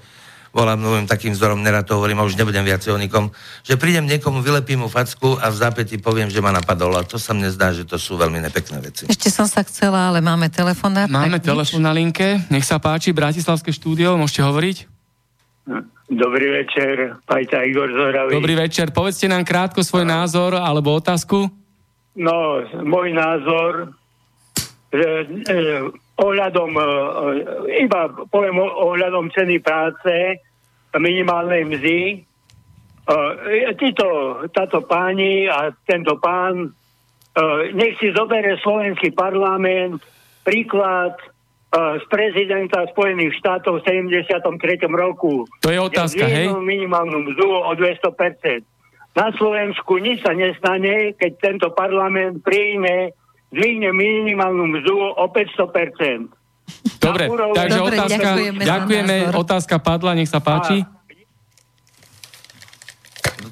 bola 0.51 0.75
môjim 0.75 1.07
takým 1.07 1.31
vzorom, 1.31 1.63
nerad 1.63 1.87
to 1.87 1.95
hovorím 1.95 2.19
a 2.19 2.27
už 2.27 2.35
nebudem 2.35 2.67
viac 2.67 2.83
o 2.91 2.99
nikom, 2.99 3.31
že 3.63 3.79
prídem 3.79 4.03
niekomu, 4.03 4.43
vylepím 4.43 4.83
mu 4.83 4.87
facku 4.91 5.39
a 5.39 5.47
v 5.47 5.55
zápäti 5.55 5.95
poviem, 5.95 6.27
že 6.27 6.43
ma 6.43 6.51
napadol 6.51 6.91
a 6.99 7.07
to 7.07 7.15
sa 7.15 7.31
mne 7.31 7.47
zdá, 7.47 7.71
že 7.71 7.87
to 7.87 7.95
sú 7.95 8.19
veľmi 8.19 8.43
nepekné 8.43 8.83
veci. 8.83 9.07
Ešte 9.07 9.31
som 9.31 9.47
sa 9.47 9.63
chcela, 9.63 10.11
ale 10.11 10.19
máme 10.19 10.51
telefonát. 10.51 11.07
Máme 11.07 11.39
telefon 11.39 11.83
na 11.83 11.95
linke. 11.95 12.43
Nech 12.51 12.67
sa 12.67 12.83
páči, 12.83 13.15
Bratislavské 13.15 13.71
štúdio, 13.71 14.19
môžete 14.19 14.43
hovoriť? 14.43 14.77
Dobrý 16.11 16.47
večer, 16.51 17.15
Pajta 17.23 17.63
Igor 17.63 17.87
Zoravý. 17.87 18.35
Dobrý 18.35 18.59
večer. 18.59 18.91
Povedzte 18.91 19.31
nám 19.31 19.47
krátko 19.47 19.79
svoj 19.79 20.03
názor 20.03 20.59
alebo 20.59 20.91
otázku. 20.91 21.47
No, 22.19 22.67
môj 22.83 23.15
názor, 23.15 23.95
že 24.91 25.09
e, 25.47 25.65
ohľadom, 26.21 26.71
e, 26.77 26.83
iba 27.81 28.13
poviem 28.29 28.61
ohľadom 28.61 29.33
ceny 29.33 29.57
práce, 29.59 30.37
minimálnej 30.93 31.65
mzdy, 31.65 31.99
e, 32.13 33.73
títo, 33.79 34.39
táto 34.51 34.85
páni 34.85 35.49
a 35.49 35.73
tento 35.87 36.19
pán, 36.21 36.67
e, 36.67 36.69
nech 37.73 37.97
si 37.97 38.13
zobere 38.13 38.59
slovenský 38.61 39.15
parlament 39.15 40.03
príklad 40.43 41.15
e, 41.17 41.25
z 42.01 42.05
prezidenta 42.11 42.83
Spojených 42.91 43.37
štátov 43.39 43.79
v 43.79 44.11
73. 44.11 44.89
roku. 44.91 45.47
To 45.63 45.69
je 45.71 45.79
otázka, 45.79 46.25
hej? 46.27 46.51
Minimálnu 46.51 47.31
mzdu 47.31 47.47
o 47.47 47.71
200%. 47.73 48.67
Na 49.11 49.27
Slovensku 49.35 49.99
nič 49.99 50.23
sa 50.23 50.31
nestane, 50.31 51.15
keď 51.19 51.31
tento 51.39 51.67
parlament 51.75 52.39
príjme, 52.47 53.11
zvýhne 53.51 53.91
minimálnu 53.91 54.63
mzdu 54.67 54.95
o 55.15 55.25
500%. 55.27 56.31
Dobre, 57.03 57.27
úroveň- 57.27 57.57
takže 57.57 57.79
Dobre, 57.79 57.95
otázka, 57.99 58.15
ďakujeme 58.31 58.61
ďakujeme, 58.63 59.15
otázka 59.35 59.75
padla, 59.77 60.11
nech 60.15 60.31
sa 60.31 60.39
páči. 60.39 60.87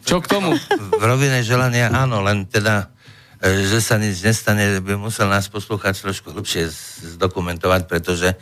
Čo 0.05 0.21
k 0.21 0.29
tomu? 0.29 0.53
V 0.95 1.03
rovine 1.03 1.41
želania 1.41 1.89
áno, 1.91 2.21
len 2.21 2.45
teda, 2.45 2.93
e, 3.41 3.65
že 3.65 3.81
sa 3.81 3.97
nič 3.97 4.21
nestane, 4.21 4.79
by 4.79 4.95
musel 4.95 5.27
nás 5.27 5.49
poslúchať 5.49 5.97
trošku 5.99 6.31
hlbšie 6.31 6.69
z- 6.69 7.17
zdokumentovať, 7.17 7.81
pretože 7.89 8.37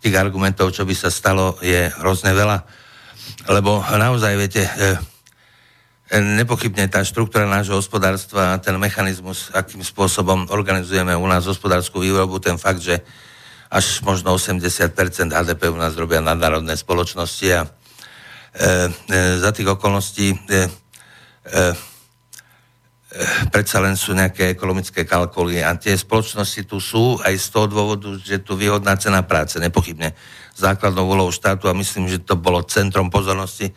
tých 0.00 0.14
argumentov, 0.16 0.72
čo 0.72 0.82
by 0.84 0.94
sa 0.94 1.10
stalo, 1.12 1.58
je 1.60 1.90
hrozne 2.00 2.32
veľa. 2.32 2.64
Lebo 3.46 3.84
naozaj, 3.84 4.32
viete, 4.34 4.62
e, 4.64 4.96
nepochybne 6.16 6.88
tá 6.88 7.04
štruktúra 7.04 7.44
nášho 7.44 7.76
hospodárstva 7.76 8.56
ten 8.64 8.72
mechanizmus, 8.80 9.52
akým 9.52 9.84
spôsobom 9.84 10.48
organizujeme 10.48 11.12
u 11.12 11.26
nás 11.28 11.44
hospodárskú 11.44 12.00
výrobu, 12.00 12.40
ten 12.40 12.56
fakt, 12.56 12.80
že 12.80 13.04
až 13.68 14.00
možno 14.00 14.32
80% 14.32 14.96
HDP 15.28 15.68
u 15.68 15.76
nás 15.76 15.92
robia 15.92 16.24
nadnárodné 16.24 16.72
spoločnosti 16.80 17.48
a 17.52 17.60
e, 17.60 17.68
e, 17.68 19.36
za 19.36 19.52
tých 19.52 19.68
okolností 19.68 20.32
e, 20.32 20.36
e, 20.40 20.56
e, 20.56 20.64
predsa 23.52 23.84
len 23.84 23.92
sú 23.92 24.16
nejaké 24.16 24.48
ekonomické 24.48 25.04
kalkuly 25.04 25.60
a 25.60 25.76
tie 25.76 25.92
spoločnosti 25.92 26.64
tu 26.64 26.80
sú 26.80 27.20
aj 27.20 27.36
z 27.36 27.46
toho 27.52 27.68
dôvodu, 27.68 28.08
že 28.16 28.40
tu 28.40 28.56
výhodná 28.56 28.96
cena 28.96 29.20
práce, 29.20 29.60
nepochybne. 29.60 30.16
Základnou 30.56 31.04
úlohou 31.04 31.28
štátu 31.28 31.68
a 31.68 31.76
myslím, 31.76 32.08
že 32.08 32.24
to 32.24 32.40
bolo 32.40 32.64
centrom 32.64 33.12
pozornosti 33.12 33.76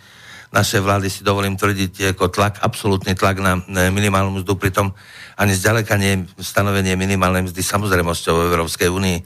našej 0.51 0.81
vlády, 0.83 1.07
si 1.07 1.23
dovolím 1.23 1.55
tvrdiť, 1.55 2.15
ako 2.15 2.27
tlak, 2.27 2.59
absolútny 2.59 3.15
tlak 3.15 3.39
na 3.39 3.63
minimálnu 3.89 4.43
mzdu, 4.43 4.59
pritom 4.59 4.91
ani 5.39 5.55
zďaleka 5.55 5.95
nie 5.95 6.27
stanovenie 6.37 6.99
minimálnej 6.99 7.47
mzdy 7.47 7.63
samozrejmosťou 7.63 8.33
v 8.35 8.43
Európskej 8.55 8.91
únii. 8.91 9.17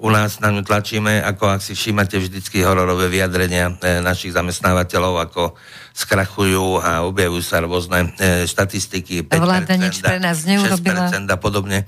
U 0.00 0.08
nás 0.08 0.40
na 0.40 0.48
ňu 0.48 0.64
tlačíme, 0.64 1.20
ako 1.20 1.56
ak 1.56 1.60
si 1.60 1.76
všímate 1.76 2.16
vždycky 2.16 2.64
hororové 2.64 3.12
vyjadrenia 3.12 3.76
e, 3.84 4.00
našich 4.00 4.32
zamestnávateľov, 4.32 5.28
ako 5.28 5.42
skrachujú 5.92 6.80
a 6.80 7.04
objavujú 7.04 7.44
sa 7.44 7.60
rôzne 7.60 8.08
e, 8.16 8.48
štatistiky. 8.48 9.28
A 9.28 9.36
vláda 9.36 9.76
nič 9.76 10.00
pre 10.00 10.16
nás 10.16 10.48
neurobila. 10.48 11.12
6% 11.12 11.28
a 11.28 11.36
podobne. 11.36 11.84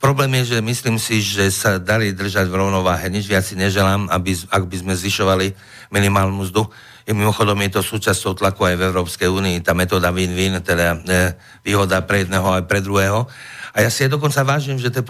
Problém 0.00 0.32
je, 0.40 0.56
že 0.56 0.58
myslím 0.64 0.96
si, 0.96 1.20
že 1.20 1.52
sa 1.52 1.76
darí 1.76 2.16
držať 2.16 2.48
v 2.48 2.56
rovnováhe. 2.56 3.12
Nič 3.12 3.28
viac 3.28 3.44
si 3.44 3.52
neželám, 3.54 4.08
aby, 4.08 4.32
ak 4.48 4.64
by 4.66 4.76
sme 4.80 4.92
zvyšovali 4.96 5.52
minimálnu 5.92 6.48
mzdu. 6.48 6.72
Mimochodom 7.10 7.58
je 7.66 7.70
to 7.74 7.82
súčasťou 7.82 8.38
tlaku 8.38 8.62
aj 8.62 8.76
v 8.78 8.86
Európskej 8.94 9.26
únii, 9.26 9.66
tá 9.66 9.74
metóda 9.74 10.14
win-win, 10.14 10.62
teda 10.62 11.02
e, 11.02 11.34
výhoda 11.66 11.98
pre 12.06 12.22
jedného 12.22 12.46
aj 12.46 12.64
pre 12.70 12.78
druhého. 12.78 13.26
A 13.74 13.82
ja 13.82 13.90
si 13.90 14.06
aj 14.06 14.14
dokonca 14.14 14.46
vážim, 14.46 14.78
že 14.78 14.94
e, 14.94 15.02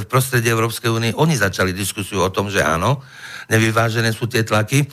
v 0.00 0.06
prostredí 0.08 0.48
Európskej 0.48 0.88
únie 0.88 1.12
oni 1.12 1.36
začali 1.36 1.76
diskusiu 1.76 2.24
o 2.24 2.32
tom, 2.32 2.48
že 2.48 2.64
áno, 2.64 3.04
nevyvážené 3.52 4.16
sú 4.16 4.32
tie 4.32 4.48
tlaky, 4.48 4.88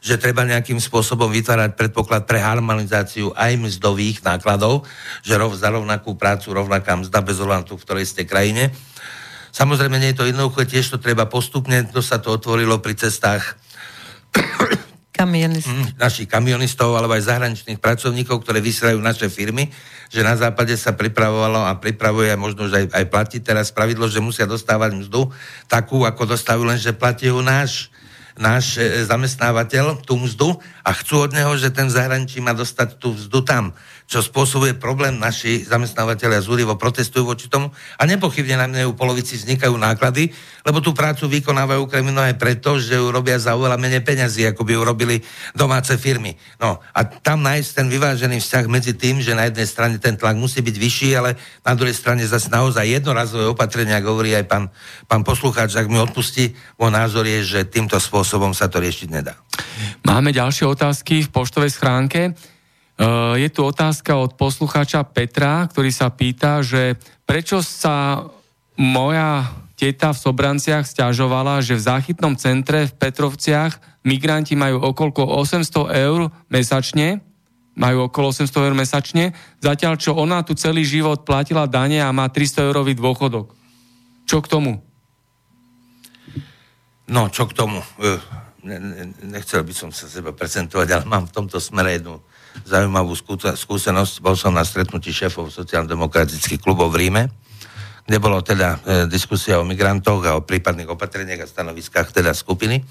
že 0.00 0.20
treba 0.20 0.44
nejakým 0.44 0.80
spôsobom 0.80 1.28
vytvárať 1.32 1.76
predpoklad 1.76 2.28
pre 2.28 2.40
harmonizáciu 2.40 3.32
aj 3.36 3.56
mzdových 3.56 4.20
nákladov, 4.24 4.84
že 5.24 5.36
rov, 5.36 5.56
za 5.56 5.72
rovnakú 5.72 6.16
prácu 6.16 6.56
rovnaká 6.56 6.96
mzda 6.96 7.20
bez 7.24 7.36
ohľadu 7.40 7.76
v 7.76 7.84
ktorej 7.84 8.04
ste 8.08 8.28
krajine. 8.28 8.72
Samozrejme, 9.52 9.96
nie 9.96 10.12
je 10.12 10.18
to 10.20 10.28
jednoduché, 10.28 10.68
tiež 10.68 10.92
to 10.92 10.98
treba 11.00 11.28
postupne, 11.28 11.84
to 11.88 12.00
sa 12.00 12.20
to 12.20 12.36
otvorilo 12.36 12.80
pri 12.80 12.96
cestách 12.96 13.56
Kamionist. 15.20 15.68
mm, 15.68 16.00
našich 16.00 16.24
kamionistov 16.24 16.96
alebo 16.96 17.12
aj 17.12 17.28
zahraničných 17.28 17.76
pracovníkov, 17.76 18.40
ktoré 18.40 18.64
vysielajú 18.64 18.96
naše 19.04 19.28
firmy, 19.28 19.68
že 20.08 20.24
na 20.24 20.32
západe 20.32 20.72
sa 20.80 20.96
pripravovalo 20.96 21.60
a 21.60 21.76
pripravuje 21.76 22.32
možno 22.40 22.64
už 22.64 22.72
aj, 22.72 22.84
aj 22.96 23.04
platí 23.12 23.36
teraz 23.44 23.68
pravidlo, 23.68 24.08
že 24.08 24.24
musia 24.24 24.48
dostávať 24.48 24.96
mzdu 24.96 25.28
takú, 25.68 26.08
ako 26.08 26.32
dostávajú, 26.32 26.64
len 26.64 26.80
že 26.80 26.96
platí 26.96 27.28
ju 27.28 27.44
náš 27.44 27.92
náš 28.40 28.80
e, 28.80 29.04
zamestnávateľ 29.04 30.00
tú 30.00 30.16
mzdu 30.16 30.56
a 30.80 30.96
chcú 30.96 31.28
od 31.28 31.36
neho, 31.36 31.52
že 31.60 31.68
ten 31.68 31.92
zahraničí 31.92 32.40
má 32.40 32.56
dostať 32.56 32.96
tú 32.96 33.12
mzdu 33.12 33.44
tam, 33.44 33.76
čo 34.10 34.26
spôsobuje 34.26 34.74
problém. 34.74 35.22
Naši 35.22 35.62
zamestnávateľia 35.62 36.42
zúrivo 36.42 36.74
protestujú 36.74 37.30
voči 37.30 37.46
tomu 37.46 37.70
a 37.94 38.02
nepochybne 38.02 38.58
na 38.58 38.66
mne 38.66 38.90
polovici 38.98 39.38
vznikajú 39.38 39.70
náklady, 39.78 40.34
lebo 40.66 40.82
tú 40.82 40.90
prácu 40.90 41.30
vykonávajú 41.30 41.86
okrem 41.86 42.10
iného 42.10 42.26
aj 42.26 42.34
preto, 42.34 42.82
že 42.82 42.98
ju 42.98 43.06
robia 43.14 43.38
za 43.38 43.54
oveľa 43.54 43.78
menej 43.78 44.02
peňazí, 44.02 44.50
ako 44.50 44.66
by 44.66 44.72
ju 44.74 44.82
robili 44.82 45.16
domáce 45.54 45.94
firmy. 45.94 46.34
No 46.58 46.82
a 46.90 47.06
tam 47.06 47.46
nájsť 47.46 47.70
ten 47.70 47.86
vyvážený 47.86 48.42
vzťah 48.42 48.66
medzi 48.66 48.98
tým, 48.98 49.22
že 49.22 49.38
na 49.38 49.46
jednej 49.46 49.70
strane 49.70 50.02
ten 50.02 50.18
tlak 50.18 50.34
musí 50.34 50.58
byť 50.58 50.74
vyšší, 50.74 51.10
ale 51.14 51.38
na 51.62 51.78
druhej 51.78 51.94
strane 51.94 52.26
zase 52.26 52.50
naozaj 52.50 52.90
jednorazové 52.90 53.46
opatrenia, 53.46 54.02
hovorí 54.02 54.34
aj 54.34 54.44
pán, 54.50 54.64
pán 55.06 55.22
poslucháč, 55.22 55.78
ak 55.78 55.86
mi 55.86 56.02
odpustí, 56.02 56.58
môj 56.82 56.90
názor 56.90 57.30
je, 57.30 57.46
že 57.46 57.62
týmto 57.62 57.94
spôsobom 58.02 58.50
sa 58.50 58.66
to 58.66 58.82
riešiť 58.82 59.06
nedá. 59.06 59.38
Máme 60.02 60.34
ďalšie 60.34 60.66
otázky 60.66 61.22
v 61.22 61.30
poštovej 61.30 61.70
schránke. 61.70 62.34
Uh, 63.00 63.32
je 63.40 63.48
tu 63.48 63.64
otázka 63.64 64.12
od 64.12 64.36
poslucháča 64.36 65.00
Petra, 65.08 65.64
ktorý 65.72 65.88
sa 65.88 66.12
pýta, 66.12 66.60
že 66.60 67.00
prečo 67.24 67.64
sa 67.64 68.28
moja 68.76 69.56
teta 69.72 70.12
v 70.12 70.20
Sobranciach 70.20 70.84
stiažovala, 70.84 71.64
že 71.64 71.80
v 71.80 71.86
záchytnom 71.88 72.36
centre 72.36 72.84
v 72.84 72.92
Petrovciach 73.00 73.80
migranti 74.04 74.52
majú 74.52 74.84
okolo 74.84 75.32
800 75.32 75.96
eur 75.96 76.28
mesačne, 76.52 77.24
majú 77.72 78.12
okolo 78.12 78.36
800 78.36 78.68
eur 78.68 78.76
mesačne, 78.76 79.32
zatiaľ 79.64 79.96
čo 79.96 80.12
ona 80.12 80.44
tu 80.44 80.52
celý 80.52 80.84
život 80.84 81.24
platila 81.24 81.64
dane 81.64 82.04
a 82.04 82.12
má 82.12 82.28
300 82.28 82.68
eurový 82.68 82.92
dôchodok. 82.92 83.56
Čo 84.28 84.44
k 84.44 84.50
tomu? 84.52 84.76
No, 87.08 87.32
čo 87.32 87.48
k 87.48 87.56
tomu? 87.56 87.80
Eh, 88.04 88.20
Ne, 88.60 88.76
ne, 88.76 89.02
nechcel 89.24 89.64
by 89.64 89.72
som 89.72 89.88
sa 89.88 90.04
seba 90.04 90.36
prezentovať, 90.36 90.88
ale 90.92 91.04
mám 91.08 91.24
v 91.24 91.32
tomto 91.32 91.56
smere 91.56 91.96
jednu 91.96 92.20
zaujímavú 92.66 93.14
skúsenosť. 93.54 94.22
Bol 94.22 94.34
som 94.38 94.54
na 94.54 94.66
stretnutí 94.66 95.10
šéfov 95.10 95.50
sociálno-demokratických 95.50 96.60
klubov 96.60 96.94
v 96.94 97.06
Ríme, 97.06 97.22
kde 98.06 98.18
bolo 98.18 98.42
teda 98.42 98.68
e, 98.74 98.78
diskusia 99.06 99.62
o 99.62 99.66
migrantoch 99.66 100.22
a 100.26 100.36
o 100.38 100.44
prípadných 100.46 100.90
opatreniach 100.90 101.46
a 101.46 101.50
stanoviskách 101.50 102.10
teda 102.10 102.34
skupiny. 102.34 102.82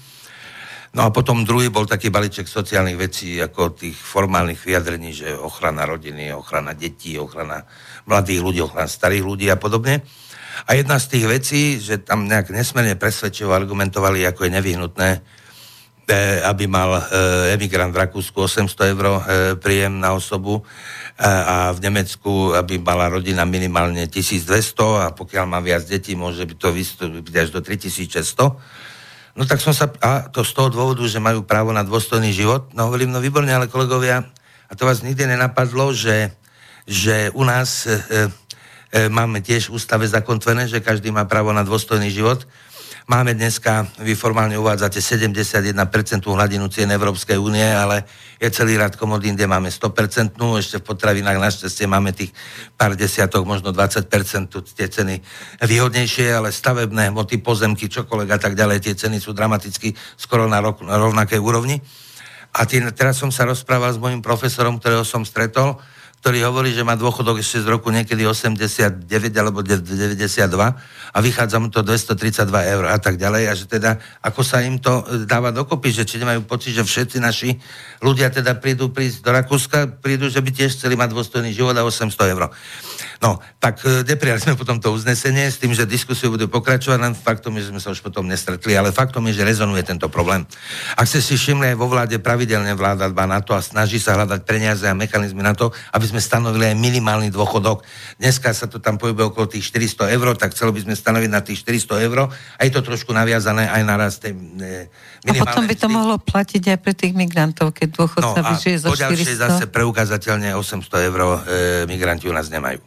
No 0.90 1.06
a 1.06 1.14
potom 1.14 1.46
druhý 1.46 1.70
bol 1.70 1.86
taký 1.86 2.10
balíček 2.10 2.50
sociálnych 2.50 2.98
vecí, 2.98 3.38
ako 3.38 3.78
tých 3.78 3.94
formálnych 3.94 4.58
vyjadrení, 4.58 5.14
že 5.14 5.38
ochrana 5.38 5.86
rodiny, 5.86 6.34
ochrana 6.34 6.74
detí, 6.74 7.14
ochrana 7.14 7.62
mladých 8.10 8.40
ľudí, 8.42 8.58
ochrana 8.58 8.90
starých 8.90 9.22
ľudí 9.22 9.46
a 9.54 9.60
podobne. 9.60 10.02
A 10.66 10.74
jedna 10.74 10.98
z 10.98 11.06
tých 11.14 11.26
vecí, 11.30 11.62
že 11.78 12.02
tam 12.02 12.26
nejak 12.26 12.50
nesmerne 12.50 12.98
presvedčivo 12.98 13.54
argumentovali, 13.54 14.26
ako 14.26 14.50
je 14.50 14.50
nevyhnutné, 14.50 15.10
aby 16.46 16.64
mal 16.66 16.98
e, 16.98 17.02
emigrant 17.54 17.92
v 17.94 18.00
Rakúsku 18.02 18.46
800 18.46 18.92
eur 18.94 19.06
e, 19.06 19.20
príjem 19.58 20.00
na 20.00 20.14
osobu 20.14 20.60
e, 20.60 20.62
a 21.26 21.70
v 21.70 21.78
Nemecku, 21.84 22.56
aby 22.56 22.82
mala 22.82 23.10
rodina 23.10 23.46
minimálne 23.46 24.06
1200 24.10 25.06
a 25.06 25.06
pokiaľ 25.14 25.44
má 25.46 25.60
viac 25.62 25.86
detí, 25.86 26.18
môže 26.18 26.42
by 26.46 26.54
to 26.58 26.68
vystúpiť 26.74 27.34
až 27.46 27.48
do 27.54 27.62
3600. 27.62 29.38
No 29.38 29.46
tak 29.46 29.62
som 29.62 29.70
sa, 29.70 29.86
a 30.02 30.26
to 30.26 30.42
z 30.42 30.52
toho 30.52 30.68
dôvodu, 30.68 31.06
že 31.06 31.22
majú 31.22 31.46
právo 31.46 31.70
na 31.70 31.86
dôstojný 31.86 32.34
život, 32.34 32.74
no 32.74 32.90
hovorím, 32.90 33.14
no 33.14 33.22
výborne, 33.22 33.54
ale 33.54 33.70
kolegovia, 33.70 34.26
a 34.70 34.72
to 34.78 34.86
vás 34.86 35.02
nikdy 35.02 35.26
nenapadlo, 35.26 35.90
že, 35.90 36.30
že 36.86 37.30
u 37.34 37.42
nás 37.42 37.86
e, 37.86 37.98
e, 38.94 39.10
máme 39.10 39.42
tiež 39.42 39.70
v 39.70 39.74
ústave 39.78 40.06
zakotvené, 40.06 40.70
že 40.70 40.82
každý 40.82 41.10
má 41.10 41.26
právo 41.26 41.50
na 41.50 41.66
dôstojný 41.66 42.10
život. 42.10 42.46
Máme 43.10 43.34
dneska, 43.34 43.90
vy 44.06 44.14
formálne 44.14 44.54
uvádzate 44.54 45.02
71% 45.02 45.74
hladinu 46.30 46.70
cien 46.70 46.86
Európskej 46.94 47.42
únie, 47.42 47.66
ale 47.66 48.06
je 48.38 48.46
celý 48.54 48.78
rad 48.78 48.94
komodín, 48.94 49.34
kde 49.34 49.50
máme 49.50 49.66
100%, 49.66 50.38
ešte 50.38 50.78
v 50.78 50.84
potravinách 50.86 51.42
našťastie 51.42 51.90
máme 51.90 52.14
tých 52.14 52.30
pár 52.78 52.94
desiatok, 52.94 53.42
možno 53.42 53.74
20% 53.74 54.06
tu 54.46 54.62
tie 54.62 54.86
ceny 54.86 55.18
výhodnejšie, 55.58 56.38
ale 56.38 56.54
stavebné 56.54 57.10
hmoty, 57.10 57.42
pozemky, 57.42 57.90
čokoľvek 57.90 58.30
a 58.30 58.38
tak 58.38 58.54
ďalej, 58.54 58.78
tie 58.78 58.94
ceny 58.94 59.18
sú 59.18 59.34
dramaticky 59.34 59.90
skoro 60.14 60.46
na, 60.46 60.62
rok, 60.62 60.78
na 60.86 60.94
rovnakej 60.94 61.42
úrovni. 61.42 61.82
A 62.54 62.62
tý, 62.62 62.78
teraz 62.94 63.18
som 63.18 63.34
sa 63.34 63.42
rozprával 63.42 63.90
s 63.90 63.98
mojim 63.98 64.22
profesorom, 64.22 64.78
ktorého 64.78 65.02
som 65.02 65.26
stretol, 65.26 65.82
ktorý 66.20 66.44
hovorí, 66.44 66.76
že 66.76 66.84
má 66.84 67.00
dôchodok 67.00 67.40
ešte 67.40 67.64
z 67.64 67.66
roku 67.72 67.88
niekedy 67.88 68.28
89 68.28 69.08
alebo 69.40 69.64
92 69.64 70.20
a 71.10 71.18
vychádza 71.24 71.56
mu 71.56 71.72
to 71.72 71.80
232 71.80 72.44
eur 72.76 72.84
a 72.92 73.00
tak 73.00 73.16
ďalej 73.16 73.48
a 73.48 73.52
že 73.56 73.64
teda 73.64 73.96
ako 74.20 74.44
sa 74.44 74.60
im 74.60 74.76
to 74.76 75.00
e, 75.08 75.24
dáva 75.24 75.48
dokopy, 75.48 75.88
že 75.88 76.04
či 76.04 76.20
nemajú 76.20 76.44
pocit, 76.44 76.76
že 76.76 76.84
všetci 76.84 77.24
naši 77.24 77.56
ľudia 78.04 78.28
teda 78.28 78.60
prídu 78.60 78.92
prísť 78.92 79.24
do 79.24 79.32
Rakúska, 79.32 79.96
prídu, 80.04 80.28
že 80.28 80.44
by 80.44 80.52
tiež 80.52 80.76
chceli 80.76 80.92
mať 80.92 81.16
dôstojný 81.16 81.56
život 81.56 81.72
a 81.80 81.88
800 81.88 82.12
eur. 82.36 82.52
No, 83.24 83.40
tak 83.56 83.80
e, 83.88 84.04
neprijali 84.04 84.44
sme 84.44 84.60
potom 84.60 84.76
to 84.76 84.92
uznesenie 84.92 85.48
s 85.48 85.56
tým, 85.56 85.72
že 85.72 85.88
diskusiu 85.88 86.28
budú 86.36 86.52
pokračovať, 86.52 87.00
len 87.00 87.16
faktom 87.16 87.56
je, 87.56 87.64
že 87.64 87.70
sme 87.72 87.80
sa 87.80 87.96
už 87.96 88.04
potom 88.04 88.28
nestretli, 88.28 88.76
ale 88.76 88.92
faktom 88.92 89.24
je, 89.32 89.40
že 89.40 89.48
rezonuje 89.48 89.88
tento 89.88 90.12
problém. 90.12 90.44
Ak 91.00 91.08
ste 91.08 91.24
si 91.24 91.40
všimli, 91.40 91.72
aj 91.72 91.76
vo 91.80 91.88
vláde 91.88 92.20
pravidelne 92.20 92.76
vláda 92.76 93.08
dba 93.08 93.24
na 93.24 93.40
to 93.40 93.56
a 93.56 93.64
snaží 93.64 93.96
sa 93.96 94.20
hľadať 94.20 94.40
peniaze 94.44 94.84
a 94.84 94.92
mechanizmy 94.92 95.40
na 95.40 95.56
to, 95.56 95.72
aby 95.96 96.09
sme 96.10 96.18
stanovili 96.18 96.74
aj 96.74 96.76
minimálny 96.76 97.30
dôchodok. 97.30 97.86
Dneska 98.18 98.50
sa 98.50 98.66
to 98.66 98.82
tam 98.82 98.98
pohybuje 98.98 99.30
okolo 99.30 99.46
tých 99.46 99.70
400 99.70 100.10
eur, 100.10 100.34
tak 100.34 100.50
chcelo 100.50 100.74
by 100.74 100.82
sme 100.82 100.94
stanoviť 100.98 101.30
na 101.30 101.40
tých 101.40 101.62
400 101.62 102.06
eur 102.10 102.26
a 102.34 102.60
je 102.66 102.72
to 102.74 102.82
trošku 102.82 103.14
naviazané 103.14 103.70
aj 103.70 103.82
na 103.86 103.94
rast 103.94 104.26
tej 104.26 104.34
e, 104.34 104.90
A 105.24 105.32
potom 105.38 105.64
by 105.70 105.74
to 105.78 105.86
mohlo 105.86 106.18
platiť 106.18 106.74
aj 106.74 106.78
pre 106.82 106.92
tých 106.92 107.14
migrantov, 107.14 107.70
keď 107.70 107.88
dôchodca 107.94 108.40
no, 108.42 108.48
vyžije 108.50 108.76
za 108.82 108.88
400. 108.90 109.38
zase 109.38 109.64
preukázateľne 109.70 110.58
800 110.58 111.08
eur 111.08 111.20
e, 111.22 111.28
migranti 111.86 112.26
u 112.26 112.34
nás 112.34 112.50
nemajú 112.50 112.82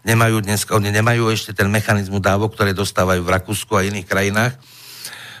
nemajú 0.00 0.40
dnes, 0.40 0.64
oni 0.72 0.88
nemajú 0.96 1.28
ešte 1.28 1.52
ten 1.52 1.68
mechanizmus 1.68 2.24
dávok, 2.24 2.56
ktoré 2.56 2.72
dostávajú 2.72 3.20
v 3.20 3.32
Rakúsku 3.36 3.76
a 3.76 3.84
iných 3.84 4.08
krajinách. 4.08 4.56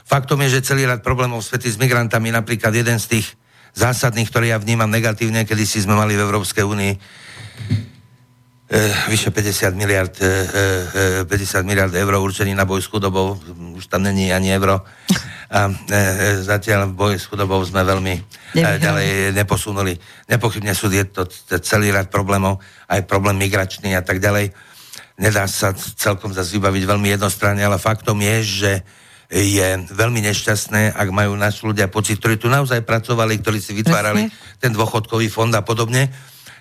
Faktom 0.04 0.42
je, 0.44 0.60
že 0.60 0.74
celý 0.74 0.84
rad 0.84 1.00
problémov 1.00 1.40
svety 1.40 1.70
s 1.70 1.80
migrantami, 1.80 2.28
napríklad 2.34 2.74
jeden 2.74 3.00
z 3.00 3.06
tých 3.18 3.39
zásadných, 3.74 4.28
ktoré 4.28 4.52
ja 4.54 4.58
vnímam 4.58 4.90
negatívne, 4.90 5.46
kedy 5.46 5.64
si 5.66 5.82
sme 5.82 5.94
mali 5.94 6.18
v 6.18 6.24
Európskej 6.24 6.64
únii 6.66 6.92
e, 6.94 6.98
vyše 9.10 9.30
50 9.30 9.74
miliard, 9.74 10.14
e, 10.22 11.24
e, 11.24 11.28
50 11.28 11.66
miliard 11.66 11.94
eur 11.94 12.14
určený 12.18 12.54
na 12.54 12.66
boj 12.66 12.82
s 12.82 12.90
chudobou, 12.90 13.38
už 13.74 13.86
tam 13.90 14.06
není 14.06 14.30
ani 14.30 14.54
euro. 14.54 14.82
A 15.50 15.66
e, 15.66 15.74
zatiaľ 16.46 16.94
v 16.94 16.94
boji 16.94 17.16
s 17.18 17.26
chudobou 17.26 17.58
sme 17.66 17.82
veľmi 17.82 18.14
e, 18.14 18.22
ďalej 18.54 19.34
neposunuli. 19.34 19.98
Nepochybne 20.30 20.70
sú 20.78 20.86
je 20.86 21.02
to 21.10 21.26
celý 21.58 21.90
rad 21.90 22.06
problémov, 22.06 22.62
aj 22.86 23.02
problém 23.10 23.34
migračný 23.34 23.98
a 23.98 24.02
tak 24.06 24.22
ďalej. 24.22 24.54
Nedá 25.18 25.50
sa 25.50 25.74
celkom 25.74 26.30
zase 26.30 26.54
vybaviť 26.54 26.86
veľmi 26.86 27.08
jednostranne, 27.18 27.66
ale 27.66 27.82
faktom 27.82 28.22
je, 28.22 28.36
že 28.46 28.72
je 29.30 29.86
veľmi 29.94 30.20
nešťastné, 30.26 30.98
ak 30.98 31.08
majú 31.14 31.38
naši 31.38 31.62
ľudia 31.62 31.86
pocit, 31.86 32.18
ktorí 32.18 32.34
tu 32.34 32.50
naozaj 32.50 32.82
pracovali, 32.82 33.38
ktorí 33.38 33.62
si 33.62 33.78
vytvárali 33.78 34.26
Presne. 34.26 34.58
ten 34.58 34.74
dôchodkový 34.74 35.30
fond 35.30 35.54
a 35.54 35.62
podobne, 35.62 36.10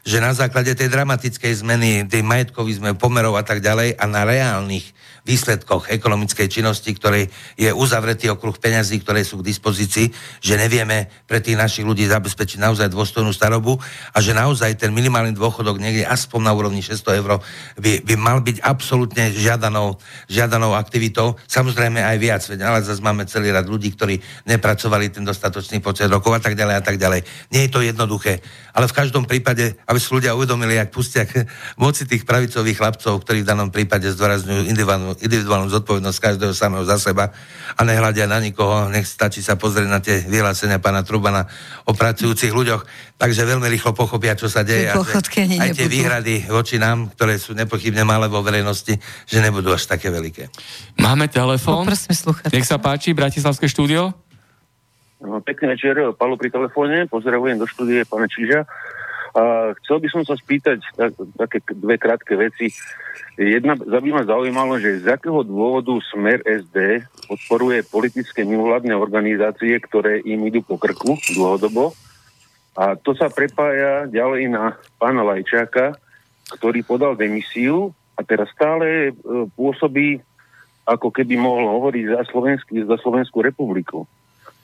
že 0.03 0.23
na 0.23 0.31
základe 0.35 0.71
tej 0.75 0.89
dramatickej 0.91 1.53
zmeny, 1.63 2.07
tej 2.07 2.23
majetkových 2.23 2.79
zmen, 2.79 2.95
pomerov 2.95 3.35
a 3.35 3.43
tak 3.43 3.63
ďalej 3.63 3.95
a 3.99 4.05
na 4.07 4.23
reálnych 4.23 4.85
výsledkoch 5.29 5.93
ekonomickej 5.93 6.47
činnosti, 6.49 6.89
ktorej 6.95 7.29
je 7.53 7.69
uzavretý 7.69 8.33
okruh 8.33 8.55
peňazí, 8.55 8.97
ktoré 9.03 9.21
sú 9.21 9.39
k 9.39 9.47
dispozícii, 9.53 10.09
že 10.41 10.57
nevieme 10.57 11.11
pre 11.29 11.43
tých 11.43 11.59
našich 11.59 11.85
ľudí 11.85 12.09
zabezpečiť 12.09 12.57
naozaj 12.57 12.89
dôstojnú 12.89 13.29
starobu 13.29 13.77
a 14.13 14.17
že 14.23 14.33
naozaj 14.33 14.79
ten 14.79 14.89
minimálny 14.89 15.37
dôchodok 15.37 15.77
niekde 15.77 16.09
aspoň 16.09 16.41
na 16.49 16.53
úrovni 16.57 16.81
600 16.81 17.21
eur 17.21 17.31
by, 17.77 17.91
by 18.01 18.15
mal 18.17 18.41
byť 18.41 18.65
absolútne 18.65 19.29
žiadanou, 19.29 20.01
žiadanou 20.25 20.73
aktivitou. 20.73 21.37
Samozrejme 21.45 22.01
aj 22.01 22.17
viac, 22.17 22.41
ale 22.49 22.81
zase 22.81 23.03
máme 23.03 23.29
celý 23.29 23.53
rad 23.53 23.69
ľudí, 23.69 23.93
ktorí 23.93 24.17
nepracovali 24.49 25.13
ten 25.13 25.21
dostatočný 25.21 25.77
počet 25.83 26.09
rokov 26.09 26.33
a 26.33 26.41
tak 26.41 26.57
ďalej 26.57 26.75
a 26.79 26.83
tak 26.83 26.97
ďalej. 26.97 27.21
Nie 27.53 27.69
je 27.69 27.71
to 27.71 27.85
jednoduché, 27.85 28.41
ale 28.73 28.89
v 28.89 28.97
každom 28.97 29.29
prípade, 29.29 29.77
aby 29.89 29.97
si 29.97 30.13
ľudia 30.13 30.37
uvedomili, 30.37 30.77
ak 30.77 30.93
pustia 30.93 31.25
moci 31.81 32.05
tých 32.05 32.21
pravicových 32.21 32.77
chlapcov, 32.77 33.25
ktorí 33.25 33.41
v 33.41 33.49
danom 33.49 33.73
prípade 33.73 34.05
zdôrazňujú 34.13 34.69
individuálnu 34.69 35.17
individuálnu, 35.17 35.73
zodpovednosť 35.73 36.17
každého 36.21 36.53
samého 36.53 36.85
za 36.85 37.01
seba 37.01 37.33
a 37.73 37.81
nehľadia 37.81 38.29
na 38.29 38.37
nikoho, 38.37 38.85
nech 38.93 39.09
stačí 39.09 39.41
sa 39.41 39.57
pozrieť 39.57 39.89
na 39.89 39.97
tie 39.97 40.21
vyhlásenia 40.21 40.77
pána 40.77 41.01
Trubana 41.01 41.49
o 41.89 41.97
pracujúcich 41.97 42.53
ľuďoch, 42.53 42.85
takže 43.17 43.49
veľmi 43.49 43.65
rýchlo 43.65 43.97
pochopia, 43.97 44.37
čo 44.37 44.45
sa 44.45 44.61
deje 44.61 44.93
a 44.93 45.01
že 45.01 45.57
aj 45.57 45.73
tie 45.73 45.89
výhrady 45.89 46.45
voči 46.45 46.77
nám, 46.77 47.09
ktoré 47.17 47.41
sú 47.41 47.57
nepochybne 47.57 48.05
malé 48.05 48.29
vo 48.29 48.45
verejnosti, 48.45 48.93
že 49.25 49.37
nebudú 49.41 49.73
až 49.73 49.89
také 49.89 50.13
veľké. 50.13 50.53
Máme 51.01 51.25
telefón. 51.33 51.89
Nech 52.53 52.69
sa 52.69 52.77
páči, 52.77 53.17
Bratislavské 53.17 53.65
štúdio. 53.65 54.13
No, 55.19 55.43
pekný 55.43 55.75
večer, 55.75 55.99
Paolo 56.15 56.39
pri 56.39 56.47
telefóne, 56.47 57.03
pozdravujem 57.11 57.59
do 57.59 57.67
štúdie 57.67 58.07
pána 58.07 58.29
Čiža. 58.31 58.63
A 59.39 59.71
chcel 59.83 60.03
by 60.03 60.07
som 60.11 60.23
sa 60.27 60.35
spýtať 60.35 60.83
tak, 60.99 61.15
také 61.39 61.63
dve 61.71 61.95
krátke 61.95 62.35
veci. 62.35 62.75
Jedna 63.39 63.79
by 63.79 64.09
ma 64.11 64.23
zaujímalo, 64.27 64.75
že 64.83 64.99
z 64.99 65.15
akého 65.15 65.47
dôvodu 65.47 65.95
Smer 66.11 66.43
SD 66.43 67.07
podporuje 67.31 67.87
politické 67.87 68.43
mimovládne 68.43 68.91
organizácie, 68.99 69.79
ktoré 69.79 70.19
im 70.27 70.43
idú 70.43 70.59
po 70.59 70.75
krku 70.75 71.15
dlhodobo. 71.31 71.95
A 72.75 72.99
to 72.99 73.15
sa 73.15 73.31
prepája 73.31 74.11
ďalej 74.11 74.51
na 74.51 74.75
pána 74.99 75.23
Lajčáka, 75.23 75.95
ktorý 76.59 76.83
podal 76.83 77.15
demisiu 77.15 77.95
a 78.19 78.21
teraz 78.27 78.51
stále 78.51 79.09
e, 79.09 79.11
pôsobí, 79.55 80.19
ako 80.83 81.07
keby 81.15 81.39
mohol 81.39 81.79
hovoriť 81.79 82.03
za, 82.11 82.21
Slovenský, 82.27 82.83
za 82.83 82.99
Slovenskú 82.99 83.39
republiku. 83.39 84.03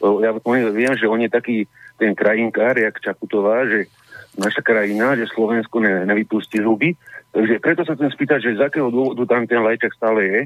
Ja 0.04 0.36
viem, 0.76 0.94
že 1.00 1.08
on 1.08 1.24
je 1.24 1.32
taký 1.32 1.64
ten 1.96 2.12
krajinkár, 2.12 2.76
jak 2.76 3.00
Čakutová, 3.00 3.64
že 3.64 3.88
naša 4.36 4.62
krajina, 4.62 5.16
že 5.16 5.32
Slovensko 5.32 5.80
ne, 5.80 6.04
nevypustí 6.08 6.60
zuby. 6.60 6.96
Takže 7.36 7.60
preto 7.60 7.82
sa 7.84 7.96
chcem 7.96 8.12
spýtať, 8.12 8.40
že 8.44 8.58
z 8.60 8.66
akého 8.68 8.88
dôvodu 8.92 9.28
tam 9.28 9.44
ten 9.44 9.60
lajčak 9.60 9.92
stále 9.96 10.22
je. 10.24 10.42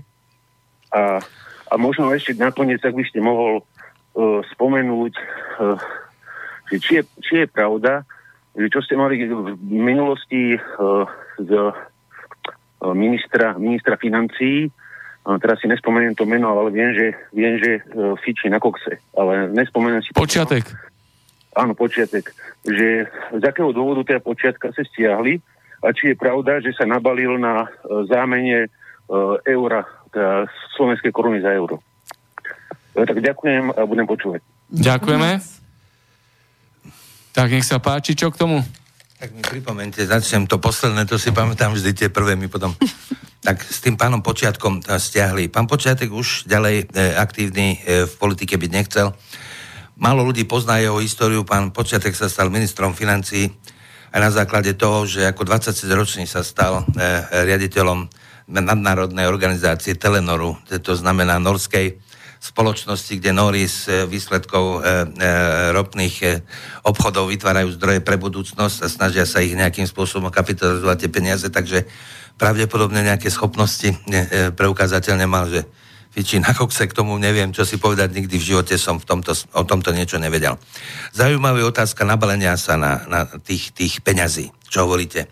A, 0.90 1.22
a 1.70 1.74
možno 1.78 2.10
ešte 2.10 2.34
nakoniec, 2.34 2.82
ak 2.82 2.98
by 2.98 3.06
ste 3.06 3.22
mohol 3.22 3.61
uh, 3.61 4.41
spomenúť, 4.53 5.14
uh, 5.61 5.78
že 6.74 6.76
či, 6.82 6.91
je, 6.98 7.03
či 7.22 7.34
je 7.44 7.45
pravda, 7.45 8.06
že 8.57 8.68
čo 8.74 8.82
ste 8.82 8.98
mali 8.98 9.22
v 9.30 9.57
minulosti 9.70 10.57
uh, 10.57 11.06
z 11.38 11.52
uh, 11.53 11.74
ministra, 12.98 13.53
ministra 13.60 13.99
financií, 14.02 14.72
teraz 15.30 15.61
si 15.61 15.70
nespomeniem 15.70 16.18
to 16.18 16.26
meno, 16.26 16.49
ale 16.49 16.74
viem, 16.74 16.90
že, 16.95 17.14
viem, 17.38 17.61
že 17.61 17.86
uh, 17.94 18.18
fičí 18.18 18.49
na 18.49 18.57
kokse, 18.57 18.98
ale 19.14 19.52
nespomeniem 19.53 20.02
si... 20.02 20.10
Počiatek. 20.16 20.66
To, 20.66 20.74
áno, 21.55 21.73
počiatek, 21.73 22.30
že 22.65 23.09
z 23.34 23.43
akého 23.43 23.73
dôvodu 23.73 24.05
teda 24.05 24.21
počiatka 24.21 24.73
sa 24.73 24.84
stiahli 24.85 25.41
a 25.80 25.95
či 25.95 26.13
je 26.13 26.15
pravda, 26.19 26.59
že 26.59 26.76
sa 26.76 26.84
nabalil 26.84 27.39
na 27.39 27.65
e, 27.65 27.67
zámene 28.11 28.67
e, 28.67 28.69
eura, 29.47 29.88
teda 30.11 30.45
slovenské 30.76 31.09
koruny 31.09 31.39
za 31.39 31.55
euro. 31.55 31.80
E, 32.93 33.07
tak 33.07 33.23
ďakujem 33.23 33.71
a 33.73 33.81
budem 33.88 34.05
počúvať. 34.05 34.41
Ďakujeme. 34.69 35.39
Tak 37.31 37.47
nech 37.49 37.65
sa 37.65 37.80
páči, 37.80 38.13
čo 38.13 38.30
k 38.30 38.39
tomu? 38.41 38.59
Tak 39.19 39.35
mi 39.35 39.43
pripomente, 39.43 39.99
začnem 40.03 40.47
to 40.47 40.59
posledné, 40.63 41.03
to 41.03 41.19
si 41.19 41.35
pamätám 41.35 41.76
vždy 41.76 41.91
tie 41.91 42.09
prvé 42.11 42.39
mi 42.39 42.47
potom. 42.47 42.71
tak 43.39 43.63
s 43.63 43.80
tým 43.80 43.95
pánom 43.95 44.19
Počiatkom 44.19 44.84
stiahli. 44.84 45.47
Pán 45.47 45.67
Počiatek 45.67 46.11
už 46.11 46.47
ďalej 46.47 46.91
e, 46.91 47.15
aktívny 47.15 47.80
e, 47.80 48.03
v 48.03 48.13
politike 48.19 48.59
byť 48.59 48.71
nechcel. 48.71 49.15
Málo 49.99 50.23
ľudí 50.23 50.47
pozná 50.47 50.80
jeho 50.80 51.03
históriu. 51.03 51.43
Pán 51.43 51.76
Počiatek 51.76 52.15
sa 52.15 52.31
stal 52.31 52.47
ministrom 52.47 52.95
financí 52.95 53.51
aj 54.15 54.19
na 54.23 54.31
základe 54.31 54.71
toho, 54.80 55.03
že 55.03 55.27
ako 55.27 55.43
27-ročný 55.43 56.23
sa 56.23 56.39
stal 56.39 56.88
e, 56.95 57.03
riaditeľom 57.43 58.07
nadnárodnej 58.47 59.27
organizácie 59.27 59.99
Telenoru, 59.99 60.55
to 60.71 60.95
znamená 60.95 61.35
norskej 61.43 61.99
spoločnosti, 62.39 63.11
kde 63.19 63.35
Nori 63.35 63.67
z 63.67 64.07
výsledkov 64.07 64.63
e, 64.63 64.77
e, 64.80 64.84
ropných 65.76 66.15
e, 66.23 66.27
obchodov 66.88 67.27
vytvárajú 67.35 67.76
zdroje 67.76 67.99
pre 67.99 68.15
budúcnosť 68.15 68.77
a 68.80 68.88
snažia 68.88 69.27
sa 69.27 69.43
ich 69.43 69.51
nejakým 69.51 69.84
spôsobom 69.84 70.31
kapitalizovať 70.31 70.95
tie 70.95 71.11
peniaze, 71.11 71.47
takže 71.51 71.84
pravdepodobne 72.39 73.03
nejaké 73.03 73.27
schopnosti 73.27 73.91
e, 73.91 74.55
preukázateľne 74.55 75.27
mal, 75.27 75.51
že 75.51 75.67
fičí 76.10 76.41
na 76.41 76.52
kokse, 76.52 76.90
k 76.90 76.98
tomu 76.98 77.15
neviem, 77.22 77.53
čo 77.53 77.64
si 77.64 77.77
povedať, 77.77 78.11
nikdy 78.11 78.36
v 78.36 78.48
živote 78.53 78.76
som 78.76 78.98
v 78.98 79.06
tomto, 79.06 79.31
o 79.53 79.64
tomto 79.64 79.94
niečo 79.94 80.18
nevedel. 80.18 80.57
Zaujímavá 81.14 81.61
otázka 81.65 82.03
nabalenia 82.03 82.57
sa 82.57 82.76
na, 82.76 83.06
na 83.06 83.30
tých, 83.41 83.72
tých 83.72 84.02
peňazí, 84.02 84.49
čo 84.68 84.90
hovoríte. 84.90 85.30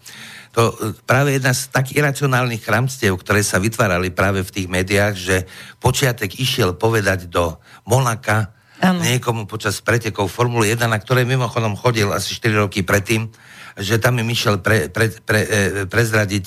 to 0.54 0.74
e, 0.74 0.94
práve 1.06 1.38
jedna 1.38 1.54
z 1.58 1.74
takých 1.74 2.06
iracionálnych 2.06 2.62
chramstiev, 2.62 3.18
ktoré 3.18 3.41
sa 3.41 3.58
vytvárali 3.58 4.14
práve 4.14 4.45
v 4.45 4.54
tých 4.54 4.68
médiách, 4.70 5.14
že 5.18 5.36
počiatek 5.82 6.38
išiel 6.38 6.78
povedať 6.78 7.30
do 7.30 7.58
Monaka 7.90 8.54
Áno. 8.78 9.02
niekomu 9.02 9.49
počas 9.49 9.82
pretekov 9.82 10.30
Formuly 10.30 10.78
1, 10.78 10.86
na 10.86 11.02
ktorej 11.02 11.26
mimochodom 11.26 11.74
chodil 11.74 12.14
asi 12.14 12.38
4 12.38 12.70
roky 12.70 12.86
predtým, 12.86 13.34
že 13.78 14.02
tam 14.02 14.18
im 14.18 14.30
išiel 14.30 14.58
pre, 14.58 14.90
pre, 14.90 15.14
pre, 15.22 15.41
e, 15.45 15.58
prezradiť, 15.86 16.45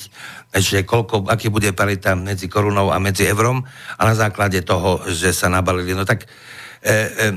že 0.51 0.83
koľko, 0.83 1.31
aký 1.31 1.47
bude 1.47 1.71
parita 1.71 2.11
medzi 2.13 2.51
korunou 2.51 2.91
a 2.91 2.99
medzi 2.99 3.23
eurom 3.23 3.63
a 3.95 4.01
na 4.03 4.15
základe 4.15 4.59
toho, 4.67 4.99
že 5.07 5.31
sa 5.31 5.47
nabalili. 5.47 5.95
No 5.95 6.03
tak 6.03 6.27
e, 6.83 6.91
e, 6.91 7.27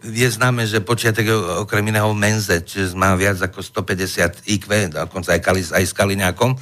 je 0.00 0.28
známe, 0.32 0.64
že 0.64 0.80
počiatek 0.80 1.28
je 1.28 1.36
okrem 1.68 1.84
iného 1.84 2.08
Menze, 2.16 2.64
čiže 2.64 2.96
má 2.96 3.12
viac 3.14 3.36
ako 3.40 3.60
150 3.60 4.48
IQ, 4.48 4.66
dokonca 4.88 5.36
aj, 5.36 5.40
Kali, 5.44 5.60
aj 5.60 5.84
s 5.84 5.92
Kaliňákom. 5.92 6.56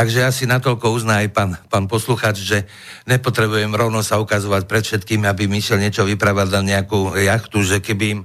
Takže 0.00 0.24
asi 0.24 0.48
natoľko 0.48 0.96
uzná 0.96 1.20
aj 1.20 1.28
pán, 1.28 1.50
pán 1.68 1.84
posluchač, 1.84 2.40
že 2.40 2.64
nepotrebujem 3.04 3.68
rovno 3.68 4.00
sa 4.00 4.16
ukazovať 4.16 4.64
pred 4.64 4.80
všetkými, 4.80 5.28
aby 5.28 5.44
mi 5.44 5.60
išiel 5.60 5.76
niečo 5.76 6.08
vyprávať 6.08 6.56
na 6.56 6.60
nejakú 6.64 7.12
jachtu, 7.20 7.60
že 7.60 7.84
keby 7.84 8.04
im 8.08 8.20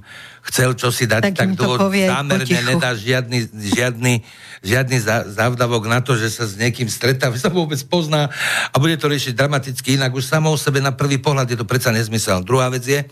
chcel 0.48 0.72
čosi 0.72 1.04
dať, 1.04 1.22
Tak 1.28 1.36
tak, 1.36 1.50
dôvod 1.52 1.92
zámerne 1.92 2.60
nedá 2.64 2.96
žiadny, 2.96 3.52
žiadny, 3.52 4.24
žiadny 4.64 4.96
zá- 5.04 5.28
závdavok 5.28 5.84
na 5.84 6.00
to, 6.00 6.16
že 6.16 6.32
sa 6.32 6.48
s 6.48 6.56
niekým 6.56 6.88
stretá, 6.88 7.28
že 7.36 7.44
sa 7.44 7.52
vôbec 7.52 7.76
pozná 7.92 8.32
a 8.72 8.76
bude 8.80 8.96
to 8.96 9.12
riešiť 9.12 9.36
dramaticky 9.36 10.00
inak. 10.00 10.16
Už 10.16 10.24
samo 10.24 10.48
o 10.48 10.56
sebe 10.56 10.80
na 10.80 10.96
prvý 10.96 11.20
pohľad 11.20 11.52
je 11.52 11.60
to 11.60 11.68
predsa 11.68 11.92
nezmysel. 11.92 12.40
Druhá 12.40 12.72
vec 12.72 12.88
je, 12.88 13.04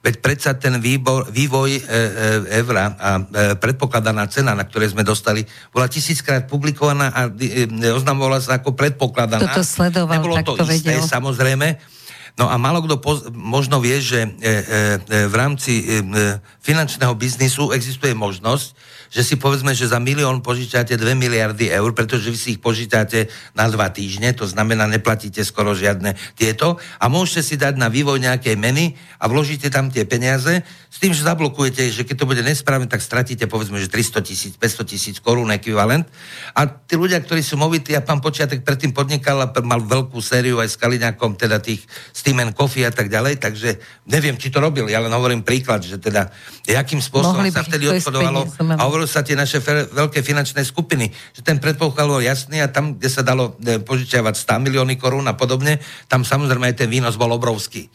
veď 0.00 0.14
predsa 0.24 0.56
ten 0.56 0.80
výbor, 0.80 1.28
vývoj 1.28 1.70
e, 1.70 1.80
e, 1.80 1.82
evra 2.56 2.96
a 2.96 3.10
e, 3.16 3.22
predpokladaná 3.60 4.24
cena, 4.32 4.56
na 4.56 4.64
ktoré 4.64 4.88
sme 4.88 5.04
dostali, 5.04 5.44
bola 5.70 5.92
tisíckrát 5.92 6.48
publikovaná 6.48 7.12
a 7.12 7.28
e, 7.28 7.68
e, 7.68 7.88
oznamovala 7.92 8.40
sa 8.40 8.56
ako 8.56 8.72
predpokladaná. 8.72 9.52
Toto 9.52 9.60
sledoval, 9.60 10.16
Nebolo 10.16 10.34
tak 10.40 10.46
to, 10.48 10.56
to 10.56 10.64
isté, 10.72 10.96
vedel. 10.96 11.04
samozrejme. 11.04 11.76
No 12.38 12.48
a 12.48 12.56
málo 12.56 12.80
kto 12.80 12.96
poz- 12.96 13.28
možno 13.34 13.82
vie, 13.84 14.00
že 14.00 14.24
e, 14.24 14.28
e, 14.28 14.50
e, 15.04 15.28
v 15.28 15.34
rámci 15.36 15.84
e, 15.84 16.00
e, 16.00 16.40
finančného 16.64 17.12
biznisu 17.12 17.76
existuje 17.76 18.16
možnosť, 18.16 18.72
že 19.10 19.26
si 19.26 19.34
povedzme, 19.34 19.74
že 19.74 19.90
za 19.90 19.98
milión 19.98 20.38
požičate 20.38 20.94
2 20.94 21.18
miliardy 21.18 21.66
eur, 21.66 21.90
pretože 21.90 22.30
vy 22.30 22.38
si 22.38 22.48
ich 22.56 22.60
požičate 22.62 23.26
na 23.58 23.66
dva 23.66 23.90
týždne, 23.90 24.30
to 24.32 24.46
znamená, 24.46 24.86
neplatíte 24.86 25.42
skoro 25.42 25.74
žiadne 25.74 26.14
tieto 26.38 26.78
a 27.02 27.10
môžete 27.10 27.42
si 27.42 27.54
dať 27.58 27.74
na 27.74 27.90
vývoj 27.90 28.22
nejakej 28.22 28.54
meny 28.54 28.94
a 29.18 29.26
vložíte 29.26 29.66
tam 29.68 29.90
tie 29.90 30.06
peniaze 30.06 30.62
s 30.90 30.98
tým, 30.98 31.10
že 31.10 31.26
zablokujete, 31.26 31.90
že 31.90 32.02
keď 32.06 32.16
to 32.22 32.28
bude 32.30 32.42
nesprávne, 32.42 32.86
tak 32.86 33.02
stratíte 33.02 33.50
povedzme, 33.50 33.78
že 33.78 33.90
300 33.90 34.26
tisíc, 34.26 34.54
500 34.58 34.90
tisíc 34.90 35.16
korún 35.22 35.50
ekvivalent. 35.54 36.06
A 36.54 36.66
tí 36.66 36.98
ľudia, 36.98 37.22
ktorí 37.22 37.42
sú 37.46 37.54
movití, 37.54 37.94
a 37.94 38.02
pán 38.02 38.18
Počiatek 38.18 38.66
predtým 38.66 38.90
podnikal 38.90 39.38
a 39.42 39.50
mal 39.62 39.82
veľkú 39.82 40.18
sériu 40.18 40.58
aj 40.58 40.74
s 40.74 40.76
Kaliňakom, 40.78 41.38
teda 41.38 41.62
tých 41.62 41.86
Steam 42.10 42.42
and 42.42 42.58
Coffee 42.58 42.86
a 42.86 42.90
tak 42.90 43.06
ďalej, 43.06 43.38
takže 43.38 43.78
neviem, 44.10 44.34
či 44.34 44.50
to 44.50 44.58
robili, 44.58 44.90
ale 44.90 45.06
hovorím 45.10 45.46
príklad, 45.46 45.82
že 45.82 45.98
teda 45.98 46.26
jakým 46.66 46.98
spôsobom 46.98 47.42
Mohli 47.42 47.54
sa 47.54 47.62
vtedy 47.62 47.86
obchodovalo 47.86 48.46
s 48.46 48.58
peniazom, 48.58 48.99
hovorilo 49.00 49.16
sa 49.16 49.24
tie 49.24 49.32
naše 49.32 49.64
veľké 49.96 50.20
finančné 50.20 50.60
skupiny, 50.60 51.08
že 51.32 51.40
ten 51.40 51.56
predpoklad 51.56 52.04
bol 52.04 52.20
jasný 52.20 52.60
a 52.60 52.68
tam, 52.68 53.00
kde 53.00 53.08
sa 53.08 53.24
dalo 53.24 53.56
e, 53.56 53.80
požičiavať 53.80 54.36
100 54.36 54.60
milióny 54.68 55.00
korún 55.00 55.24
a 55.24 55.32
podobne, 55.32 55.80
tam 56.04 56.20
samozrejme 56.20 56.68
aj 56.68 56.84
ten 56.84 56.92
výnos 56.92 57.16
bol 57.16 57.32
obrovský. 57.32 57.88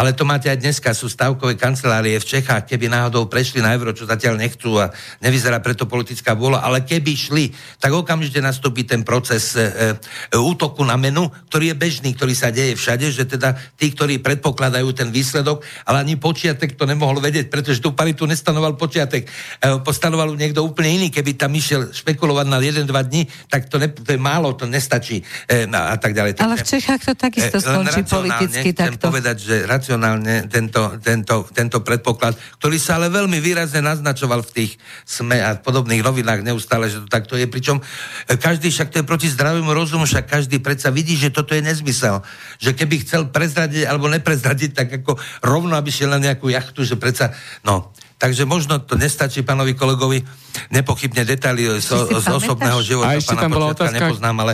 Ale 0.00 0.16
to 0.16 0.24
máte 0.24 0.48
aj 0.48 0.56
dneska, 0.56 0.96
sú 0.96 1.12
stavkové 1.12 1.60
kancelárie 1.60 2.16
v 2.16 2.24
Čechách, 2.24 2.64
keby 2.64 2.88
náhodou 2.88 3.28
prešli 3.28 3.60
na 3.60 3.76
euro, 3.76 3.92
čo 3.92 4.08
zatiaľ 4.08 4.40
nechcú 4.40 4.80
a 4.80 4.88
nevyzerá 5.20 5.60
preto 5.60 5.84
politická 5.84 6.32
vôľa, 6.32 6.64
ale 6.64 6.88
keby 6.88 7.12
šli, 7.12 7.44
tak 7.76 7.92
okamžite 7.92 8.40
nastúpi 8.40 8.88
ten 8.88 9.04
proces 9.04 9.52
e, 9.60 9.92
e, 9.92 10.40
útoku 10.40 10.80
na 10.88 10.96
menu, 10.96 11.28
ktorý 11.52 11.76
je 11.76 11.76
bežný, 11.76 12.16
ktorý 12.16 12.32
sa 12.32 12.48
deje 12.48 12.80
všade, 12.80 13.12
že 13.12 13.28
teda 13.28 13.60
tí, 13.76 13.92
ktorí 13.92 14.24
predpokladajú 14.24 14.88
ten 14.96 15.12
výsledok, 15.12 15.60
ale 15.84 16.00
ani 16.00 16.16
počiatek 16.16 16.80
to 16.80 16.88
nemohol 16.88 17.20
vedieť, 17.20 17.52
pretože 17.52 17.84
tú 17.84 17.92
paritu 17.92 18.24
nestanoval 18.24 18.80
počiatek, 18.80 19.28
e, 19.28 19.84
postanoval 19.84 20.45
niekto 20.46 20.62
úplne 20.62 21.02
iný, 21.02 21.08
keby 21.10 21.34
tam 21.34 21.52
išiel 21.52 21.90
špekulovať 21.90 22.46
na 22.46 22.58
1-2 22.62 22.86
dní, 22.86 23.26
tak 23.50 23.66
to, 23.66 23.82
ne, 23.82 23.90
to 23.90 24.14
je 24.14 24.20
málo, 24.20 24.54
to 24.54 24.70
nestačí 24.70 25.20
e, 25.50 25.66
a, 25.66 25.92
a 25.92 25.96
tak 25.98 26.14
ďalej. 26.14 26.38
Ale 26.38 26.56
v 26.56 26.64
Čechách 26.64 27.02
to 27.02 27.12
takisto 27.18 27.58
E, 27.58 27.64
skončí 27.64 28.00
politicky 28.06 28.70
chcem 28.70 28.96
takto. 28.96 29.10
povedať, 29.10 29.36
že 29.42 29.54
racionálne 29.66 30.46
tento, 30.46 30.96
tento, 31.02 31.44
tento 31.50 31.78
predpoklad, 31.82 32.38
ktorý 32.62 32.78
sa 32.78 33.02
ale 33.02 33.10
veľmi 33.10 33.42
výrazne 33.42 33.82
naznačoval 33.82 34.46
v 34.46 34.50
tých 34.52 34.72
SME 35.02 35.42
a 35.42 35.58
podobných 35.58 36.06
novinách 36.06 36.46
neustále, 36.46 36.86
že 36.86 37.02
to 37.02 37.08
takto 37.10 37.34
je, 37.34 37.50
pričom 37.50 37.82
e, 38.30 38.38
každý 38.38 38.70
však 38.70 38.94
to 38.94 38.96
je 39.02 39.04
proti 39.04 39.28
zdravému 39.32 39.70
rozumu, 39.74 40.06
však 40.06 40.30
každý 40.30 40.62
predsa 40.62 40.94
vidí, 40.94 41.18
že 41.18 41.34
toto 41.34 41.52
je 41.52 41.64
nezmysel. 41.64 42.22
Že 42.62 42.70
keby 42.78 42.94
chcel 43.02 43.22
prezradiť 43.32 43.88
alebo 43.88 44.06
neprezradiť, 44.06 44.70
tak 44.76 44.88
ako 45.02 45.18
rovno, 45.42 45.74
aby 45.74 45.90
šiel 45.90 46.12
na 46.12 46.20
nejakú 46.22 46.52
jachtu, 46.52 46.86
že 46.86 46.94
predsa, 46.94 47.34
no, 47.66 47.90
Takže 48.16 48.48
možno 48.48 48.80
to 48.80 48.96
nestačí 48.96 49.44
pánovi 49.44 49.76
kolegovi, 49.76 50.24
nepochybne 50.72 51.28
detaily 51.28 51.68
z, 51.76 51.92
z 52.16 52.26
osobného 52.32 52.80
života 52.80 53.12
A 53.12 53.20
ešte 53.20 53.36
pána 53.36 53.42
tam 53.44 53.50
bola 53.52 53.66
otázka- 53.76 53.92
nepoznám, 53.92 54.36
ale 54.40 54.52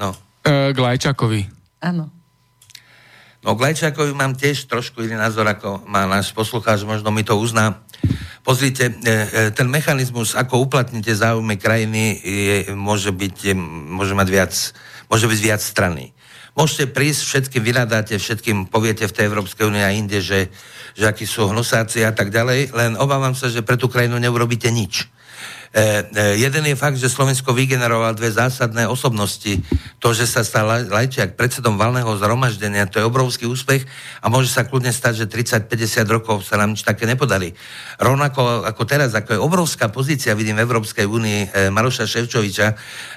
no. 0.00 0.16
E, 0.40 0.72
k 0.72 0.78
Lajčakovi. 0.80 1.44
Áno. 1.84 2.08
No 3.44 3.52
k 3.52 3.62
Lajčákovi 3.68 4.16
mám 4.16 4.32
tiež 4.32 4.64
trošku 4.64 5.04
iný 5.04 5.20
názor, 5.20 5.44
ako 5.44 5.84
má 5.84 6.08
náš 6.08 6.32
poslucháč, 6.32 6.88
možno 6.88 7.12
mi 7.12 7.20
to 7.20 7.36
uzná. 7.36 7.84
Pozrite, 8.42 8.90
e, 8.90 8.94
e, 8.96 9.14
ten 9.52 9.68
mechanizmus, 9.68 10.32
ako 10.32 10.64
uplatníte 10.64 11.12
záujmy 11.12 11.60
krajiny, 11.60 12.16
je, 12.16 12.56
môže, 12.72 13.12
byť, 13.12 13.52
môže 13.92 14.16
mať 14.16 14.28
viac, 14.32 14.52
môže 15.12 15.28
byť 15.28 15.38
viac 15.38 15.60
strany. 15.60 16.16
Môžete 16.52 16.92
prísť, 16.92 17.22
všetkým 17.24 17.62
vynadáte, 17.64 18.20
všetkým 18.20 18.68
poviete 18.68 19.08
v 19.08 19.14
tej 19.16 19.24
Európskej 19.32 19.72
únii 19.72 19.84
a 19.88 19.96
inde, 19.96 20.20
že, 20.20 20.52
že 20.92 21.08
akí 21.08 21.24
sú 21.24 21.48
hnusáci 21.48 22.04
a 22.04 22.12
tak 22.12 22.28
ďalej, 22.28 22.76
len 22.76 22.92
obávam 23.00 23.32
sa, 23.32 23.48
že 23.48 23.64
pre 23.64 23.80
tú 23.80 23.88
krajinu 23.88 24.20
neurobíte 24.20 24.68
nič. 24.68 25.08
E, 25.72 26.04
e, 26.04 26.36
jeden 26.36 26.68
je 26.68 26.76
fakt, 26.76 27.00
že 27.00 27.08
Slovensko 27.08 27.56
vygeneroval 27.56 28.12
dve 28.12 28.28
zásadné 28.28 28.84
osobnosti. 28.84 29.56
To, 30.04 30.12
že 30.12 30.28
sa 30.28 30.44
stal 30.44 30.68
Laj- 30.68 30.92
Lajčiak 30.92 31.32
predsedom 31.32 31.80
valného 31.80 32.12
zhromaždenia, 32.20 32.84
to 32.92 33.00
je 33.00 33.08
obrovský 33.08 33.48
úspech 33.48 33.88
a 34.20 34.28
môže 34.28 34.52
sa 34.52 34.68
kľudne 34.68 34.92
stať, 34.92 35.24
že 35.24 35.26
30-50 35.64 36.04
rokov 36.12 36.44
sa 36.44 36.60
nám 36.60 36.76
nič 36.76 36.84
také 36.84 37.08
nepodarí. 37.08 37.56
Rovnako 37.96 38.68
ako 38.68 38.82
teraz, 38.84 39.16
ako 39.16 39.32
je 39.32 39.40
obrovská 39.40 39.88
pozícia, 39.88 40.36
vidím 40.36 40.60
v 40.60 40.68
Európskej 40.68 41.08
únii 41.08 41.40
e, 41.40 41.48
Maroša 41.72 42.04
Ševčoviča, 42.04 42.68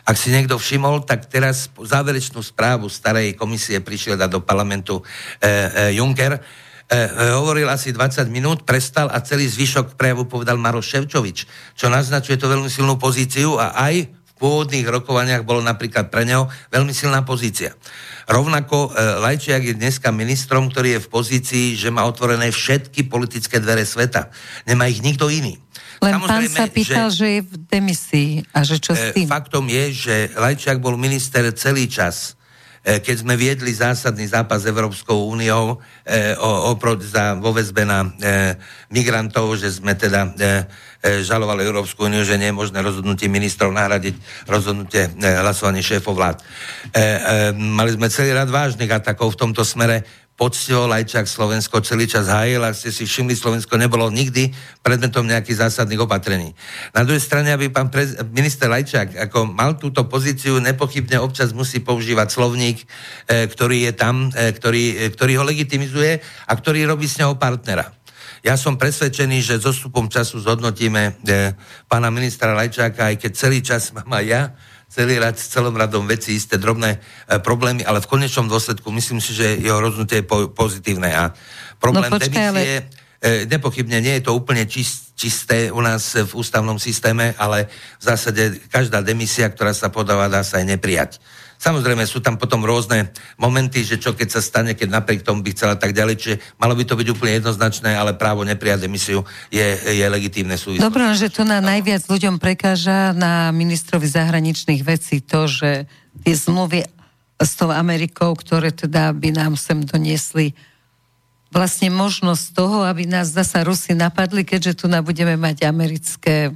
ak 0.07 0.15
si 0.15 0.32
niekto 0.32 0.56
všimol, 0.56 1.03
tak 1.03 1.27
teraz 1.27 1.68
záverečnú 1.76 2.40
správu 2.40 2.88
starej 2.88 3.36
komisie 3.36 3.84
prišiel 3.84 4.15
dať 4.15 4.32
do 4.32 4.40
parlamentu 4.40 5.03
Juncker, 5.91 6.40
hovoril 7.36 7.66
asi 7.66 7.90
20 7.90 8.30
minút, 8.30 8.62
prestal 8.62 9.10
a 9.10 9.18
celý 9.26 9.49
zvyšok 9.49 9.98
prejavu 9.98 10.30
povedal 10.30 10.62
Maroš 10.62 10.94
Ševčovič, 10.94 11.38
čo 11.74 11.90
naznačuje 11.90 12.38
to 12.38 12.45
veľmi 12.45 12.70
silnú 12.70 13.02
pozíciu 13.02 13.57
a 13.57 13.74
aj 13.74 14.06
v 14.06 14.32
pôvodných 14.38 14.86
rokovaniach 14.86 15.48
bolo 15.48 15.64
napríklad 15.64 16.12
pre 16.12 16.28
neho 16.28 16.52
veľmi 16.70 16.91
silná 16.91 17.24
pozícia. 17.24 17.72
Rovnako 18.28 18.91
e, 18.91 19.22
Lajčiak 19.24 19.64
je 19.64 19.74
dneska 19.80 20.12
ministrom, 20.12 20.68
ktorý 20.68 20.99
je 20.99 21.03
v 21.07 21.12
pozícii, 21.14 21.66
že 21.80 21.88
má 21.88 22.03
otvorené 22.03 22.52
všetky 22.52 23.07
politické 23.07 23.64
dvere 23.64 23.88
sveta. 23.88 24.28
Nemá 24.68 24.91
ich 24.91 24.99
nikto 24.99 25.32
iný. 25.32 25.56
Len 26.03 26.20
pán 26.20 26.44
Samozrejme, 26.44 26.57
sa 26.57 26.66
pýtal, 26.68 27.07
že... 27.14 27.40
je 27.40 27.41
v 27.48 27.53
demisii 27.72 28.32
a 28.52 28.60
že 28.68 28.76
čo 28.84 28.91
s 28.91 29.14
E, 29.14 29.16
tým. 29.16 29.28
Faktom 29.32 29.72
je, 29.72 29.84
že 29.95 30.16
Lajčiak 30.36 30.84
bol 30.84 30.99
minister 30.99 31.48
celý 31.56 31.88
čas, 31.88 32.36
e, 32.36 32.44
keď 32.86 33.26
sme 33.26 33.34
viedli 33.34 33.74
zásadný 33.74 34.30
zápas 34.30 34.62
s 34.62 34.70
Európskou 34.70 35.26
úniou 35.34 35.82
e, 36.06 36.38
vo 37.41 37.49
väzbe 37.49 37.82
na 37.82 38.06
e, 38.06 38.10
migrantov, 38.94 39.57
že 39.57 39.74
sme 39.74 39.98
teda 39.98 40.30
e, 40.30 40.32
e, 41.02 41.26
žalovali 41.26 41.66
Európsku 41.66 42.06
úniu, 42.06 42.22
že 42.22 42.38
nie 42.38 42.53
je 42.53 42.60
možné 42.62 42.86
rozhodnutie 42.86 43.26
ministrov 43.26 43.74
nahradiť 43.74 44.45
rozhodnutie 44.45 45.10
e, 45.10 45.26
hlasovanie 45.26 45.82
šéfov 45.82 46.14
vlád. 46.14 46.38
E, 46.38 46.45
e, 46.94 47.10
mali 47.57 47.98
sme 47.98 48.06
celý 48.14 48.38
rad 48.38 48.53
vážnych 48.53 48.94
atakov 48.94 49.34
v 49.34 49.49
tomto 49.49 49.66
smere 49.66 50.06
poctivo 50.36 50.84
Lajčák 50.91 51.24
Slovensko 51.24 51.80
celý 51.80 52.12
čas 52.12 52.28
hájil, 52.28 52.60
ak 52.60 52.76
ste 52.76 52.91
si 52.91 53.07
všimli, 53.07 53.40
Slovensko 53.40 53.80
nebolo 53.80 54.12
nikdy 54.12 54.52
predmetom 54.84 55.24
nejakých 55.24 55.64
zásadných 55.64 56.03
opatrení. 56.03 56.52
Na 56.91 57.07
druhej 57.07 57.24
strane, 57.24 57.56
aby 57.56 57.72
pán 57.72 57.88
prez, 57.88 58.20
minister 58.36 58.68
Lajčák 58.68 59.16
ako 59.32 59.48
mal 59.48 59.80
túto 59.80 60.03
pozíciu, 60.12 60.60
nepochybne 60.60 61.24
občas 61.24 61.56
musí 61.56 61.80
používať 61.80 62.28
slovník, 62.36 62.84
e, 62.84 63.48
ktorý 63.48 63.88
je 63.88 63.94
tam, 63.95 64.28
e, 64.36 64.52
ktorý, 64.52 65.07
e, 65.07 65.10
ktorý 65.16 65.34
ho 65.40 65.48
legitimizuje 65.48 66.20
a 66.20 66.52
ktorý 66.52 66.84
robí 66.84 67.07
s 67.07 67.16
neho 67.16 67.40
partnera. 67.40 67.95
Ja 68.45 68.62
som 68.62 68.78
presvedčený, 68.78 69.41
že 69.41 69.57
s 69.57 69.66
odstupom 69.66 70.06
času 70.06 70.38
zhodnotíme 70.38 71.18
e, 71.26 71.57
pána 71.90 72.14
ministra 72.14 72.53
Lajčáka, 72.53 73.10
aj 73.10 73.18
keď 73.18 73.32
celý 73.34 73.60
čas 73.66 73.90
mám 73.90 74.12
aj 74.12 74.26
ja, 74.30 74.41
celý 74.95 75.19
rad 75.19 75.35
s 75.35 75.51
celom 75.51 75.76
radom 75.76 76.07
veci, 76.07 76.39
isté 76.39 76.55
drobné 76.55 76.95
e, 76.95 76.99
problémy, 77.43 77.84
ale 77.84 77.99
v 77.99 78.07
konečnom 78.07 78.47
dôsledku 78.47 78.88
myslím 78.95 79.19
si, 79.19 79.35
že 79.35 79.59
jeho 79.59 79.84
rozhodnutie 79.84 80.23
je 80.23 80.26
po, 80.26 80.47
pozitívne. 80.47 81.11
A 81.11 81.35
problém 81.84 82.07
No 82.07 82.15
počkaj, 82.15 82.31
demisie, 82.31 82.88
e, 83.19 83.43
nepochybne 83.43 83.99
nie 83.99 84.23
je 84.23 84.23
to 84.23 84.31
úplne 84.31 84.63
čist, 84.63 85.11
čisté 85.19 85.67
u 85.67 85.84
nás 85.84 86.15
v 86.15 86.31
ústavnom 86.31 86.80
systéme, 86.80 87.35
ale 87.35 87.67
v 87.99 88.03
zásade 88.07 88.63
každá 88.72 89.03
demisia, 89.03 89.51
ktorá 89.51 89.76
sa 89.76 89.91
podáva, 89.91 90.31
dá 90.31 90.47
sa 90.47 90.63
aj 90.63 90.65
neprijať. 90.72 91.11
Samozrejme, 91.66 92.06
sú 92.06 92.22
tam 92.22 92.38
potom 92.38 92.62
rôzne 92.62 93.10
momenty, 93.42 93.82
že 93.82 93.98
čo 93.98 94.14
keď 94.14 94.38
sa 94.38 94.42
stane, 94.46 94.78
keď 94.78 95.02
napriek 95.02 95.26
tomu 95.26 95.42
by 95.42 95.50
chcela 95.50 95.74
tak 95.74 95.98
ďalej, 95.98 96.16
čiže 96.22 96.36
malo 96.62 96.78
by 96.78 96.86
to 96.86 96.94
byť 96.94 97.08
úplne 97.10 97.42
jednoznačné, 97.42 97.98
ale 97.98 98.14
právo 98.14 98.46
neprijať 98.46 98.86
demisiu 98.86 99.26
je, 99.50 99.66
je 99.98 100.06
legitímne 100.06 100.54
súvislosti. 100.62 100.86
Dobre, 100.86 101.10
že 101.18 101.34
tu 101.34 101.42
na 101.42 101.58
najviac 101.66 102.06
ľuďom 102.06 102.38
prekáža 102.38 103.18
na 103.18 103.50
ministrovi 103.50 104.06
zahraničných 104.06 104.86
vecí 104.86 105.26
to, 105.26 105.50
že 105.50 105.90
tie 106.22 106.36
zmluvy 106.38 106.86
s 107.42 107.52
tou 107.58 107.74
Amerikou, 107.74 108.38
ktoré 108.38 108.70
teda 108.70 109.10
by 109.18 109.34
nám 109.34 109.58
sem 109.58 109.82
doniesli 109.82 110.54
vlastne 111.50 111.90
možnosť 111.90 112.46
toho, 112.54 112.86
aby 112.86 113.10
nás 113.10 113.34
zasa 113.34 113.66
Rusy 113.66 113.98
napadli, 113.98 114.46
keďže 114.46 114.84
tu 114.84 114.86
budeme 115.02 115.34
mať 115.34 115.66
americké 115.66 116.54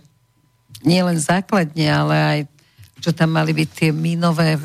nielen 0.86 1.18
základne, 1.18 1.88
ale 1.90 2.16
aj 2.16 2.40
čo 3.00 3.16
tam 3.16 3.36
mali 3.36 3.56
byť 3.56 3.70
tie 3.72 3.90
mínové... 3.96 4.60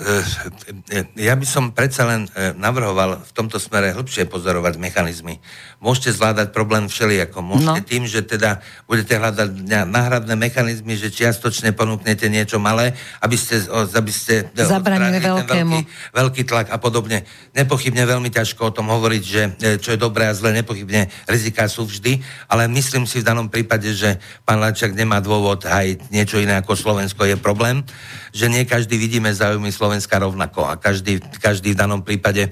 Ja 1.14 1.38
by 1.38 1.46
som 1.46 1.70
predsa 1.70 2.02
len 2.04 2.26
navrhoval 2.58 3.22
v 3.22 3.32
tomto 3.32 3.62
smere 3.62 3.94
hĺbšie 3.94 4.26
pozorovať 4.26 4.74
mechanizmy. 4.76 5.38
Môžete 5.78 6.14
zvládať 6.18 6.50
problém 6.50 6.90
všelijako. 6.90 7.40
Môžete 7.40 7.82
no. 7.82 7.88
tým, 7.88 8.02
že 8.10 8.26
teda 8.26 8.58
budete 8.90 9.14
hľadať 9.14 9.48
náhradné 9.86 10.34
mechanizmy, 10.34 10.98
že 10.98 11.14
čiastočne 11.14 11.70
ponúknete 11.72 12.26
niečo 12.26 12.58
malé, 12.58 12.98
aby 13.22 13.38
ste, 13.38 13.62
aby 13.70 14.12
ste 14.12 14.50
zabranili 14.54 15.22
veľkému. 15.22 15.76
Veľký, 15.78 16.12
veľký 16.12 16.42
tlak 16.44 16.66
a 16.74 16.78
podobne. 16.82 17.22
Nepochybne 17.54 18.02
veľmi 18.02 18.34
ťažko 18.34 18.70
o 18.70 18.74
tom 18.74 18.90
hovoriť, 18.90 19.22
že 19.22 19.42
čo 19.78 19.94
je 19.94 19.98
dobré 20.00 20.26
a 20.26 20.34
zlé, 20.34 20.58
nepochybne 20.58 21.06
riziká 21.30 21.70
sú 21.70 21.86
vždy, 21.86 22.18
ale 22.50 22.66
myslím 22.66 23.06
si 23.06 23.22
v 23.22 23.28
danom 23.30 23.46
prípade, 23.46 23.94
že 23.94 24.18
pán 24.42 24.58
Lačak 24.58 24.90
nemá 24.96 25.22
dôvod 25.22 25.62
aj 25.68 26.10
niečo 26.10 26.42
iné 26.42 26.58
ako 26.58 26.74
Slovensko 26.74 27.28
je 27.28 27.36
problém 27.38 27.86
že 28.34 28.50
nie 28.50 28.66
každý 28.66 28.98
vidíme 28.98 29.30
záujmy 29.30 29.70
Slovenska 29.70 30.18
rovnako 30.18 30.66
a 30.66 30.74
každý, 30.74 31.22
každý 31.38 31.72
v 31.72 31.80
danom 31.80 32.02
prípade 32.02 32.50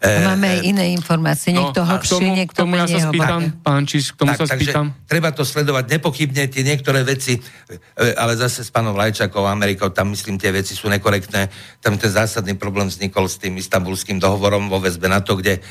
E, 0.00 0.24
Máme 0.24 0.46
aj 0.46 0.60
iné 0.64 0.84
informácie, 0.92 1.54
niekto 1.54 1.82
no, 1.82 1.88
hlbšie, 1.94 2.14
tomu, 2.18 2.30
niekto 2.34 2.58
tomu 2.64 2.74
ja 2.78 2.86
sa 2.86 3.10
spýtam, 3.10 3.40
pán 3.62 3.82
Čiž, 3.84 4.14
k 4.14 4.16
tomu 4.20 4.32
tak, 4.34 4.38
sa 4.44 4.46
spýtam. 4.54 4.86
Treba 5.06 5.30
to 5.30 5.42
sledovať 5.42 5.84
nepochybne, 5.98 6.46
tie 6.50 6.62
niektoré 6.62 7.02
veci, 7.02 7.38
e, 7.38 8.04
ale 8.14 8.36
zase 8.36 8.62
s 8.62 8.70
pánom 8.70 8.92
Lajčakou 8.94 9.46
Amerikou, 9.48 9.88
tam 9.90 10.12
myslím, 10.12 10.36
tie 10.36 10.52
veci 10.52 10.76
sú 10.76 10.92
nekorektné. 10.92 11.48
Tam 11.80 11.96
ten 11.96 12.10
zásadný 12.10 12.54
problém 12.58 12.86
vznikol 12.86 13.26
s 13.26 13.40
tým 13.40 13.56
istambulským 13.56 14.20
dohovorom 14.20 14.68
vo 14.68 14.78
väzbe 14.78 15.08
na 15.08 15.24
to, 15.24 15.40
kde 15.40 15.64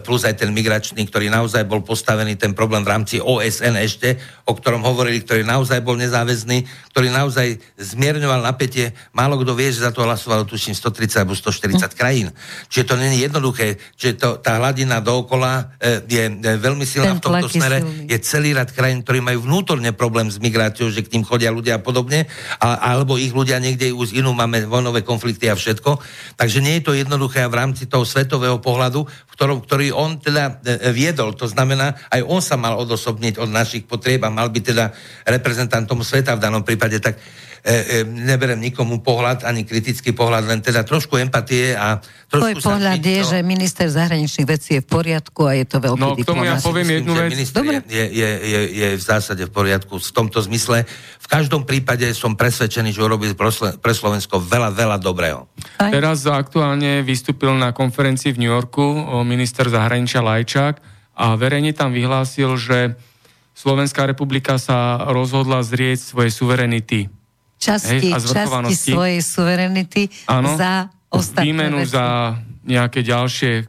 plus 0.00 0.24
aj 0.24 0.40
ten 0.40 0.50
migračný, 0.50 1.04
ktorý 1.06 1.28
naozaj 1.28 1.68
bol 1.68 1.84
postavený, 1.84 2.40
ten 2.40 2.56
problém 2.56 2.82
v 2.82 2.90
rámci 2.90 3.16
OSN 3.20 3.76
ešte, 3.80 4.16
o 4.48 4.56
ktorom 4.56 4.80
hovorili, 4.80 5.20
ktorý 5.20 5.44
naozaj 5.44 5.84
bol 5.84 6.00
nezáväzný, 6.00 6.64
ktorý 6.94 7.12
naozaj 7.12 7.60
zmierňoval 7.76 8.40
napätie. 8.40 8.96
Málo 9.12 9.36
kto 9.40 9.52
vie, 9.52 9.68
že 9.68 9.84
za 9.84 9.92
to 9.92 10.06
hlasovalo 10.06 10.48
tuším 10.48 10.72
130 10.72 11.24
alebo 11.24 11.34
140 11.36 11.92
krajín. 11.92 12.28
Čiže 12.72 12.84
to 12.88 12.94
není 12.96 13.20
jedno 13.20 13.43
jednoduché, 13.44 13.76
že 14.00 14.16
to, 14.16 14.40
tá 14.40 14.56
hladina 14.56 15.04
dookola 15.04 15.76
e, 15.76 16.00
je 16.08 16.24
e, 16.32 16.56
veľmi 16.56 16.88
silná 16.88 17.12
Ten 17.12 17.20
v 17.20 17.24
tomto 17.28 17.48
smere. 17.52 17.84
Silný. 17.84 18.08
Je 18.08 18.18
celý 18.24 18.56
rad 18.56 18.72
krajín, 18.72 19.04
ktorí 19.04 19.20
majú 19.20 19.44
vnútorne 19.44 19.92
problém 19.92 20.32
s 20.32 20.40
migráciou, 20.40 20.88
že 20.88 21.04
k 21.04 21.12
tým 21.12 21.28
chodia 21.28 21.52
ľudia 21.52 21.76
a 21.76 21.84
podobne, 21.84 22.24
a, 22.56 22.96
alebo 22.96 23.20
ich 23.20 23.36
ľudia 23.36 23.60
niekde 23.60 23.92
už 23.92 24.16
inú 24.16 24.32
máme 24.32 24.64
vojnové 24.64 25.04
konflikty 25.04 25.52
a 25.52 25.58
všetko. 25.60 26.00
Takže 26.40 26.64
nie 26.64 26.80
je 26.80 26.88
to 26.88 26.96
jednoduché 26.96 27.44
v 27.44 27.58
rámci 27.60 27.84
toho 27.84 28.08
svetového 28.08 28.56
pohľadu, 28.64 29.04
v 29.04 29.32
ktorom, 29.36 29.60
ktorý 29.60 29.92
on 29.92 30.16
teda 30.16 30.64
e, 30.64 30.88
viedol, 30.88 31.36
to 31.36 31.44
znamená, 31.44 31.92
aj 32.08 32.24
on 32.24 32.40
sa 32.40 32.56
mal 32.56 32.80
odosobniť 32.80 33.36
od 33.36 33.52
našich 33.52 33.84
potrieb 33.84 34.24
a 34.24 34.32
mal 34.32 34.48
byť 34.48 34.64
teda 34.64 34.84
reprezentantom 35.28 36.00
sveta 36.00 36.32
v 36.38 36.40
danom 36.40 36.64
prípade, 36.64 36.96
tak 37.02 37.20
e, 37.64 38.00
e, 38.00 38.06
neberem 38.06 38.62
nikomu 38.62 39.02
pohľad, 39.02 39.42
ani 39.42 39.66
kritický 39.66 40.14
pohľad, 40.14 40.46
len 40.46 40.62
teda 40.62 40.86
trošku 40.86 41.18
empatie 41.18 41.74
a 41.74 41.98
trošku... 42.30 42.60
Tvoj 42.60 42.62
pohľad 42.62 43.00
je, 43.02 43.20
to... 43.26 43.28
že 43.34 43.42
minister 43.42 43.86
zahraničných 43.90 44.46
vecí 44.46 44.78
je 44.78 44.80
v 44.80 44.88
poriadku 44.88 45.50
a 45.50 45.58
je 45.58 45.66
to 45.66 45.82
veľký 45.82 45.98
No, 45.98 46.14
k 46.14 46.22
tomu 46.22 46.46
ja 46.46 46.54
poviem 46.62 47.02
jednu 47.02 47.12
vec. 47.18 47.34
Minister 47.34 47.62
je, 47.66 47.78
je, 47.90 48.04
je, 48.14 48.30
je, 48.46 48.60
je 48.70 48.88
v 48.94 49.02
zásade 49.02 49.42
v 49.42 49.50
poriadku 49.50 49.98
v 49.98 50.10
tomto 50.14 50.38
zmysle. 50.46 50.86
V 51.18 51.26
každom 51.26 51.66
prípade 51.66 52.06
som 52.14 52.38
presvedčený, 52.38 52.94
že 52.94 53.02
urobí 53.02 53.34
pre 53.34 53.92
Slovensko 53.94 54.38
veľa, 54.38 54.70
veľa 54.70 54.96
dobrého. 55.02 55.50
Aj. 55.82 55.90
Teraz 55.90 56.22
aktuálne 56.30 57.02
vystúpil 57.02 57.50
na 57.58 57.74
konferencii 57.74 58.30
v 58.30 58.38
New 58.46 58.52
Yorku 58.54 58.86
minister 59.26 59.66
zahraničia 59.66 60.22
Lajčák 60.22 60.78
a 61.18 61.34
verejne 61.34 61.74
tam 61.74 61.90
vyhlásil, 61.90 62.54
že 62.54 62.94
Slovenská 63.54 64.06
republika 64.06 64.58
sa 64.58 64.98
rozhodla 65.10 65.62
zrieť 65.62 66.02
svoje 66.02 66.34
suverenity 66.34 67.06
časti, 67.64 68.12
hej, 68.12 68.18
časti 68.18 68.74
svojej 68.74 69.20
suverenity 69.22 70.10
ano, 70.26 70.58
za 70.58 70.90
ostatné 71.08 71.46
výmenu 71.48 71.78
veci. 71.80 71.94
za 71.94 72.04
nejaké 72.64 73.04
ďalšie 73.04 73.68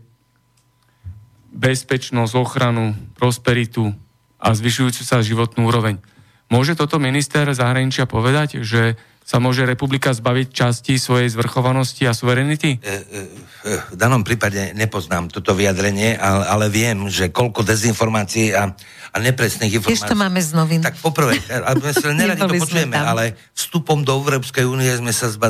bezpečnosť, 1.55 2.33
ochranu, 2.35 2.95
prosperitu 3.15 3.95
a 4.39 4.51
zvyšujúcu 4.51 5.01
sa 5.07 5.23
životnú 5.23 5.67
úroveň. 5.71 5.99
Môže 6.51 6.75
toto 6.75 6.99
minister 6.99 7.47
zahraničia 7.49 8.05
povedať, 8.05 8.61
že 8.61 8.99
sa 9.25 9.41
môže 9.41 9.65
republika 9.65 10.13
zbaviť 10.13 10.47
časti 10.53 11.01
svojej 11.01 11.33
zvrchovanosti 11.33 12.05
a 12.05 12.13
suverenity? 12.13 12.77
E, 12.77 12.79
e, 12.79 12.93
e, 13.65 13.81
v 13.89 13.97
danom 13.97 14.21
prípade 14.21 14.77
nepoznám 14.77 15.33
toto 15.33 15.57
vyjadrenie, 15.57 16.13
ale, 16.13 16.45
ale 16.45 16.65
viem, 16.69 17.09
že 17.09 17.33
koľko 17.33 17.65
dezinformácií 17.65 18.53
a, 18.53 18.69
a 19.09 19.17
nepresných 19.17 19.81
informácií... 19.81 19.97
Tiež 19.97 20.13
to 20.13 20.13
máme 20.13 20.37
z 20.37 20.53
novín. 20.53 20.85
Tak 20.85 21.01
poprvé, 21.01 21.41
my 21.41 21.91
sa 21.97 22.13
neradi 22.21 22.45
to 22.45 22.53
počujeme, 22.53 22.93
ale 22.93 23.33
vstupom 23.57 24.05
do 24.05 24.13
Európskej 24.13 24.61
únie 24.61 24.93
sme 24.93 25.09
sa, 25.09 25.33
zba, 25.33 25.49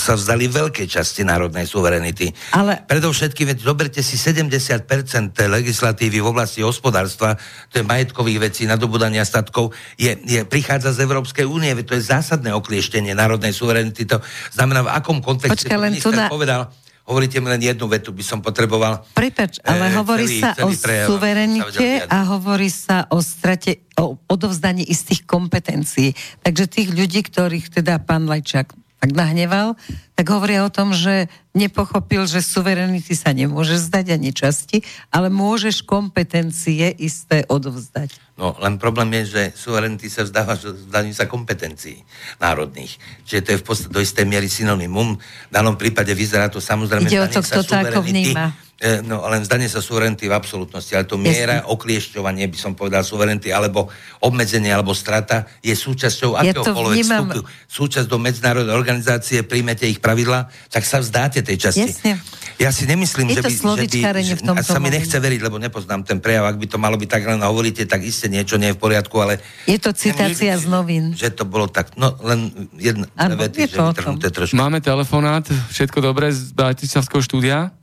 sa 0.00 0.12
vzdali 0.16 0.48
veľkej 0.48 0.88
časti 0.88 1.28
národnej 1.28 1.68
suverenity. 1.68 2.32
Ale... 2.56 2.88
Predovšetkým, 2.88 3.52
veď 3.52 3.68
zoberte 3.68 4.00
si 4.00 4.16
70% 4.16 4.88
legislatívy 5.36 6.24
v 6.24 6.26
oblasti 6.32 6.64
hospodárstva, 6.64 7.36
to 7.68 7.80
je 7.80 7.84
majetkových 7.84 8.48
vecí, 8.48 8.64
nadobudania 8.64 9.28
statkov, 9.28 9.76
je, 10.00 10.16
je, 10.24 10.40
prichádza 10.48 10.96
z 10.96 11.04
Európskej 11.04 11.44
únie, 11.44 11.76
veď 11.76 11.84
to 11.84 11.94
je 12.00 12.08
zásadné 12.08 12.56
oklie 12.56 12.77
oklieštenie 12.78 13.10
národnej 13.18 13.50
suverenity. 13.50 14.06
To 14.06 14.22
znamená, 14.54 14.86
v 14.86 14.90
akom 14.94 15.18
kontexte 15.18 15.66
Počkaj, 15.66 15.78
len 15.82 15.98
tu 15.98 16.14
na... 16.14 16.30
povedal, 16.30 16.70
hovoríte 17.10 17.42
mi 17.42 17.50
len 17.50 17.58
jednu 17.58 17.90
vetu, 17.90 18.14
by 18.14 18.22
som 18.22 18.38
potreboval. 18.38 19.02
Prepač, 19.18 19.58
ale 19.66 19.90
e, 19.90 19.98
hovorí 19.98 20.30
celý, 20.30 20.38
sa 20.38 20.50
celý 20.54 20.78
o 20.78 20.78
prejav, 20.78 21.06
suverenite 21.10 21.88
a 22.06 22.18
hovorí 22.30 22.70
sa 22.70 23.10
o 23.10 23.18
strate, 23.18 23.82
o 23.98 24.14
odovzdaní 24.30 24.86
istých 24.86 25.26
kompetencií. 25.26 26.14
Takže 26.46 26.70
tých 26.70 26.88
ľudí, 26.94 27.26
ktorých 27.26 27.82
teda 27.82 27.98
pán 27.98 28.30
Lajčák 28.30 28.70
tak 28.98 29.14
nahneval, 29.14 29.78
tak 30.18 30.26
hovoria 30.34 30.66
o 30.66 30.74
tom, 30.74 30.90
že 30.90 31.30
nepochopil, 31.54 32.26
že 32.26 32.42
suverenity 32.42 33.14
sa 33.14 33.30
nemôže 33.30 33.78
zdať 33.78 34.18
ani 34.18 34.34
časti, 34.34 34.82
ale 35.14 35.30
môžeš 35.30 35.86
kompetencie 35.86 36.90
isté 36.98 37.46
odovzdať. 37.46 38.18
No, 38.38 38.54
len 38.58 38.78
problém 38.78 39.22
je, 39.22 39.38
že 39.38 39.42
suverenity 39.54 40.10
sa 40.10 40.26
vzdáva 40.26 40.58
zdaní 40.58 41.14
sa 41.14 41.26
kompetencií 41.30 42.02
národných. 42.42 42.98
Čiže 43.26 43.42
to 43.42 43.50
je 43.54 43.60
v 43.62 43.66
podstate 43.66 43.94
do 43.94 44.02
istej 44.02 44.26
miery 44.26 44.46
synonymum. 44.50 45.18
V 45.18 45.52
danom 45.54 45.74
prípade 45.74 46.10
vyzerá 46.14 46.50
to 46.50 46.62
samozrejme 46.62 47.10
Ide 47.10 47.22
o 47.22 47.30
to, 47.30 47.42
kto 47.42 47.62
to 47.66 47.74
ako 47.74 48.02
vníma 48.02 48.67
no 48.78 49.26
len 49.26 49.42
zdanie 49.42 49.66
sa 49.66 49.82
suverenity 49.82 50.30
v 50.30 50.38
absolútnosti, 50.38 50.94
ale 50.94 51.02
to 51.02 51.18
miera, 51.18 51.66
Jasne. 51.66 51.74
okliešťovanie, 51.74 52.46
by 52.46 52.58
som 52.58 52.72
povedal, 52.78 53.02
suverenity, 53.02 53.50
alebo 53.50 53.90
obmedzenie, 54.22 54.70
alebo 54.70 54.94
strata, 54.94 55.50
je 55.58 55.74
súčasťou 55.74 56.38
ja 56.38 56.54
akéhokoľvek 56.54 56.94
vnímam... 56.94 57.26
vstupu. 57.26 57.40
Súčasť 57.66 58.06
do 58.06 58.22
medzinárodnej 58.22 58.70
organizácie, 58.70 59.42
príjmete 59.42 59.82
ich 59.82 59.98
pravidla, 59.98 60.46
tak 60.70 60.86
sa 60.86 61.02
vzdáte 61.02 61.42
tej 61.42 61.58
časti. 61.58 61.90
Jasne. 61.90 62.22
Ja 62.62 62.70
si 62.70 62.86
nemyslím, 62.86 63.34
je 63.34 63.42
že 63.42 63.42
by... 63.42 63.50
Že 63.50 63.82
by 63.82 64.22
že, 64.22 64.34
a 64.46 64.62
sa 64.62 64.78
mi 64.78 64.94
nechce 64.94 65.18
veriť, 65.18 65.40
lebo 65.42 65.58
nepoznám 65.58 66.06
ten 66.06 66.22
prejav, 66.22 66.46
ak 66.46 66.58
by 66.62 66.66
to 66.70 66.78
malo 66.78 66.94
byť 66.94 67.08
tak, 67.10 67.26
len 67.26 67.42
hovoríte, 67.42 67.82
tak 67.82 68.06
isté 68.06 68.30
niečo 68.30 68.62
nie 68.62 68.70
je 68.70 68.78
v 68.78 68.80
poriadku, 68.82 69.18
ale... 69.18 69.42
Je 69.66 69.78
to 69.82 69.90
citácia 69.90 70.54
z 70.54 70.70
novín. 70.70 71.18
Že 71.18 71.34
to 71.34 71.44
bolo 71.50 71.66
tak, 71.66 71.98
no 71.98 72.14
len 72.22 72.70
jedna 72.78 73.10
ano, 73.18 73.34
vety, 73.42 73.74
že 73.74 74.30
trošku. 74.30 74.54
Máme 74.54 74.78
telefonát, 74.78 75.42
všetko 75.74 75.98
dobré 75.98 76.30
z 76.30 76.54
Bratislavského 76.54 77.22
štúdia? 77.26 77.74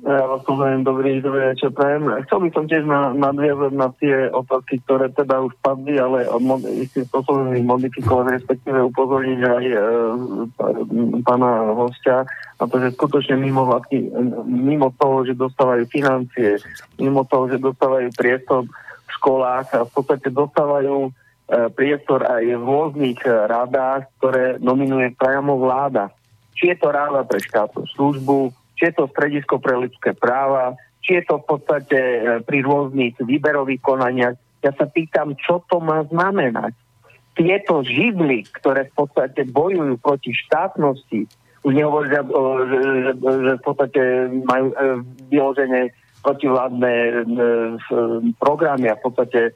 Ja 0.00 0.24
vás 0.24 0.40
pozdravujem, 0.48 0.80
dobrý, 0.80 1.20
dobrý 1.20 1.52
večer, 1.52 1.76
prajem. 1.76 2.08
Chcel 2.24 2.38
by 2.40 2.48
som 2.56 2.64
tiež 2.64 2.88
na, 2.88 3.12
nadviazať 3.12 3.72
na 3.76 3.92
tie 4.00 4.32
otázky, 4.32 4.80
ktoré 4.88 5.12
teda 5.12 5.44
už 5.44 5.52
padli, 5.60 6.00
ale 6.00 6.24
mod, 6.40 6.64
istým 6.64 7.04
spôsobom 7.04 7.52
ich 7.52 7.68
modifikovať, 7.68 8.40
respektíve 8.40 8.80
upozorniť 8.80 9.40
aj 9.44 9.64
e, 9.68 9.76
pána 11.20 11.76
hostia 11.76 12.24
na 12.56 12.64
to, 12.64 12.80
že 12.80 12.96
skutočne 12.96 13.36
mimo, 13.36 13.68
vlastne, 13.68 14.08
mimo 14.48 14.88
toho, 14.96 15.28
že 15.28 15.36
dostávajú 15.36 15.84
financie, 15.92 16.56
mimo 16.96 17.28
toho, 17.28 17.52
že 17.52 17.60
dostávajú 17.60 18.08
priestor 18.16 18.64
v 19.04 19.10
školách 19.20 19.68
a 19.76 19.84
v 19.84 19.90
podstate 19.92 20.32
dostávajú 20.32 20.96
e, 21.06 21.10
priestor 21.76 22.24
aj 22.24 22.44
v 22.48 22.64
rôznych 22.64 23.20
radách, 23.28 24.08
ktoré 24.16 24.56
nominuje 24.64 25.12
priamo 25.12 25.60
vláda. 25.60 26.08
Či 26.56 26.72
je 26.72 26.76
to 26.80 26.88
ráda 26.88 27.20
pre 27.28 27.36
štátnu 27.36 27.84
službu, 27.92 28.59
či 28.80 28.88
je 28.88 28.96
to 28.96 29.12
stredisko 29.12 29.60
pre 29.60 29.76
ľudské 29.76 30.16
práva, 30.16 30.72
či 31.04 31.20
je 31.20 31.28
to 31.28 31.44
v 31.44 31.44
podstate 31.44 32.00
e, 32.00 32.20
pri 32.40 32.64
rôznych 32.64 33.20
výberových 33.20 33.84
konaniach. 33.84 34.40
Ja 34.64 34.72
sa 34.72 34.88
pýtam, 34.88 35.36
čo 35.36 35.60
to 35.68 35.84
má 35.84 36.00
znamenať. 36.08 36.72
Tieto 37.36 37.84
živly, 37.84 38.48
ktoré 38.48 38.88
v 38.88 39.04
podstate 39.04 39.44
bojujú 39.44 40.00
proti 40.00 40.32
štátnosti, 40.32 41.28
už 41.60 41.72
nehovoria, 41.76 42.24
že, 42.24 42.76
že, 42.80 43.12
že 43.20 43.52
v 43.60 43.62
podstate 43.68 44.02
majú 44.48 44.72
e, 44.72 44.76
vyložené 45.28 45.92
protivládne 46.24 46.94
e, 46.96 47.12
programy 48.40 48.88
a 48.88 48.96
v 48.96 49.04
podstate 49.04 49.40
e, 49.44 49.52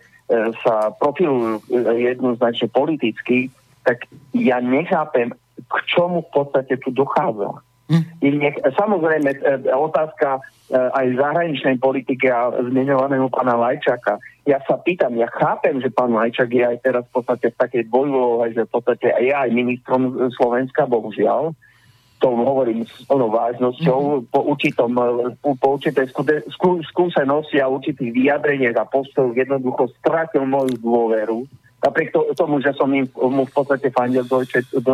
sa 0.60 0.92
profilujú 1.00 1.64
e, 1.64 1.82
jednoznačne 2.12 2.68
politicky, 2.68 3.48
tak 3.84 4.04
ja 4.36 4.60
nechápem, 4.60 5.32
k 5.64 5.76
čomu 5.88 6.24
v 6.28 6.30
podstate 6.32 6.76
tu 6.80 6.92
dochádza. 6.92 7.60
Nech, 8.24 8.56
samozrejme, 8.80 9.44
e, 9.44 9.68
otázka 9.68 10.40
e, 10.40 10.40
aj 10.72 11.20
zahraničnej 11.20 11.76
politiky 11.76 12.32
a 12.32 12.48
zmienovaného 12.56 13.28
pána 13.28 13.60
Lajčaka. 13.60 14.16
Ja 14.48 14.56
sa 14.64 14.80
pýtam, 14.80 15.12
ja 15.20 15.28
chápem, 15.28 15.84
že 15.84 15.92
pán 15.92 16.16
Lajčak 16.16 16.48
je 16.48 16.64
aj 16.64 16.80
teraz 16.80 17.04
v 17.12 17.20
podstate 17.20 17.52
v 17.52 17.60
takej 17.60 17.82
dvojúlohe, 17.92 18.56
že 18.56 18.64
v 18.64 18.72
podstate 18.72 19.12
je 19.20 19.32
aj 19.36 19.52
ministrom 19.52 20.16
Slovenska, 20.32 20.88
bohužiaľ. 20.88 21.52
To 22.24 22.28
hovorím 22.32 22.88
s 22.88 23.04
plnou 23.04 23.28
vážnosťou. 23.28 24.32
Po, 24.32 24.40
určitom, 24.48 24.96
e, 24.96 25.36
po, 25.44 25.76
určitej 25.76 26.08
skúsenosti 26.88 27.60
a 27.60 27.68
určitých 27.68 28.16
vyjadreniach 28.16 28.80
a 28.80 28.88
postojoch 28.88 29.36
jednoducho 29.36 29.92
stratil 30.00 30.48
moju 30.48 30.72
dôveru 30.80 31.44
napriek 31.84 32.16
to, 32.16 32.32
tomu, 32.32 32.64
že 32.64 32.72
som 32.72 32.88
im, 32.96 33.04
mu 33.12 33.44
v 33.44 33.52
podstate 33.52 33.92
fandil 33.92 34.24
do, 34.24 34.40
do 34.80 34.92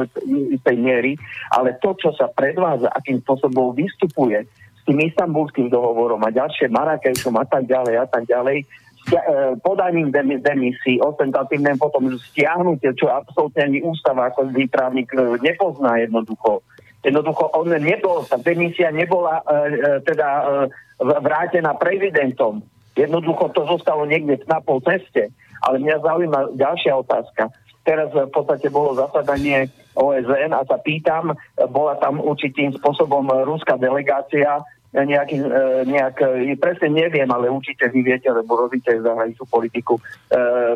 istej 0.50 0.76
miery, 0.76 1.14
ale 1.54 1.78
to, 1.78 1.94
čo 1.94 2.10
sa 2.18 2.26
predvádza, 2.26 2.90
akým 2.90 3.22
spôsobom 3.22 3.70
vystupuje 3.70 4.42
s 4.50 4.82
tým 4.82 4.98
istambulským 5.06 5.70
dohovorom 5.70 6.18
a 6.26 6.34
ďalšie 6.34 6.66
Marrakešom 6.66 7.38
a 7.38 7.46
tak 7.46 7.70
ďalej 7.70 7.94
a 7.94 8.06
tak 8.10 8.26
ďalej, 8.26 8.66
e, 8.66 8.66
podaním 9.62 10.10
dem- 10.10 10.42
demisí, 10.42 10.98
ostentatívne 10.98 11.78
potom 11.78 12.10
stiahnutie, 12.34 12.90
čo 12.98 13.06
absolútne 13.06 13.70
ani 13.70 13.78
ústava 13.86 14.34
ako 14.34 14.50
výpravník 14.50 15.14
e, 15.14 15.38
nepozná 15.46 16.02
jednoducho. 16.02 16.66
Jednoducho 17.00 17.48
on 17.56 17.72
nebol, 17.80 18.28
tá 18.28 18.36
demisia 18.36 18.92
nebola 18.92 19.40
e, 19.40 20.04
teda 20.04 20.28
vrátená 21.00 21.72
prezidentom. 21.80 22.60
Jednoducho 22.92 23.48
to 23.56 23.64
zostalo 23.64 24.04
niekde 24.04 24.42
na 24.44 24.60
pol 24.60 24.84
ceste. 24.84 25.32
Ale 25.66 25.76
mňa 25.80 25.96
zaujíma 26.00 26.40
ďalšia 26.56 26.92
otázka. 26.96 27.52
Teraz 27.80 28.12
v 28.12 28.28
podstate 28.28 28.68
bolo 28.68 28.92
zasadanie 28.92 29.72
OSN 29.96 30.52
a 30.52 30.62
sa 30.68 30.76
pýtam, 30.76 31.32
bola 31.72 31.96
tam 31.96 32.20
určitým 32.20 32.76
spôsobom 32.76 33.24
ruská 33.48 33.80
delegácia, 33.80 34.60
e, 34.92 35.00
nejaký, 35.00 35.40
e, 35.40 35.48
nejak, 35.88 36.16
e, 36.20 36.54
presne 36.60 36.92
neviem, 36.92 37.26
ale 37.32 37.48
určite 37.48 37.88
vy 37.88 38.04
viete, 38.04 38.28
lebo 38.28 38.68
robíte 38.68 38.92
zahraničnú 39.00 39.48
politiku, 39.48 39.96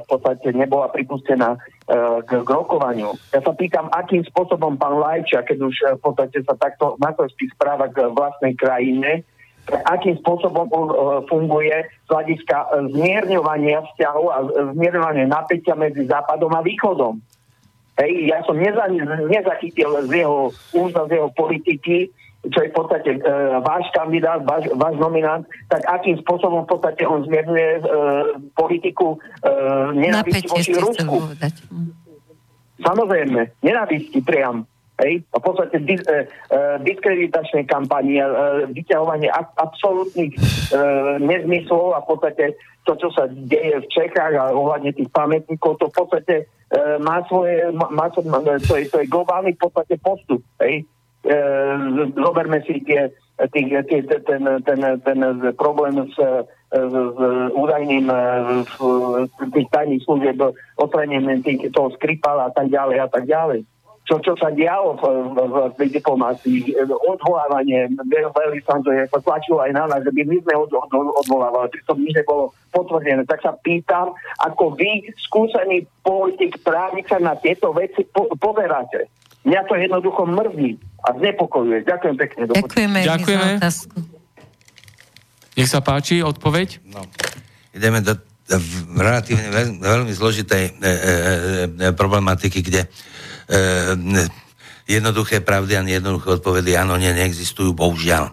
v 0.01 0.07
podstate 0.09 0.57
nebola 0.57 0.89
pripustená 0.89 1.61
k, 2.25 2.31
k 2.41 2.49
rokovaniu. 2.49 3.13
Ja 3.31 3.45
sa 3.45 3.53
pýtam, 3.53 3.93
akým 3.93 4.25
spôsobom 4.25 4.81
pán 4.81 4.97
Lajča, 4.97 5.45
keď 5.45 5.59
už 5.61 5.77
v 5.99 6.01
podstate 6.01 6.41
sa 6.43 6.57
takto 6.57 6.97
materský 6.97 7.53
správa 7.53 7.93
k 7.93 8.09
vlastnej 8.11 8.57
krajine, 8.57 9.29
akým 9.73 10.21
spôsobom 10.21 10.69
on 10.69 10.89
e, 10.93 10.97
funguje 11.29 11.77
z 12.05 12.09
hľadiska 12.13 12.57
e, 12.57 12.67
zmierňovania 12.93 13.81
vzťahov 13.81 14.27
a 14.29 14.39
e, 14.45 14.47
zmierňovania 14.77 15.25
napätia 15.25 15.73
medzi 15.73 16.05
Západom 16.05 16.53
a 16.53 16.61
Východom. 16.61 17.17
Hej, 17.95 18.13
ja 18.27 18.43
som 18.43 18.59
neza, 18.59 18.91
nezachytil 19.31 19.87
z 20.11 20.27
jeho 20.27 20.51
úzna, 20.75 21.07
z 21.07 21.11
jeho 21.15 21.31
politiky, 21.33 22.11
čo 22.51 22.59
je 22.61 22.69
v 22.69 22.77
podstate 22.77 23.11
e, 23.17 23.19
váš 23.65 23.89
kandidát, 23.97 24.45
váš, 24.45 24.69
váš 24.77 24.95
nominant, 25.01 25.49
tak 25.73 25.81
akým 25.89 26.21
spôsobom 26.21 26.69
v 26.69 26.71
podstate 26.77 27.03
on 27.09 27.25
zmierňuje 27.25 27.71
e, 27.79 27.83
politiku 28.53 29.17
e, 29.17 29.51
nenávisti 29.97 30.51
voči 30.51 30.77
Rusku. 30.77 31.33
Samozrejme, 32.85 33.65
nenávisti 33.65 34.21
priam. 34.21 34.69
Hej? 35.03 35.27
V 35.27 35.43
podstate 35.43 35.83
dis, 35.83 35.99
e, 36.07 36.31
e, 36.55 36.59
diskreditačnej 36.87 37.67
kampani, 37.67 38.23
e, 38.23 38.27
vyťahovanie 38.71 39.27
a, 39.27 39.43
absolútnych 39.59 40.39
e, 40.39 40.79
nezmyslov 41.19 41.99
a 41.99 42.03
v 42.07 42.09
podstate 42.15 42.45
to, 42.87 42.95
čo 42.95 43.09
sa 43.11 43.27
deje 43.27 43.83
v 43.83 43.91
Čechách 43.91 44.35
a 44.39 44.55
ohľadne 44.55 44.95
tých 44.95 45.11
pamätníkov, 45.11 45.83
to 45.83 45.91
v 45.91 45.97
podstate 45.99 46.35
e, 46.39 46.45
má 47.03 47.27
svoje, 47.27 47.75
má, 47.75 47.91
má, 47.91 48.07
to, 48.13 48.23
je, 48.79 48.87
to 48.87 49.03
je 49.03 49.11
globálny 49.11 49.59
v 49.59 49.63
podstate 49.67 49.99
postup. 49.99 50.47
Hej? 50.63 50.87
E, 51.27 51.35
zoberme 52.15 52.63
si 52.63 52.79
tie, 52.87 53.11
tých, 53.51 53.75
tie, 53.91 53.99
ten, 54.07 54.43
ten, 54.63 54.81
ten 55.03 55.19
problém 55.59 56.07
s, 56.07 56.17
s, 56.71 56.95
údajným 57.51 58.07
e, 58.07 58.19
tých 59.59 59.69
tajných 59.75 60.07
služieb, 60.07 60.39
odstranenie 60.79 61.43
tých- 61.43 61.67
toho 61.75 61.91
Skripala 61.99 62.47
a 62.47 62.53
tak 62.55 62.71
ďalej 62.71 62.97
a 63.03 63.09
tak 63.11 63.27
ďalej 63.27 63.67
čo, 64.05 64.21
čo 64.21 64.37
sa 64.37 64.53
dialo 64.53 65.01
v, 65.01 65.03
v, 65.33 65.37
v 65.49 65.57
tej 65.81 65.89
diplomácii, 65.97 66.77
odvolávanie 67.09 67.89
veľvyslancov, 68.05 68.93
ja 68.93 69.09
sa 69.09 69.17
tlačilo 69.25 69.65
aj 69.65 69.73
na 69.73 69.89
nás, 69.89 70.05
že 70.05 70.13
by 70.13 70.23
my 70.29 70.37
sme 70.45 70.55
od, 70.61 70.71
od, 70.77 70.93
odvolávali, 71.25 71.73
pritom 71.73 71.97
nič 72.05 72.13
nebolo 72.21 72.53
potvrdené. 72.69 73.25
Tak 73.25 73.41
sa 73.41 73.57
pýtam, 73.57 74.13
ako 74.45 74.77
vy, 74.77 75.09
skúsený 75.25 75.89
politik, 76.05 76.61
právnik 76.61 77.09
sa 77.09 77.17
na 77.17 77.33
tieto 77.41 77.73
veci 77.73 78.05
po, 78.05 78.29
pozeráte. 78.37 79.09
Mňa 79.49 79.61
to 79.65 79.75
jednoducho 79.77 80.23
mrzí 80.29 80.77
a 81.05 81.09
znepokojuje. 81.17 81.89
Ďakujem 81.89 82.17
pekne. 82.21 82.41
Ďakujeme, 82.53 82.99
Ďakujeme. 83.09 83.49
Nech 85.55 85.71
sa 85.71 85.81
páči, 85.81 86.21
odpoveď. 86.21 86.85
No. 86.93 87.09
Ideme 87.73 88.05
do 88.05 88.21
relatívne 88.93 89.49
veľ, 89.49 89.67
veľmi 89.81 90.13
zložitej 90.13 90.65
e, 90.69 90.73
e, 90.77 90.93
e, 91.81 91.97
problematiky, 91.97 92.61
kde 92.61 92.85
e, 92.85 92.89
jednoduché 94.85 95.41
pravdy 95.41 95.77
a 95.77 95.87
nejednoduché 95.87 96.41
odpovedy 96.41 96.77
áno, 96.77 96.97
nie, 97.01 97.13
neexistujú, 97.13 97.73
bohužiaľ. 97.73 98.33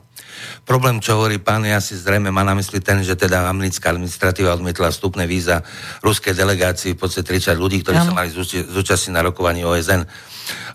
Problém, 0.62 1.02
čo 1.02 1.18
hovorí 1.18 1.42
pán, 1.42 1.66
ja 1.66 1.82
si 1.82 1.98
zrejme 1.98 2.30
má 2.30 2.46
na 2.46 2.54
mysli 2.54 2.78
ten, 2.86 3.02
že 3.02 3.18
teda 3.18 3.50
americká 3.50 3.90
administratíva 3.90 4.54
odmietla 4.54 4.94
vstupné 4.94 5.26
víza 5.26 5.66
ruskej 6.06 6.38
delegácii 6.38 6.94
v 6.94 7.00
podstate 7.02 7.26
30 7.26 7.58
ľudí, 7.58 7.82
ktorí 7.82 7.98
sa 7.98 8.14
Áno. 8.14 8.18
mali 8.22 8.30
zúči- 8.30 8.70
zúčastniť 8.70 9.14
na 9.14 9.26
rokovaní 9.26 9.66
OSN. 9.66 10.06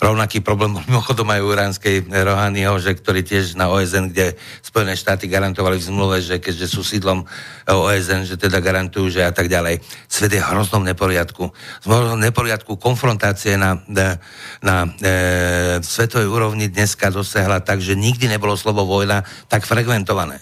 Rovnaký 0.03 0.45
problém 0.45 0.77
mimochodom 0.91 1.31
aj 1.31 1.41
u 1.41 1.49
iránskej 1.55 1.97
Rohaniho, 2.11 2.77
že 2.83 2.99
ktorý 2.99 3.23
tiež 3.23 3.55
na 3.55 3.71
OSN, 3.71 4.13
kde 4.13 4.35
Spojené 4.61 4.99
štáty 4.99 5.31
garantovali 5.31 5.81
v 5.81 5.87
zmluve, 5.89 6.17
že 6.21 6.43
keďže 6.43 6.67
sú 6.67 6.83
sídlom 6.85 7.25
OSN, 7.65 8.29
že 8.29 8.37
teda 8.37 8.61
garantujú, 8.61 9.09
že 9.09 9.23
a 9.25 9.33
tak 9.33 9.49
ďalej. 9.49 9.81
Svet 10.11 10.35
je 10.35 10.43
v 10.43 10.51
hroznom 10.51 10.85
neporiadku. 10.85 11.49
V 11.83 11.89
hroznom 11.89 12.21
neporiadku 12.21 12.77
konfrontácie 12.77 13.57
na, 13.57 13.81
na, 13.89 14.21
na 14.61 14.91
e, 15.01 15.81
svetovej 15.81 16.29
úrovni 16.29 16.69
dneska 16.69 17.09
dosiahla 17.09 17.65
tak, 17.65 17.81
že 17.81 17.97
nikdy 17.97 18.29
nebolo 18.29 18.59
slovo 18.59 18.85
vojna 18.85 19.25
tak 19.49 19.65
frekventované. 19.77 20.41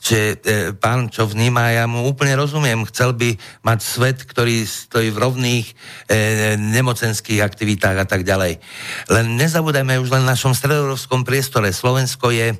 Čiže 0.00 0.24
e, 0.24 0.36
pán, 0.72 1.12
čo 1.12 1.28
vníma, 1.28 1.76
ja 1.76 1.84
mu 1.84 2.08
úplne 2.08 2.32
rozumiem, 2.32 2.88
chcel 2.88 3.12
by 3.12 3.36
mať 3.60 3.78
svet, 3.84 4.18
ktorý 4.24 4.64
stojí 4.64 5.12
v 5.12 5.20
rovných 5.20 5.66
e, 5.68 5.74
nemocenských 6.56 7.44
aktivitách 7.44 7.96
a 8.00 8.06
tak 8.08 8.24
ďalej. 8.24 8.62
Len 9.12 9.26
nezabúdajme 9.36 10.00
už 10.00 10.08
len 10.08 10.24
v 10.24 10.30
našom 10.32 10.56
stredoeurópskom 10.56 11.20
priestore. 11.26 11.68
Slovensko 11.68 12.32
je 12.32 12.56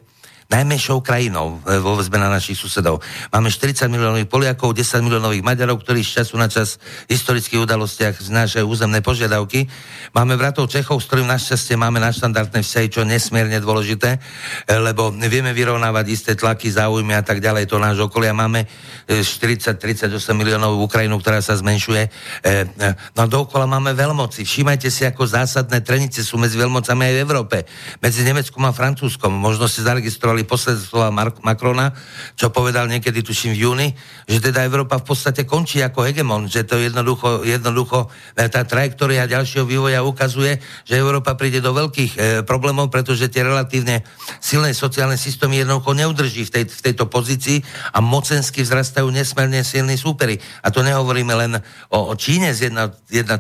najmenšou 0.51 0.99
krajinou 1.01 1.63
e, 1.63 1.79
vo 1.79 1.95
väzbe 1.95 2.19
na 2.19 2.27
našich 2.27 2.59
susedov. 2.59 2.99
Máme 3.31 3.49
40 3.49 3.87
miliónových 3.87 4.27
Poliakov, 4.27 4.75
10 4.75 5.07
miliónových 5.07 5.47
Maďarov, 5.47 5.81
ktorí 5.87 6.03
z 6.03 6.21
času 6.21 6.35
na 6.37 6.51
čas 6.51 6.83
v 7.07 7.15
historických 7.15 7.63
udalostiach 7.63 8.19
znášajú 8.19 8.67
územné 8.67 8.99
požiadavky. 9.01 9.71
Máme 10.11 10.35
bratov 10.35 10.67
Čechov, 10.67 10.99
s 10.99 11.07
ktorým 11.07 11.31
našťastie 11.31 11.79
máme 11.79 12.03
naštandardné 12.03 12.67
vzťahy, 12.67 12.87
čo 12.91 13.07
nesmierne 13.07 13.63
dôležité, 13.63 14.19
e, 14.19 14.75
lebo 14.75 15.15
vieme 15.15 15.55
vyrovnávať 15.55 16.07
isté 16.11 16.33
tlaky, 16.35 16.69
záujmy 16.75 17.15
a 17.15 17.23
tak 17.23 17.39
ďalej. 17.39 17.71
To 17.71 17.79
náš 17.79 18.03
okolia 18.03 18.35
máme 18.35 18.67
e, 19.07 19.23
40-38 19.23 20.11
miliónov 20.35 20.83
Ukrajinu, 20.83 21.23
ktorá 21.23 21.39
sa 21.39 21.55
zmenšuje. 21.55 22.03
E, 22.43 22.51
e, 22.75 22.91
No 23.15 23.29
dookola 23.29 23.69
máme 23.69 23.93
veľmoci. 23.93 24.43
Všímajte 24.43 24.89
si, 24.89 25.05
ako 25.05 25.29
zásadné 25.29 25.85
trenice 25.85 26.25
sú 26.25 26.41
medzi 26.41 26.57
veľmocami 26.57 27.03
aj 27.05 27.15
v 27.15 27.23
Európe. 27.23 27.57
Medzi 28.01 28.25
Nemeckom 28.25 28.65
a 28.65 28.73
Francúzskom. 28.73 29.29
Možno 29.29 29.69
ste 29.69 29.85
zaregistrovali 29.85 30.40
posledné 30.45 30.81
slova 30.81 31.11
Mar- 31.13 31.39
Macrona, 31.41 31.93
čo 32.37 32.53
povedal 32.53 32.87
niekedy, 32.87 33.25
tuším 33.25 33.53
v 33.57 33.61
júni, 33.65 33.89
že 34.31 34.39
teda 34.41 34.63
Európa 34.65 35.01
v 35.01 35.07
podstate 35.11 35.49
končí 35.49 35.83
ako 35.83 36.07
hegemon, 36.07 36.47
že 36.47 36.63
to 36.63 36.79
jednoducho, 36.79 37.43
jednoducho 37.43 38.13
e, 38.37 38.47
tá 38.47 38.63
trajektória 38.65 39.27
ďalšieho 39.27 39.67
vývoja 39.67 40.07
ukazuje, 40.07 40.63
že 40.87 40.99
Európa 40.99 41.35
príde 41.35 41.59
do 41.59 41.75
veľkých 41.75 42.13
e, 42.15 42.19
problémov, 42.47 42.89
pretože 42.95 43.31
tie 43.31 43.43
relatívne 43.43 44.07
silné 44.39 44.73
sociálne 44.73 45.19
systémy 45.19 45.63
jednoducho 45.63 45.93
neudrží 45.97 46.47
v, 46.47 46.51
tej, 46.51 46.65
v 46.71 46.81
tejto 46.91 47.11
pozícii 47.11 47.61
a 47.93 47.99
mocensky 47.99 48.63
vzrastajú 48.63 49.11
nesmierne 49.11 49.67
silní 49.67 49.99
súperi. 49.99 50.39
A 50.63 50.71
to 50.71 50.87
nehovoríme 50.87 51.35
len 51.35 51.53
o, 51.91 52.11
o 52.11 52.15
Číne 52.15 52.55
s 52.55 52.63
1, 52.63 52.75
1,3 53.11 53.31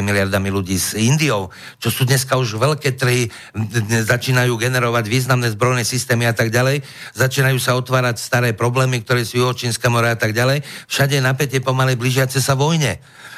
miliardami 0.00 0.48
ľudí, 0.48 0.76
s 0.80 0.96
Indiou, 0.96 1.52
čo 1.76 1.92
sú 1.92 2.08
dneska 2.08 2.36
už 2.40 2.56
veľké 2.56 2.96
trhy, 2.96 3.28
začínajú 4.04 4.56
generovať 4.56 5.04
významné 5.08 5.52
zbrojné 5.52 5.84
systémy 5.84 6.28
a 6.28 6.36
tak 6.36 6.47
tak 6.48 6.56
ďalej. 6.56 6.80
Začínajú 7.12 7.60
sa 7.60 7.76
otvárať 7.76 8.16
staré 8.16 8.56
problémy, 8.56 9.04
ktoré 9.04 9.28
sú 9.28 9.44
Juhočínska 9.44 9.92
mora 9.92 10.16
a 10.16 10.18
tak 10.18 10.32
ďalej. 10.32 10.64
Všade 10.88 11.20
je 11.20 11.22
napätie 11.22 11.60
pomaly 11.60 11.92
blížiace 12.00 12.40
sa 12.40 12.56
vojne. 12.56 12.96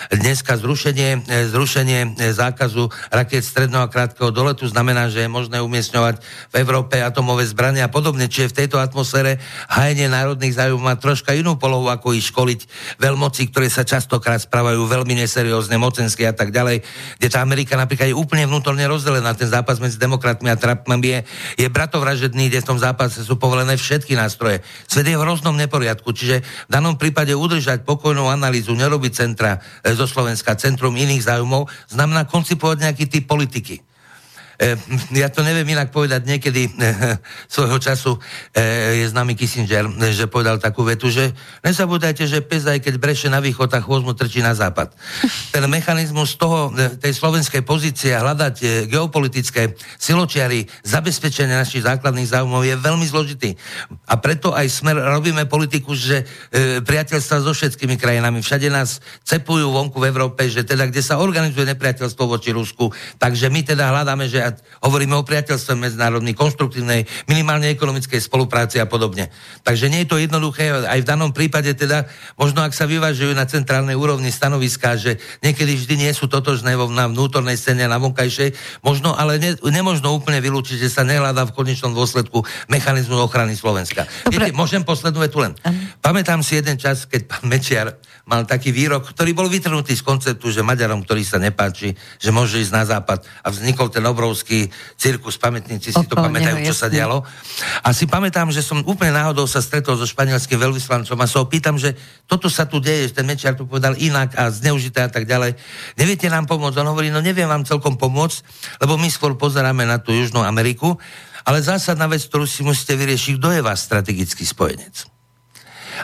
Dneska 0.09 0.57
zrušenie, 0.57 1.29
e, 1.29 1.51
zrušenie 1.53 2.17
e, 2.17 2.33
zákazu 2.33 2.89
raket 3.13 3.45
stredného 3.45 3.85
a 3.85 3.93
krátkeho 3.93 4.33
doletu 4.33 4.65
znamená, 4.65 5.13
že 5.13 5.27
je 5.27 5.29
možné 5.29 5.61
umiestňovať 5.61 6.25
v 6.49 6.55
Európe 6.57 6.97
atomové 7.03 7.45
zbrania 7.45 7.91
a 7.91 7.93
podobne. 7.93 8.31
Čiže 8.31 8.55
v 8.55 8.59
tejto 8.65 8.81
atmosfére 8.81 9.43
hajenie 9.69 10.09
národných 10.09 10.57
zájmov 10.57 10.81
má 10.81 10.95
troška 10.97 11.37
inú 11.37 11.61
polohu, 11.61 11.93
ako 11.93 12.17
ich 12.17 12.31
školiť 12.33 12.61
veľmoci, 12.97 13.53
ktoré 13.53 13.69
sa 13.69 13.85
častokrát 13.85 14.41
správajú 14.41 14.89
veľmi 14.89 15.21
neseriózne, 15.21 15.77
mocensky 15.77 16.25
a 16.25 16.33
tak 16.33 16.55
ďalej, 16.55 16.81
kde 17.21 17.29
tá 17.29 17.45
Amerika 17.45 17.77
napríklad 17.77 18.09
je 18.09 18.17
úplne 18.17 18.49
vnútorne 18.49 18.87
rozdelená. 18.89 19.37
Ten 19.37 19.51
zápas 19.53 19.83
medzi 19.83 20.01
demokratmi 20.01 20.49
a 20.49 20.57
Trumpom 20.57 21.01
je, 21.01 21.25
je 21.57 21.67
bratovražedný, 21.69 22.53
kde 22.53 22.61
v 22.61 22.69
tom 22.69 22.79
zápase 22.81 23.00
sú 23.09 23.41
povolené 23.41 23.81
všetky 23.81 24.13
nástroje. 24.13 24.61
Svet 24.85 25.09
je 25.09 25.17
v 25.17 25.25
hroznom 25.25 25.57
neporiadku, 25.57 26.13
čiže 26.13 26.45
v 26.45 26.71
danom 26.71 27.01
prípade 27.01 27.33
udržať 27.33 27.89
pokojnú 27.89 28.29
analýzu, 28.29 28.77
nerobiť 28.77 29.13
centra 29.17 29.57
e, 29.81 29.97
zo 29.97 30.05
Slovenska, 30.05 30.59
centrum 30.61 30.93
iných 30.93 31.25
záujmov, 31.25 31.71
znamená 31.89 32.29
koncipovať 32.29 32.77
nejaký 32.85 33.05
typ 33.09 33.25
politiky. 33.25 33.90
E, 34.61 34.77
ja 35.17 35.33
to 35.33 35.41
neviem 35.41 35.73
inak 35.73 35.89
povedať, 35.89 36.29
niekedy 36.29 36.69
e, 36.69 36.71
svojho 37.49 37.81
času 37.81 38.21
e, 38.53 39.01
je 39.01 39.07
známy 39.09 39.33
Kissinger, 39.33 39.89
že 40.13 40.29
povedal 40.29 40.61
takú 40.61 40.85
vetu, 40.85 41.09
že 41.09 41.33
nezabúdajte, 41.65 42.29
že 42.29 42.45
pes 42.45 42.69
aj 42.69 42.85
keď 42.85 43.01
breše 43.01 43.33
na 43.33 43.41
východ, 43.41 43.73
tak 43.73 43.89
chvost 43.89 44.05
mu 44.05 44.13
trčí 44.13 44.45
na 44.45 44.53
západ. 44.53 44.93
Ten 45.49 45.65
mechanizmus 45.65 46.37
toho, 46.37 46.69
tej 47.01 47.17
slovenskej 47.17 47.65
pozície 47.65 48.13
hľadať 48.13 48.85
geopolitické 48.93 49.73
siločiary, 49.97 50.69
zabezpečenie 50.85 51.57
našich 51.57 51.89
základných 51.89 52.29
záujmov 52.29 52.61
je 52.61 52.77
veľmi 52.77 53.07
zložitý. 53.09 53.57
A 54.13 54.21
preto 54.21 54.53
aj 54.53 54.69
smer 54.69 55.01
robíme 55.01 55.49
politiku, 55.49 55.97
že 55.97 56.29
priateľstva 56.85 57.49
so 57.49 57.57
všetkými 57.57 57.97
krajinami. 57.97 58.45
Všade 58.45 58.69
nás 58.69 59.01
cepujú 59.25 59.73
vonku 59.73 59.97
v 59.97 60.13
Európe, 60.13 60.45
že 60.53 60.69
teda 60.69 60.85
kde 60.93 61.01
sa 61.01 61.17
organizuje 61.17 61.65
nepriateľstvo 61.65 62.29
voči 62.29 62.53
Rusku, 62.53 62.93
takže 63.17 63.49
my 63.49 63.65
teda 63.65 63.89
hľadáme, 63.89 64.29
že 64.29 64.50
hovoríme 64.83 65.15
o 65.15 65.27
priateľstve 65.27 65.77
medzinárodnej, 65.77 66.35
konstruktívnej, 66.35 67.05
minimálne 67.29 67.69
ekonomickej 67.71 68.19
spolupráci 68.19 68.81
a 68.81 68.89
podobne. 68.89 69.29
Takže 69.63 69.93
nie 69.93 70.03
je 70.03 70.11
to 70.11 70.17
jednoduché, 70.17 70.73
aj 70.87 71.05
v 71.05 71.09
danom 71.09 71.31
prípade 71.31 71.71
teda, 71.77 72.09
možno 72.41 72.65
ak 72.65 72.73
sa 72.73 72.89
vyvážujú 72.89 73.37
na 73.37 73.47
centrálnej 73.47 73.95
úrovni 73.95 74.33
stanoviská, 74.33 74.97
že 74.97 75.21
niekedy 75.45 75.77
vždy 75.77 75.95
nie 76.09 76.13
sú 76.17 76.27
totožné 76.27 76.75
vo, 76.75 76.91
na 76.91 77.07
vnútornej 77.07 77.55
scéne 77.55 77.87
na 77.87 78.01
vonkajšej, 78.01 78.81
možno, 78.81 79.13
ale 79.15 79.37
ne, 79.37 79.55
nemožno 79.61 80.11
úplne 80.17 80.41
vylúčiť, 80.41 80.81
že 80.81 80.91
sa 80.91 81.03
nehľadá 81.05 81.47
v 81.51 81.55
konečnom 81.55 81.93
dôsledku 81.93 82.43
mechanizmu 82.73 83.21
ochrany 83.21 83.53
Slovenska. 83.55 84.09
Viete, 84.31 84.55
môžem 84.57 84.87
poslednú 84.87 85.21
vetu 85.21 85.43
len. 85.43 85.53
Pamätám 86.01 86.41
si 86.41 86.57
jeden 86.57 86.81
čas, 86.81 87.05
keď 87.05 87.29
pán 87.29 87.45
Mečiar 87.45 88.01
mal 88.31 88.47
taký 88.47 88.71
výrok, 88.71 89.11
ktorý 89.11 89.35
bol 89.35 89.51
vytrhnutý 89.51 89.99
z 89.99 90.07
konceptu, 90.07 90.55
že 90.55 90.63
Maďarom, 90.63 91.03
ktorý 91.03 91.27
sa 91.27 91.43
nepáči, 91.43 91.99
že 92.23 92.31
môže 92.31 92.63
ísť 92.63 92.71
na 92.71 92.87
západ 92.87 93.27
a 93.43 93.51
vznikol 93.51 93.91
ten 93.91 94.07
obrovský 94.07 94.71
cirkus, 94.95 95.35
pamätníci 95.35 95.91
si 95.91 96.07
to 96.07 96.15
pamätajú, 96.15 96.63
čo 96.63 96.71
sa 96.71 96.87
dialo. 96.87 97.27
A 97.83 97.91
si 97.91 98.07
pamätám, 98.07 98.55
že 98.55 98.63
som 98.63 98.87
úplne 98.87 99.11
náhodou 99.11 99.51
sa 99.51 99.59
stretol 99.59 99.99
so 99.99 100.07
španielským 100.07 100.63
veľvyslancom 100.63 101.19
a 101.19 101.27
sa 101.27 101.43
opýtam, 101.43 101.75
že 101.75 101.99
toto 102.31 102.47
sa 102.47 102.71
tu 102.71 102.79
deje, 102.79 103.11
že 103.11 103.19
ten 103.19 103.27
Mečiar 103.27 103.59
tu 103.59 103.67
povedal 103.67 103.99
inak 103.99 104.39
a 104.39 104.47
zneužité 104.55 105.03
a 105.03 105.11
tak 105.11 105.27
ďalej. 105.27 105.59
Neviete 105.99 106.31
nám 106.31 106.47
pomôcť? 106.47 106.79
On 106.79 106.95
hovorí, 106.95 107.11
no 107.11 107.19
neviem 107.19 107.51
vám 107.51 107.67
celkom 107.67 107.99
pomôcť, 107.99 108.47
lebo 108.79 108.95
my 108.95 109.11
skôr 109.11 109.35
pozeráme 109.35 109.83
na 109.83 109.99
tú 109.99 110.15
Južnú 110.15 110.47
Ameriku, 110.47 110.95
ale 111.43 111.67
zásadná 111.67 112.07
vec, 112.07 112.23
ktorú 112.31 112.47
si 112.47 112.63
musíte 112.63 112.95
vyriešiť, 112.95 113.43
kto 113.43 113.49
je 113.59 113.61
váš 113.67 113.91
strategický 113.91 114.47
spojenec. 114.47 115.20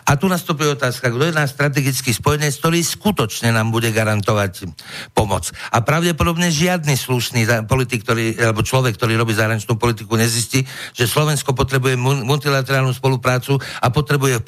A 0.05 0.21
tu 0.21 0.29
nastupuje 0.29 0.69
otázka, 0.77 1.09
kto 1.09 1.31
je 1.31 1.39
náš 1.39 1.57
strategický 1.57 2.13
spojenec, 2.13 2.53
ktorý 2.61 2.85
skutočne 2.85 3.55
nám 3.55 3.73
bude 3.73 3.89
garantovať 3.95 4.69
pomoc. 5.17 5.49
A 5.73 5.81
pravdepodobne 5.81 6.53
žiadny 6.53 6.99
slušný 6.99 7.49
politik, 7.65 8.05
ktorý, 8.05 8.37
alebo 8.37 8.67
človek, 8.67 8.99
ktorý 8.99 9.17
robí 9.17 9.33
zahraničnú 9.33 9.81
politiku, 9.81 10.19
nezistí, 10.19 10.67
že 10.93 11.09
Slovensko 11.09 11.57
potrebuje 11.57 11.97
multilaterálnu 12.01 12.93
spoluprácu 12.93 13.57
a 13.81 13.87
potrebuje 13.89 14.43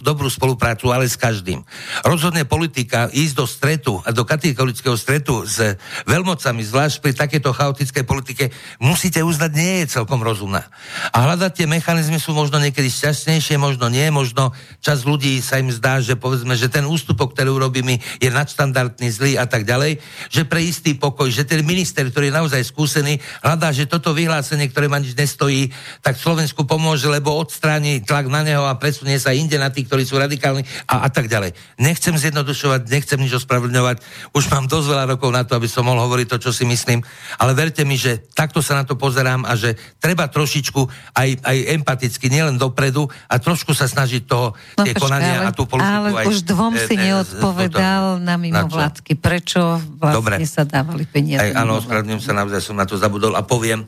dobrú 0.00 0.26
spoluprácu, 0.26 0.90
ale 0.90 1.06
s 1.06 1.14
každým. 1.20 1.62
Rozhodne 2.02 2.48
politika 2.48 3.12
ísť 3.12 3.34
do 3.36 3.46
stretu 3.46 3.94
a 4.02 4.10
do 4.10 4.24
kategorického 4.24 4.96
stretu 4.96 5.44
s 5.44 5.76
veľmocami, 6.08 6.62
zvlášť 6.64 6.96
pri 7.04 7.12
takéto 7.12 7.52
chaotickej 7.52 8.04
politike, 8.08 8.44
musíte 8.80 9.20
uznať, 9.20 9.50
nie 9.52 9.74
je 9.84 10.00
celkom 10.00 10.24
rozumná. 10.24 10.64
A 11.12 11.26
hľadať 11.28 11.52
tie 11.62 11.66
mechanizmy 11.68 12.16
sú 12.16 12.32
možno 12.32 12.56
niekedy 12.62 12.88
šťastnejšie, 12.88 13.60
možno 13.60 13.92
nie, 13.92 14.08
možno 14.08 14.54
čas 14.80 15.04
ľudí 15.04 15.38
sa 15.44 15.60
im 15.60 15.68
zdá, 15.68 16.00
že 16.00 16.16
povedzme, 16.16 16.56
že 16.56 16.72
ten 16.72 16.88
ústupok, 16.88 17.36
ktorý 17.36 17.52
urobíme, 17.52 18.00
je 18.18 18.28
nadštandardný, 18.32 19.08
zlý 19.12 19.32
a 19.36 19.44
tak 19.44 19.68
ďalej, 19.68 20.00
že 20.32 20.42
pre 20.48 20.64
istý 20.64 20.96
pokoj, 20.96 21.28
že 21.28 21.44
ten 21.44 21.60
minister, 21.62 22.08
ktorý 22.08 22.32
je 22.32 22.38
naozaj 22.40 22.62
skúsený, 22.64 23.20
hľadá, 23.44 23.70
že 23.70 23.86
toto 23.86 24.16
vyhlásenie, 24.16 24.72
ktoré 24.72 24.88
ma 24.88 24.98
nič 24.98 25.12
nestojí, 25.12 25.70
tak 26.00 26.16
Slovensku 26.16 26.64
pomôže, 26.64 27.06
lebo 27.06 27.36
odstráni 27.36 28.00
tlak 28.00 28.32
na 28.32 28.40
neho 28.40 28.64
a 28.64 28.76
presunie 28.80 29.20
sa 29.20 29.36
inde 29.36 29.60
na 29.60 29.68
tých, 29.68 29.86
ktorí 29.86 30.08
sú 30.08 30.16
radikálni 30.16 30.64
a, 30.88 31.04
a 31.04 31.08
tak 31.12 31.28
ďalej. 31.28 31.52
Nechcem 31.76 32.16
zjednodušovať, 32.16 32.88
nechcem 32.88 33.20
nič 33.20 33.36
ospravedlňovať, 33.44 34.00
už 34.32 34.44
mám 34.48 34.64
dosť 34.64 34.86
veľa 34.90 35.04
rokov 35.16 35.30
na 35.30 35.44
to, 35.44 35.60
aby 35.60 35.68
som 35.68 35.84
mohol 35.84 36.08
hovoriť 36.08 36.26
to, 36.32 36.38
čo 36.48 36.50
si 36.56 36.64
myslím, 36.64 37.04
ale 37.36 37.52
verte 37.52 37.84
mi, 37.84 38.00
že 38.00 38.24
takto 38.32 38.64
sa 38.64 38.80
na 38.80 38.84
to 38.88 38.96
pozerám 38.96 39.44
a 39.44 39.52
že 39.54 39.76
treba 40.00 40.24
trošičku 40.26 41.12
aj, 41.12 41.28
aj 41.44 41.56
empaticky, 41.76 42.32
nielen 42.32 42.56
dopredu 42.56 43.06
a 43.28 43.36
trošku 43.36 43.76
sa 43.76 43.84
snažiť 43.84 44.24
toho 44.24 44.56
no, 44.76 44.82
tie 44.86 44.94
konania 44.94 45.42
ale, 45.42 45.48
a 45.48 45.50
tú 45.50 45.64
politiku 45.64 45.96
ale 45.96 46.08
aj... 46.14 46.26
už 46.28 46.38
dvom 46.46 46.74
si 46.76 46.94
e, 46.94 47.00
neodpovedal 47.10 48.04
e, 48.18 48.26
na 48.26 48.34
mimovládky. 48.36 49.16
Prečo 49.16 49.80
vlastne 49.98 50.18
Dobre. 50.20 50.34
sa 50.46 50.62
dávali 50.68 51.04
peniaze? 51.08 51.50
Aj, 51.50 51.64
áno, 51.64 51.80
ospravedlňujem 51.80 52.22
sa, 52.22 52.32
naozaj 52.36 52.60
som 52.60 52.76
na 52.76 52.86
to 52.86 52.94
zabudol 52.94 53.34
a 53.34 53.42
poviem, 53.42 53.82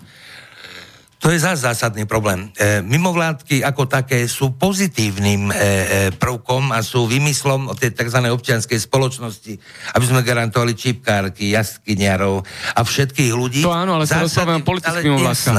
to 1.22 1.30
je 1.30 1.38
zás 1.38 1.62
zásadný 1.62 2.02
problém. 2.02 2.50
E, 2.58 2.82
mimovládky 2.82 3.62
ako 3.62 3.86
také 3.86 4.26
sú 4.26 4.58
pozitívnym 4.58 5.54
e, 5.54 5.54
e, 5.54 5.66
prvkom 6.18 6.74
a 6.74 6.82
sú 6.82 7.06
vymyslom 7.06 7.70
tej 7.78 7.94
tzv. 7.94 8.26
občianskej 8.26 8.74
spoločnosti, 8.82 9.54
aby 9.94 10.04
sme 10.04 10.26
garantovali 10.26 10.74
čipkárky, 10.74 11.54
jaskyniarov 11.54 12.42
a 12.74 12.80
všetkých 12.82 13.38
ľudí. 13.38 13.62
To 13.62 13.70
áno, 13.70 14.02
ale 14.02 14.10
sa 14.10 14.18
dostávame 14.18 14.66
politickým 14.66 15.14
mimovládkam. 15.14 15.54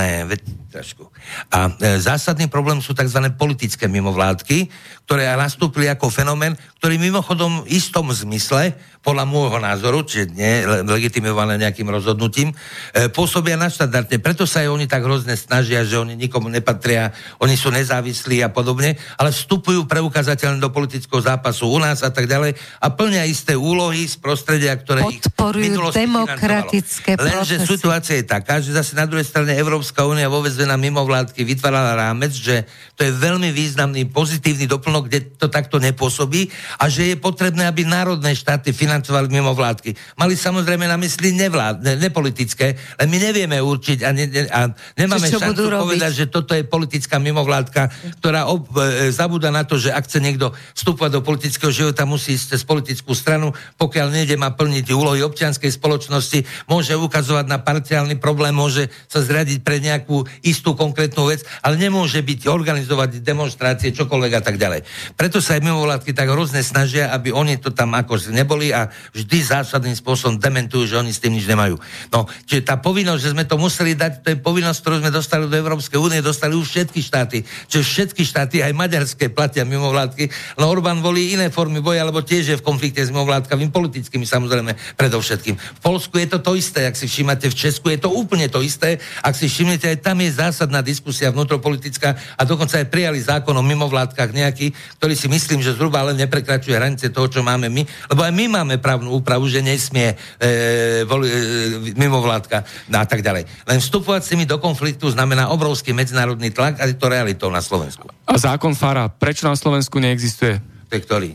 A 1.50 1.70
e, 1.70 2.00
zásadný 2.00 2.48
problém 2.48 2.80
sú 2.80 2.96
tzv. 2.96 3.30
politické 3.36 3.86
mimovládky, 3.90 4.70
ktoré 5.04 5.28
nastúpili 5.36 5.92
ako 5.92 6.10
fenomén, 6.10 6.56
ktorý 6.80 6.96
mimochodom 6.98 7.64
v 7.64 7.76
istom 7.78 8.10
zmysle 8.10 8.74
podľa 9.04 9.28
môjho 9.28 9.60
názoru, 9.60 10.08
čiže 10.08 10.32
nie 10.32 10.64
legitimované 10.88 11.60
nejakým 11.60 11.92
rozhodnutím, 11.92 12.56
e, 12.96 13.12
pôsobia 13.12 13.60
naštandardne. 13.60 14.24
Preto 14.24 14.48
sa 14.48 14.64
aj 14.64 14.72
oni 14.72 14.88
tak 14.88 15.04
hrozne 15.04 15.36
snažia, 15.36 15.84
že 15.84 16.00
oni 16.00 16.16
nikomu 16.16 16.48
nepatria, 16.48 17.12
oni 17.44 17.60
sú 17.60 17.68
nezávislí 17.68 18.40
a 18.40 18.50
podobne, 18.50 18.96
ale 19.20 19.36
vstupujú 19.36 19.84
preukazateľne 19.92 20.64
do 20.64 20.72
politického 20.72 21.20
zápasu 21.20 21.68
u 21.68 21.80
nás 21.84 22.00
a 22.00 22.16
tak 22.16 22.32
ďalej 22.32 22.56
a 22.80 22.88
plnia 22.96 23.28
isté 23.28 23.60
úlohy 23.60 24.08
z 24.08 24.16
prostredia, 24.24 24.72
ktoré 24.80 25.04
Podporujú 25.04 25.92
ich 25.92 26.00
demokratické 26.00 27.20
Lenže 27.20 27.60
situácia 27.68 28.16
je 28.16 28.26
taká, 28.26 28.64
že 28.64 28.72
zase 28.72 28.96
na 28.96 29.04
druhej 29.04 29.28
strane 29.28 29.52
Európska 29.52 30.08
únia 30.08 30.32
vo 30.32 30.40
na 30.44 30.80
mimovládky 30.80 31.13
vytvárala 31.46 31.94
rámec, 31.94 32.34
že 32.34 32.66
to 32.98 33.06
je 33.06 33.12
veľmi 33.14 33.54
významný 33.54 34.10
pozitívny 34.10 34.66
doplnok, 34.66 35.04
kde 35.08 35.20
to 35.38 35.48
takto 35.48 35.78
nepôsobí 35.78 36.50
a 36.82 36.90
že 36.90 37.14
je 37.14 37.16
potrebné, 37.20 37.70
aby 37.70 37.86
národné 37.86 38.34
štáty 38.34 38.74
financovali 38.74 39.04
financovali 39.04 39.28
mimo 39.28 39.52
vládky. 39.52 39.92
Mali 40.16 40.34
samozrejme 40.40 40.88
na 40.88 40.96
mysli 40.96 41.36
nevlád, 41.36 41.84
ne, 41.84 41.94
nepolitické, 42.00 42.80
ale 42.96 43.08
my 43.12 43.18
nevieme 43.20 43.60
určiť 43.60 44.00
a, 44.08 44.10
ne, 44.16 44.26
ne, 44.32 44.42
a 44.48 44.72
nemáme 44.96 45.28
čo, 45.28 45.38
čo 45.38 45.44
šancu 45.44 45.68
povedať, 45.68 46.12
že 46.16 46.26
toto 46.32 46.56
je 46.56 46.64
politická 46.64 47.20
mimovládka, 47.20 47.92
ktorá 48.24 48.48
ob, 48.48 48.72
e, 48.80 49.12
zabúda 49.12 49.52
na 49.52 49.68
to, 49.68 49.76
že 49.76 49.92
ak 49.92 50.08
chce 50.08 50.24
niekto 50.24 50.56
vstupovať 50.74 51.12
do 51.20 51.22
politického 51.22 51.72
života, 51.76 52.08
musí 52.08 52.40
ísť 52.40 52.56
cez 52.56 52.62
politickú 52.64 53.12
stranu, 53.12 53.52
pokiaľ 53.76 54.08
nejde 54.16 54.40
má 54.40 54.56
plniť 54.56 54.96
úlohy 54.96 55.20
občianskej 55.28 55.76
spoločnosti, 55.76 56.70
môže 56.72 56.96
ukazovať 56.96 57.46
na 57.52 57.60
parciálny 57.60 58.16
problém, 58.24 58.56
môže 58.56 58.88
sa 59.12 59.20
zradiť 59.20 59.68
pre 59.68 59.84
nejakú 59.84 60.24
istú 60.48 60.80
konkrétnu 60.80 61.03
vec, 61.12 61.44
ale 61.60 61.76
nemôže 61.76 62.24
byť 62.24 62.48
organizovať 62.48 63.20
demonstrácie, 63.20 63.92
čokoľvek 63.92 64.34
a 64.40 64.42
tak 64.42 64.56
ďalej. 64.56 64.88
Preto 65.20 65.44
sa 65.44 65.60
aj 65.60 65.66
mimovládky 65.68 66.16
tak 66.16 66.32
hrozne 66.32 66.64
snažia, 66.64 67.12
aby 67.12 67.36
oni 67.36 67.60
to 67.60 67.74
tam 67.76 67.92
ako 67.98 68.16
neboli 68.32 68.72
a 68.72 68.88
vždy 69.12 69.38
zásadným 69.44 69.98
spôsobom 69.98 70.40
dementujú, 70.40 70.88
že 70.88 71.00
oni 71.02 71.12
s 71.12 71.20
tým 71.20 71.36
nič 71.36 71.50
nemajú. 71.50 71.76
No, 72.14 72.30
čiže 72.46 72.64
tá 72.64 72.80
povinnosť, 72.80 73.22
že 73.22 73.34
sme 73.34 73.44
to 73.44 73.58
museli 73.58 73.98
dať, 73.98 74.24
to 74.24 74.28
je 74.32 74.38
povinnosť, 74.40 74.80
ktorú 74.80 74.96
sme 75.02 75.12
dostali 75.12 75.50
do 75.50 75.56
Európskej 75.58 76.00
únie, 76.00 76.22
dostali 76.22 76.54
už 76.54 76.70
všetky 76.70 77.00
štáty. 77.02 77.42
Čiže 77.68 77.84
všetky 77.84 78.22
štáty, 78.22 78.62
aj 78.62 78.72
maďarské, 78.78 79.34
platia 79.34 79.66
mimovládky. 79.66 80.30
No 80.62 80.70
Orbán 80.70 81.02
volí 81.02 81.34
iné 81.34 81.50
formy 81.50 81.82
boja, 81.82 82.06
alebo 82.06 82.22
tiež 82.22 82.44
je 82.54 82.58
v 82.60 82.64
konflikte 82.64 83.02
s 83.02 83.10
mimovládkami, 83.10 83.74
politickými 83.74 84.28
samozrejme, 84.30 84.78
predovšetkým. 84.96 85.56
V 85.58 85.80
Polsku 85.82 86.22
je 86.22 86.28
to 86.30 86.40
to 86.44 86.54
isté, 86.54 86.86
ak 86.86 86.94
si 86.94 87.10
všímate, 87.10 87.50
v 87.50 87.56
Česku 87.56 87.90
je 87.90 88.00
to 88.00 88.14
úplne 88.14 88.46
to 88.52 88.62
isté. 88.62 89.02
Ak 89.24 89.34
si 89.34 89.50
všimnete, 89.50 89.90
aj 89.90 90.00
tam 90.06 90.22
je 90.22 90.30
zásadná 90.30 90.86
diskusia 90.94 91.34
vnútropolitická 91.34 92.38
a 92.38 92.42
dokonca 92.46 92.78
aj 92.78 92.94
prijali 92.94 93.18
zákon 93.18 93.58
o 93.58 93.66
mimovládkach 93.66 94.30
nejaký, 94.30 94.70
ktorý 95.02 95.18
si 95.18 95.26
myslím, 95.26 95.66
že 95.66 95.74
zhruba 95.74 96.06
len 96.06 96.22
neprekračuje 96.22 96.78
hranice 96.78 97.10
toho, 97.10 97.26
čo 97.26 97.42
máme 97.42 97.74
my, 97.74 97.82
lebo 98.14 98.22
aj 98.22 98.30
my 98.30 98.46
máme 98.62 98.76
právnu 98.78 99.10
úpravu, 99.10 99.50
že 99.50 99.66
nesmie 99.66 100.14
e, 100.38 101.02
voli, 101.10 101.26
e, 101.26 101.98
mimovládka 101.98 102.58
a 102.94 103.06
tak 103.10 103.26
ďalej. 103.26 103.50
Len 103.66 103.82
vstupovať 103.82 104.22
s 104.22 104.32
nimi 104.38 104.46
do 104.46 104.62
konfliktu 104.62 105.10
znamená 105.10 105.50
obrovský 105.50 105.98
medzinárodný 105.98 106.54
tlak 106.54 106.78
a 106.78 106.86
je 106.86 106.94
to 106.94 107.10
realitou 107.10 107.50
na 107.50 107.66
Slovensku. 107.66 108.06
A 108.30 108.38
zákon 108.38 108.78
Fara, 108.78 109.10
prečo 109.10 109.50
na 109.50 109.58
Slovensku 109.58 109.98
neexistuje? 109.98 110.62
To 110.62 110.94
je 110.94 111.02
ktorý? 111.02 111.30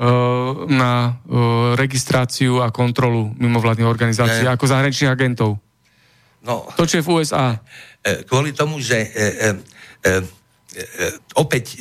Uh, 0.00 0.64
na 0.64 1.20
uh, 1.28 1.76
registráciu 1.76 2.64
a 2.64 2.72
kontrolu 2.72 3.36
mimovládnych 3.36 3.84
organizácií 3.84 4.48
Ne. 4.48 4.56
ako 4.56 4.64
zahraničných 4.64 5.12
agentov. 5.12 5.60
No, 6.40 6.64
To, 6.72 6.88
čo 6.88 6.98
je 6.98 7.04
v 7.04 7.20
USA. 7.20 7.60
E, 8.04 8.24
kvôli 8.24 8.52
tomu, 8.52 8.80
že 8.80 8.96
e, 8.96 9.08
e, 10.04 10.22
opäť 11.34 11.76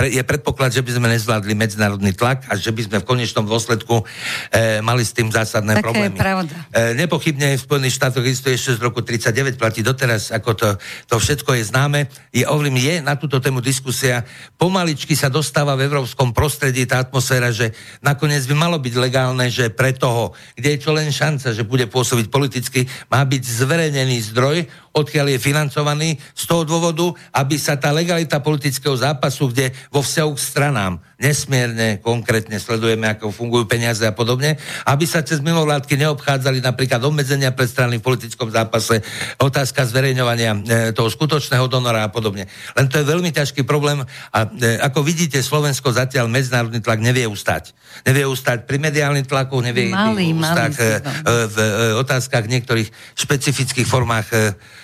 je 0.00 0.22
predpoklad, 0.24 0.74
že 0.74 0.82
by 0.82 0.98
sme 0.98 1.06
nezvládli 1.12 1.54
medzinárodný 1.54 2.16
tlak 2.16 2.48
a 2.50 2.58
že 2.58 2.74
by 2.74 2.90
sme 2.90 2.96
v 2.98 3.06
konečnom 3.06 3.46
dôsledku 3.46 4.02
e, 4.50 4.80
mali 4.82 5.04
s 5.06 5.14
tým 5.14 5.30
zásadné 5.30 5.78
Taká 5.78 5.84
je 5.84 5.86
problémy. 5.86 6.16
pravda. 6.18 6.54
E, 6.74 6.96
nepochybne 6.98 7.54
v 7.54 7.60
Spojených 7.60 7.94
štátoch 8.00 8.24
existuje 8.24 8.56
ešte 8.56 8.80
z 8.80 8.80
roku 8.82 9.04
39, 9.04 9.60
platí 9.60 9.84
doteraz, 9.84 10.34
ako 10.34 10.50
to, 10.56 10.68
to 11.06 11.14
všetko 11.20 11.54
je 11.54 11.62
známe. 11.68 12.00
Je, 12.34 12.42
hovorím, 12.42 12.82
je 12.82 12.94
na 13.04 13.14
túto 13.14 13.38
tému 13.38 13.62
diskusia. 13.62 14.26
Pomaličky 14.58 15.14
sa 15.14 15.30
dostáva 15.30 15.78
v 15.78 15.86
európskom 15.86 16.34
prostredí 16.34 16.88
tá 16.88 16.98
atmosféra, 17.04 17.54
že 17.54 17.70
nakoniec 18.02 18.42
by 18.48 18.54
malo 18.56 18.80
byť 18.82 18.94
legálne, 18.98 19.46
že 19.52 19.70
pre 19.70 19.94
toho, 19.94 20.34
kde 20.58 20.74
je 20.74 20.82
čo 20.82 20.90
len 20.96 21.12
šanca, 21.14 21.54
že 21.54 21.68
bude 21.68 21.86
pôsobiť 21.86 22.26
politicky, 22.32 22.88
má 23.12 23.22
byť 23.22 23.42
zverejnený 23.44 24.34
zdroj, 24.34 24.66
odkiaľ 24.92 25.32
je 25.32 25.38
financovaný 25.40 26.10
z 26.36 26.44
toho 26.44 26.62
dôvodu, 26.68 27.12
aby 27.32 27.56
sa 27.56 27.80
tá 27.80 27.90
legalita 27.90 28.44
politického 28.44 28.92
zápasu, 28.94 29.48
kde 29.48 29.72
vo 29.88 30.04
vzťahu 30.04 30.30
k 30.36 30.40
stranám 30.40 30.92
nesmierne 31.16 32.02
konkrétne 32.02 32.58
sledujeme, 32.58 33.06
ako 33.06 33.30
fungujú 33.30 33.64
peniaze 33.70 34.02
a 34.02 34.10
podobne, 34.10 34.58
aby 34.84 35.04
sa 35.06 35.22
cez 35.22 35.38
mimovládky 35.38 35.94
neobchádzali 35.94 36.58
napríklad 36.58 36.98
obmedzenia 36.98 37.54
pre 37.54 37.70
strany 37.70 38.02
v 38.02 38.06
politickom 38.06 38.50
zápase, 38.50 39.00
otázka 39.38 39.86
zverejňovania 39.86 40.52
e, 40.52 40.60
toho 40.90 41.06
skutočného 41.06 41.70
donora 41.70 42.02
a 42.02 42.10
podobne. 42.10 42.50
Len 42.74 42.86
to 42.90 42.98
je 42.98 43.06
veľmi 43.06 43.30
ťažký 43.30 43.62
problém 43.62 44.02
a 44.34 44.38
e, 44.50 44.82
ako 44.82 45.06
vidíte, 45.06 45.38
Slovensko 45.38 45.94
zatiaľ 45.94 46.26
medzinárodný 46.26 46.82
tlak 46.82 46.98
nevie 46.98 47.24
ustať. 47.30 47.70
Nevie 48.02 48.26
ustať 48.26 48.66
pri 48.66 48.82
mediálnych 48.82 49.30
tlakoch, 49.30 49.62
nevie 49.62 49.94
Malý, 49.94 50.34
malý 50.34 50.42
ustať 50.42 50.72
e, 50.74 50.76
si 50.76 50.88
to. 50.98 51.10
e, 51.22 51.32
v 51.46 51.56
e, 51.56 51.66
otázkach 52.02 52.44
niektorých 52.50 52.88
špecifických 53.14 53.86
formách 53.86 54.26
e, 54.32 54.36
e, 54.36 54.42
e, 54.42 54.81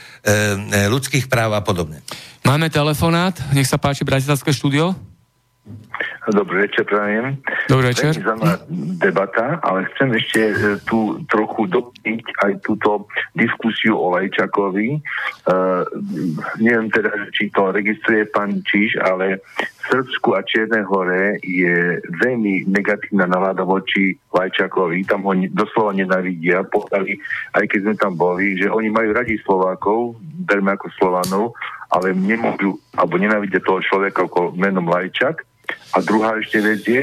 ľudských 0.88 1.26
práv 1.26 1.56
a 1.56 1.62
podobne. 1.64 2.04
Máme 2.44 2.68
telefonát, 2.68 3.36
nech 3.52 3.68
sa 3.68 3.80
páči 3.80 4.04
Bratislavské 4.04 4.52
štúdio. 4.52 5.07
Dobrý 6.28 6.68
večer, 6.68 6.84
prajem. 6.84 7.40
Dobrý 7.72 7.90
večer. 7.90 8.12
Zaujímavá 8.12 8.60
debata, 9.00 9.58
ale 9.64 9.88
chcem 9.94 10.12
ešte 10.20 10.40
e, 10.44 10.54
tu 10.84 11.24
trochu 11.24 11.64
doplniť 11.72 12.24
aj 12.44 12.52
túto 12.60 13.08
diskusiu 13.32 13.96
o 13.96 14.12
Lajčakovi. 14.12 15.00
Uh, 15.48 15.88
neviem 16.60 16.92
teda, 16.92 17.08
či 17.32 17.48
to 17.48 17.72
registruje 17.72 18.28
pán 18.28 18.60
Číž, 18.60 19.00
ale 19.00 19.40
v 19.56 19.84
Srbsku 19.88 20.36
a 20.36 20.44
Čiernej 20.44 20.84
hore 20.84 21.40
je 21.40 21.96
veľmi 22.20 22.68
negatívna 22.68 23.24
nálada 23.24 23.64
voči 23.64 24.12
Lajčakovi. 24.28 25.08
Tam 25.08 25.24
ho 25.24 25.32
doslova 25.48 25.96
nenavidia. 25.96 26.68
Povedali, 26.68 27.16
aj 27.56 27.64
keď 27.64 27.78
sme 27.88 27.94
tam 27.96 28.12
boli, 28.20 28.60
že 28.60 28.68
oni 28.68 28.92
majú 28.92 29.16
radi 29.16 29.40
Slovákov, 29.40 30.20
berme 30.44 30.76
ako 30.76 30.92
Slovanov, 31.00 31.56
ale 31.88 32.12
nemôžu, 32.12 32.76
alebo 32.92 33.16
nenávidia 33.16 33.64
toho 33.64 33.80
človeka 33.80 34.28
ako 34.28 34.52
menom 34.52 34.84
Lajčak. 34.92 35.48
A 35.94 36.04
druhá 36.04 36.36
ešte 36.36 36.58
vec 36.60 36.82
je, 36.84 37.02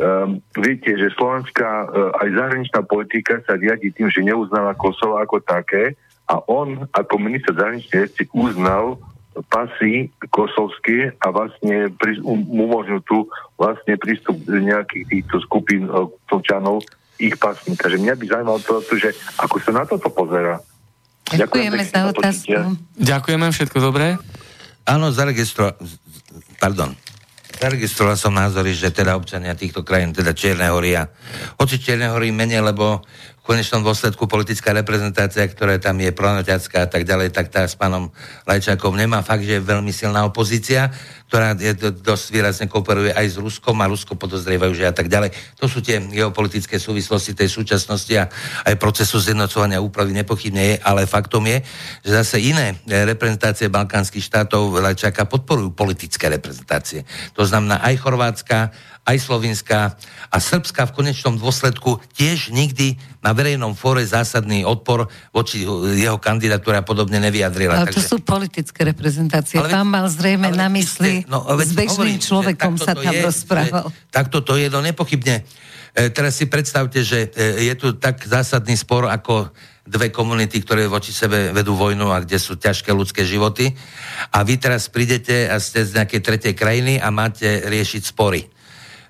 um, 0.00 0.40
viete, 0.60 0.92
že 0.92 1.14
slovenská 1.16 1.68
uh, 1.68 2.20
aj 2.20 2.28
zahraničná 2.36 2.80
politika 2.84 3.40
sa 3.48 3.56
riadi 3.56 3.92
tým, 3.92 4.12
že 4.12 4.24
neuznáva 4.24 4.76
Kosovo 4.76 5.16
ako 5.16 5.40
také 5.40 5.96
a 6.26 6.42
on 6.50 6.84
ako 6.92 7.14
minister 7.22 7.54
zahraničnej 7.54 8.10
veci 8.10 8.28
uznal 8.34 9.00
pasy 9.52 10.08
kosovské 10.32 11.12
a 11.20 11.26
vlastne 11.28 11.92
pri, 11.96 12.20
um, 12.24 12.40
umožnil 12.48 13.04
tu 13.04 13.28
vlastne 13.60 13.96
prístup 14.00 14.36
nejakých 14.48 15.04
týchto 15.08 15.40
skupín 15.44 15.88
uh, 15.88 16.08
občanov 16.32 16.84
ich 17.16 17.36
pasmi. 17.40 17.72
Takže 17.76 17.96
mňa 17.96 18.14
by 18.16 18.24
zaujímalo 18.28 18.60
to, 18.60 18.80
že 19.00 19.16
ako 19.40 19.56
sa 19.64 19.72
na 19.72 19.84
toto 19.88 20.12
pozera. 20.12 20.60
Ďakujeme 21.32 21.82
pekne, 21.82 21.90
za 21.90 22.00
otázku. 22.12 22.60
Ďakujeme, 23.00 23.46
všetko 23.50 23.78
dobré. 23.82 24.14
Áno, 24.86 25.10
zaregistroval, 25.10 25.74
pardon, 26.62 26.94
zaregistroval 27.56 28.16
som 28.20 28.36
názory, 28.36 28.76
že 28.76 28.92
teda 28.92 29.16
občania 29.16 29.56
týchto 29.56 29.80
krajín, 29.80 30.12
teda 30.12 30.36
Čierne 30.36 30.68
hory 30.68 30.96
a 30.96 31.08
hoci 31.56 31.80
Čierne 31.80 32.12
hory 32.12 32.30
menej, 32.30 32.60
lebo 32.60 33.00
konečnom 33.46 33.86
dôsledku 33.86 34.26
politická 34.26 34.74
reprezentácia, 34.74 35.46
ktorá 35.46 35.78
tam 35.78 36.02
je 36.02 36.10
pronoťacká 36.10 36.82
a 36.82 36.88
tak 36.90 37.06
ďalej, 37.06 37.30
tak 37.30 37.46
tá 37.54 37.62
s 37.62 37.78
pánom 37.78 38.10
Lajčákom 38.42 38.98
nemá 38.98 39.22
fakt, 39.22 39.46
že 39.46 39.56
je 39.56 39.62
veľmi 39.62 39.94
silná 39.94 40.26
opozícia, 40.26 40.90
ktorá 41.30 41.54
je 41.54 41.70
do, 41.78 41.94
dosť 41.94 42.24
výrazne 42.34 42.66
kooperuje 42.66 43.14
aj 43.14 43.26
s 43.30 43.36
Ruskom 43.38 43.78
a 43.78 43.86
Rusko 43.86 44.18
podozrievajú, 44.18 44.74
že 44.74 44.90
a 44.90 44.94
tak 44.94 45.06
ďalej. 45.06 45.30
To 45.62 45.70
sú 45.70 45.78
tie 45.78 46.02
geopolitické 46.02 46.82
súvislosti 46.82 47.38
tej 47.38 47.46
súčasnosti 47.46 48.10
a 48.18 48.26
aj 48.66 48.74
procesu 48.82 49.22
zjednocovania 49.22 49.78
úpravy 49.78 50.10
nepochybne 50.10 50.74
je, 50.74 50.76
ale 50.82 51.06
faktom 51.06 51.46
je, 51.46 51.62
že 52.02 52.10
zase 52.18 52.42
iné 52.42 52.74
reprezentácie 52.86 53.70
balkánskych 53.70 54.26
štátov 54.26 54.82
Lajčáka 54.82 55.22
podporujú 55.30 55.70
politické 55.70 56.26
reprezentácie. 56.26 57.06
To 57.38 57.46
znamená 57.46 57.78
aj 57.86 57.94
Chorvátska, 58.02 58.74
aj 59.06 59.16
Slovinská 59.22 59.94
a 60.28 60.36
Srbska 60.42 60.90
v 60.90 60.92
konečnom 60.98 61.38
dôsledku 61.38 62.02
tiež 62.18 62.50
nikdy 62.50 62.98
na 63.22 63.30
verejnom 63.30 63.78
fóre 63.78 64.02
zásadný 64.02 64.66
odpor 64.66 65.06
voči 65.30 65.62
jeho 65.94 66.18
kandidatúre 66.18 66.82
a 66.82 66.84
podobne 66.84 67.22
nevyjadrila. 67.22 67.86
Ale 67.86 67.94
to 67.94 68.02
sú 68.02 68.18
politické 68.18 68.82
reprezentácie. 68.82 69.62
Ale 69.62 69.70
Pán 69.70 69.86
mal 69.86 70.10
zrejme 70.10 70.50
ale 70.50 70.58
na 70.58 70.68
mysli, 70.74 71.22
ste- 71.22 71.30
no, 71.30 71.46
s 71.46 71.70
bežným 71.70 72.18
hovorím, 72.18 72.18
človekom 72.18 72.74
sa 72.82 72.92
tam 72.98 73.14
je, 73.14 73.22
rozprával. 73.22 73.86
Takto 74.10 74.42
to 74.42 74.58
je, 74.58 74.66
no 74.66 74.82
nepochybne. 74.82 75.46
E, 75.94 76.10
teraz 76.10 76.42
si 76.42 76.50
predstavte, 76.50 77.06
že 77.06 77.30
e, 77.30 77.70
je 77.70 77.74
tu 77.78 77.94
tak 77.94 78.26
zásadný 78.26 78.74
spor 78.74 79.06
ako 79.06 79.54
dve 79.86 80.10
komunity, 80.10 80.58
ktoré 80.66 80.90
voči 80.90 81.14
sebe 81.14 81.54
vedú 81.54 81.78
vojnu 81.78 82.10
a 82.10 82.18
kde 82.18 82.42
sú 82.42 82.58
ťažké 82.58 82.90
ľudské 82.90 83.22
životy. 83.22 83.70
A 84.34 84.42
vy 84.42 84.58
teraz 84.58 84.90
prídete 84.90 85.46
a 85.46 85.62
ste 85.62 85.86
z 85.86 85.94
nejakej 85.94 86.20
tretej 86.26 86.54
krajiny 86.58 86.98
a 86.98 87.14
máte 87.14 87.46
riešiť 87.70 88.02
spory. 88.02 88.55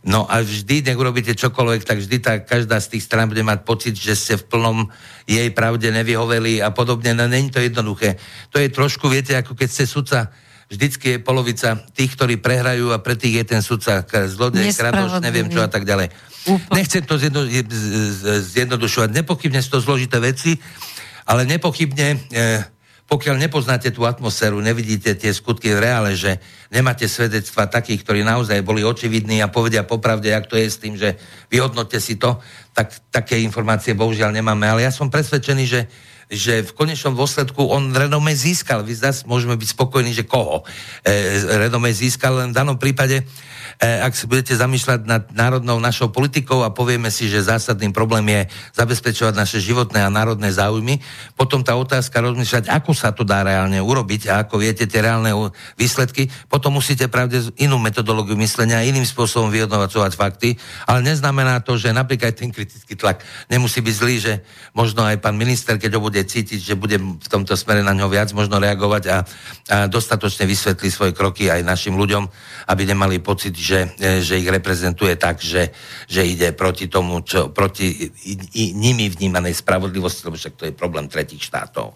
No 0.04 0.28
a 0.28 0.44
vždy, 0.44 0.84
nech 0.86 0.98
urobíte 0.98 1.32
čokoľvek, 1.32 1.82
tak 1.86 1.98
vždy 1.98 2.16
tá, 2.20 2.32
každá 2.42 2.76
z 2.78 2.96
tých 2.96 3.06
strán 3.06 3.30
bude 3.30 3.42
mať 3.42 3.64
pocit, 3.64 3.94
že 3.96 4.14
ste 4.14 4.34
v 4.36 4.44
plnom 4.46 4.78
jej 5.24 5.48
pravde 5.50 5.88
nevyhoveli 5.90 6.62
a 6.62 6.70
podobne. 6.70 7.16
No 7.16 7.26
není 7.26 7.50
to 7.50 7.58
jednoduché. 7.58 8.20
To 8.52 8.60
je 8.60 8.68
trošku, 8.70 9.08
viete, 9.08 9.34
ako 9.34 9.56
keď 9.56 9.68
ste 9.70 9.84
sudca, 9.88 10.30
vždycky 10.70 11.16
je 11.16 11.18
polovica 11.22 11.78
tých, 11.94 12.14
ktorí 12.18 12.42
prehrajú 12.42 12.90
a 12.90 12.98
pre 12.98 13.14
tých 13.14 13.42
je 13.42 13.44
ten 13.56 13.62
sudca 13.62 14.02
zlodej, 14.26 14.74
kradoš, 14.74 15.22
neviem 15.22 15.46
čo 15.46 15.62
a 15.62 15.70
tak 15.70 15.86
ďalej. 15.86 16.10
Nechcem 16.70 17.02
to 17.02 17.18
zjedno, 17.18 17.42
zjednodušovať. 18.42 19.10
Nepochybne 19.10 19.58
sú 19.62 19.78
to 19.78 19.80
zložité 19.82 20.22
veci, 20.22 20.58
ale 21.26 21.42
nepochybne, 21.42 22.08
e, 22.30 22.75
pokiaľ 23.06 23.38
nepoznáte 23.38 23.94
tú 23.94 24.02
atmosféru, 24.02 24.58
nevidíte 24.58 25.14
tie 25.14 25.30
skutky 25.30 25.70
v 25.70 25.82
reále, 25.86 26.18
že 26.18 26.42
nemáte 26.74 27.06
svedectva 27.06 27.70
takých, 27.70 28.02
ktorí 28.02 28.26
naozaj 28.26 28.66
boli 28.66 28.82
očividní 28.82 29.38
a 29.38 29.52
povedia 29.52 29.86
popravde, 29.86 30.34
jak 30.34 30.50
to 30.50 30.58
je 30.58 30.66
s 30.66 30.82
tým, 30.82 30.98
že 30.98 31.14
vyhodnote 31.46 32.02
si 32.02 32.18
to, 32.18 32.42
tak 32.74 32.90
také 33.14 33.38
informácie 33.46 33.94
bohužiaľ 33.94 34.34
nemáme. 34.34 34.66
Ale 34.66 34.82
ja 34.82 34.90
som 34.90 35.06
presvedčený, 35.06 35.64
že 35.66 35.82
že 36.26 36.66
v 36.66 36.74
konečnom 36.74 37.14
dôsledku 37.14 37.70
on 37.70 37.94
renome 37.94 38.34
získal. 38.34 38.82
Vy 38.82 38.98
zase 38.98 39.22
môžeme 39.30 39.54
byť 39.54 39.78
spokojní, 39.78 40.10
že 40.10 40.26
koho 40.26 40.66
e, 41.06 41.14
renome 41.54 41.94
získal, 41.94 42.42
len 42.42 42.50
v 42.50 42.58
danom 42.58 42.74
prípade, 42.74 43.22
ak 43.76 44.16
si 44.16 44.24
budete 44.24 44.56
zamýšľať 44.56 45.00
nad 45.04 45.28
národnou 45.36 45.76
našou 45.76 46.08
politikou 46.08 46.64
a 46.64 46.72
povieme 46.72 47.12
si, 47.12 47.28
že 47.28 47.44
zásadným 47.44 47.92
problém 47.92 48.24
je 48.32 48.40
zabezpečovať 48.72 49.36
naše 49.36 49.58
životné 49.60 50.00
a 50.00 50.08
národné 50.08 50.48
záujmy, 50.48 51.04
potom 51.36 51.60
tá 51.60 51.76
otázka 51.76 52.24
rozmýšľať, 52.24 52.72
ako 52.72 52.96
sa 52.96 53.12
to 53.12 53.20
dá 53.20 53.44
reálne 53.44 53.76
urobiť 53.76 54.32
a 54.32 54.48
ako 54.48 54.64
viete 54.64 54.88
tie 54.88 55.04
reálne 55.04 55.52
výsledky, 55.76 56.32
potom 56.48 56.80
musíte 56.80 57.04
pravde 57.12 57.52
inú 57.60 57.76
metodológiu 57.76 58.38
myslenia, 58.40 58.80
iným 58.80 59.04
spôsobom 59.04 59.52
vyhodnovacovať 59.52 60.12
fakty, 60.16 60.56
ale 60.88 61.04
neznamená 61.04 61.60
to, 61.60 61.76
že 61.76 61.92
napríklad 61.92 62.32
ten 62.32 62.48
kritický 62.48 62.96
tlak 62.96 63.20
nemusí 63.52 63.84
byť 63.84 63.94
zlý, 63.94 64.16
že 64.16 64.32
možno 64.72 65.04
aj 65.04 65.20
pán 65.20 65.36
minister, 65.36 65.76
keď 65.76 66.00
ho 66.00 66.04
bude 66.04 66.24
cítiť, 66.24 66.60
že 66.64 66.74
bude 66.80 66.96
v 66.96 67.28
tomto 67.28 67.52
smere 67.52 67.84
na 67.84 67.92
ňo 67.92 68.08
viac 68.08 68.32
možno 68.32 68.56
reagovať 68.56 69.02
a, 69.12 69.16
a 69.16 69.20
dostatočne 69.84 70.48
vysvetlí 70.48 70.88
svoje 70.88 71.12
kroky 71.12 71.52
aj 71.52 71.60
našim 71.60 71.92
ľuďom, 71.92 72.24
aby 72.72 72.82
nemali 72.88 73.20
pocit, 73.20 73.52
že, 73.66 73.90
e, 73.98 74.22
že 74.22 74.38
ich 74.38 74.46
reprezentuje 74.46 75.18
tak, 75.18 75.42
že, 75.42 75.74
že 76.06 76.22
ide 76.22 76.54
proti 76.54 76.86
tomu, 76.86 77.26
čo, 77.26 77.50
proti 77.50 77.90
i, 77.90 78.32
i, 78.54 78.64
nimi 78.70 79.10
vnímanej 79.10 79.58
spravodlivosti, 79.58 80.22
lebo 80.30 80.38
však 80.38 80.54
to 80.54 80.70
je 80.70 80.78
problém 80.78 81.10
tretich 81.10 81.42
štátov. 81.42 81.90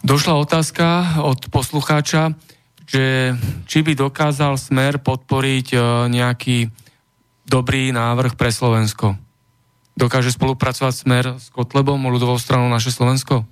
Došla 0.00 0.40
otázka 0.40 1.20
od 1.20 1.48
poslucháča, 1.52 2.32
že 2.84 3.36
či 3.64 3.80
by 3.80 3.96
dokázal 3.96 4.56
Smer 4.56 5.00
podporiť 5.00 5.66
e, 5.72 5.78
nejaký 6.12 6.68
dobrý 7.44 7.92
návrh 7.92 8.36
pre 8.36 8.52
Slovensko. 8.52 9.16
Dokáže 9.96 10.32
spolupracovať 10.32 10.92
Smer 10.92 11.24
s 11.40 11.48
Kotlebom, 11.52 12.00
ľudovou 12.08 12.36
stranou 12.36 12.68
naše 12.68 12.92
Slovensko? 12.92 13.44
E, 13.44 13.46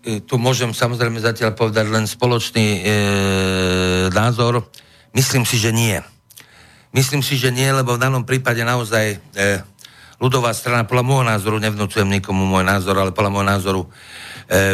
tu 0.00 0.40
môžem 0.40 0.72
samozrejme 0.72 1.20
zatiaľ 1.20 1.52
povedať 1.52 1.86
len 1.92 2.08
spoločný 2.08 2.66
e, 2.66 2.80
názor. 4.08 4.64
Myslím 5.12 5.44
si, 5.44 5.60
že 5.60 5.76
nie. 5.76 6.00
Myslím 6.90 7.20
si, 7.20 7.36
že 7.36 7.52
nie, 7.52 7.68
lebo 7.68 7.94
v 7.94 8.02
danom 8.02 8.24
prípade 8.24 8.64
naozaj 8.64 9.14
e, 9.14 9.16
ľudová 10.16 10.56
strana, 10.56 10.88
podľa 10.88 11.04
môjho 11.04 11.24
názoru, 11.28 11.56
nevnúcujem 11.60 12.08
nikomu 12.08 12.48
môj 12.48 12.64
názor, 12.64 12.96
ale 12.96 13.12
podľa 13.12 13.30
môjho 13.30 13.48
názoru 13.52 13.82
e, 13.84 13.88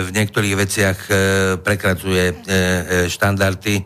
v 0.06 0.10
niektorých 0.14 0.54
veciach 0.54 0.98
e, 1.06 1.12
prekracuje 1.58 2.24
e, 2.30 2.34
e, 2.34 2.56
štandardy, 3.10 3.76
e, 3.78 3.84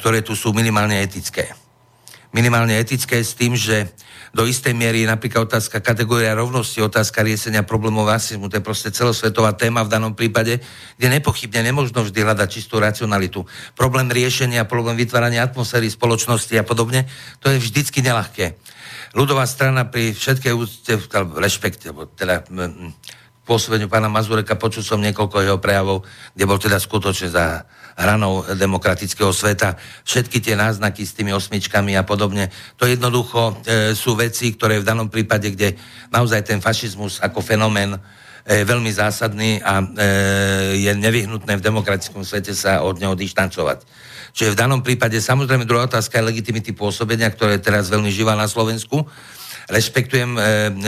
ktoré 0.00 0.24
tu 0.24 0.32
sú 0.32 0.56
minimálne 0.56 0.96
etické. 1.04 1.52
Minimálne 2.28 2.76
etické 2.76 3.24
s 3.24 3.32
tým, 3.32 3.56
že 3.56 3.88
do 4.36 4.44
istej 4.44 4.76
miery 4.76 5.02
je 5.02 5.08
napríklad 5.08 5.48
otázka 5.48 5.80
kategória 5.80 6.36
rovnosti, 6.36 6.76
otázka 6.84 7.24
riešenia 7.24 7.64
problémov 7.64 8.04
rasizmu, 8.04 8.52
to 8.52 8.60
je 8.60 8.64
proste 8.64 8.92
celosvetová 8.92 9.56
téma 9.56 9.80
v 9.80 9.92
danom 9.92 10.12
prípade, 10.12 10.60
kde 11.00 11.08
nepochybne 11.08 11.64
nemožno 11.64 12.04
vždy 12.04 12.20
hľadať 12.20 12.48
čistú 12.52 12.76
racionalitu. 12.76 13.48
Problém 13.72 14.12
riešenia, 14.12 14.68
problém 14.68 15.00
vytvárania 15.00 15.40
atmosféry 15.48 15.88
spoločnosti 15.88 16.52
a 16.60 16.64
podobne, 16.68 17.08
to 17.40 17.48
je 17.48 17.56
vždycky 17.56 18.04
nelahké 18.04 18.60
ľudová 19.16 19.48
strana 19.48 19.88
pri 19.88 20.12
všetkej 20.12 20.52
úcte, 20.52 20.92
rešpekte, 21.40 21.96
teda 22.18 22.44
pôsobeniu 23.48 23.88
pána 23.88 24.12
Mazureka, 24.12 24.60
počul 24.60 24.84
som 24.84 25.00
niekoľko 25.00 25.36
jeho 25.40 25.56
prejavov, 25.56 26.04
kde 26.36 26.44
bol 26.44 26.60
teda 26.60 26.76
skutočne 26.76 27.32
za 27.32 27.64
hranou 27.98 28.46
demokratického 28.54 29.34
sveta. 29.34 29.74
Všetky 30.06 30.38
tie 30.38 30.54
náznaky 30.54 31.02
s 31.02 31.18
tými 31.18 31.34
osmičkami 31.34 31.98
a 31.98 32.06
podobne, 32.06 32.46
to 32.78 32.86
jednoducho 32.86 33.58
e, 33.66 33.92
sú 33.98 34.14
veci, 34.14 34.54
ktoré 34.54 34.78
v 34.78 34.86
danom 34.86 35.10
prípade, 35.10 35.50
kde 35.50 35.74
naozaj 36.14 36.46
ten 36.46 36.62
fašizmus 36.62 37.18
ako 37.18 37.42
fenomén 37.42 37.98
je 38.48 38.64
veľmi 38.64 38.88
zásadný 38.88 39.60
a 39.60 39.82
e, 39.82 39.86
je 40.80 40.92
nevyhnutné 40.94 41.58
v 41.58 41.64
demokratickom 41.66 42.24
svete 42.24 42.56
sa 42.56 42.80
od 42.80 42.96
neho 42.96 43.12
dištancovať. 43.12 43.84
Čiže 44.32 44.54
v 44.54 44.60
danom 44.60 44.80
prípade 44.80 45.18
samozrejme 45.18 45.68
druhá 45.68 45.84
otázka 45.90 46.22
je 46.22 46.28
legitimity 46.32 46.72
pôsobenia, 46.72 47.28
ktoré 47.28 47.58
je 47.58 47.66
teraz 47.66 47.92
veľmi 47.92 48.08
živá 48.08 48.38
na 48.38 48.48
Slovensku 48.48 49.04
rešpektujem, 49.68 50.32
e, 50.32 50.42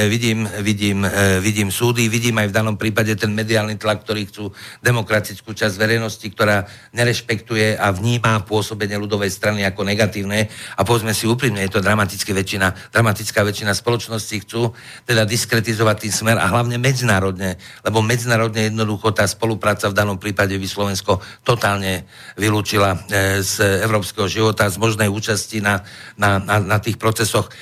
vidím, 0.08 0.48
vidím, 0.64 1.04
e, 1.04 1.40
vidím 1.40 1.68
súdy, 1.68 2.08
vidím 2.08 2.40
aj 2.40 2.48
v 2.48 2.56
danom 2.56 2.76
prípade 2.80 3.12
ten 3.12 3.28
mediálny 3.28 3.76
tlak, 3.76 4.08
ktorý 4.08 4.24
chcú 4.32 4.56
demokratickú 4.80 5.52
časť 5.52 5.76
verejnosti, 5.76 6.24
ktorá 6.24 6.64
nerešpektuje 6.96 7.76
a 7.76 7.92
vníma 7.92 8.48
pôsobenie 8.48 8.96
ľudovej 8.96 9.28
strany 9.28 9.68
ako 9.68 9.84
negatívne. 9.84 10.48
A 10.48 10.80
povedzme 10.80 11.12
si 11.12 11.28
úprimne, 11.28 11.60
je 11.60 11.76
to 11.76 11.84
dramatická 11.84 12.32
väčšina, 12.32 12.72
dramatická 12.88 13.44
väčšina 13.44 13.76
spoločnosti 13.76 14.36
chcú 14.48 14.72
teda 15.04 15.28
diskretizovať 15.28 16.08
tým 16.08 16.14
smer 16.16 16.36
a 16.40 16.48
hlavne 16.48 16.80
medzinárodne, 16.80 17.60
lebo 17.84 18.00
medzinárodne 18.00 18.72
jednoducho 18.72 19.12
tá 19.12 19.28
spolupráca 19.28 19.92
v 19.92 19.98
danom 20.00 20.16
prípade 20.16 20.56
by 20.56 20.64
Slovensko 20.64 21.20
totálne 21.44 22.08
vylúčila 22.40 22.96
e, 22.96 23.44
z 23.44 23.84
európskeho 23.84 24.24
života, 24.24 24.72
z 24.72 24.80
možnej 24.80 25.12
účasti 25.12 25.60
na, 25.60 25.84
na, 26.16 26.40
na, 26.40 26.56
na 26.64 26.78
tých 26.80 26.96
procesoch. 26.96 27.52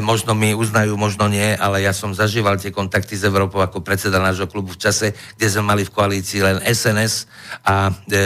Možno 0.00 0.32
mi 0.32 0.55
uznajú, 0.56 0.96
možno 0.96 1.28
nie, 1.28 1.52
ale 1.52 1.84
ja 1.84 1.92
som 1.92 2.16
zažíval 2.16 2.56
tie 2.56 2.72
kontakty 2.72 3.12
s 3.12 3.28
Európou 3.28 3.60
ako 3.60 3.84
predseda 3.84 4.16
nášho 4.16 4.48
klubu 4.48 4.72
v 4.72 4.80
čase, 4.80 5.12
kde 5.36 5.46
sme 5.52 5.68
mali 5.68 5.82
v 5.84 5.92
koalícii 5.92 6.40
len 6.40 6.56
SNS 6.64 7.28
a 7.60 7.92
e, 7.92 8.16
e, 8.16 8.20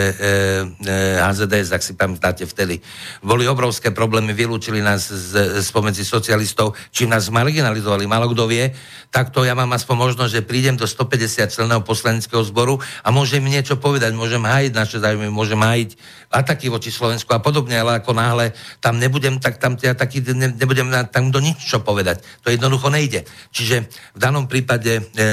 e 0.87 0.95
HZDS, 1.19 1.75
ak 1.75 1.83
si 1.83 1.99
pamätáte 1.99 2.47
vtedy. 2.47 2.79
Boli 3.27 3.51
obrovské 3.51 3.91
problémy, 3.91 4.31
vylúčili 4.31 4.79
nás 4.79 5.11
z, 5.11 5.59
spomedzi 5.67 6.07
socialistov, 6.07 6.79
čím 6.95 7.11
nás 7.11 7.27
marginalizovali. 7.27 8.07
Malo 8.07 8.31
kto 8.31 8.47
vie, 8.47 8.71
takto 9.11 9.43
ja 9.43 9.59
mám 9.59 9.75
aspoň 9.75 10.15
možnosť, 10.15 10.33
že 10.39 10.47
prídem 10.47 10.79
do 10.79 10.87
150 10.87 11.51
členného 11.51 11.83
poslaneckého 11.83 12.47
zboru 12.47 12.79
a 13.03 13.11
môžem 13.11 13.43
niečo 13.43 13.75
povedať, 13.75 14.15
môžem 14.15 14.47
hájiť 14.47 14.73
naše 14.73 15.03
záujmy, 15.03 15.27
môžem 15.27 15.59
hájiť 15.59 15.99
ataky 16.31 16.71
voči 16.71 16.95
Slovensku 16.95 17.35
a 17.35 17.43
podobne, 17.43 17.75
ale 17.75 17.99
ako 17.99 18.15
náhle 18.15 18.55
tam 18.79 19.03
nebudem, 19.03 19.43
tak 19.43 19.59
tam 19.59 19.75
ja 19.83 19.99
taký, 19.99 20.23
ne, 20.31 20.55
nebudem 20.55 20.87
tam 21.11 21.35
do 21.35 21.43
nič 21.43 21.59
čo 21.59 21.83
povedať. 21.83 22.20
To 22.43 22.53
jednoducho 22.53 22.89
nejde. 22.93 23.25
Čiže 23.51 23.89
v 24.17 24.19
danom 24.19 24.47
prípade 24.47 24.99
e, 24.99 25.03
e, 25.03 25.25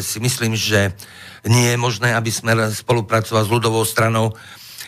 si 0.00 0.18
myslím, 0.18 0.56
že 0.56 0.94
nie 1.46 1.74
je 1.74 1.78
možné, 1.78 2.14
aby 2.14 2.30
sme 2.30 2.54
spolupracoval 2.74 3.46
s 3.46 3.52
ľudovou 3.52 3.86
stranou. 3.86 4.34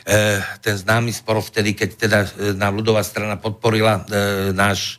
E, 0.09 0.43
ten 0.65 0.75
známy 0.75 1.15
spor 1.15 1.39
vtedy, 1.39 1.75
keď 1.75 1.89
teda 1.95 2.19
e, 2.25 2.29
nám 2.59 2.75
ľudová 2.79 3.05
strana 3.07 3.39
podporila 3.39 4.03
e, 4.03 4.03
náš 4.57 4.99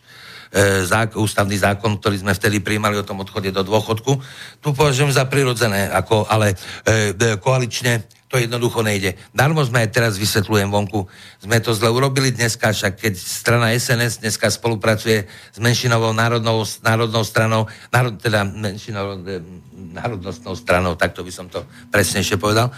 e, 0.54 0.86
zák- 0.86 1.20
ústavný 1.20 1.58
zákon, 1.60 2.00
ktorý 2.00 2.22
sme 2.22 2.38
vtedy 2.38 2.64
príjmali 2.64 2.96
o 3.00 3.08
tom 3.08 3.20
odchode 3.20 3.52
do 3.52 3.66
dôchodku. 3.66 4.22
Tu 4.64 4.68
považujem 4.72 5.12
za 5.12 5.28
prirodzené, 5.28 5.90
ako, 5.92 6.30
ale 6.30 6.56
e, 6.86 7.12
e, 7.12 7.36
koalične 7.42 8.19
to 8.30 8.38
jednoducho 8.38 8.86
nejde. 8.86 9.18
Darmo 9.34 9.66
sme 9.66 9.82
aj 9.82 9.90
teraz 9.90 10.14
vysvetľujem 10.22 10.70
vonku. 10.70 11.10
Sme 11.42 11.58
to 11.58 11.74
zle 11.74 11.90
urobili 11.90 12.30
dneska, 12.30 12.70
však 12.70 13.02
keď 13.02 13.14
strana 13.18 13.74
SNS 13.74 14.22
dneska 14.22 14.54
spolupracuje 14.54 15.26
s 15.26 15.58
menšinovou 15.58 16.14
národnou, 16.14 16.62
národnou 16.86 17.26
stranou, 17.26 17.66
národ, 17.90 18.22
teda 18.22 18.46
menšinovou 18.46 19.26
e, 19.26 19.42
národnostnou 19.98 20.54
stranou, 20.54 20.94
takto 20.94 21.26
by 21.26 21.32
som 21.34 21.50
to 21.50 21.66
presnejšie 21.90 22.38
povedal. 22.38 22.70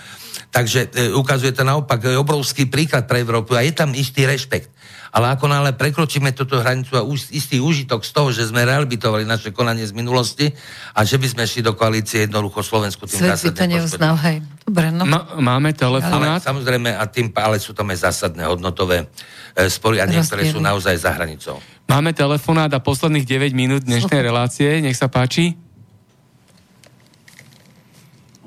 Takže 0.56 0.88
e, 0.88 1.11
ukazuje 1.11 1.52
to 1.52 1.68
naopak 1.68 1.99
obrovský 2.15 2.72
príklad 2.72 3.03
pre 3.03 3.19
Európu 3.19 3.52
a 3.52 3.68
je 3.68 3.76
tam 3.76 3.91
istý 3.91 4.23
rešpekt 4.23 4.72
ale 5.11 5.35
ako 5.35 5.51
náhle 5.51 5.75
prekročíme 5.75 6.31
túto 6.31 6.63
hranicu 6.63 6.95
a 6.95 7.03
už, 7.03 7.35
istý 7.35 7.59
úžitok 7.59 8.07
z 8.07 8.11
toho, 8.15 8.31
že 8.31 8.47
sme 8.47 8.63
rehabilitovali 8.63 9.27
naše 9.27 9.51
konanie 9.51 9.83
z 9.83 9.91
minulosti 9.91 10.55
a 10.95 11.03
že 11.03 11.19
by 11.19 11.27
sme 11.27 11.43
šli 11.43 11.67
do 11.67 11.75
koalície 11.75 12.23
jednoducho 12.23 12.63
Slovensku 12.63 13.03
tým 13.03 13.19
Svet 13.19 13.43
by 13.43 13.51
to 13.51 13.65
neuznal, 13.67 14.15
hej. 14.23 14.39
Dobre, 14.63 14.88
no. 14.95 15.03
Ma, 15.03 15.35
máme 15.35 15.75
telefonát. 15.75 16.39
Ale, 16.39 16.47
samozrejme, 16.47 16.95
a 16.95 17.03
tým, 17.11 17.27
ale 17.35 17.59
sú 17.59 17.75
tam 17.75 17.91
aj 17.91 18.07
zásadné 18.07 18.47
hodnotové 18.47 19.11
e, 19.51 19.67
spory 19.67 19.99
a 19.99 20.07
niektoré 20.07 20.47
sú 20.47 20.63
naozaj 20.63 20.95
za 20.95 21.11
hranicou. 21.11 21.59
Máme 21.91 22.15
telefonát 22.15 22.71
a 22.71 22.79
posledných 22.79 23.27
9 23.27 23.51
minút 23.51 23.83
dnešnej 23.83 24.23
relácie. 24.23 24.79
Nech 24.79 24.95
sa 24.95 25.11
páči. 25.11 25.59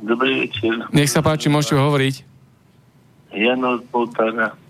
Dobrý 0.01 0.49
večer. 0.49 0.81
Nech 0.97 1.13
sa 1.13 1.21
páči, 1.21 1.53
môžete 1.53 1.77
hovoriť. 1.77 2.15
Jano 3.37 3.85
Poltára. 3.93 4.64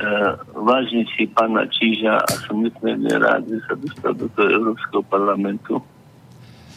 Uh, 0.00 0.32
vážim 0.56 1.04
si 1.12 1.28
pána 1.28 1.68
Číža 1.68 2.24
a 2.24 2.32
som 2.48 2.64
nesmierne 2.64 3.20
rád, 3.20 3.44
že 3.44 3.60
sa 3.68 3.76
dostal 3.76 4.16
do 4.16 4.32
toho 4.32 4.48
Európskeho 4.48 5.04
parlamentu, 5.04 5.76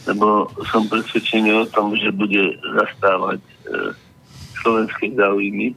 lebo 0.04 0.52
som 0.68 0.84
presvedčený 0.92 1.56
o 1.56 1.64
tom, 1.72 1.96
že 1.96 2.12
bude 2.12 2.52
zastávať 2.60 3.40
uh, 3.40 3.96
slovenské 4.60 5.16
záujmy, 5.16 5.72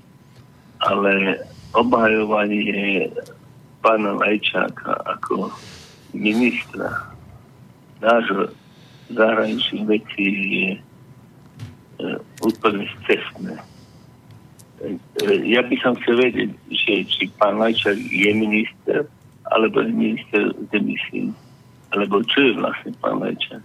ale 0.84 1.40
obhajovanie 1.72 3.15
pána 3.80 4.19
Lajčáka 4.19 4.99
ako 5.07 5.48
ministra 6.11 7.15
nášho 8.03 8.52
zahraničných 9.15 9.88
vecí 9.88 10.28
je 10.52 10.69
uh, 10.76 12.19
úplne 12.44 12.91
cestné 13.07 13.56
ja 15.45 15.61
by 15.65 15.75
som 15.81 15.97
chcel 16.01 16.21
vedieť, 16.21 16.51
že 16.69 16.93
či 17.09 17.23
pán 17.41 17.57
Lajčák 17.57 17.97
je 17.97 18.31
minister, 18.33 19.09
alebo 19.49 19.81
je 19.81 19.89
minister 19.89 20.43
demisií, 20.69 21.33
alebo 21.93 22.21
čo 22.29 22.37
je 22.45 22.51
vlastne 22.61 22.91
pán 23.01 23.17
Lajčák. 23.17 23.63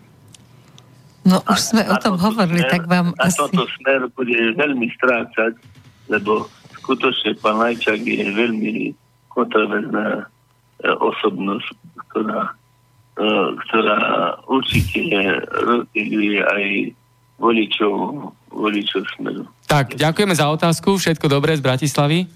No 1.22 1.38
už 1.46 1.58
sme 1.60 1.82
a, 1.86 1.94
o 1.94 1.96
tom 2.02 2.18
hovorili, 2.18 2.64
smer, 2.64 2.72
tak 2.72 2.82
vám 2.90 3.14
na 3.14 3.28
asi... 3.28 3.38
toto 3.38 3.68
smer 3.78 4.08
bude 4.16 4.34
veľmi 4.58 4.88
strácať, 4.98 5.54
lebo 6.10 6.48
skutočne 6.82 7.38
pán 7.38 7.60
Lajčák 7.62 8.00
je 8.02 8.26
veľmi 8.32 8.96
kontroverzná 9.30 10.06
e, 10.18 10.24
osobnosť, 10.90 11.76
ktorá, 12.10 12.56
e, 13.20 13.32
ktorá 13.68 13.98
určite 14.50 14.98
rozdieluje 15.62 16.40
aj 16.42 16.64
voličov, 17.38 17.92
voličov 18.52 19.02
smeru. 19.16 19.48
Tak, 19.66 19.96
ďakujeme 19.96 20.34
za 20.36 20.46
otázku, 20.52 21.00
všetko 21.00 21.26
dobré 21.26 21.56
z 21.56 21.64
Bratislavy. 21.64 22.28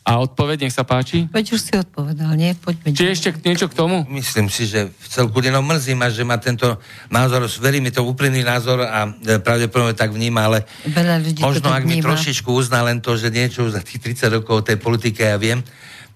A 0.00 0.16
odpoveď, 0.16 0.64
nech 0.64 0.72
sa 0.72 0.80
páči. 0.80 1.28
Veď 1.28 1.54
už 1.54 1.60
si 1.60 1.72
odpovedal, 1.76 2.32
nie? 2.32 2.56
Poďme. 2.56 2.96
Či 2.96 3.12
ešte 3.12 3.28
niečo 3.44 3.68
k 3.68 3.76
tomu? 3.76 4.08
Myslím 4.08 4.48
si, 4.48 4.64
že 4.64 4.88
v 4.88 5.06
celku 5.06 5.44
jenom 5.44 5.60
mrzí 5.60 5.92
ma, 5.92 6.08
že 6.08 6.24
má 6.24 6.40
tento 6.40 6.80
názor, 7.12 7.44
verím, 7.60 7.92
je 7.92 8.00
to 8.00 8.08
úprimný 8.08 8.40
názor 8.40 8.80
a 8.80 9.12
e, 9.12 9.36
pravdepodobne 9.44 9.92
tak 9.92 10.16
vníma, 10.16 10.48
ale 10.48 10.58
Veľa 10.88 11.20
ľudí 11.20 11.44
možno 11.44 11.68
ak 11.68 11.84
mi 11.84 12.00
trošičku 12.00 12.48
uzná 12.48 12.80
len 12.80 13.04
to, 13.04 13.12
že 13.20 13.28
niečo 13.28 13.68
za 13.68 13.84
tých 13.84 14.00
30 14.24 14.40
rokov 14.40 14.64
tej 14.64 14.80
politike 14.80 15.20
ja 15.20 15.36
viem, 15.36 15.60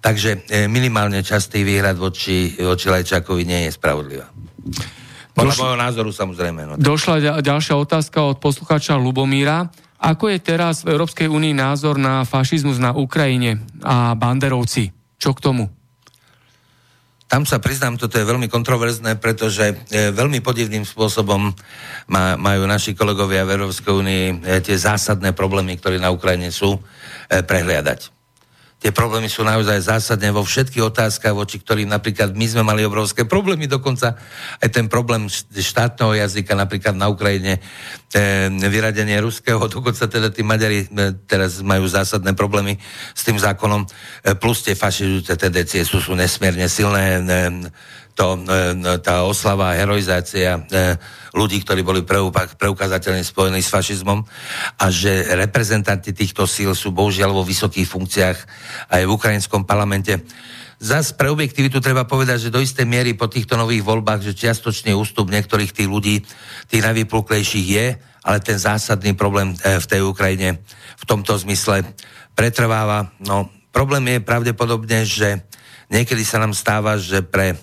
takže 0.01 0.49
e, 0.49 0.65
minimálne 0.65 1.21
častý 1.21 1.61
výhrad 1.61 2.01
voči, 2.01 2.57
voči 2.57 2.89
Lajčákovi 2.89 3.45
nie 3.45 3.69
je 3.69 3.71
spravodlivá. 3.77 4.27
Podľa 5.35 5.51
Došlo- 5.51 5.65
môjho 5.67 5.79
názoru 5.83 6.11
samozrejme. 6.15 6.61
No. 6.65 6.73
Došla 6.79 7.15
ďa- 7.19 7.39
ďalšia 7.43 7.75
otázka 7.75 8.23
od 8.23 8.39
poslucháča 8.39 8.95
Lubomíra. 8.95 9.67
Ako 9.99 10.31
je 10.31 10.39
teraz 10.39 10.87
v 10.87 10.95
Európskej 10.95 11.27
únii 11.27 11.59
názor 11.59 11.99
na 11.99 12.23
fašizmus 12.23 12.79
na 12.79 12.95
Ukrajine 12.95 13.59
a 13.83 14.15
banderovci? 14.15 14.95
Čo 15.19 15.35
k 15.35 15.43
tomu? 15.43 15.65
Tam 17.27 17.43
sa 17.43 17.59
priznám, 17.59 17.99
toto 17.99 18.15
je 18.15 18.23
veľmi 18.23 18.47
kontroverzné, 18.47 19.19
pretože 19.19 19.75
e, 19.91 20.15
veľmi 20.15 20.39
podivným 20.39 20.87
spôsobom 20.87 21.51
má, 22.07 22.39
majú 22.39 22.63
naši 22.69 22.95
kolegovia 22.95 23.43
v 23.43 23.59
Európskej 23.59 23.91
únii 23.91 24.25
e, 24.31 24.35
tie 24.63 24.79
zásadné 24.79 25.35
problémy, 25.35 25.75
ktoré 25.75 25.99
na 25.99 26.15
Ukrajine 26.15 26.55
sú, 26.55 26.79
e, 27.27 27.43
prehliadať. 27.43 28.14
Tie 28.85 28.93
problémy 28.93 29.33
sú 29.33 29.41
naozaj 29.41 29.81
zásadné 29.81 30.29
vo 30.29 30.45
všetkých 30.45 30.85
otázkach, 30.85 31.33
voči 31.33 31.57
ktorým 31.57 31.89
napríklad 31.89 32.37
my 32.37 32.45
sme 32.45 32.61
mali 32.69 32.85
obrovské 32.85 33.25
problémy, 33.25 33.65
dokonca. 33.65 34.13
Aj 34.61 34.69
ten 34.69 34.93
problém 34.93 35.25
št- 35.25 35.49
štátneho 35.57 36.13
jazyka 36.13 36.53
napríklad 36.53 36.93
na 36.93 37.09
Ukrajine, 37.09 37.65
e, 38.13 38.53
vyradenie 38.53 39.25
ruského, 39.25 39.57
dokonca 39.73 40.05
teda 40.05 40.29
tí 40.29 40.45
Maďari 40.45 40.85
e, 40.85 41.17
teraz 41.25 41.65
majú 41.65 41.89
zásadné 41.89 42.37
problémy 42.37 42.77
s 43.17 43.25
tým 43.25 43.41
zákonom, 43.41 43.89
e, 43.89 44.37
plus 44.37 44.61
tie 44.61 44.77
fašizujúce 44.77 45.33
tendencie 45.41 45.81
sú, 45.81 46.05
sú 46.05 46.13
nesmierne 46.13 46.69
silné, 46.69 47.25
e, 47.25 47.73
to, 48.15 48.39
e, 48.39 48.99
tá 49.03 49.27
oslava, 49.27 49.75
heroizácia 49.75 50.55
e, 50.55 50.61
ľudí, 51.35 51.61
ktorí 51.67 51.83
boli 51.83 52.07
preukazateľne 52.57 53.27
spojení 53.27 53.59
s 53.59 53.75
fašizmom 53.75 54.23
a 54.79 54.85
že 54.89 55.35
reprezentanti 55.35 56.15
týchto 56.15 56.47
síl 56.47 56.73
sú 56.79 56.95
bohužiaľ 56.95 57.35
vo 57.35 57.43
vysokých 57.43 57.91
funkciách 57.91 58.39
aj 58.95 59.03
v 59.03 59.11
ukrajinskom 59.11 59.67
parlamente. 59.67 60.23
Zas 60.79 61.11
pre 61.15 61.31
objektivitu 61.31 61.83
treba 61.83 62.07
povedať, 62.07 62.49
že 62.49 62.55
do 62.55 62.63
istej 62.63 62.87
miery 62.87 63.19
po 63.19 63.27
týchto 63.27 63.59
nových 63.59 63.83
voľbách, 63.83 64.23
že 64.23 64.39
čiastočný 64.39 64.95
ústup 64.95 65.31
niektorých 65.31 65.75
tých 65.75 65.89
ľudí, 65.91 66.23
tých 66.71 66.83
najvyplúklejších 66.83 67.67
je, 67.67 67.87
ale 68.25 68.39
ten 68.41 68.59
zásadný 68.59 69.19
problém 69.19 69.59
e, 69.59 69.79
v 69.83 69.87
tej 69.91 70.01
Ukrajine 70.07 70.63
v 70.99 71.05
tomto 71.05 71.35
zmysle 71.35 71.83
pretrváva. 72.39 73.11
No, 73.19 73.51
problém 73.75 74.19
je 74.19 74.27
pravdepodobne, 74.27 75.03
že 75.03 75.43
niekedy 75.91 76.23
sa 76.23 76.39
nám 76.39 76.55
stáva, 76.55 76.95
že 76.95 77.27
pre 77.27 77.59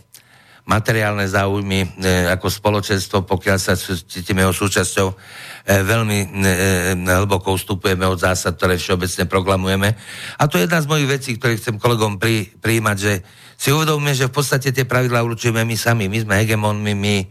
materiálne 0.66 1.26
záujmy 1.26 1.80
e, 1.82 1.88
ako 2.30 2.48
spoločenstvo, 2.48 3.26
pokiaľ 3.26 3.58
sa 3.58 3.74
cítime 3.80 4.46
jeho 4.46 4.54
súčasťou, 4.54 5.08
e, 5.10 5.16
veľmi 5.82 6.18
e, 6.22 6.28
hlboko 7.02 7.58
ustupujeme 7.58 8.06
od 8.06 8.22
zásad, 8.22 8.58
ktoré 8.58 8.78
všeobecne 8.78 9.26
proklamujeme. 9.26 9.90
A 10.38 10.44
to 10.46 10.62
je 10.62 10.70
jedna 10.70 10.80
z 10.82 10.90
mojich 10.90 11.10
vecí, 11.10 11.30
ktoré 11.38 11.58
chcem 11.58 11.82
kolegom 11.82 12.22
pri, 12.22 12.54
prijímať, 12.62 12.98
že 12.98 13.14
si 13.62 13.70
uvedomíme, 13.70 14.18
že 14.18 14.26
v 14.26 14.34
podstate 14.34 14.74
tie 14.74 14.90
pravidlá 14.90 15.22
určujeme 15.22 15.62
my 15.62 15.78
sami. 15.78 16.10
My 16.10 16.18
sme 16.22 16.34
hegemónmi, 16.42 16.94
my 16.98 17.16
e, 17.22 17.26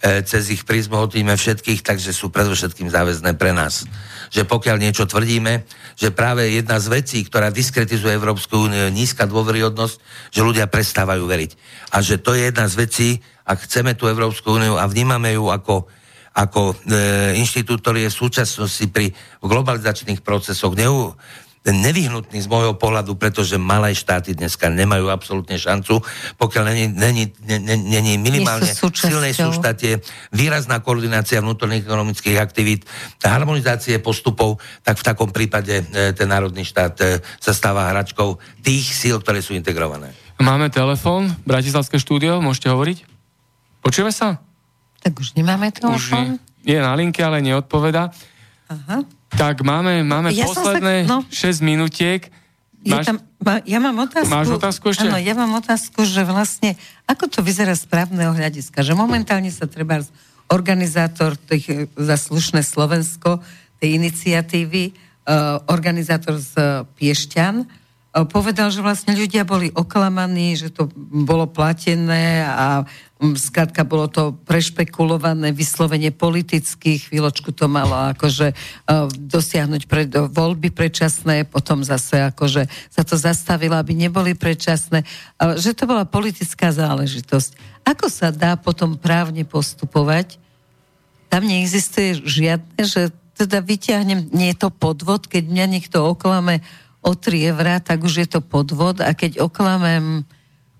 cez 0.00 0.48
ich 0.48 0.64
prízmu 0.64 0.96
hodíme 0.96 1.36
všetkých, 1.36 1.84
takže 1.84 2.16
sú 2.16 2.32
predovšetkým 2.32 2.88
záväzné 2.88 3.36
pre 3.36 3.52
nás. 3.52 3.84
Že 4.32 4.48
pokiaľ 4.48 4.80
niečo 4.80 5.04
tvrdíme, 5.04 5.68
že 5.92 6.08
práve 6.08 6.48
jedna 6.48 6.80
z 6.80 6.88
vecí, 6.88 7.18
ktorá 7.20 7.52
diskretizuje 7.52 8.16
Európsku 8.16 8.64
úniu, 8.64 8.88
je 8.88 8.96
nízka 8.96 9.28
dôveryhodnosť, 9.28 9.96
že 10.32 10.40
ľudia 10.40 10.72
prestávajú 10.72 11.20
veriť. 11.28 11.50
A 11.92 12.00
že 12.00 12.16
to 12.16 12.32
je 12.32 12.48
jedna 12.48 12.64
z 12.64 12.74
vecí, 12.80 13.08
ak 13.44 13.68
chceme 13.68 13.92
tú 13.92 14.08
Európsku 14.08 14.56
úniu 14.56 14.80
a 14.80 14.88
vnímame 14.88 15.36
ju 15.36 15.52
ako 15.52 15.84
ako 16.30 16.72
e, 16.72 16.74
inštitút, 17.42 17.82
ktorý 17.82 18.06
je 18.06 18.14
v 18.14 18.20
súčasnosti 18.22 18.86
pri 18.86 19.10
globalizačných 19.42 20.22
procesoch 20.22 20.78
neu, 20.78 21.18
nevyhnutný 21.68 22.40
z 22.40 22.48
môjho 22.48 22.72
pohľadu, 22.72 23.20
pretože 23.20 23.60
malé 23.60 23.92
štáty 23.92 24.32
dneska 24.32 24.72
nemajú 24.72 25.12
absolútne 25.12 25.60
šancu, 25.60 26.00
pokiaľ 26.40 26.64
není, 26.72 26.86
není, 26.88 27.24
není, 27.84 28.16
minimálne 28.16 28.72
silnej 28.72 29.36
súštatie, 29.36 30.00
výrazná 30.32 30.80
koordinácia 30.80 31.44
vnútorných 31.44 31.84
ekonomických 31.84 32.40
aktivít, 32.40 32.88
harmonizácie 33.20 34.00
postupov, 34.00 34.56
tak 34.80 34.96
v 34.96 35.04
takom 35.04 35.28
prípade 35.28 35.84
e, 35.84 36.16
ten 36.16 36.32
národný 36.32 36.64
štát 36.64 36.94
e, 37.04 37.20
sa 37.36 37.52
stáva 37.52 37.92
hračkou 37.92 38.40
tých 38.64 38.96
síl, 38.96 39.20
ktoré 39.20 39.44
sú 39.44 39.52
integrované. 39.52 40.16
Máme 40.40 40.72
telefón, 40.72 41.28
Bratislavské 41.44 42.00
štúdio, 42.00 42.40
môžete 42.40 42.72
hovoriť? 42.72 43.04
Počujeme 43.84 44.08
sa? 44.08 44.40
Tak 45.04 45.12
už 45.12 45.36
nemáme 45.36 45.68
Už 45.68 45.76
telefón. 46.08 46.40
je 46.64 46.76
na 46.80 46.96
linke, 46.96 47.20
ale 47.20 47.44
neodpoveda. 47.44 48.08
Aha. 48.72 49.19
Tak 49.34 49.62
máme, 49.62 50.02
máme 50.02 50.34
Ja 50.34 50.50
som 50.50 50.54
sa- 50.54 50.74
posledné 50.74 51.06
no. 51.06 51.22
6 51.30 51.62
minutiek. 51.62 52.26
Máš- 52.80 53.06
tam, 53.12 53.16
ma, 53.44 53.60
ja 53.62 53.78
mám 53.78 53.96
otázku. 54.08 54.32
Máš 54.32 54.48
otázku 54.56 54.84
ešte? 54.90 55.06
Áno, 55.06 55.20
ja 55.20 55.34
mám 55.36 55.52
otázku, 55.60 56.02
že 56.08 56.24
vlastne, 56.24 56.80
ako 57.04 57.28
to 57.28 57.40
vyzerá 57.44 57.76
z 57.76 57.84
právneho 57.84 58.32
hľadiska, 58.32 58.80
že 58.80 58.96
momentálne 58.96 59.52
sa 59.52 59.68
treba 59.68 60.00
organizátor 60.50 61.36
tých, 61.36 61.66
e, 61.68 61.74
za 61.94 62.16
slušné 62.16 62.64
Slovensko, 62.64 63.38
tej 63.80 63.96
iniciatívy, 63.96 64.92
uh, 64.92 65.56
organizátor 65.72 66.36
z 66.36 66.52
uh, 66.60 66.84
Piešťan, 67.00 67.64
povedal, 68.10 68.74
že 68.74 68.82
vlastne 68.82 69.14
ľudia 69.14 69.46
boli 69.46 69.70
oklamaní, 69.70 70.58
že 70.58 70.74
to 70.74 70.90
bolo 70.98 71.46
platené 71.46 72.42
a 72.42 72.82
mm, 73.22 73.38
skrátka 73.38 73.86
bolo 73.86 74.10
to 74.10 74.34
prešpekulované, 74.50 75.54
vyslovene 75.54 76.10
politicky, 76.10 76.98
chvíľočku 76.98 77.54
to 77.54 77.70
malo 77.70 78.10
akože 78.10 78.50
dosiahnuť 79.14 79.82
pred, 79.86 80.10
voľby 80.10 80.74
predčasné, 80.74 81.46
potom 81.46 81.86
zase 81.86 82.34
akože 82.34 82.66
sa 82.90 83.06
to 83.06 83.14
zastavilo, 83.14 83.78
aby 83.78 83.94
neboli 83.94 84.34
predčasné, 84.34 85.06
že 85.62 85.70
to 85.70 85.86
bola 85.86 86.02
politická 86.02 86.74
záležitosť. 86.74 87.54
Ako 87.86 88.10
sa 88.10 88.34
dá 88.34 88.58
potom 88.58 88.98
právne 88.98 89.46
postupovať? 89.46 90.42
Tam 91.30 91.46
neexistuje 91.46 92.26
žiadne, 92.26 92.82
že 92.82 93.14
teda 93.38 93.62
vyťahnem, 93.62 94.34
nie 94.34 94.50
je 94.50 94.66
to 94.66 94.68
podvod, 94.74 95.30
keď 95.30 95.46
mňa 95.46 95.66
niekto 95.78 96.02
oklame 96.02 96.60
o 97.00 97.12
3 97.16 97.52
eurá, 97.52 97.80
tak 97.80 98.04
už 98.04 98.24
je 98.24 98.28
to 98.28 98.40
podvod 98.44 99.00
a 99.00 99.12
keď 99.16 99.40
oklamem 99.40 100.24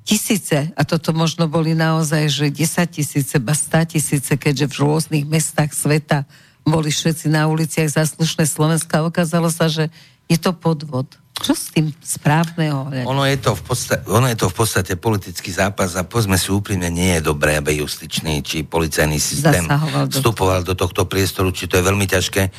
tisíce, 0.05 0.73
a 0.75 0.83
toto 0.85 1.13
možno 1.13 1.47
boli 1.47 1.77
naozaj, 1.77 2.29
že 2.29 2.47
10 2.51 2.89
tisíce, 2.91 3.37
ba 3.39 3.55
100 3.55 3.95
tisíce, 3.97 4.33
keďže 4.35 4.67
v 4.73 4.77
rôznych 4.83 5.25
mestách 5.29 5.73
sveta 5.73 6.25
boli 6.67 6.93
všetci 6.93 7.33
na 7.33 7.49
uliciach 7.49 7.89
za 7.89 8.05
slušné 8.05 8.45
Slovenska, 8.45 9.07
ukázalo 9.07 9.49
sa, 9.49 9.71
že 9.71 9.89
je 10.29 10.37
to 10.37 10.53
podvod. 10.53 11.09
Čo 11.41 11.57
s 11.57 11.73
tým 11.73 11.89
správneho? 12.05 12.93
Ono 13.09 13.25
je, 13.25 13.37
to 13.41 13.57
v 13.57 13.63
podstate, 13.65 14.05
ono 14.13 14.29
je 14.29 14.37
to 14.37 14.53
v 14.53 14.57
podstate 14.61 14.93
politický 15.01 15.49
zápas 15.49 15.97
a 15.97 16.05
povedzme 16.05 16.37
si 16.37 16.53
úprimne, 16.53 16.93
nie 16.93 17.17
je 17.17 17.25
dobré, 17.25 17.57
aby 17.57 17.81
justičný 17.81 18.45
či 18.45 18.61
policajný 18.61 19.17
systém 19.17 19.65
Zasahoval 19.65 20.05
vstupoval 20.13 20.61
do 20.69 20.77
tohto 20.77 21.09
priestoru, 21.09 21.49
či 21.49 21.65
to 21.65 21.81
je 21.81 21.89
veľmi 21.89 22.05
ťažké 22.05 22.53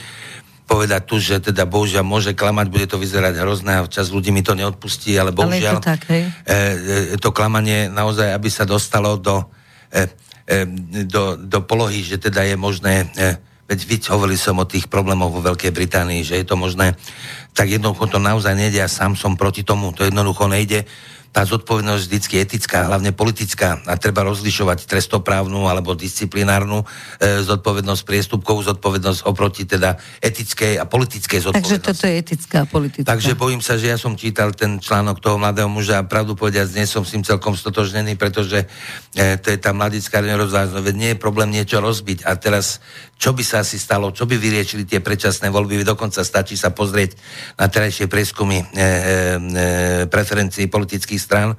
povedať 0.71 1.01
tu, 1.03 1.19
že 1.19 1.43
teda 1.43 1.67
bohužiaľ 1.67 2.07
môže 2.07 2.31
klamať, 2.31 2.67
bude 2.71 2.87
to 2.87 2.95
vyzerať 2.95 3.43
hrozné 3.43 3.75
a 3.75 3.91
čas 3.91 4.07
ľudí 4.07 4.31
mi 4.31 4.39
to 4.39 4.55
neodpustí, 4.55 5.11
ale 5.19 5.35
Ale 5.35 5.37
bohužiaľ 5.37 5.75
to 5.77 5.83
tak, 5.83 6.01
hej? 6.07 6.23
e, 6.47 6.55
e, 7.11 7.19
to 7.19 7.35
klamanie 7.35 7.91
naozaj, 7.91 8.31
aby 8.31 8.47
sa 8.47 8.63
dostalo 8.63 9.19
do, 9.19 9.43
e, 9.91 10.07
e, 10.47 10.63
do, 11.03 11.35
do 11.35 11.59
polohy, 11.67 11.99
že 12.07 12.23
teda 12.23 12.47
je 12.47 12.55
možné, 12.55 13.11
e, 13.19 13.35
veď 13.67 13.79
vy 13.83 13.95
hovorili 14.07 14.39
som 14.39 14.55
o 14.55 14.65
tých 14.65 14.87
problémoch 14.87 15.35
vo 15.35 15.43
Veľkej 15.43 15.75
Británii, 15.75 16.23
že 16.23 16.39
je 16.39 16.45
to 16.47 16.55
možné, 16.55 16.95
tak 17.51 17.67
jednoducho 17.67 18.07
to 18.07 18.19
naozaj 18.23 18.55
nejde 18.55 18.79
a 18.79 18.87
sám 18.87 19.19
som 19.19 19.35
proti 19.35 19.67
tomu, 19.67 19.91
to 19.91 20.07
jednoducho 20.07 20.47
nejde. 20.47 20.87
Tá 21.31 21.47
zodpovednosť 21.47 22.03
vždycky 22.07 22.35
etická, 22.43 22.91
hlavne 22.91 23.15
politická 23.15 23.79
a 23.87 23.95
treba 23.95 24.27
rozlišovať 24.27 24.83
trestoprávnu 24.83 25.71
alebo 25.71 25.95
disciplinárnu 25.95 26.83
e, 26.83 26.85
zodpovednosť 27.47 28.03
priestupkovú 28.03 28.67
zodpovednosť 28.67 29.23
oproti 29.23 29.63
teda 29.63 29.95
etickej 30.19 30.75
a 30.75 30.83
politickej 30.83 31.39
Takže 31.39 31.47
zodpovednosti. 31.55 31.87
toto 31.87 32.03
je 32.03 32.13
etická 32.19 32.57
a 32.63 32.67
politická. 32.67 33.07
Takže 33.07 33.33
bojím 33.39 33.63
sa, 33.63 33.79
že 33.79 33.89
ja 33.89 33.97
som 33.97 34.19
čítal 34.19 34.51
ten 34.51 34.83
článok 34.83 35.23
toho 35.23 35.39
mladého 35.39 35.71
muža 35.71 36.03
a 36.03 36.07
pravdu 36.07 36.35
povediac, 36.35 36.67
nie 36.75 36.83
som 36.83 37.07
s 37.07 37.15
ním 37.15 37.23
celkom 37.23 37.55
stotožnený, 37.55 38.19
pretože 38.19 38.67
e, 39.15 39.39
to 39.39 39.55
je 39.55 39.57
tá 39.57 39.71
mladická 39.71 40.19
nerozvážnosť. 40.19 40.83
Veď 40.83 40.95
nie 40.99 41.11
je 41.15 41.23
problém 41.23 41.49
niečo 41.55 41.79
rozbiť. 41.79 42.27
A 42.27 42.35
teraz, 42.35 42.83
čo 43.15 43.31
by 43.31 43.43
sa 43.45 43.63
asi 43.63 43.79
stalo, 43.79 44.11
čo 44.11 44.27
by 44.27 44.35
vyriečili 44.35 44.83
tie 44.83 44.99
predčasné 44.99 45.47
voľby, 45.53 45.87
dokonca 45.87 46.25
stačí 46.25 46.59
sa 46.59 46.73
pozrieť 46.75 47.15
na 47.55 47.69
terajšie 47.69 48.09
prieskumy 48.09 48.59
e, 48.59 48.65
e, 48.65 48.81
e, 48.81 48.85
preferencií 50.09 50.67
politických 50.67 51.20
strán. 51.21 51.53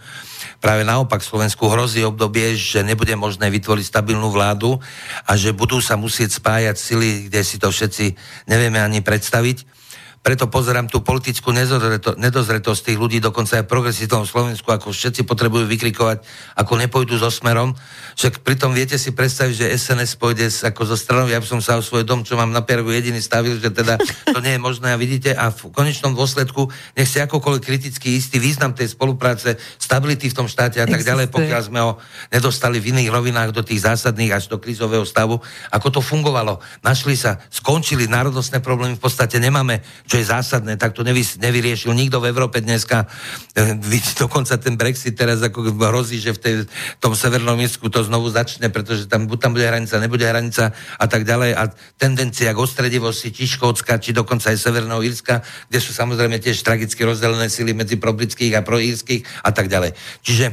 Práve 0.58 0.82
naopak 0.82 1.22
Slovensku 1.22 1.70
hrozí 1.70 2.02
obdobie, 2.02 2.58
že 2.58 2.82
nebude 2.82 3.14
možné 3.14 3.46
vytvoriť 3.46 3.86
stabilnú 3.86 4.34
vládu 4.34 4.82
a 5.22 5.38
že 5.38 5.54
budú 5.54 5.78
sa 5.78 5.94
musieť 5.94 6.42
spájať 6.42 6.74
sily, 6.74 7.10
kde 7.30 7.40
si 7.46 7.62
to 7.62 7.70
všetci 7.70 8.18
nevieme 8.50 8.82
ani 8.82 8.98
predstaviť 8.98 9.81
preto 10.22 10.46
pozerám 10.46 10.86
tú 10.86 11.02
politickú 11.02 11.50
nezozreto, 11.50 12.14
nedozretosť 12.14 12.94
tých 12.94 12.98
ľudí, 12.98 13.18
dokonca 13.18 13.58
aj 13.58 13.66
progresívnom 13.66 14.22
Slovensku, 14.22 14.70
ako 14.70 14.94
všetci 14.94 15.26
potrebujú 15.26 15.66
vykrikovať, 15.66 16.22
ako 16.54 16.72
nepôjdu 16.78 17.18
so 17.18 17.26
smerom. 17.26 17.74
Však 18.14 18.46
pritom 18.46 18.70
viete 18.70 18.94
si 19.02 19.10
predstaviť, 19.10 19.54
že 19.66 19.66
SNS 19.74 20.22
pôjde 20.22 20.46
ako 20.46 20.82
zo 20.86 20.94
stranou, 20.94 21.26
ja 21.26 21.42
by 21.42 21.46
som 21.50 21.58
sa 21.58 21.74
o 21.74 21.82
svoj 21.82 22.06
dom, 22.06 22.22
čo 22.22 22.38
mám 22.38 22.54
na 22.54 22.62
Piergu 22.62 22.94
jediný 22.94 23.18
stavil, 23.18 23.58
že 23.58 23.74
teda 23.74 23.98
to 24.30 24.38
nie 24.38 24.54
je 24.54 24.60
možné 24.62 24.94
a 24.94 24.96
vidíte 24.96 25.34
a 25.34 25.50
v 25.50 25.74
konečnom 25.74 26.14
dôsledku 26.14 26.70
nech 26.94 27.10
ste 27.10 27.26
akokoľvek 27.26 27.62
kriticky 27.66 28.14
istý 28.14 28.38
význam 28.38 28.78
tej 28.78 28.94
spolupráce, 28.94 29.58
stability 29.74 30.30
v 30.30 30.38
tom 30.38 30.46
štáte 30.46 30.78
a 30.78 30.86
tak 30.86 31.02
ďalej, 31.02 31.34
pokiaľ 31.34 31.60
sme 31.66 31.82
ho 31.82 31.98
nedostali 32.30 32.78
v 32.78 32.94
iných 32.94 33.10
rovinách 33.10 33.50
do 33.50 33.66
tých 33.66 33.82
zásadných 33.90 34.38
až 34.38 34.46
do 34.46 34.62
krízového 34.62 35.02
stavu, 35.02 35.42
ako 35.74 35.98
to 35.98 35.98
fungovalo. 35.98 36.62
Našli 36.86 37.18
sa, 37.18 37.42
skončili 37.50 38.06
národnostné 38.06 38.62
problémy, 38.62 38.94
v 38.94 39.02
podstate 39.02 39.42
nemáme, 39.42 39.82
čo 40.12 40.20
je 40.20 40.28
zásadné, 40.28 40.76
tak 40.76 40.92
to 40.92 41.00
nevy, 41.00 41.24
nevyriešil 41.24 41.88
nikto 41.96 42.20
v 42.20 42.28
Európe 42.28 42.60
dneska. 42.60 43.08
E, 43.56 43.80
vidíte, 43.80 44.28
dokonca 44.28 44.60
ten 44.60 44.76
Brexit 44.76 45.16
teraz 45.16 45.40
ako 45.40 45.72
hrozí, 45.72 46.20
že 46.20 46.36
v 46.36 46.40
tej, 46.44 46.54
tom 47.00 47.16
severnom 47.16 47.56
Írsku 47.56 47.88
to 47.88 48.04
znovu 48.04 48.28
začne, 48.28 48.68
pretože 48.68 49.08
tam 49.08 49.24
buď 49.24 49.38
tam 49.40 49.56
bude 49.56 49.64
hranica, 49.64 49.96
nebude 49.96 50.28
hranica 50.28 50.76
a 51.00 51.06
tak 51.08 51.24
ďalej. 51.24 51.56
A 51.56 51.72
tendencia 51.96 52.52
k 52.52 52.60
ostredivosti, 52.60 53.32
či 53.32 53.56
Škótska, 53.56 53.96
či 54.04 54.12
dokonca 54.12 54.52
aj 54.52 54.60
Severného 54.60 55.00
Írska, 55.00 55.40
kde 55.72 55.80
sú 55.80 55.96
samozrejme 55.96 56.36
tiež 56.44 56.60
tragicky 56.60 57.08
rozdelené 57.08 57.48
sily 57.48 57.72
medzi 57.72 57.96
probritských 57.96 58.52
a 58.52 58.60
proírskych 58.60 59.24
a 59.40 59.48
tak 59.48 59.72
ďalej. 59.72 59.96
Čiže 60.20 60.46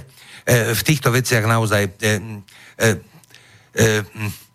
e, 0.48 0.72
v 0.72 0.81
týchto 0.88 1.11
veciach 1.11 1.44
naozaj 1.44 1.84
e, 1.84 1.91
e, 1.99 2.88
e, 3.76 4.48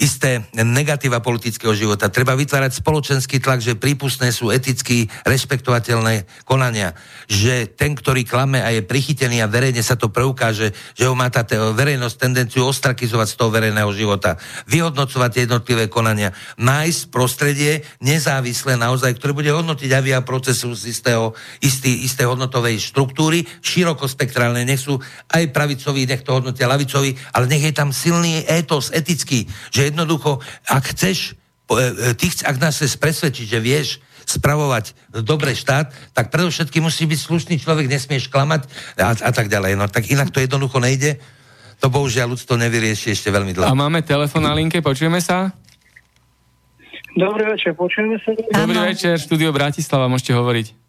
isté 0.00 0.48
negatíva 0.56 1.20
politického 1.20 1.76
života. 1.76 2.08
Treba 2.08 2.32
vytvárať 2.32 2.80
spoločenský 2.80 3.36
tlak, 3.36 3.60
že 3.60 3.76
prípustné 3.76 4.32
sú 4.32 4.48
eticky 4.48 5.12
rešpektovateľné 5.28 6.24
konania. 6.48 6.96
Že 7.28 7.68
ten, 7.76 7.92
ktorý 7.92 8.24
klame 8.24 8.64
a 8.64 8.72
je 8.72 8.80
prichytený 8.80 9.44
a 9.44 9.52
verejne 9.52 9.84
sa 9.84 10.00
to 10.00 10.08
preukáže, 10.08 10.72
že 10.96 11.04
ho 11.04 11.12
má 11.12 11.28
tá 11.28 11.44
verejnosť 11.52 12.16
tendenciu 12.16 12.64
ostrakizovať 12.64 13.28
z 13.28 13.36
toho 13.36 13.52
verejného 13.52 13.92
života. 13.92 14.40
Vyhodnocovať 14.64 15.44
jednotlivé 15.44 15.92
konania. 15.92 16.32
Nájsť 16.56 17.12
prostredie 17.12 17.84
nezávislé 18.00 18.80
naozaj, 18.80 19.20
ktoré 19.20 19.36
bude 19.36 19.52
hodnotiť 19.52 19.90
avia 19.92 20.24
procesu 20.24 20.72
z 20.72 20.96
istého, 20.96 21.36
istý, 21.60 22.08
istej 22.08 22.24
hodnotovej 22.24 22.80
štruktúry, 22.80 23.44
širokospektrálne, 23.60 24.64
nech 24.64 24.80
sú 24.80 24.96
aj 25.28 25.52
pravicoví, 25.52 26.08
nech 26.08 26.24
to 26.24 26.40
hodnotia 26.40 26.64
lavicoví, 26.64 27.12
ale 27.36 27.44
nech 27.52 27.68
je 27.68 27.74
tam 27.76 27.92
silný 27.92 28.48
étos 28.48 28.88
etický, 28.96 29.44
že 29.68 29.89
jednoducho, 29.90 30.38
ak 30.70 30.94
chceš, 30.94 31.34
e, 31.70 31.74
e, 31.74 32.14
ty 32.14 32.30
chc, 32.30 32.46
ak 32.46 32.56
nás 32.62 32.78
chceš 32.78 32.96
presvedčiť, 32.96 33.46
že 33.46 33.58
vieš 33.58 33.88
spravovať 34.24 34.94
dobre 35.26 35.58
štát, 35.58 35.90
tak 36.14 36.30
predovšetkým 36.30 36.86
musí 36.86 37.04
byť 37.10 37.18
slušný 37.18 37.54
človek, 37.58 37.90
nesmieš 37.90 38.30
klamať 38.30 38.70
a, 39.02 39.10
a 39.18 39.30
tak 39.34 39.50
ďalej. 39.50 39.74
No 39.74 39.90
tak 39.90 40.06
inak 40.06 40.30
to 40.30 40.38
jednoducho 40.38 40.78
nejde. 40.78 41.18
To 41.80 41.88
bohužiaľ 41.88 42.36
ľudstvo 42.36 42.60
nevyrieši 42.60 43.16
ešte 43.16 43.32
veľmi 43.32 43.56
dlho. 43.56 43.66
A 43.66 43.72
máme 43.72 44.04
telefon 44.04 44.44
na 44.44 44.52
linke, 44.52 44.84
počujeme 44.84 45.18
sa? 45.18 45.48
Dobrý 47.16 47.42
večer, 47.48 47.74
počujeme 47.74 48.20
sa? 48.22 48.36
Dobrý 48.36 48.78
večer, 48.94 49.18
štúdio 49.18 49.50
Bratislava, 49.50 50.06
môžete 50.06 50.36
hovoriť. 50.36 50.79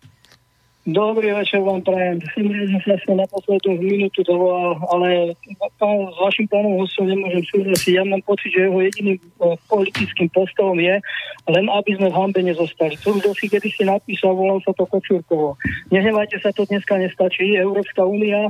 Dobrý 0.82 1.30
večer 1.30 1.62
vám 1.62 1.86
prajem. 1.86 2.18
Som 2.34 2.50
rád, 2.50 2.66
že 2.74 2.80
sa 2.82 2.98
som 3.06 3.14
na 3.14 3.30
poslednú 3.30 3.78
minútu 3.78 4.26
dovolal, 4.26 4.82
ale 4.90 5.38
s 5.38 6.18
vašim 6.18 6.50
pánom 6.50 6.74
hostom 6.82 7.06
nemôžem 7.06 7.46
súhlasiť. 7.54 8.02
Ja 8.02 8.04
mám 8.04 8.26
pocit, 8.26 8.50
že 8.50 8.66
jeho 8.66 8.82
jediným 8.82 9.22
eh, 9.22 9.54
politickým 9.70 10.34
postom 10.34 10.82
je 10.82 10.98
len 11.54 11.66
aby 11.70 11.92
sme 12.02 12.10
v 12.10 12.18
hambe 12.18 12.42
nezostali. 12.42 12.98
To 13.06 13.14
už 13.14 13.30
si 13.38 13.46
kedy 13.46 13.70
si 13.70 13.86
napísal, 13.86 14.34
volal 14.34 14.58
sa 14.66 14.74
to 14.74 14.90
Kočurkovo. 14.90 15.54
Nehnevajte 15.94 16.42
sa, 16.42 16.50
to 16.50 16.66
dneska 16.66 16.98
nestačí. 16.98 17.62
Európska 17.62 18.02
únia 18.02 18.50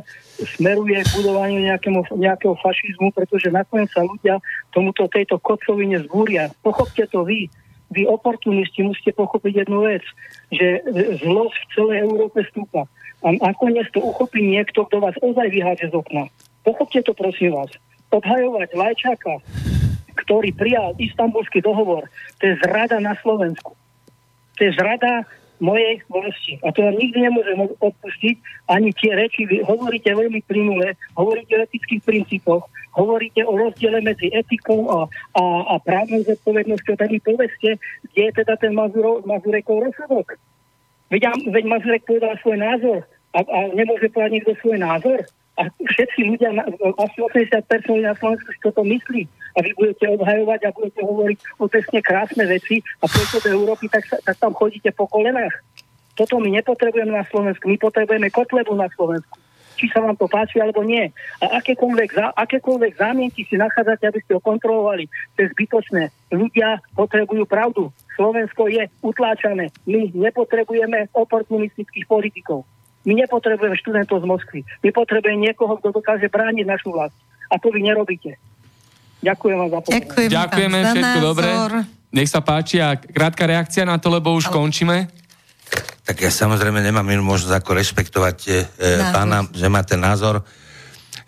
smeruje 0.55 1.03
k 1.03 1.11
budovaniu 1.19 1.59
nejakému, 1.67 2.15
nejakého 2.15 2.55
fašizmu, 2.63 3.11
pretože 3.11 3.51
nakoniec 3.51 3.91
sa 3.91 4.07
ľudia 4.07 4.39
tomuto 4.71 5.03
tejto 5.11 5.35
kocovine 5.39 5.99
zbúria. 6.07 6.47
Pochopte 6.63 7.03
to 7.11 7.27
vy 7.27 7.51
vy 7.91 8.07
oportunisti 8.07 8.87
musíte 8.87 9.11
pochopiť 9.11 9.67
jednu 9.67 9.83
vec, 9.83 10.03
že 10.49 10.81
zlosť 11.21 11.59
v 11.59 11.71
celej 11.75 11.97
Európe 12.07 12.39
stúpa. 12.47 12.87
A 13.21 13.35
nakoniec 13.37 13.85
to 13.93 14.01
uchopí 14.01 14.41
niekto, 14.41 14.87
kto 14.87 14.97
vás 15.03 15.13
ozaj 15.21 15.47
vyháže 15.51 15.91
z 15.91 15.93
okna. 15.93 16.31
Pochopte 16.65 17.03
to, 17.05 17.13
prosím 17.13 17.53
vás. 17.53 17.69
Obhajovať 18.09 18.69
Lajčáka, 18.73 19.43
ktorý 20.25 20.49
prijal 20.55 20.97
istambulský 20.97 21.61
dohovor, 21.61 22.09
to 22.41 22.49
je 22.49 22.55
zrada 22.65 22.97
na 22.97 23.13
Slovensku. 23.21 23.77
To 24.57 24.61
je 24.63 24.71
zrada 24.73 25.27
mojej 25.61 26.01
vlasti. 26.09 26.57
A 26.65 26.73
to 26.73 26.81
vám 26.81 26.97
nikdy 26.97 27.21
nemôžem 27.21 27.57
odpustiť. 27.79 28.35
Ani 28.67 28.89
tie 28.97 29.13
reči, 29.13 29.45
vy 29.45 29.61
hovoríte 29.61 30.09
veľmi 30.09 30.41
plynule, 30.49 30.97
hovoríte 31.13 31.53
o 31.55 31.63
etických 31.63 32.01
princípoch, 32.01 32.65
hovoríte 32.97 33.45
o 33.45 33.53
rozdiele 33.55 34.01
medzi 34.01 34.33
etikou 34.33 34.89
a, 34.89 35.05
a, 35.37 35.43
a 35.71 35.73
právnou 35.79 36.25
zodpovednosťou, 36.25 36.97
tak 36.97 37.13
mi 37.13 37.21
povedzte, 37.21 37.77
kde 38.11 38.21
je 38.27 38.31
teda 38.41 38.57
ten 38.57 38.73
Mazuro, 38.73 39.21
Mazurekov 39.23 39.85
rozsudok. 39.85 40.35
Veď, 41.13 41.29
veď 41.53 41.63
Mazurek 41.69 42.03
povedal 42.09 42.35
svoj 42.41 42.57
názor 42.57 42.97
a, 43.31 43.39
a 43.45 43.59
nemôže 43.77 44.09
povedať 44.11 44.31
niekto 44.41 44.53
svoj 44.59 44.81
názor. 44.81 45.23
A 45.59 45.67
všetci 45.67 46.19
ľudia, 46.31 46.55
asi 46.95 47.17
80% 47.19 47.91
ľudí 47.91 48.03
na 48.07 48.15
Slovensku 48.15 48.49
si 48.55 48.59
toto 48.63 48.87
myslí. 48.87 49.27
A 49.51 49.59
vy 49.59 49.75
budete 49.75 50.07
obhajovať 50.15 50.59
a 50.63 50.75
budete 50.75 51.01
hovoriť 51.03 51.37
o 51.59 51.65
trestne 51.67 51.99
krásne 51.99 52.43
veci 52.47 52.79
a 53.03 53.05
pôjdete 53.05 53.51
do 53.51 53.59
Európy, 53.59 53.91
tak, 53.91 54.07
sa, 54.07 54.15
tak 54.23 54.39
tam 54.39 54.55
chodíte 54.55 54.95
po 54.95 55.11
kolenách. 55.11 55.51
Toto 56.15 56.39
my 56.39 56.49
nepotrebujeme 56.55 57.11
na 57.11 57.27
Slovensku. 57.27 57.67
My 57.67 57.75
potrebujeme 57.75 58.31
kotlebu 58.31 58.71
na 58.79 58.87
Slovensku. 58.95 59.35
Či 59.75 59.89
sa 59.91 60.03
vám 60.03 60.15
to 60.15 60.29
páči 60.29 60.61
alebo 60.61 60.85
nie. 60.85 61.09
A 61.41 61.57
akékoľvek, 61.59 62.09
zá, 62.13 62.31
akékoľvek 62.37 63.01
zámienky 63.01 63.43
si 63.47 63.57
nachádzate, 63.57 64.07
aby 64.07 64.19
ste 64.21 64.35
ho 64.37 64.41
kontrolovali, 64.43 65.09
to 65.35 65.47
je 65.47 65.51
zbytočné. 65.57 66.13
Ľudia 66.31 66.79
potrebujú 66.93 67.43
pravdu. 67.49 67.89
Slovensko 68.13 68.69
je 68.69 68.85
utláčané. 69.01 69.73
My 69.89 70.11
nepotrebujeme 70.13 71.09
oportunistických 71.15 72.05
politikov. 72.05 72.67
My 73.01 73.13
nepotrebujeme 73.17 73.73
študentov 73.81 74.21
z 74.21 74.25
Moskvy. 74.29 74.59
My 74.85 74.89
potrebujeme 74.93 75.41
niekoho, 75.41 75.77
kto 75.81 75.89
dokáže 75.89 76.29
brániť 76.29 76.65
našu 76.69 76.93
vlast. 76.93 77.17
A 77.49 77.57
to 77.57 77.73
vy 77.73 77.81
nerobíte. 77.81 78.37
Ďakujem 79.21 79.57
vám 79.57 79.69
za 79.69 79.79
pozornosť. 79.81 80.01
Ďakujem 80.01 80.29
Ďakujeme, 80.31 80.77
za 80.77 80.85
všetko 80.89 81.19
názor. 81.19 81.29
dobré. 81.33 81.49
Nech 82.11 82.29
sa 82.29 82.41
páči 82.43 82.77
a 82.83 82.99
krátka 82.99 83.43
reakcia 83.47 83.87
na 83.87 83.97
to, 83.97 84.11
lebo 84.11 84.35
už 84.35 84.51
končíme. 84.51 85.07
Tak 86.01 86.17
ja 86.17 86.31
samozrejme 86.33 86.81
nemám 86.83 87.05
inú 87.07 87.23
možnosť 87.23 87.55
ako 87.61 87.71
rešpektovať 87.77 88.37
e, 88.49 88.51
Názor. 88.51 89.13
pána, 89.15 89.37
že 89.53 89.67
má 89.71 89.81
ten 89.85 90.01
názor. 90.01 90.43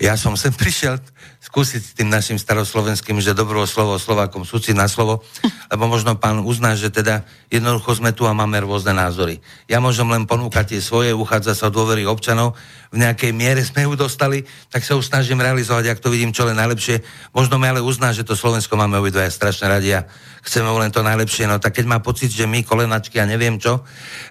Ja 0.01 0.17
som 0.17 0.33
sem 0.33 0.53
prišiel 0.61 1.01
skúsiť 1.43 1.81
s 1.83 1.91
tým 1.93 2.07
našim 2.07 2.39
staroslovenským, 2.39 3.19
že 3.19 3.35
dobrého 3.35 3.67
slovo 3.67 3.99
Slovákom 3.99 4.47
súci 4.47 4.71
na 4.71 4.87
slovo, 4.87 5.21
lebo 5.67 5.91
možno 5.91 6.15
pán 6.15 6.39
uzná, 6.39 6.73
že 6.79 6.87
teda 6.87 7.27
jednoducho 7.51 7.99
sme 7.99 8.15
tu 8.15 8.23
a 8.23 8.31
máme 8.31 8.63
rôzne 8.63 8.95
názory. 8.95 9.43
Ja 9.67 9.83
môžem 9.83 10.07
len 10.07 10.23
ponúkať 10.23 10.73
tie 10.73 10.81
svoje, 10.81 11.11
uchádza 11.11 11.51
sa 11.51 11.67
o 11.67 11.75
dôvery 11.75 12.07
občanov, 12.07 12.55
v 12.93 13.01
nejakej 13.01 13.33
miere 13.33 13.65
sme 13.65 13.89
ju 13.89 13.97
dostali, 13.97 14.45
tak 14.69 14.85
sa 14.85 14.93
už 14.93 15.09
snažím 15.09 15.41
realizovať, 15.41 15.89
ak 15.89 15.99
to 15.99 16.13
vidím 16.13 16.29
čo 16.29 16.45
len 16.45 16.53
najlepšie. 16.53 17.01
Možno 17.33 17.57
mi 17.57 17.65
ale 17.65 17.81
uzná, 17.81 18.13
že 18.13 18.21
to 18.21 18.37
Slovensko 18.37 18.77
máme 18.77 19.01
obidvaja 19.01 19.33
strašne 19.33 19.65
radi 19.65 19.97
a 19.97 20.05
chceme 20.43 20.69
len 20.77 20.91
to 20.91 21.01
najlepšie. 21.01 21.49
No 21.49 21.57
tak 21.57 21.79
keď 21.79 21.89
má 21.89 21.97
pocit, 22.03 22.29
že 22.29 22.45
my 22.45 22.61
kolenačky 22.61 23.17
a 23.17 23.25
neviem 23.25 23.57
čo, 23.57 23.81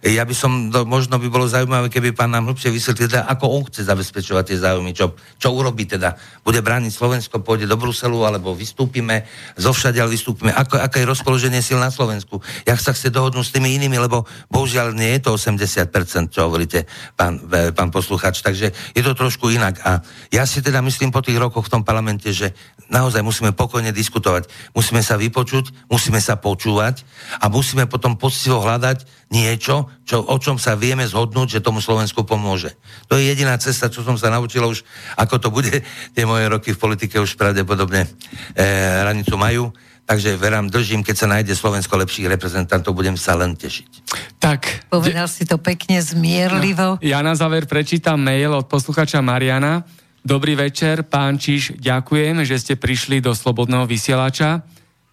ja 0.04 0.22
by 0.22 0.34
som, 0.36 0.70
to, 0.70 0.86
možno 0.86 1.16
by 1.18 1.26
bolo 1.26 1.48
zaujímavé, 1.48 1.88
keby 1.90 2.14
pán 2.14 2.30
nám 2.30 2.46
hlbšie 2.52 2.70
vysvetlil, 2.70 3.08
teda, 3.10 3.26
ako 3.26 3.44
on 3.50 3.62
chce 3.66 3.88
zabezpečovať 3.88 4.44
tie 4.46 4.58
záujmy, 4.60 4.92
čo, 4.94 5.16
čo 5.40 5.48
urobí 5.50 5.88
teda. 5.88 6.14
Bude 6.44 6.60
brániť 6.60 6.92
Slovensko, 6.92 7.42
pôjde 7.42 7.66
do 7.66 7.80
Bruselu, 7.80 8.28
alebo 8.28 8.52
vystúpime, 8.54 9.26
zo 9.56 9.74
všadiaľ 9.74 10.06
vystúpime. 10.06 10.52
Ako, 10.52 10.78
aké 10.78 11.02
je 11.02 11.10
rozpoloženie 11.10 11.64
sil 11.64 11.80
na 11.80 11.90
Slovensku? 11.90 12.38
Jak 12.68 12.78
sa 12.78 12.92
chce 12.92 13.08
dohodnúť 13.08 13.48
s 13.48 13.54
tými 13.56 13.74
inými, 13.80 13.96
lebo 13.96 14.28
bohužiaľ 14.52 14.92
nie 14.92 15.16
je 15.18 15.26
to 15.26 15.30
80%, 15.34 16.30
čo 16.30 16.46
hovoríte, 16.46 16.84
pán, 17.16 17.40
e, 17.40 17.72
pán 17.72 17.88
posluchač. 17.88 18.44
Takže 18.52 18.68
je 18.92 19.00
to 19.00 19.16
trošku 19.16 19.48
inak. 19.48 19.80
A 19.80 20.04
ja 20.28 20.44
si 20.44 20.60
teda 20.60 20.84
myslím 20.84 21.08
po 21.08 21.24
tých 21.24 21.40
rokoch 21.40 21.64
v 21.64 21.72
tom 21.72 21.82
parlamente, 21.88 22.28
že 22.36 22.52
naozaj 22.92 23.24
musíme 23.24 23.56
pokojne 23.56 23.96
diskutovať. 23.96 24.52
Musíme 24.76 25.00
sa 25.00 25.16
vypočuť, 25.16 25.88
musíme 25.88 26.20
sa 26.20 26.36
počúvať 26.36 27.00
a 27.40 27.48
musíme 27.48 27.88
potom 27.88 28.20
poctivo 28.20 28.60
hľadať 28.60 29.08
niečo, 29.32 29.88
čo, 30.04 30.20
o 30.20 30.36
čom 30.36 30.60
sa 30.60 30.76
vieme 30.76 31.08
zhodnúť, 31.08 31.56
že 31.56 31.64
tomu 31.64 31.80
Slovensku 31.80 32.28
pomôže. 32.28 32.76
To 33.08 33.16
je 33.16 33.32
jediná 33.32 33.56
cesta, 33.56 33.88
čo 33.88 34.04
som 34.04 34.20
sa 34.20 34.28
naučil 34.28 34.68
už, 34.68 34.84
ako 35.16 35.40
to 35.40 35.48
bude. 35.48 35.72
Tie 36.14 36.28
moje 36.28 36.44
roky 36.52 36.76
v 36.76 36.82
politike 36.84 37.16
už 37.24 37.40
pravdepodobne 37.40 38.04
e, 38.52 38.68
hranicu 39.00 39.32
majú. 39.40 39.72
Takže 40.12 40.36
verám, 40.36 40.68
držím, 40.68 41.00
keď 41.00 41.16
sa 41.16 41.24
nájde 41.24 41.56
Slovensko 41.56 41.96
lepších 41.96 42.28
reprezentantov, 42.28 42.92
budem 42.92 43.16
sa 43.16 43.32
len 43.32 43.56
tešiť. 43.56 44.12
Tak, 44.36 44.92
Povedal 44.92 45.24
si 45.24 45.48
to 45.48 45.56
pekne 45.56 46.04
zmierlivo. 46.04 47.00
ja 47.00 47.24
na 47.24 47.32
záver 47.32 47.64
prečítam 47.64 48.20
mail 48.20 48.52
od 48.52 48.68
posluchača 48.68 49.24
Mariana. 49.24 49.88
Dobrý 50.20 50.52
večer, 50.52 51.08
pán 51.08 51.40
Čiž, 51.40 51.80
ďakujem, 51.80 52.44
že 52.44 52.60
ste 52.60 52.74
prišli 52.76 53.24
do 53.24 53.32
Slobodného 53.32 53.88
vysielača. 53.88 54.60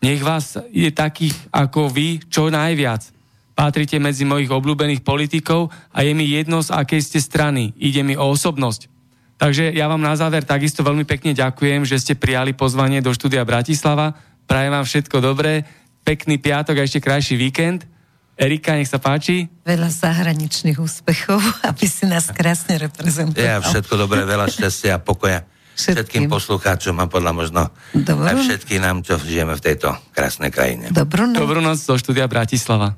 Nech 0.04 0.20
vás 0.20 0.60
je 0.68 0.92
takých 0.92 1.48
ako 1.48 1.88
vy 1.88 2.20
čo 2.28 2.52
najviac. 2.52 3.08
Patrite 3.56 4.04
medzi 4.04 4.28
mojich 4.28 4.52
obľúbených 4.52 5.08
politikov 5.08 5.72
a 5.96 6.04
je 6.04 6.12
mi 6.12 6.28
jedno, 6.28 6.60
z 6.60 6.76
akej 6.76 7.00
ste 7.00 7.24
strany. 7.24 7.72
Ide 7.80 8.04
mi 8.04 8.20
o 8.20 8.28
osobnosť. 8.36 8.92
Takže 9.40 9.72
ja 9.72 9.88
vám 9.88 10.04
na 10.04 10.12
záver 10.20 10.44
takisto 10.44 10.84
veľmi 10.84 11.08
pekne 11.08 11.32
ďakujem, 11.32 11.88
že 11.88 11.96
ste 12.04 12.20
prijali 12.20 12.52
pozvanie 12.52 13.00
do 13.00 13.16
štúdia 13.16 13.48
Bratislava. 13.48 14.28
Prajem 14.50 14.74
vám 14.74 14.82
všetko 14.82 15.22
dobré, 15.22 15.62
pekný 16.02 16.42
piatok 16.42 16.82
a 16.82 16.82
ešte 16.82 16.98
krajší 16.98 17.38
víkend. 17.38 17.86
Erika, 18.34 18.74
nech 18.74 18.90
sa 18.90 18.98
páči. 18.98 19.46
Veľa 19.62 19.94
zahraničných 19.94 20.82
úspechov, 20.82 21.38
aby 21.70 21.86
si 21.86 22.10
nás 22.10 22.34
krásne 22.34 22.82
reprezentoval. 22.82 23.46
Ja 23.46 23.62
všetko 23.62 23.94
dobré, 23.94 24.26
veľa 24.26 24.50
šťastia 24.50 24.98
a 24.98 25.00
pokoja 25.00 25.46
všetkým, 25.78 25.94
všetkým 26.02 26.24
poslucháčom 26.34 26.96
a 26.98 27.06
podľa 27.06 27.32
možno 27.38 27.62
Dobrú. 27.94 28.26
aj 28.26 28.42
všetkým 28.42 28.82
nám, 28.82 29.06
čo 29.06 29.22
žijeme 29.22 29.54
v 29.54 29.62
tejto 29.62 29.94
krásnej 30.18 30.50
krajine. 30.50 30.90
Dobrú 30.90 31.30
noc. 31.30 31.38
Dobrú 31.38 31.62
noc 31.62 31.78
do 31.86 31.94
štúdia 31.94 32.26
Bratislava. 32.26 32.98